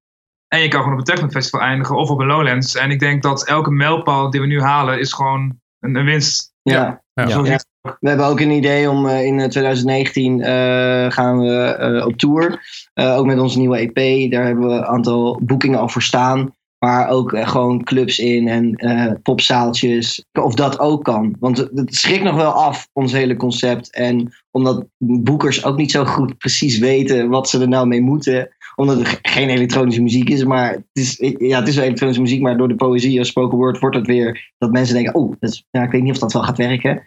En 0.48 0.60
je 0.60 0.68
kan 0.68 0.80
gewoon 0.80 0.94
op 0.94 1.08
een 1.08 1.14
technofestival 1.16 1.62
eindigen 1.62 1.96
of 1.96 2.10
op 2.10 2.20
een 2.20 2.28
Lowlands. 2.28 2.76
En 2.76 2.92
ik 2.92 3.00
denk 3.00 3.24
dat 3.24 3.48
elke 3.48 3.72
mijlpaal 3.72 4.30
die 4.30 4.42
we 4.42 4.48
nu 4.48 4.62
halen 4.62 5.00
is 5.00 5.14
gewoon 5.14 5.60
een, 5.80 5.96
een 5.96 6.06
winst. 6.06 6.54
ja. 6.62 7.02
Ja. 7.26 7.60
We 8.00 8.10
hebben 8.10 8.26
ook 8.26 8.40
een 8.40 8.52
idee 8.52 8.90
om 8.90 9.08
eh, 9.08 9.26
in 9.26 9.40
eh, 9.40 9.48
2019 9.48 10.42
eh, 10.42 11.12
gaan 11.12 11.40
we 11.40 11.64
eh, 11.64 12.06
op 12.06 12.18
tour. 12.18 12.60
Eh, 12.94 13.18
ook 13.18 13.26
met 13.26 13.40
onze 13.40 13.58
nieuwe 13.58 13.78
EP. 13.78 14.32
Daar 14.32 14.46
hebben 14.46 14.68
we 14.68 14.74
een 14.74 14.86
aantal 14.86 15.40
boekingen 15.44 15.80
al 15.80 15.90
voor 15.90 16.02
staan. 16.02 16.56
Maar 16.80 17.10
ook 17.10 17.34
eh, 17.34 17.48
gewoon 17.48 17.84
clubs 17.84 18.20
in 18.20 18.48
en 18.48 18.74
eh, 18.76 19.12
popzaaltjes. 19.22 20.26
Of 20.42 20.54
dat 20.54 20.80
ook 20.80 21.04
kan. 21.04 21.36
Want 21.40 21.58
het 21.58 21.96
schrikt 21.96 22.24
nog 22.24 22.36
wel 22.36 22.52
af, 22.52 22.88
ons 22.94 23.12
hele 23.12 23.36
concept. 23.36 23.96
En 23.96 24.34
omdat 24.52 24.86
boekers 24.98 25.64
ook 25.66 25.78
niet 25.78 25.92
zo 25.92 26.06
goed 26.06 26.38
precies 26.38 26.78
weten 26.78 27.30
wat 27.30 27.50
ze 27.50 27.62
er 27.62 27.68
nou 27.68 27.88
mee 27.88 28.02
moeten. 28.02 28.50
Omdat 28.76 29.08
ge- 29.08 29.20
geen 29.22 29.50
elektronische 29.50 30.02
muziek 30.02 30.30
is. 30.30 30.44
Maar 30.44 30.72
het 30.72 30.84
is, 30.94 31.18
ja, 31.38 31.60
het 31.60 31.68
is 31.68 31.76
wel 31.76 31.84
elektronische 31.86 32.22
muziek. 32.22 32.42
Maar 32.42 32.58
door 32.58 32.68
de 32.68 32.76
poëzie 32.76 33.20
of 33.20 33.26
spoken 33.26 33.58
word 33.58 33.80
wordt 33.80 33.96
het 33.96 34.08
weer 34.08 34.52
dat 34.58 34.72
mensen 34.72 34.96
denken: 34.96 35.16
oh, 35.16 35.34
is, 35.40 35.66
ja, 35.72 35.84
ik 35.84 35.92
weet 35.92 36.04
niet 36.04 36.14
of 36.14 36.20
dat 36.20 36.34
wel 36.34 36.44
gaat 36.44 36.58
werken. 36.58 37.04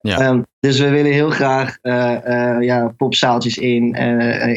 Ja. 0.00 0.18
Ehm, 0.18 0.42
dus 0.60 0.78
we 0.80 0.88
willen 0.88 1.12
heel 1.12 1.30
graag 1.30 1.78
eh, 1.80 2.56
ja, 2.60 2.94
popzaaltjes 2.96 3.58
in, 3.58 3.92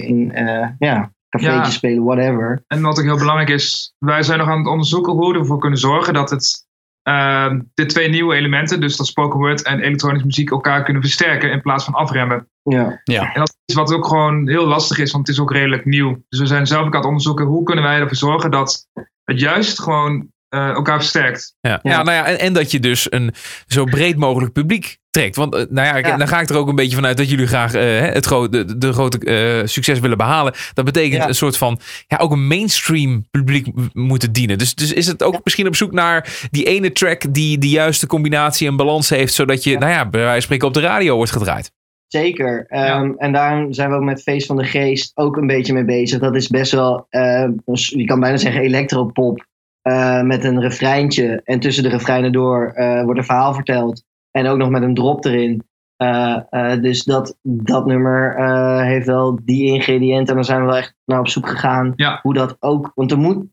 in 0.06 0.32
ja, 0.80 1.12
cafeetjes 1.30 1.68
Ja. 1.68 1.72
spelen, 1.72 2.04
whatever. 2.04 2.64
En 2.68 2.82
wat 2.82 3.00
ook 3.00 3.06
heel 3.06 3.18
belangrijk 3.18 3.50
is, 3.50 3.94
wij 3.98 4.24
zijn 4.24 4.40
nog 4.40 4.48
aan 4.48 4.58
het 4.58 4.68
onderzoeken 4.68 5.14
hoe 5.14 5.34
we 5.34 5.40
ervoor 5.40 5.60
kunnen 5.60 5.80
zorgen 5.80 6.14
dat 6.14 6.30
het, 6.30 6.66
ehm, 7.04 7.62
de 7.74 7.86
twee 7.86 8.10
nieuwe 8.10 8.36
elementen, 8.36 8.80
dus 8.80 8.98
dat 8.98 9.08
spoken 9.08 9.40
word 9.40 9.62
en 9.64 9.80
elektronische 9.80 10.26
muziek, 10.26 10.52
elkaar 10.52 10.84
kunnen 10.84 11.02
versterken 11.02 11.52
in 11.52 11.62
plaats 11.62 11.84
van 11.84 11.94
afremmen. 11.94 12.50
Ja. 12.64 13.02
Ja. 13.04 13.34
En 13.34 13.40
dat 13.40 13.58
is 13.66 13.76
wat 13.76 13.94
ook 13.94 14.06
gewoon 14.08 14.48
heel 14.48 14.66
lastig 14.68 14.98
is, 14.98 15.12
want 15.12 15.28
het 15.28 15.36
is 15.36 15.42
ook 15.42 15.52
redelijk 15.52 15.86
nieuw. 15.86 16.24
Dus 16.30 16.40
we 16.40 16.46
zijn 16.46 16.68
zelf 16.68 16.86
ook 16.86 16.94
aan 16.94 17.00
het 17.00 17.08
onderzoeken 17.08 17.46
hoe 17.46 17.64
kunnen 17.64 17.84
wij 17.84 18.00
ervoor 18.00 18.16
zorgen 18.18 18.52
dat 18.52 18.88
het 19.24 19.40
juist 19.40 19.82
gewoon 19.82 20.28
eh, 20.50 20.70
elkaar 20.70 20.98
versterkt. 20.98 21.56
Ja, 21.62 21.80
ja. 21.84 22.04
nou 22.04 22.18
ja, 22.18 22.26
en, 22.26 22.40
en 22.40 22.54
dat 22.54 22.72
je 22.72 22.80
dus 22.80 23.12
een 23.12 23.34
zo 23.68 23.84
breed 23.84 24.18
mogelijk 24.18 24.54
publiek 24.54 24.98
trekt. 25.10 25.36
Want 25.36 25.56
eh, 25.56 25.64
nou 25.70 25.88
ja, 25.88 25.96
ik- 25.96 26.06
Ja. 26.06 26.18
dan 26.18 26.28
ga 26.28 26.40
ik 26.42 26.50
er 26.50 26.56
ook 26.58 26.68
een 26.68 26.76
beetje 26.76 26.96
vanuit 26.96 27.18
dat 27.18 27.30
jullie 27.30 27.48
graag 27.48 27.74
eh, 27.74 27.82
hè, 27.82 27.88
het 28.08 28.26
grote, 28.26 28.66
de, 28.66 28.78
de 28.78 28.94
grote 28.94 29.20
eh, 29.20 29.68
succes 29.68 30.00
willen 30.00 30.18
behalen. 30.18 30.54
Dat 30.74 30.86
betekent 30.86 31.22
Ja. 31.22 31.28
een 31.28 31.36
soort 31.36 31.58
van, 31.58 31.80
ja, 32.08 32.18
ook 32.18 32.32
een 32.32 32.48
mainstream 32.48 33.28
publiek 33.32 33.68
moeten 33.94 34.32
dienen. 34.32 34.58
Dus, 34.58 34.76
dus 34.76 34.94
is 34.94 35.08
het 35.08 35.24
ook 35.24 35.40
misschien 35.44 35.68
op 35.68 35.76
zoek 35.76 35.92
naar 35.92 36.48
die 36.52 36.64
ene 36.66 36.92
track 36.92 37.34
die 37.34 37.58
de 37.58 37.70
juiste 37.70 38.08
combinatie 38.08 38.68
en 38.68 38.76
balans 38.76 39.10
heeft, 39.10 39.34
zodat 39.34 39.64
je, 39.64 39.78
nou 39.78 39.92
ja, 39.92 40.10
bij 40.10 40.20
wijze 40.20 40.34
van 40.34 40.42
spreken 40.42 40.68
op 40.68 40.74
de 40.74 40.80
radio 40.80 41.16
wordt 41.16 41.32
gedraaid. 41.32 41.72
Zeker. 42.08 42.66
Ehm, 42.68 43.12
En 43.18 43.32
daarom 43.32 43.74
zijn 43.74 43.90
we 43.90 43.96
ook 43.96 44.04
met 44.04 44.22
Feest 44.22 44.48
van 44.48 44.56
de 44.58 44.64
Geest 44.66 45.12
ook 45.16 45.38
een 45.38 45.48
beetje 45.48 45.74
mee 45.74 45.86
bezig. 45.86 46.20
Dat 46.20 46.36
is 46.36 46.48
best 46.48 46.72
wel, 46.72 47.08
je 47.10 48.06
kan 48.06 48.20
bijna 48.20 48.38
zeggen 48.38 48.62
elektropop. 48.62 49.46
Eh, 49.88 50.22
met 50.22 50.44
een 50.44 50.62
refreintje. 50.62 51.42
En 51.44 51.60
tussen 51.60 51.84
de 51.84 51.90
refreinen 51.90 52.32
door 52.32 52.72
eh, 52.76 53.04
wordt 53.04 53.20
een 53.20 53.26
verhaal 53.26 53.54
verteld. 53.54 54.04
En 54.32 54.48
ook 54.48 54.58
nog 54.58 54.70
met 54.70 54.82
een 54.82 54.94
drop 54.94 55.26
erin. 55.26 55.64
Eh, 55.96 56.42
dus 56.82 57.04
dat, 57.04 57.38
dat 57.42 57.86
nummer 57.86 58.36
heeft 58.84 59.06
wel 59.06 59.40
die 59.44 59.74
ingrediënten. 59.74 60.28
En 60.28 60.36
daar 60.36 60.44
zijn 60.44 60.60
we 60.60 60.66
wel 60.66 60.78
echt 60.78 60.96
naar 61.06 61.20
op 61.20 61.28
zoek 61.28 61.48
gegaan. 61.48 61.94
Ja. 61.96 62.20
Hoe 62.22 62.34
dat 62.34 62.58
ook. 62.60 62.92
Want 62.96 63.12
er 63.12 63.18
moet, 63.18 63.46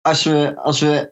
als 0.00 0.24
we, 0.24 0.56
als 0.56 0.80
we 0.80 1.08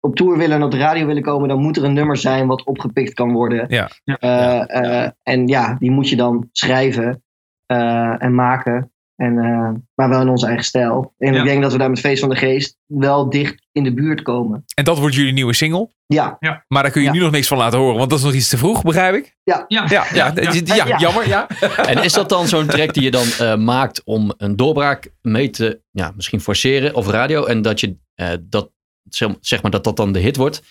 op 0.00 0.16
tour 0.16 0.38
willen 0.38 0.56
en 0.56 0.62
op 0.62 0.70
de 0.70 0.78
radio 0.78 1.06
willen 1.06 1.22
komen, 1.22 1.48
dan 1.48 1.62
moet 1.62 1.76
er 1.76 1.84
een 1.84 1.92
nummer 1.92 2.16
zijn 2.16 2.46
wat 2.46 2.64
opgepikt 2.64 3.14
kan 3.14 3.32
worden. 3.32 3.66
Ja. 3.68 3.90
Ja. 4.04 5.14
En 5.22 5.46
ja, 5.46 5.76
die 5.78 5.90
moet 5.90 6.08
je 6.08 6.16
dan 6.16 6.48
schrijven 6.52 7.22
en 8.18 8.34
maken. 8.34 8.90
En, 9.16 9.38
eh, 9.38 9.70
maar 9.94 10.08
wel 10.08 10.20
in 10.20 10.28
onze 10.28 10.46
eigen 10.46 10.64
stijl. 10.64 11.14
En 11.18 11.32
Ja. 11.32 11.38
ik 11.40 11.44
denk 11.46 11.62
dat 11.62 11.72
we 11.72 11.78
daar 11.78 11.90
met 11.90 12.00
Feest 12.00 12.20
van 12.20 12.28
de 12.28 12.36
Geest 12.36 12.78
wel 12.86 13.30
dicht 13.30 13.66
in 13.72 13.84
de 13.84 13.94
buurt 13.94 14.22
komen. 14.22 14.64
En 14.74 14.84
dat 14.84 14.98
wordt 14.98 15.14
jullie 15.14 15.32
nieuwe 15.32 15.52
single. 15.54 15.90
Ja, 16.06 16.38
Maar 16.68 16.82
daar 16.82 16.90
kun 16.92 17.00
je 17.00 17.06
Ja. 17.06 17.12
nu 17.12 17.20
nog 17.20 17.30
niks 17.30 17.46
van 17.46 17.58
laten 17.58 17.78
horen, 17.78 17.96
want 17.96 18.10
dat 18.10 18.18
is 18.18 18.24
nog 18.24 18.34
iets 18.34 18.48
te 18.48 18.56
vroeg, 18.58 18.82
begrijp 18.82 19.14
ik? 19.14 19.36
Ja, 19.44 19.64
Ja, 19.68 19.84
ja, 19.88 20.06
ja, 20.14 20.32
ja, 20.64 20.74
Ja. 20.86 20.98
jammer. 20.98 21.28
Ja. 21.28 21.46
En 21.88 22.02
is 22.04 22.12
dat 22.12 22.28
dan 22.28 22.48
zo'n 22.48 22.66
track 22.66 22.94
die 22.94 23.02
je 23.02 23.10
dan 23.10 23.26
eh, 23.38 23.56
maakt 23.56 24.02
om 24.04 24.32
een 24.36 24.56
doorbraak 24.56 25.10
mee 25.22 25.50
te, 25.50 25.80
ja, 25.90 26.12
misschien 26.16 26.40
forceren 26.40 26.94
of 26.94 27.08
radio 27.08 27.44
en 27.44 27.62
dat 27.62 27.80
je 27.80 27.96
eh, 28.14 28.28
dat, 28.42 28.70
zeg- 29.40 29.62
maar 29.62 29.70
dat 29.70 29.84
dat 29.84 29.96
dan 29.96 30.12
de 30.12 30.18
hit 30.18 30.36
wordt 30.36 30.62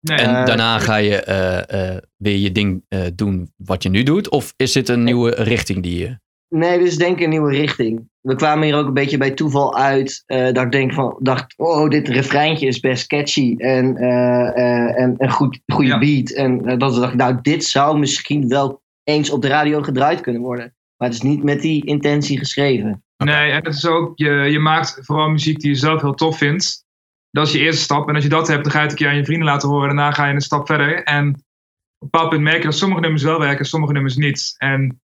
nee, 0.00 0.18
en 0.18 0.46
daarna 0.46 0.78
ga 0.78 0.96
je 0.96 1.16
eh, 1.22 1.94
eh, 1.94 2.02
weer 2.16 2.36
je 2.36 2.52
ding 2.52 2.84
eh, 2.88 3.00
doen 3.14 3.52
wat 3.56 3.82
je 3.82 3.88
nu 3.88 4.02
doet 4.02 4.28
of 4.28 4.52
is 4.56 4.72
dit 4.72 4.88
een 4.88 5.04
nieuwe 5.04 5.30
richting 5.34 5.82
die 5.82 5.98
je 5.98 6.18
Nee, 6.54 6.78
dit 6.78 6.86
is 6.86 6.96
denk 6.96 7.16
ik 7.18 7.24
een 7.24 7.30
nieuwe 7.30 7.52
richting. 7.52 8.08
We 8.20 8.34
kwamen 8.34 8.64
hier 8.64 8.76
ook 8.76 8.86
een 8.86 8.94
beetje 8.94 9.16
bij 9.18 9.30
toeval 9.30 9.76
uit. 9.76 10.22
eh, 10.26 10.44
dat 10.52 10.64
ik 10.64 10.72
denk 10.72 10.92
van, 10.92 11.16
dacht, 11.20 11.54
oh, 11.56 11.88
dit 11.88 12.08
refreintje 12.08 12.66
is 12.66 12.80
best 12.80 13.06
catchy. 13.06 13.54
En, 13.58 13.96
eh, 13.96 14.48
eh, 14.48 15.02
en 15.02 15.14
een 15.18 15.30
goed, 15.30 15.60
goede 15.66 15.88
Ja. 15.88 15.98
beat. 15.98 16.30
En 16.30 16.78
dat 16.78 16.94
we 16.94 17.00
dachten, 17.00 17.18
nou, 17.18 17.38
dit 17.42 17.64
zou 17.64 17.98
misschien 17.98 18.48
wel 18.48 18.82
eens 19.04 19.30
op 19.30 19.42
de 19.42 19.48
radio 19.48 19.82
gedraaid 19.82 20.20
kunnen 20.20 20.42
worden. 20.42 20.74
Maar 20.96 21.08
het 21.08 21.16
is 21.16 21.22
niet 21.22 21.42
met 21.42 21.60
die 21.62 21.84
intentie 21.86 22.38
geschreven. 22.38 23.04
Nee, 23.16 23.50
en 23.50 23.64
het 23.64 23.74
is 23.74 23.86
ook, 23.86 24.12
je, 24.18 24.30
je 24.30 24.58
maakt 24.58 24.98
vooral 25.00 25.28
muziek 25.28 25.60
die 25.60 25.70
je 25.70 25.76
zelf 25.76 26.00
heel 26.00 26.14
tof 26.14 26.38
vindt. 26.38 26.84
Dat 27.30 27.46
is 27.46 27.52
je 27.52 27.58
eerste 27.58 27.82
stap. 27.82 28.08
En 28.08 28.14
als 28.14 28.24
je 28.24 28.30
dat 28.30 28.48
hebt, 28.48 28.62
dan 28.62 28.72
ga 28.72 28.78
je 28.78 28.82
het 28.82 28.92
een 28.92 28.98
keer 28.98 29.08
aan 29.08 29.16
je 29.16 29.24
vrienden 29.24 29.46
laten 29.48 29.68
horen. 29.68 29.86
Daarna 29.86 30.12
ga 30.12 30.26
je 30.26 30.34
een 30.34 30.40
stap 30.40 30.66
verder. 30.66 31.02
En 31.02 31.28
op 31.28 31.34
een 31.34 32.08
bepaald 32.10 32.28
punt 32.30 32.42
merk 32.42 32.58
je 32.58 32.64
dat 32.64 32.74
sommige 32.76 33.00
nummers 33.00 33.22
wel 33.22 33.38
werken, 33.38 33.64
sommige 33.64 33.92
nummers 33.92 34.16
niet. 34.16 34.54
En 34.58 34.99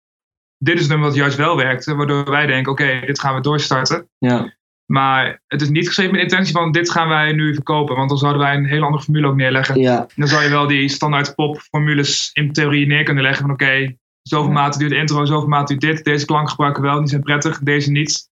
dit 0.58 0.74
is 0.74 0.82
een 0.82 0.88
nummer 0.88 1.08
wat 1.08 1.16
juist 1.16 1.36
wel 1.36 1.56
werkte, 1.56 1.94
waardoor 1.94 2.30
wij 2.30 2.46
denken, 2.46 2.72
oké, 2.72 3.00
dit 3.06 3.20
gaan 3.20 3.34
we 3.34 3.40
doorstarten. 3.40 4.08
Ja, 4.18 4.54
Maar 4.86 5.42
het 5.46 5.62
is 5.62 5.68
niet 5.68 5.86
geschreven 5.86 6.12
met 6.12 6.20
de 6.20 6.26
intentie 6.28 6.54
van, 6.54 6.72
dit 6.72 6.90
gaan 6.90 7.08
wij 7.08 7.32
nu 7.32 7.54
verkopen. 7.54 7.96
Want 7.96 8.08
dan 8.08 8.18
zouden 8.18 8.42
wij 8.42 8.54
een 8.54 8.66
hele 8.66 8.84
andere 8.84 9.02
formule 9.02 9.26
ook 9.26 9.36
neerleggen. 9.36 9.80
ja, 9.80 10.06
Dan 10.14 10.28
zou 10.28 10.42
je 10.42 10.48
wel 10.48 10.66
die 10.66 10.88
standaard 10.88 11.34
popformules 11.34 12.30
in 12.32 12.52
theorie 12.52 12.86
neer 12.86 13.02
kunnen 13.04 13.22
leggen. 13.22 13.42
Van 13.42 13.52
oké, 13.54 13.96
zoveel 14.22 14.52
maten 14.52 14.78
duurt 14.78 14.90
de 14.90 14.98
intro, 14.98 15.24
zoveel 15.24 15.48
maten 15.48 15.78
duurt 15.78 15.96
dit. 15.96 16.04
Deze 16.04 16.26
klank 16.26 16.50
gebruiken 16.50 16.82
we 16.82 16.88
wel, 16.88 16.98
die 16.98 17.08
zijn 17.08 17.22
prettig, 17.22 17.58
deze 17.58 17.90
niet. 17.90 18.28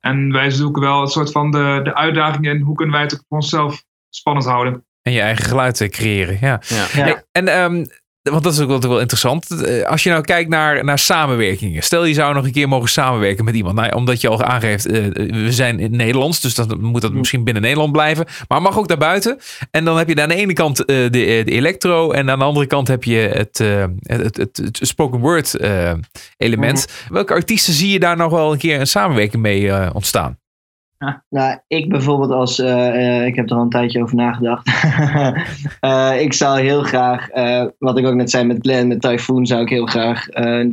En 0.00 0.32
wij 0.32 0.50
zoeken 0.50 0.82
wel 0.82 1.00
het 1.00 1.10
soort 1.10 1.32
van 1.32 1.50
de, 1.50 1.80
de 1.84 1.94
uitdaging 1.94 2.46
in 2.46 2.60
hoe 2.60 2.74
kunnen 2.76 2.94
wij 2.94 3.04
het 3.04 3.14
ook 3.14 3.24
voor 3.28 3.38
onszelf 3.38 3.84
spannend 4.08 4.46
houden. 4.46 4.84
En 5.02 5.12
je 5.12 5.20
eigen 5.20 5.44
geluid 5.44 5.80
eh, 5.80 5.88
creëren. 5.88 6.38
Ja. 6.40 6.60
Ja. 6.66 6.86
Ja. 6.92 7.02
Hey, 7.02 7.24
en 7.32 7.48
ehm, 7.48 7.84
want 8.22 8.42
dat 8.42 8.52
is 8.52 8.60
ook 8.60 8.82
wel, 8.82 9.00
interessant. 9.00 9.50
Eh, 9.50 9.86
Als 9.86 10.02
je 10.02 10.10
nou 10.10 10.22
kijkt 10.22 10.50
naar, 10.50 10.84
naar 10.84 10.98
samenwerkingen. 10.98 11.82
Stel 11.82 12.04
je 12.04 12.14
zou 12.14 12.34
nog 12.34 12.44
een 12.44 12.52
keer 12.52 12.68
mogen 12.68 12.88
samenwerken 12.88 13.44
met 13.44 13.54
iemand. 13.54 13.74
Nou, 13.76 13.94
omdat 13.94 14.20
je 14.20 14.28
al 14.28 14.42
aangeeft, 14.42 14.86
eh, 14.86 15.04
we 15.14 15.52
zijn 15.52 15.76
in 15.76 15.82
het 15.82 15.92
Nederlands. 15.92 16.40
Dus 16.40 16.54
dan 16.54 16.80
moet 16.80 17.00
dat 17.00 17.12
misschien 17.12 17.44
binnen 17.44 17.62
Nederland 17.62 17.92
blijven. 17.92 18.26
Maar 18.48 18.62
mag 18.62 18.78
ook 18.78 18.88
daarbuiten. 18.88 19.38
En 19.70 19.84
dan 19.84 19.98
heb 19.98 20.08
je 20.08 20.22
aan 20.22 20.28
de 20.28 20.34
ene 20.34 20.52
kant 20.52 20.84
eh, 20.84 20.96
de, 20.96 21.10
de 21.10 21.44
electro. 21.44 22.10
En 22.10 22.30
aan 22.30 22.38
de 22.38 22.44
andere 22.44 22.66
kant 22.66 22.88
heb 22.88 23.04
je 23.04 23.16
het, 23.16 23.58
het, 24.02 24.36
het, 24.36 24.56
het 24.56 24.78
spoken 24.82 25.20
word 25.20 25.56
element. 26.36 26.86
Welke 27.08 27.32
artiesten 27.32 27.72
zie 27.72 27.92
je 27.92 28.00
daar 28.00 28.16
nog 28.16 28.30
wel 28.30 28.52
een 28.52 28.58
keer 28.58 28.80
een 28.80 28.86
samenwerking 28.86 29.42
mee 29.42 29.70
eh, 29.70 29.90
Nou, 31.28 31.58
ik 31.66 31.88
bijvoorbeeld 31.88 32.30
als, 32.30 32.58
eh, 32.58 33.18
eh, 33.18 33.26
ik 33.26 33.34
heb 33.36 33.50
er 33.50 33.56
al 33.56 33.62
een 33.62 33.68
tijdje 33.68 34.02
over 34.02 34.16
nagedacht. 34.16 34.68
Eh, 35.80 36.20
ik 36.20 36.32
zou 36.32 36.60
heel 36.60 36.82
graag, 36.82 37.28
eh, 37.28 37.64
wat 37.78 37.98
ik 37.98 38.06
ook 38.06 38.14
net 38.14 38.30
zei 38.30 38.44
met 38.44 38.58
Glenn, 38.60 38.88
met 38.88 39.00
Typhoon, 39.00 39.46
zou 39.46 39.60
ik 39.62 39.68
heel 39.68 39.86
graag, 39.86 40.28
eh 40.28 40.64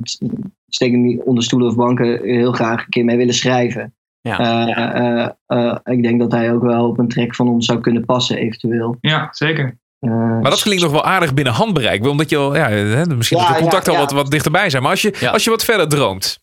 steek 0.69 0.91
hem 0.91 1.01
niet 1.01 1.21
onder 1.23 1.43
stoelen 1.43 1.69
of 1.69 1.75
banken, 1.75 2.19
heel 2.23 2.51
graag 2.51 2.79
een 2.83 2.89
keer 2.89 3.05
mee 3.05 3.17
willen 3.17 3.33
schrijven. 3.33 3.93
Ja. 4.21 4.39
Eh, 4.39 5.23
eh, 5.25 5.29
eh, 5.45 5.77
ik 5.83 6.03
denk 6.03 6.19
dat 6.19 6.31
hij 6.31 6.53
ook 6.53 6.61
wel 6.61 6.87
op 6.87 6.99
een 6.99 7.07
track 7.07 7.35
van 7.35 7.47
ons 7.47 7.65
zou 7.65 7.79
kunnen 7.79 8.05
passen, 8.05 8.37
eventueel. 8.37 8.97
Ja, 9.01 9.27
zeker. 9.31 9.77
Maar 9.99 10.41
dat 10.49 10.61
klinkt 10.61 10.83
nog 10.83 10.91
wel 10.91 11.03
aardig 11.03 11.33
binnen 11.33 11.53
handbereik. 11.53 12.05
Omdat 12.05 12.29
je 12.29 12.37
al, 12.37 12.55
ja, 12.55 12.69
hè, 12.69 13.05
misschien 13.05 13.37
Ja, 13.37 13.43
dat 13.43 13.53
de 13.53 13.57
ja, 13.57 13.59
contacten 13.61 13.93
al 13.93 13.99
wat, 13.99 14.11
wat 14.11 14.31
dichterbij 14.31 14.69
zijn. 14.69 14.81
Maar 14.81 14.91
als 14.91 15.01
je, 15.01 15.15
Ja. 15.19 15.31
als 15.31 15.43
je 15.43 15.49
wat 15.49 15.63
verder 15.63 15.87
droomt. 15.89 16.39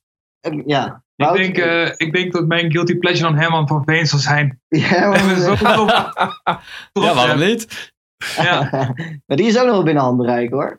ja. 0.66 1.03
Ik 1.16 1.32
denk, 1.32 1.58
eh, 1.58 1.92
ik 1.96 2.12
denk 2.12 2.32
dat 2.32 2.46
mijn 2.46 2.72
guilty 2.72 2.98
pleasure 2.98 3.28
dan 3.28 3.38
Herman 3.38 3.68
van 3.68 3.82
Veen 3.84 4.06
zal 4.06 4.18
zijn. 4.18 4.60
ja, 4.68 5.08
maar, 5.08 6.60
Ja, 6.92 7.14
waarom 7.14 7.38
niet? 7.38 7.92
Ja. 8.36 8.68
maar 9.26 9.36
die 9.36 9.46
is 9.46 9.58
ook 9.58 9.64
nog 9.64 9.74
wel 9.74 9.82
binnen 9.82 10.02
handbereik 10.02 10.50
hoor. 10.50 10.78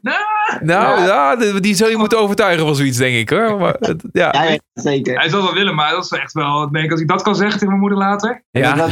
Nou, 0.59 1.01
ja. 1.01 1.35
die, 1.35 1.59
die 1.59 1.75
zul 1.75 1.89
je 1.89 1.97
moeten 1.97 2.19
overtuigen 2.19 2.65
van 2.65 2.75
zoiets, 2.75 2.97
denk 2.97 3.15
ik 3.15 3.29
hoor. 3.29 3.57
Maar, 3.59 3.77
ja. 4.11 4.29
Ja, 4.31 4.43
ja, 4.43 4.59
zeker. 4.73 5.17
Hij 5.19 5.29
zal 5.29 5.43
wel 5.43 5.53
willen, 5.53 5.75
maar 5.75 5.91
dat 5.91 6.03
is 6.03 6.11
echt 6.11 6.33
wel. 6.33 6.63
Ik 6.63 6.73
denk, 6.73 6.91
als 6.91 7.01
ik 7.01 7.07
dat 7.07 7.21
kan 7.21 7.35
zeggen 7.35 7.53
tegen 7.53 7.67
mijn 7.67 7.79
moeder 7.79 7.97
later. 7.97 8.43
Ja. 8.51 8.87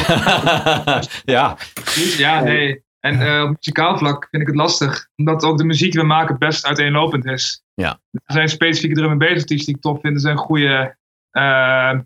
ja. 1.25 1.57
Ja, 2.17 2.41
nee. 2.41 2.83
En 2.99 3.21
eh, 3.21 3.43
op 3.43 3.49
muzikaal 3.49 3.97
vlak 3.97 4.27
vind 4.31 4.41
ik 4.41 4.47
het 4.47 4.57
lastig. 4.57 5.07
Omdat 5.15 5.43
ook 5.43 5.57
de 5.57 5.63
muziek 5.63 5.91
die 5.91 6.01
we 6.01 6.07
maken 6.07 6.37
best 6.37 6.65
uiteenlopend 6.65 7.25
is. 7.25 7.63
Ja. 7.73 7.99
Er 8.11 8.33
zijn 8.33 8.49
specifieke 8.49 8.95
drum 8.95 9.11
en 9.11 9.17
bass 9.17 9.31
artiesten 9.31 9.65
die 9.65 9.75
ik 9.75 9.81
tof 9.81 10.01
vind. 10.01 10.15
Er 10.15 10.21
zijn 10.21 10.37
goede 10.37 10.97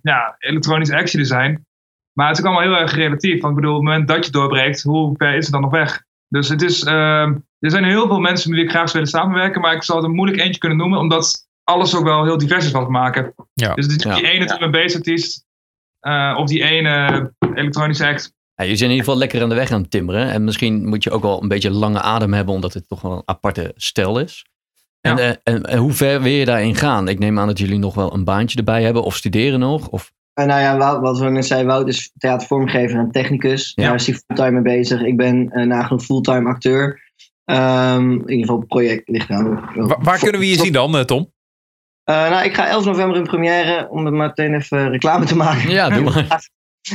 ja, 0.02 0.36
elektronische 0.38 0.96
action 0.96 1.22
design. 1.22 1.66
Maar 2.14 2.28
het 2.28 2.38
is 2.38 2.44
ook 2.46 2.50
allemaal 2.52 2.70
heel 2.74 2.82
erg 2.82 2.96
relatief. 2.96 3.42
Want 3.42 3.56
ik 3.56 3.62
bedoel, 3.62 3.76
op 3.78 3.82
het 3.82 3.90
moment 3.90 4.08
dat 4.08 4.26
je 4.26 4.32
doorbreekt, 4.32 4.82
hoe 4.84 5.14
ver 5.18 5.34
is 5.36 5.44
het 5.44 5.54
dan 5.54 5.62
nog 5.62 5.72
weg? 5.72 6.04
Dus 6.28 6.50
het 6.50 6.62
is, 6.62 6.84
eh, 6.84 7.22
er 7.60 7.72
zijn 7.72 7.84
heel 7.84 8.08
veel 8.08 8.20
mensen 8.20 8.50
met 8.50 8.58
wie 8.60 8.68
ik 8.68 8.74
graag 8.74 8.90
zou 8.90 9.04
willen 9.04 9.20
samenwerken. 9.20 9.62
Maar 9.62 9.74
ik 9.74 9.84
zal 9.84 9.96
het 9.96 10.06
een 10.06 10.12
moeilijk 10.16 10.42
eentje 10.42 10.60
kunnen 10.60 10.78
noemen. 10.78 11.00
Omdat 11.00 11.48
alles 11.64 11.96
ook 11.96 12.04
wel 12.04 12.24
heel 12.24 12.38
divers 12.38 12.66
is 12.66 12.72
wat 12.72 12.86
we 12.86 12.92
maken. 12.92 13.34
Ja. 13.54 13.74
Dus 13.74 13.86
het 13.86 13.96
is 14.00 14.06
niet 14.06 14.16
Ja. 14.16 14.22
die 14.22 14.32
ene 14.32 14.46
drum 14.46 14.72
bass 14.72 14.96
artiest. 14.96 15.46
eh, 16.00 16.36
of 16.38 16.48
die 16.48 16.64
ene 16.64 17.34
elektronische 17.54 18.08
act. 18.08 18.34
Ja, 18.56 18.64
je 18.64 18.70
zit 18.76 18.82
in 18.82 18.90
ieder 18.90 19.04
geval 19.06 19.20
lekker 19.20 19.42
aan 19.42 19.50
de 19.50 19.56
weg 19.56 19.72
aan 19.72 19.82
het 19.82 19.92
timmeren. 19.92 20.30
En 20.32 20.44
misschien 20.44 20.88
moet 20.88 21.04
je 21.04 21.12
ook 21.12 21.22
wel 21.22 21.42
een 21.42 21.48
beetje 21.48 21.72
lange 21.72 22.02
adem 22.02 22.34
hebben, 22.34 22.54
omdat 22.54 22.74
het 22.74 22.88
toch 22.88 23.02
wel 23.02 23.12
een 23.12 23.22
aparte 23.26 23.72
stijl 23.76 24.20
is. 24.20 24.46
En, 25.12 25.18
Ja. 25.18 25.30
eh, 25.30 25.36
en, 25.54 25.64
en 25.64 25.78
hoe 25.78 25.92
ver 25.92 26.22
wil 26.22 26.32
je 26.32 26.46
daarin 26.46 26.76
gaan? 26.76 27.08
Ik 27.08 27.20
neem 27.20 27.40
aan 27.40 27.48
dat 27.48 27.60
jullie 27.60 27.78
nog 27.80 27.94
wel 27.96 28.14
een 28.14 28.24
baantje 28.24 28.58
erbij 28.58 28.84
hebben 28.84 29.04
of 29.04 29.16
studeren 29.16 29.60
nog. 29.60 29.88
Of, 29.88 30.12
Eh, 30.34 30.46
nou 30.46 30.62
ja, 30.62 30.78
Wout, 30.78 31.02
wat 31.02 31.20
we 31.20 31.30
net 31.30 31.46
zeiden, 31.46 31.70
Wout 31.70 31.88
is 31.88 32.12
theatervormgever 32.18 33.00
en 33.00 33.12
technicus. 33.12 33.72
Ja. 33.76 33.84
Daar 33.86 33.96
is 33.96 34.08
hij 34.08 34.16
fulltime 34.28 34.52
mee 34.62 34.78
bezig. 34.78 35.02
Ik 35.02 35.18
ben 35.18 35.52
uh, 35.54 35.66
nagenoeg 35.66 36.04
fulltime 36.04 36.50
acteur. 36.50 37.02
Ehm, 37.46 38.12
in 38.12 38.20
ieder 38.30 38.40
geval, 38.40 38.58
het 38.60 38.68
project 38.68 39.08
ligt 39.10 39.30
aan. 39.30 39.70
Waar, 39.76 39.98
waar 40.02 40.20
kunnen 40.20 40.40
we 40.40 40.50
je 40.50 40.56
zien 40.58 40.74
dan, 40.74 41.06
Tom? 41.06 41.32
Eh, 42.04 42.30
nou, 42.30 42.46
ik 42.46 42.54
ga 42.54 42.68
11 42.68 42.86
november 42.86 43.18
in 43.18 43.24
première, 43.24 43.88
om 43.90 44.06
het 44.06 44.14
maar 44.14 44.28
meteen 44.28 44.54
even 44.54 44.90
reclame 44.90 45.26
te 45.26 45.36
maken. 45.36 45.70
ja, 45.70 45.90
doe 45.90 46.04
maar. 46.10 46.50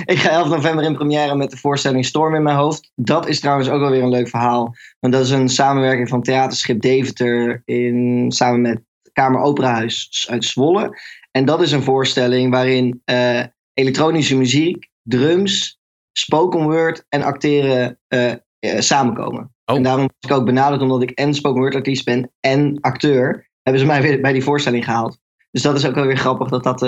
Ik 0.04 0.18
ga 0.18 0.30
11 0.30 0.48
november 0.48 0.84
in 0.84 0.94
première 0.94 1.34
met 1.34 1.50
de 1.50 1.56
voorstelling 1.56 2.06
Storm 2.06 2.34
in 2.34 2.42
mijn 2.42 2.56
hoofd. 2.56 2.90
Dat 2.94 3.28
is 3.28 3.40
trouwens 3.40 3.68
ook 3.68 3.80
wel 3.80 3.90
weer 3.90 4.02
een 4.02 4.08
leuk 4.08 4.28
verhaal. 4.28 4.74
Want 5.00 5.12
dat 5.12 5.24
is 5.24 5.30
een 5.30 5.48
samenwerking 5.48 6.08
van 6.08 6.22
Theaterschip 6.22 6.80
Deventer 6.80 7.62
in, 7.64 8.26
samen 8.32 8.60
met 8.60 8.80
Kamer 9.12 9.40
Operahuis 9.40 10.26
uit 10.30 10.44
Zwolle. 10.44 10.98
En 11.30 11.44
dat 11.44 11.62
is 11.62 11.72
een 11.72 11.82
voorstelling 11.82 12.50
waarin 12.50 13.00
eh, 13.04 13.42
elektronische 13.74 14.36
muziek, 14.36 14.88
drums, 15.02 15.80
spoken 16.12 16.62
word 16.62 17.04
en 17.08 17.22
acteren 17.22 17.98
eh, 18.08 18.30
eh, 18.30 18.38
samenkomen. 18.78 19.54
Oh. 19.64 19.76
En 19.76 19.82
daarom 19.82 20.10
was 20.18 20.30
ik 20.30 20.36
ook 20.36 20.46
benaderd 20.46 20.82
omdat 20.82 21.02
ik 21.02 21.10
en 21.10 21.34
spoken 21.34 21.60
word 21.60 21.74
artiest 21.74 22.04
ben 22.04 22.32
en 22.40 22.80
acteur. 22.80 23.50
Hebben 23.62 23.82
ze 23.82 23.88
mij 23.88 24.02
weer 24.02 24.20
bij 24.20 24.32
die 24.32 24.42
voorstelling 24.42 24.84
gehaald. 24.84 25.18
Dus 25.50 25.62
dat 25.62 25.76
is 25.76 25.86
ook 25.86 25.94
wel 25.94 26.06
weer 26.06 26.16
grappig 26.16 26.48
dat 26.48 26.62
dat 26.62 26.82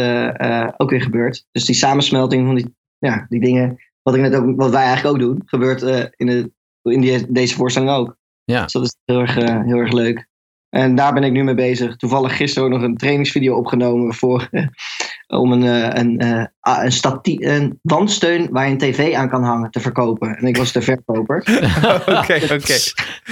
ook 0.80 0.90
weer 0.90 1.02
gebeurt. 1.02 1.46
Dus 1.52 1.64
die 1.64 1.74
samensmelting 1.74 2.46
van 2.46 2.54
die, 2.54 2.74
ja, 3.04 3.26
die 3.28 3.40
dingen, 3.40 3.78
wat, 4.02 4.14
ik 4.14 4.20
net 4.20 4.34
ook, 4.34 4.56
wat 4.56 4.70
wij 4.70 4.82
eigenlijk 4.82 5.14
ook 5.14 5.20
doen, 5.20 5.42
gebeurt 5.44 5.82
eh, 5.82 6.04
in, 6.16 6.26
de, 6.26 6.50
in 6.82 7.00
die, 7.00 7.32
deze 7.32 7.54
voorstelling 7.54 7.90
ook. 7.90 8.16
Ja. 8.44 8.62
Dus 8.62 8.72
dat 8.72 8.84
is 8.84 8.96
heel 9.04 9.20
erg, 9.20 9.38
eh, 9.38 9.62
heel 9.62 9.78
erg 9.78 9.92
leuk. 9.92 10.26
En 10.68 10.94
daar 10.94 11.12
ben 11.12 11.24
ik 11.24 11.32
nu 11.32 11.44
mee 11.44 11.54
bezig. 11.54 11.96
Toevallig 11.96 12.36
gisteren 12.36 12.68
ook 12.68 12.74
nog 12.74 12.82
een 12.82 12.96
trainingsvideo 12.96 13.56
opgenomen 13.56 14.14
voor, 14.14 14.48
om 15.26 15.52
een, 15.52 15.62
eh, 15.62 16.02
een, 16.02 16.18
eh, 16.18 16.44
een, 16.84 16.92
stati- 16.92 17.46
een 17.46 17.78
wandsteun 17.82 18.48
waar 18.50 18.66
je 18.66 18.72
een 18.72 18.78
tv 18.78 19.14
aan 19.14 19.28
kan 19.28 19.42
hangen 19.42 19.70
te 19.70 19.80
verkopen. 19.80 20.36
En 20.36 20.46
ik 20.46 20.56
was 20.56 20.72
de 20.72 20.82
verkoper. 20.82 21.36
Oké, 22.18 22.34
oké. 22.54 22.76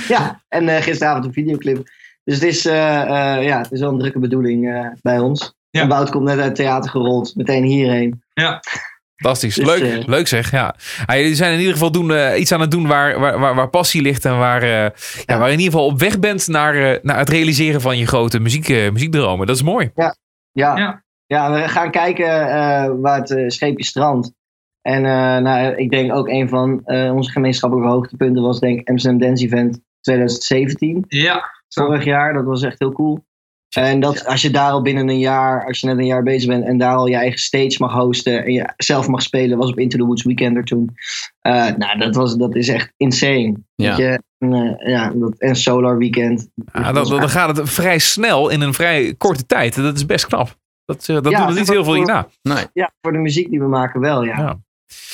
ja, 0.09 0.43
en 0.49 0.69
eh, 0.69 0.83
gisteravond 0.83 1.25
een 1.25 1.33
videoclip. 1.33 1.89
Dus 2.25 2.35
het 2.35 2.45
is, 2.45 2.67
eh, 2.67 3.03
eh, 3.03 3.45
ja, 3.45 3.59
het 3.59 3.73
is 3.73 3.81
wel 3.81 3.93
een 3.93 3.99
drukke 3.99 4.19
bedoeling 4.19 4.73
eh, 4.73 4.87
bij 5.03 5.19
ons. 5.19 5.55
Ja. 5.71 5.81
En 5.81 5.89
Wout 5.89 6.11
komt 6.11 6.25
net 6.25 6.37
uit 6.37 6.45
het 6.45 6.55
theater 6.55 6.91
gerold, 6.91 7.37
meteen 7.37 7.65
hierheen. 7.65 8.23
Fantastisch. 9.23 9.55
Dus, 9.55 9.67
leuk, 9.67 9.83
eh, 9.83 10.07
leuk 10.09 10.29
zeg. 10.29 10.51
Ja. 10.51 10.75
Ah, 11.07 11.17
jullie 11.17 11.35
zijn 11.35 11.53
in 11.53 11.59
ieder 11.59 11.73
geval 11.73 11.93
doen, 11.93 12.13
eh, 12.13 12.41
iets 12.41 12.53
aan 12.53 12.61
het 12.61 12.71
doen 12.71 12.87
waar, 12.87 13.21
waar, 13.21 13.39
waar, 13.39 13.55
waar 13.55 13.69
passie 13.71 14.03
ligt. 14.03 14.25
En 14.25 14.39
waar, 14.39 14.63
eh, 14.63 14.71
ja. 15.27 15.39
waar 15.39 15.47
je 15.47 15.53
in 15.53 15.59
ieder 15.61 15.73
geval 15.73 15.87
op 15.87 15.99
weg 15.99 16.19
bent 16.19 16.49
naar, 16.49 16.75
eh, 16.75 16.99
naar 17.03 17.19
het 17.19 17.29
realiseren 17.29 17.81
van 17.81 17.99
je 17.99 18.07
grote 18.07 18.41
muziek, 18.41 18.69
eh, 18.69 18.91
muziekdromen. 18.91 19.47
Dat 19.47 19.57
is 19.57 19.63
mooi. 19.63 19.91
Ja, 19.95 20.17
ja. 20.53 21.03
Ja. 21.27 21.53
we 21.53 21.69
gaan 21.69 21.91
kijken 21.91 22.49
eh, 22.49 22.91
waar 23.01 23.21
het 23.21 23.53
scheepje 23.53 23.85
strandt. 23.85 24.33
En 24.83 25.05
eh, 25.05 25.39
nou, 25.39 25.75
ik 25.75 25.91
denk 25.91 26.15
ook 26.15 26.29
een 26.29 26.49
van 26.49 26.85
eh, 26.85 27.15
onze 27.15 27.31
gemeenschappelijke 27.31 27.91
hoogtepunten 27.91 28.43
was 28.43 28.61
denk 28.61 28.81
ik 28.81 28.89
Amsterdam 28.89 29.21
Dance 29.21 29.45
Event 29.45 29.81
2017. 30.01 31.05
Ja. 31.09 31.51
Vorig 31.69 32.05
jaar, 32.05 32.33
dat 32.33 32.45
was 32.45 32.63
echt 32.63 32.79
heel 32.79 32.93
cool. 32.93 33.25
En 33.77 34.01
dat, 34.01 34.27
als 34.27 34.43
je 34.43 34.51
daar 34.51 34.71
al 34.71 34.83
binnen 34.83 35.09
een 35.09 35.19
jaar, 35.19 35.67
als 35.67 35.81
je 35.81 35.87
net 35.87 35.99
een 35.99 36.07
jaar 36.07 36.23
bezig 36.23 36.49
bent 36.49 36.65
en 36.65 36.79
daar 36.79 36.95
al 36.95 37.07
je 37.07 37.17
eigen 37.17 37.39
stage 37.39 37.77
mag 37.79 37.93
hosten 37.93 38.45
en 38.45 38.53
je 38.53 38.73
zelf 38.77 39.07
mag 39.09 39.23
spelen, 39.23 39.59
was 39.59 39.71
op 39.71 39.79
Into 39.79 39.99
the 39.99 40.05
Woods 40.05 40.23
Weekender 40.23 40.65
toen. 40.65 40.95
Eh, 41.41 41.53
nou, 41.77 41.99
dat, 41.99 42.15
was, 42.15 42.37
dat 42.37 42.55
is 42.55 42.69
echt 42.69 42.93
insane. 42.97 43.57
Ja. 43.75 43.97
Je? 43.97 44.23
En, 44.39 44.53
eh, 44.53 44.89
ja, 44.91 45.13
dat, 45.15 45.35
en 45.39 45.57
Solar 45.57 45.99
Weekend. 45.99 46.49
Ah, 46.73 46.95
dan, 46.95 47.09
dan 47.09 47.29
gaat 47.29 47.57
het 47.57 47.71
vrij 47.71 47.99
snel 47.99 48.49
in 48.49 48.61
een 48.61 48.75
vrij 48.75 49.15
korte 49.19 49.47
tijd. 49.47 49.75
Dat 49.75 49.97
is 49.97 50.07
best 50.07 50.27
knap. 50.27 50.57
Dat, 50.85 51.09
eh, 51.09 51.15
dat 51.15 51.31
Ja, 51.31 51.39
doen 51.39 51.49
er 51.49 51.61
niet 51.61 51.71
heel 51.71 51.85
veel 51.85 51.95
hierna. 51.95 52.29
Nee. 52.43 52.65
Ja, 52.73 52.93
voor 53.01 53.13
de 53.13 53.19
muziek 53.19 53.51
die 53.51 53.61
we 53.61 53.67
maken 53.69 54.01
wel, 54.01 54.25
ja. 54.25 54.37
Ja. 54.39 54.59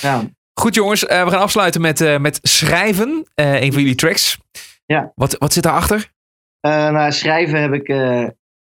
ja. 0.01 0.23
Goed 0.61 0.75
jongens, 0.75 1.07
eh, 1.07 1.25
we 1.25 1.31
gaan 1.31 1.41
afsluiten 1.41 1.81
met, 1.81 2.01
eh, 2.01 2.19
met 2.19 2.39
Schrijven. 2.43 3.27
eh, 3.35 3.61
een 3.63 3.73
van 3.73 3.81
jullie 3.83 3.97
tracks. 3.97 4.39
Ja. 4.87 5.13
Wat, 5.15 5.37
wat 5.39 5.53
zit 5.53 5.63
daarachter? 5.63 6.13
Eh, 6.61 6.91
nou, 6.91 7.13
schrijven 7.13 7.61
heb 7.61 7.73
ik. 7.73 7.89
eh, 7.89 8.25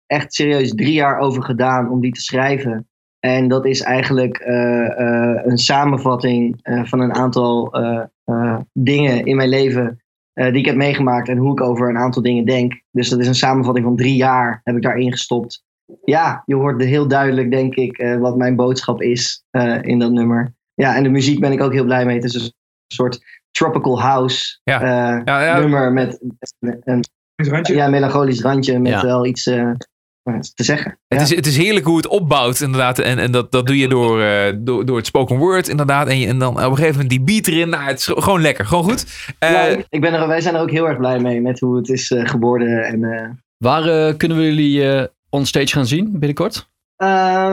echt 0.10 0.34
serieus 0.34 0.70
drie 0.76 0.94
jaar 0.94 1.20
over 1.20 1.44
gedaan 1.44 1.90
om 1.90 2.02
die 2.02 2.12
te 2.12 2.22
schrijven. 2.22 2.88
En 3.20 3.48
dat 3.48 3.66
is 3.66 3.82
eigenlijk 3.82 4.38
eh, 4.38 5.00
eh, 5.00 5.42
een 5.46 5.58
samenvatting 5.58 6.60
eh, 6.62 6.84
van 6.86 7.00
een 7.00 7.14
aantal 7.16 7.72
eh, 7.74 8.04
eh, 8.24 8.58
dingen 8.74 9.26
in 9.26 9.36
mijn 9.36 9.50
leven 9.50 10.02
eh, 10.34 10.46
die 10.52 10.60
ik 10.60 10.66
heb 10.66 10.76
meegemaakt 10.76 11.28
en 11.30 11.38
hoe 11.38 11.52
ik 11.52 11.62
over 11.62 11.90
een 11.90 11.98
aantal 11.98 12.22
dingen 12.22 12.46
denk. 12.46 12.82
Dus 12.92 13.10
dat 13.10 13.20
is 13.20 13.28
een 13.28 13.36
samenvatting 13.36 13.86
van 13.86 13.96
drie 13.96 14.16
jaar, 14.16 14.62
heb 14.64 14.76
ik 14.76 14.82
daarin 14.82 15.12
gestopt. 15.12 15.64
Ja, 16.04 16.44
je 16.46 16.56
hoort 16.56 16.84
heel 16.84 17.08
duidelijk, 17.08 17.52
denk 17.52 17.76
ik, 17.76 17.98
eh, 17.98 18.18
wat 18.18 18.38
mijn 18.38 18.56
boodschap 18.56 19.02
is 19.02 19.44
eh, 19.50 19.82
in 19.82 20.00
dat 20.00 20.12
nummer. 20.12 20.54
Ja, 20.74 20.96
en 20.96 21.04
de 21.04 21.10
muziek 21.10 21.40
ben 21.40 21.52
ik 21.52 21.62
ook 21.62 21.74
heel 21.74 21.84
blij 21.86 22.06
mee. 22.06 22.16
Het 22.16 22.24
is 22.24 22.34
een 22.36 22.54
soort 22.88 23.20
tropical 23.52 24.02
house 24.02 24.60
Ja. 24.64 24.82
Ja, 25.26 25.44
ja. 25.44 25.60
nummer 25.60 25.94
met 25.94 26.22
een 26.22 26.36
Is 26.40 26.54
een 27.48 27.54
randje? 27.54 27.76
ja, 27.76 27.88
melancholisch 27.88 28.42
randje 28.42 28.80
met 28.80 28.92
Ja. 28.92 29.02
wel 29.02 29.26
iets 29.26 29.48
eh, 29.48 29.72
te 30.56 30.64
zeggen. 30.64 30.98
Het, 31.08 31.18
Ja. 31.20 31.26
is, 31.26 31.36
het 31.36 31.46
is 31.46 31.58
heerlijk 31.58 31.86
hoe 31.86 31.98
het 31.98 32.08
opbouwt, 32.08 32.60
inderdaad. 32.62 33.00
En, 33.00 33.20
en 33.20 33.32
dat, 33.32 33.52
dat 33.52 33.68
doe 33.68 33.78
je 33.78 33.88
door, 33.88 34.22
eh, 34.22 34.54
door, 34.58 34.86
door 34.86 34.98
het 34.98 35.06
spoken 35.06 35.38
word, 35.38 35.68
inderdaad. 35.68 36.08
En, 36.08 36.20
je, 36.20 36.28
en 36.28 36.40
dan 36.40 36.50
op 36.52 36.58
een 36.58 36.64
gegeven 36.76 36.92
moment 36.92 37.10
die 37.10 37.22
beat 37.22 37.48
erin. 37.48 37.70
Nou, 37.70 37.84
het 37.84 38.00
is 38.00 38.06
gewoon 38.06 38.42
lekker, 38.42 38.66
gewoon 38.66 38.84
goed. 38.84 39.06
Eh, 39.40 39.52
Ja, 39.52 39.64
ik- 39.90 40.02
ben 40.02 40.14
er, 40.14 40.28
wij 40.28 40.42
zijn 40.42 40.56
er 40.56 40.62
ook 40.62 40.72
heel 40.72 40.88
erg 40.88 40.98
blij 40.98 41.20
mee 41.20 41.42
met 41.42 41.60
hoe 41.60 41.78
het 41.78 41.90
is 41.90 42.12
eh, 42.12 42.26
geworden. 42.26 42.84
En, 42.86 43.04
eh, 43.04 43.30
Waar 43.58 43.84
eh, 44.08 44.18
kunnen 44.18 44.38
we 44.38 44.44
jullie 44.44 44.92
eh 44.92 45.06
onstage 45.30 45.68
gaan 45.68 45.86
zien 45.88 46.10
binnenkort? 46.12 46.70
Eh, 46.96 47.08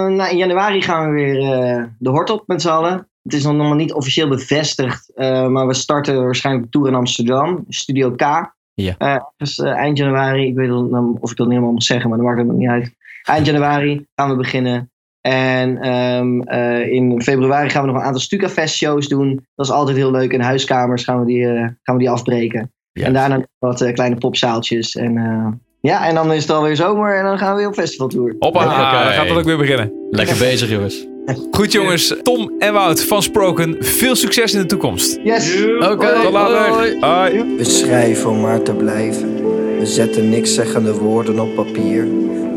nou, 0.07 0.31
in 0.31 0.37
januari 0.37 0.83
gaan 0.83 1.07
we 1.07 1.12
weer 1.12 1.53
eh, 1.53 1.83
de 1.99 2.11
hort 2.11 2.31
op 2.31 2.43
met 2.47 2.62
z'n 2.62 2.68
allen. 2.68 3.09
Het 3.22 3.33
is 3.35 3.43
nog 3.45 3.55
nog 3.55 3.74
niet 3.74 3.93
officieel 3.93 4.29
bevestigd, 4.29 5.12
eh, 5.14 5.49
maar 5.49 5.66
we 5.66 5.74
starten 5.74 6.24
waarschijnlijk 6.24 6.66
op 6.66 6.72
tour 6.72 6.89
in 6.89 6.95
Amsterdam, 6.95 7.64
Studio 7.68 8.11
K. 8.11 8.55
Ja. 8.77 8.95
Eh, 8.99 9.24
dus 9.37 9.59
eh, 9.59 9.70
eind 9.70 9.99
januari, 9.99 10.47
ik 10.47 10.55
weet 10.55 10.70
niet 10.70 10.93
of 11.20 11.31
ik 11.31 11.37
dat 11.37 11.47
niet 11.47 11.49
helemaal 11.49 11.72
mag 11.72 11.83
zeggen, 11.83 12.09
maar 12.09 12.18
dat 12.18 12.27
maakt 12.27 12.39
het 12.39 12.57
niet 12.57 12.68
uit. 12.68 12.95
Eind 13.22 13.47
januari 13.47 14.07
gaan 14.14 14.31
we 14.31 14.37
beginnen. 14.37 14.91
En 15.20 15.79
ehm, 15.79 16.41
eh, 16.41 16.93
in 16.93 17.22
februari 17.22 17.70
gaan 17.70 17.83
we 17.83 17.89
nog 17.89 17.97
een 17.97 18.07
aantal 18.07 18.20
Stuka 18.20 18.49
Fest 18.49 18.77
shows 18.77 19.09
doen. 19.09 19.47
Dat 19.55 19.66
is 19.66 19.72
altijd 19.72 19.97
heel 19.97 20.11
leuk. 20.11 20.33
In 20.33 20.41
huiskamers 20.41 21.05
gaan 21.05 21.20
we 21.20 21.27
die, 21.27 21.47
eh, 21.47 21.68
gaan 21.83 21.95
we 21.95 21.99
die 21.99 22.11
afbreken. 22.11 22.72
En 22.93 23.12
daarna 23.12 23.37
nog 23.37 23.47
wat 23.59 23.81
eh, 23.81 23.95
kleine 23.95 24.16
popzaaltjes. 24.16 24.95
En, 24.95 25.16
eh, 25.16 25.47
ja, 25.81 26.07
en 26.09 26.14
dan 26.14 26.33
is 26.33 26.43
het 26.43 26.51
alweer 26.51 26.77
zomer 26.77 27.16
en 27.16 27.24
dan 27.24 27.39
gaan 27.39 27.51
we 27.51 27.59
weer 27.59 27.68
op 27.68 27.74
festivaltour. 27.74 28.37
hoppa, 28.39 28.59
Oké. 28.59 28.68
dan 28.68 28.77
gaat 29.12 29.29
het 29.29 29.39
ook 29.39 29.45
weer 29.45 29.59
beginnen. 29.59 29.93
Lekker 30.11 30.39
bezig, 30.39 30.70
jongens. 30.70 31.07
Goed 31.51 31.72
jongens, 31.72 32.14
Tom 32.22 32.53
en 32.59 32.72
Wout 32.72 33.01
van 33.05 33.22
Spoken. 33.22 33.77
Veel 33.81 34.14
succes 34.14 34.55
in 34.55 34.61
de 34.61 34.66
toekomst. 34.66 35.18
Yes! 35.24 35.64
Oké, 35.81 36.22
Tot 36.22 36.33
later. 36.33 36.68
hoi. 36.68 36.97
Hoi. 37.01 37.57
We 37.57 37.64
schrijven 37.64 38.31
om 38.31 38.41
maar 38.41 38.62
te 38.62 38.72
blijven. 38.72 39.35
We 39.79 39.87
zetten 39.87 40.29
niks 40.29 40.55
zeggende 40.55 40.95
woorden 40.95 41.41
op 41.41 41.55
papier. 41.55 42.05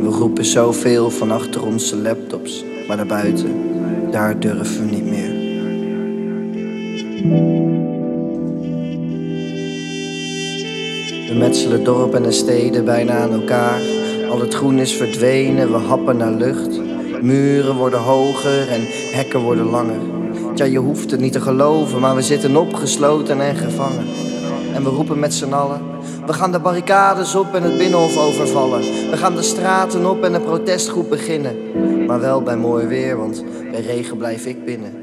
We 0.01 0.07
roepen 0.07 0.45
zoveel 0.45 1.09
van 1.09 1.31
achter 1.31 1.63
onze 1.65 1.95
laptops. 1.97 2.63
Maar 2.87 2.97
daarbuiten, 2.97 3.53
daar 4.11 4.39
durven 4.39 4.89
we 4.89 4.95
niet 4.95 5.05
meer. 5.05 5.37
We 11.27 11.35
metselen 11.37 11.83
dorpen 11.83 12.25
en 12.25 12.33
steden 12.33 12.85
bijna 12.85 13.13
aan 13.17 13.31
elkaar. 13.31 13.81
Al 14.29 14.39
het 14.39 14.53
groen 14.53 14.79
is 14.79 14.93
verdwenen, 14.93 15.71
we 15.71 15.77
happen 15.77 16.17
naar 16.17 16.31
lucht. 16.33 16.79
Muren 17.21 17.75
worden 17.75 17.99
hoger 17.99 18.69
en 18.69 18.81
hekken 19.15 19.39
worden 19.39 19.65
langer. 19.65 19.99
Tja, 20.53 20.65
je 20.65 20.77
hoeft 20.77 21.11
het 21.11 21.19
niet 21.19 21.33
te 21.33 21.41
geloven, 21.41 21.99
maar 21.99 22.15
we 22.15 22.21
zitten 22.21 22.55
opgesloten 22.55 23.41
en 23.41 23.55
gevangen. 23.55 24.05
En 24.73 24.83
we 24.83 24.89
roepen 24.89 25.19
met 25.19 25.33
z'n 25.33 25.53
allen. 25.53 25.81
We 26.25 26.33
gaan 26.33 26.51
de 26.51 26.59
barricades 26.59 27.35
op 27.35 27.53
en 27.53 27.63
het 27.63 27.77
binnenhof 27.77 28.17
overvallen. 28.17 28.79
We 29.09 29.17
gaan 29.17 29.35
de 29.35 29.41
straten 29.41 30.09
op 30.09 30.23
en 30.23 30.33
een 30.33 30.43
protestgroep 30.43 31.09
beginnen. 31.09 31.55
Maar 32.05 32.19
wel 32.19 32.41
bij 32.41 32.57
mooi 32.57 32.85
weer, 32.85 33.17
want 33.17 33.43
bij 33.71 33.81
regen 33.81 34.17
blijf 34.17 34.45
ik 34.45 34.65
binnen. 34.65 34.93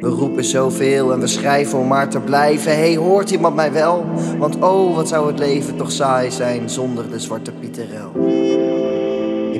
We 0.00 0.08
roepen 0.08 0.44
zoveel 0.44 1.12
en 1.12 1.20
we 1.20 1.26
schrijven 1.26 1.78
om 1.78 1.86
maar 1.86 2.08
te 2.08 2.20
blijven. 2.20 2.72
Hé, 2.72 2.78
hey, 2.78 2.96
hoort 2.96 3.30
iemand 3.30 3.54
mij 3.54 3.72
wel? 3.72 4.04
Want 4.38 4.56
oh, 4.62 4.94
wat 4.94 5.08
zou 5.08 5.26
het 5.26 5.38
leven 5.38 5.76
toch 5.76 5.92
saai 5.92 6.30
zijn 6.30 6.70
zonder 6.70 7.10
de 7.10 7.20
zwarte 7.20 7.52
Pieterel. 7.52 8.12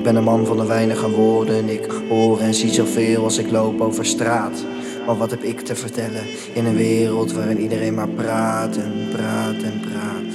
Ben 0.05 0.15
een 0.15 0.23
man 0.23 0.45
van 0.45 0.57
de 0.57 0.65
weinige 0.65 1.09
woorden. 1.09 1.69
Ik 1.69 1.91
hoor 2.09 2.39
en 2.39 2.53
zie 2.53 2.73
zoveel 2.73 3.23
als 3.23 3.37
ik 3.37 3.51
loop 3.51 3.81
over 3.81 4.05
straat. 4.05 4.65
Maar 5.05 5.17
wat 5.17 5.31
heb 5.31 5.43
ik 5.43 5.61
te 5.61 5.75
vertellen 5.75 6.23
in 6.53 6.65
een 6.65 6.75
wereld 6.75 7.33
waarin 7.33 7.59
iedereen 7.59 7.93
maar 7.93 8.09
praat 8.09 8.77
en 8.77 8.93
praat 9.11 9.63
en 9.63 9.79
praat? 9.79 10.33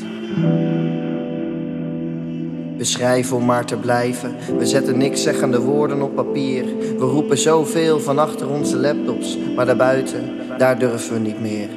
We 2.76 2.84
schrijven 2.84 3.36
om 3.36 3.44
maar 3.44 3.64
te 3.64 3.76
blijven. 3.76 4.34
We 4.58 4.66
zetten 4.66 4.98
niks 4.98 5.22
zeggende 5.22 5.60
woorden 5.60 6.02
op 6.02 6.14
papier. 6.14 6.64
We 6.98 7.04
roepen 7.04 7.38
zoveel 7.38 8.00
van 8.00 8.18
achter 8.18 8.48
onze 8.48 8.76
laptops. 8.76 9.38
Maar 9.56 9.66
daarbuiten, 9.66 10.30
daar 10.58 10.78
durven 10.78 11.12
we 11.12 11.18
niet 11.18 11.40
meer. 11.40 11.68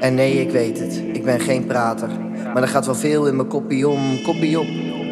En 0.00 0.14
nee, 0.14 0.40
ik 0.40 0.50
weet 0.50 0.78
het, 0.78 1.02
ik 1.12 1.24
ben 1.24 1.40
geen 1.40 1.66
prater. 1.66 2.08
Maar 2.54 2.62
er 2.62 2.68
gaat 2.68 2.86
wel 2.86 2.94
veel 2.94 3.26
in 3.26 3.36
mijn 3.36 3.48
koppie 3.48 3.88
om, 3.88 4.22
koppie 4.22 4.60
op. 4.60 4.66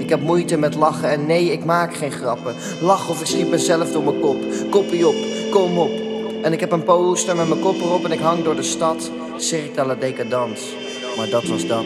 Ik 0.04 0.10
heb 0.10 0.22
moeite 0.22 0.56
met 0.56 0.74
lachen 0.74 1.10
en 1.10 1.26
nee, 1.26 1.52
ik 1.52 1.64
maak 1.64 1.94
geen 1.94 2.10
grappen. 2.10 2.54
Lach 2.80 3.08
of 3.08 3.20
ik 3.20 3.26
schiet 3.26 3.48
mezelf 3.48 3.92
door 3.92 4.04
mijn 4.04 4.20
kop. 4.20 4.36
Koppie 4.70 5.08
op, 5.08 5.14
kom 5.50 5.78
op. 5.78 5.90
En 6.42 6.52
ik 6.52 6.60
heb 6.60 6.72
een 6.72 6.82
poster 6.82 7.36
met 7.36 7.48
mijn 7.48 7.60
kop 7.60 7.80
erop 7.80 8.04
en 8.04 8.12
ik 8.12 8.18
hang 8.18 8.44
door 8.44 8.56
de 8.56 8.62
stad. 8.62 9.10
Circa 9.36 9.84
la 9.86 9.94
decadans. 9.94 10.76
Maar 11.16 11.28
dat 11.28 11.44
was 11.44 11.66
dat. 11.66 11.84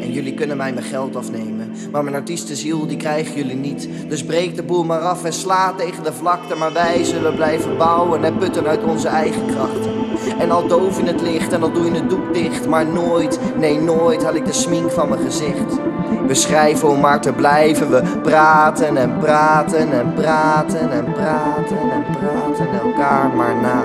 En 0.00 0.12
jullie 0.12 0.34
kunnen 0.34 0.56
mij 0.56 0.72
mijn 0.72 0.86
geld 0.86 1.16
afnemen. 1.16 1.72
Maar 1.92 2.04
mijn 2.04 2.16
artiestenziel, 2.16 2.86
die 2.86 2.96
krijgen 2.96 3.34
jullie 3.34 3.56
niet. 3.56 3.88
Dus 4.08 4.24
breek 4.24 4.56
de 4.56 4.62
boel 4.62 4.84
maar 4.84 5.00
af 5.00 5.24
en 5.24 5.32
sla 5.32 5.72
tegen 5.72 6.02
de 6.02 6.12
vlakte. 6.12 6.54
Maar 6.54 6.72
wij 6.72 7.04
zullen 7.04 7.34
blijven 7.34 7.76
bouwen 7.76 8.24
en 8.24 8.38
putten 8.38 8.66
uit 8.66 8.84
onze 8.84 9.08
eigen 9.08 9.46
krachten. 9.46 10.01
En 10.38 10.50
al 10.50 10.66
doof 10.66 10.98
in 10.98 11.06
het 11.06 11.20
licht 11.20 11.52
en 11.52 11.62
al 11.62 11.72
doe 11.72 11.84
je 11.84 11.94
het 11.94 12.10
doek 12.10 12.34
dicht. 12.34 12.68
Maar 12.68 12.86
nooit, 12.86 13.38
nee 13.56 13.80
nooit 13.80 14.24
haal 14.24 14.34
ik 14.34 14.46
de 14.46 14.52
smink 14.52 14.90
van 14.90 15.08
mijn 15.08 15.20
gezicht. 15.20 15.78
We 16.26 16.34
schrijven 16.34 16.88
om 16.88 17.00
maar 17.00 17.20
te 17.20 17.32
blijven. 17.32 17.90
We 17.90 18.02
praten 18.22 18.96
en 18.96 19.18
praten 19.18 19.92
en 19.92 20.12
praten 20.14 20.90
en 20.90 21.12
praten 21.12 21.90
en 21.90 22.04
praten 22.18 22.80
elkaar 22.82 23.30
maar 23.36 23.54
na. 23.54 23.84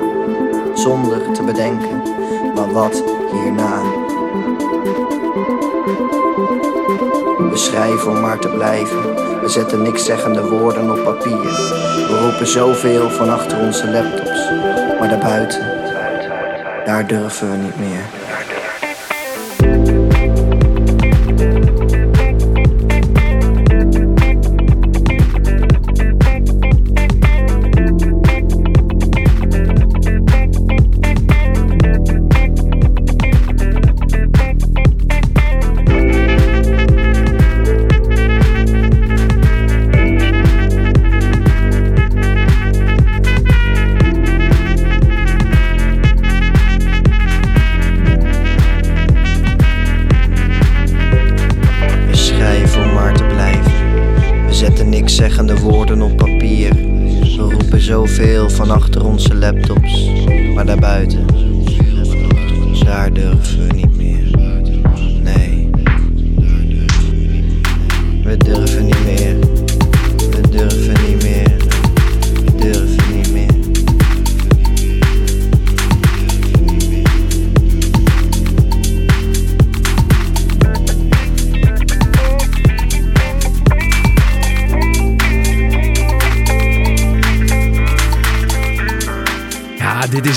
Zonder 0.73 1.31
te 1.31 1.43
bedenken, 1.43 2.01
maar 2.55 2.71
wat 2.71 3.03
hierna? 3.31 3.81
We 7.49 7.57
schrijven 7.57 8.11
om 8.11 8.19
maar 8.19 8.39
te 8.39 8.49
blijven. 8.49 9.15
We 9.41 9.49
zetten 9.49 9.81
niks 9.81 10.05
zeggende 10.05 10.49
woorden 10.49 10.91
op 10.91 11.03
papier. 11.03 11.41
We 12.07 12.19
roepen 12.21 12.47
zoveel 12.47 13.09
van 13.09 13.29
achter 13.29 13.59
onze 13.59 13.91
laptops. 13.91 14.49
Maar 14.99 15.09
daarbuiten, 15.09 15.76
daar 16.87 17.07
durven 17.07 17.51
we 17.51 17.57
niet 17.57 17.79
meer. 17.79 18.26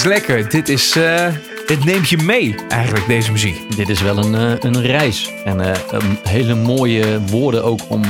Is 0.01 0.07
lekker. 0.07 0.49
Dit 0.49 0.69
is... 0.69 0.97
eh, 0.97 1.27
het 1.67 1.85
neemt 1.85 2.09
je 2.09 2.17
mee, 2.17 2.55
eigenlijk, 2.69 3.07
deze 3.07 3.33
muziek. 3.33 3.77
Dit 3.77 3.89
is 3.89 4.03
wel 4.03 4.19
een, 4.19 4.35
eh, 4.35 4.53
een 4.61 4.83
reis. 4.83 5.31
En 5.45 5.61
eh, 5.61 5.81
een 5.91 6.19
hele 6.23 6.55
mooie 6.55 7.21
woorden 7.27 7.65
ook 7.65 7.81
om, 7.89 8.03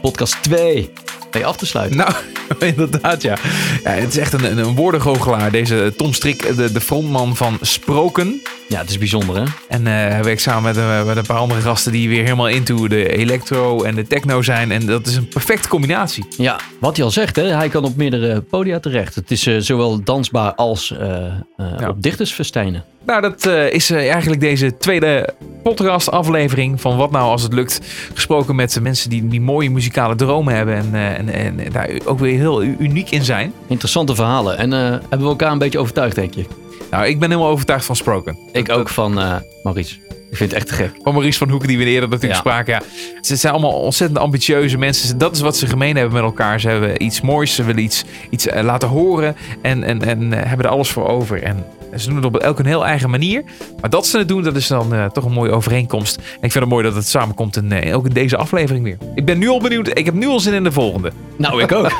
podcast 0.00 0.42
2 0.42 0.90
mee 1.32 1.46
af 1.46 1.56
te 1.56 1.66
sluiten. 1.66 1.96
Nou, 1.96 2.12
inderdaad, 2.74 3.22
ja. 3.22 3.36
ja. 3.84 3.90
Het 3.90 4.08
is 4.08 4.18
echt 4.18 4.32
een, 4.32 4.44
een, 4.44 4.58
een 4.58 4.74
woordengoochelaar. 4.74 5.50
Deze 5.50 5.92
Tom 5.96 6.12
Strik, 6.12 6.56
de, 6.56 6.72
de 6.72 6.80
frontman 6.80 7.36
van 7.36 7.58
Sproken. 7.60 8.42
Ja, 8.68 8.78
het 8.80 8.90
is 8.90 8.98
bijzonder 8.98 9.36
hè. 9.36 9.42
En 9.68 9.86
eh, 9.86 9.92
hij 9.92 10.22
werkt 10.24 10.40
samen 10.40 10.62
met, 10.62 10.76
eh, 10.76 11.04
met 11.06 11.16
een 11.16 11.26
paar 11.26 11.36
andere 11.36 11.60
gasten 11.60 11.92
die 11.92 12.08
weer 12.08 12.22
helemaal 12.22 12.48
into 12.48 12.88
de 12.88 13.16
electro 13.16 13.82
en 13.82 13.94
de 13.94 14.06
techno 14.06 14.42
zijn. 14.42 14.70
En 14.72 14.86
dat 14.86 15.06
is 15.06 15.16
een 15.16 15.28
perfecte 15.28 15.68
combinatie. 15.68 16.24
Ja, 16.36 16.58
wat 16.80 16.96
hij 16.96 17.04
al 17.04 17.10
zegt, 17.10 17.36
hè, 17.36 17.42
hij 17.42 17.68
kan 17.68 17.84
op 17.84 17.96
meerdere 17.96 18.40
podia 18.40 18.78
terecht. 18.80 19.14
Het 19.14 19.30
is 19.30 19.46
eh, 19.46 19.56
zowel 19.58 20.02
dansbaar 20.02 20.54
als 20.54 20.90
eh, 20.98 21.26
eh, 21.26 21.32
Ja. 21.78 21.88
op 21.88 22.02
dichtersfestijnen. 22.02 22.84
Nou, 23.06 23.20
dat 23.20 23.46
eh, 23.46 23.72
is 23.72 23.90
eh, 23.90 24.10
eigenlijk 24.10 24.40
deze 24.40 24.76
tweede 24.76 25.28
podcast 25.62 26.10
aflevering 26.10 26.80
van 26.80 26.96
Wat 26.96 27.10
Nou 27.10 27.24
Als 27.30 27.42
Het 27.42 27.52
Lukt. 27.52 27.80
Gesproken 28.14 28.54
met 28.56 28.78
mensen 28.82 29.10
die, 29.10 29.28
die 29.28 29.40
mooie 29.40 29.70
muzikale 29.70 30.14
dromen 30.14 30.54
hebben 30.54 30.74
en, 30.76 30.94
eh, 30.94 31.18
en, 31.18 31.28
en 31.28 31.72
daar 31.72 31.90
ook 32.04 32.18
weer 32.18 32.38
heel 32.38 32.62
uniek 32.62 33.10
in 33.10 33.24
zijn. 33.24 33.52
Interessante 33.66 34.14
verhalen. 34.14 34.58
En 34.58 34.72
eh, 34.72 34.78
hebben 34.80 35.18
we 35.20 35.26
elkaar 35.26 35.52
een 35.52 35.58
beetje 35.58 35.78
overtuigd, 35.78 36.14
denk 36.14 36.34
je? 36.34 36.44
Nou, 36.90 37.06
ik 37.06 37.18
ben 37.18 37.28
helemaal 37.30 37.50
overtuigd 37.50 37.84
van 37.84 37.96
Sproken. 37.96 38.38
Ik 38.52 38.70
ook 38.70 38.88
van 38.88 39.20
eh, 39.20 39.34
Maurice. 39.62 39.94
Ik 40.30 40.36
vind 40.36 40.50
het 40.50 40.60
echt 40.60 40.68
te 40.68 40.74
gek. 40.74 40.90
Van 41.02 41.12
Maurice 41.12 41.38
van 41.38 41.48
Hoeken, 41.50 41.68
die 41.68 41.78
we 41.78 41.84
eerder 41.84 42.08
natuurlijk 42.08 42.32
Ja. 42.34 42.38
spraken. 42.40 42.72
Ja. 42.72 42.82
Ze 43.20 43.36
zijn 43.36 43.52
allemaal 43.52 43.72
ontzettend 43.80 44.18
ambitieuze 44.20 44.78
mensen. 44.78 45.18
Dat 45.18 45.34
is 45.34 45.40
wat 45.40 45.56
ze 45.56 45.66
gemeen 45.66 45.96
hebben 45.96 46.14
met 46.14 46.22
elkaar. 46.22 46.60
Ze 46.60 46.68
hebben 46.68 47.02
iets 47.02 47.20
moois. 47.20 47.54
Ze 47.54 47.64
willen 47.64 47.82
iets, 47.82 48.04
iets 48.30 48.46
eh, 48.46 48.62
laten 48.64 48.88
horen. 48.88 49.36
En, 49.62 49.82
en, 49.84 50.02
en 50.02 50.32
eh, 50.32 50.48
hebben 50.48 50.66
er 50.66 50.72
alles 50.72 50.88
voor 50.90 51.08
over. 51.08 51.42
En 51.42 51.64
ze 51.96 52.06
doen 52.06 52.16
het 52.16 52.24
op 52.24 52.36
elk 52.36 52.58
een 52.58 52.66
heel 52.66 52.86
eigen 52.86 53.10
manier. 53.10 53.44
Maar 53.80 53.90
dat 53.90 54.06
ze 54.06 54.18
het 54.18 54.28
doen, 54.28 54.42
dat 54.42 54.56
is 54.56 54.66
dan 54.66 55.10
toch 55.12 55.24
een 55.24 55.32
mooie 55.32 55.50
overeenkomst. 55.50 56.16
En 56.16 56.22
ik 56.42 56.52
vind 56.52 56.54
het 56.54 56.68
mooi 56.68 56.84
dat 56.84 56.94
het 56.94 57.08
samenkomt. 57.08 57.56
En 57.56 57.72
eh, 57.72 57.96
ook 57.96 58.06
in 58.06 58.12
deze 58.12 58.36
aflevering 58.36 58.84
weer. 58.84 58.96
Ik 59.14 59.24
ben 59.24 59.38
nu 59.38 59.48
al 59.48 59.60
benieuwd. 59.60 59.98
Ik 59.98 60.04
heb 60.04 60.14
nu 60.14 60.26
al 60.26 60.40
zin 60.40 60.54
in 60.54 60.64
de 60.64 60.72
volgende. 60.72 61.12
Nou, 61.36 61.62
ik 61.62 61.72
ook. 61.72 61.90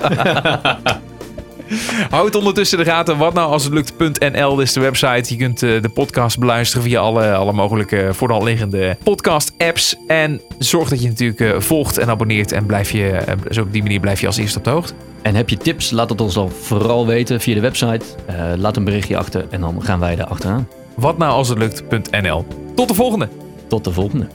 Houd 2.10 2.34
ondertussen 2.34 2.78
de 2.78 2.84
gaten. 2.84 3.18
Wat 3.18 3.34
nou 3.34 3.50
als 3.50 3.64
het 3.64 3.72
lukt.nl 3.72 4.60
is 4.60 4.72
de 4.72 4.80
website. 4.80 5.34
Je 5.34 5.36
kunt 5.36 5.62
eh, 5.62 5.82
de 5.82 5.88
podcast 5.88 6.38
beluisteren 6.38 6.84
via 6.84 7.00
alle, 7.00 7.34
alle 7.34 7.52
mogelijke 7.52 8.08
voor 8.12 8.28
de 8.28 8.34
hand 8.34 8.46
liggende 8.46 8.96
podcast 9.02 9.52
apps. 9.58 9.96
En 10.06 10.40
zorg 10.58 10.88
dat 10.88 11.02
je 11.02 11.08
natuurlijk 11.08 11.40
eh, 11.40 11.60
volgt 11.60 11.98
en 11.98 12.08
abonneert. 12.08 12.52
En 12.52 12.66
blijf 12.66 12.90
je, 12.90 13.10
eh, 13.10 13.34
zo 13.50 13.62
op 13.62 13.72
die 13.72 13.82
manier 13.82 14.00
blijf 14.00 14.20
je 14.20 14.26
als 14.26 14.36
eerste 14.36 14.58
op 14.58 14.64
de 14.64 14.70
hoogte. 14.70 14.94
En 15.22 15.34
heb 15.34 15.48
je 15.48 15.56
tips? 15.56 15.90
Laat 15.90 16.10
het 16.10 16.20
ons 16.20 16.34
dan 16.34 16.50
vooral 16.50 17.06
weten 17.06 17.40
via 17.40 17.54
de 17.54 17.60
website. 17.60 18.04
Eh, 18.26 18.52
laat 18.56 18.76
een 18.76 18.84
berichtje 18.84 19.16
achter 19.16 19.46
en 19.50 19.60
dan 19.60 19.82
gaan 19.82 20.00
wij 20.00 20.18
er 20.18 20.26
achteraan. 20.26 20.68
Wat 20.94 21.18
nou 21.18 21.32
als 21.32 21.48
het 21.48 21.58
lukt.nl. 21.58 22.46
Tot 22.74 22.88
de 22.88 22.94
volgende. 22.94 23.28
Tot 23.68 23.84
de 23.84 23.92
volgende. 23.92 24.26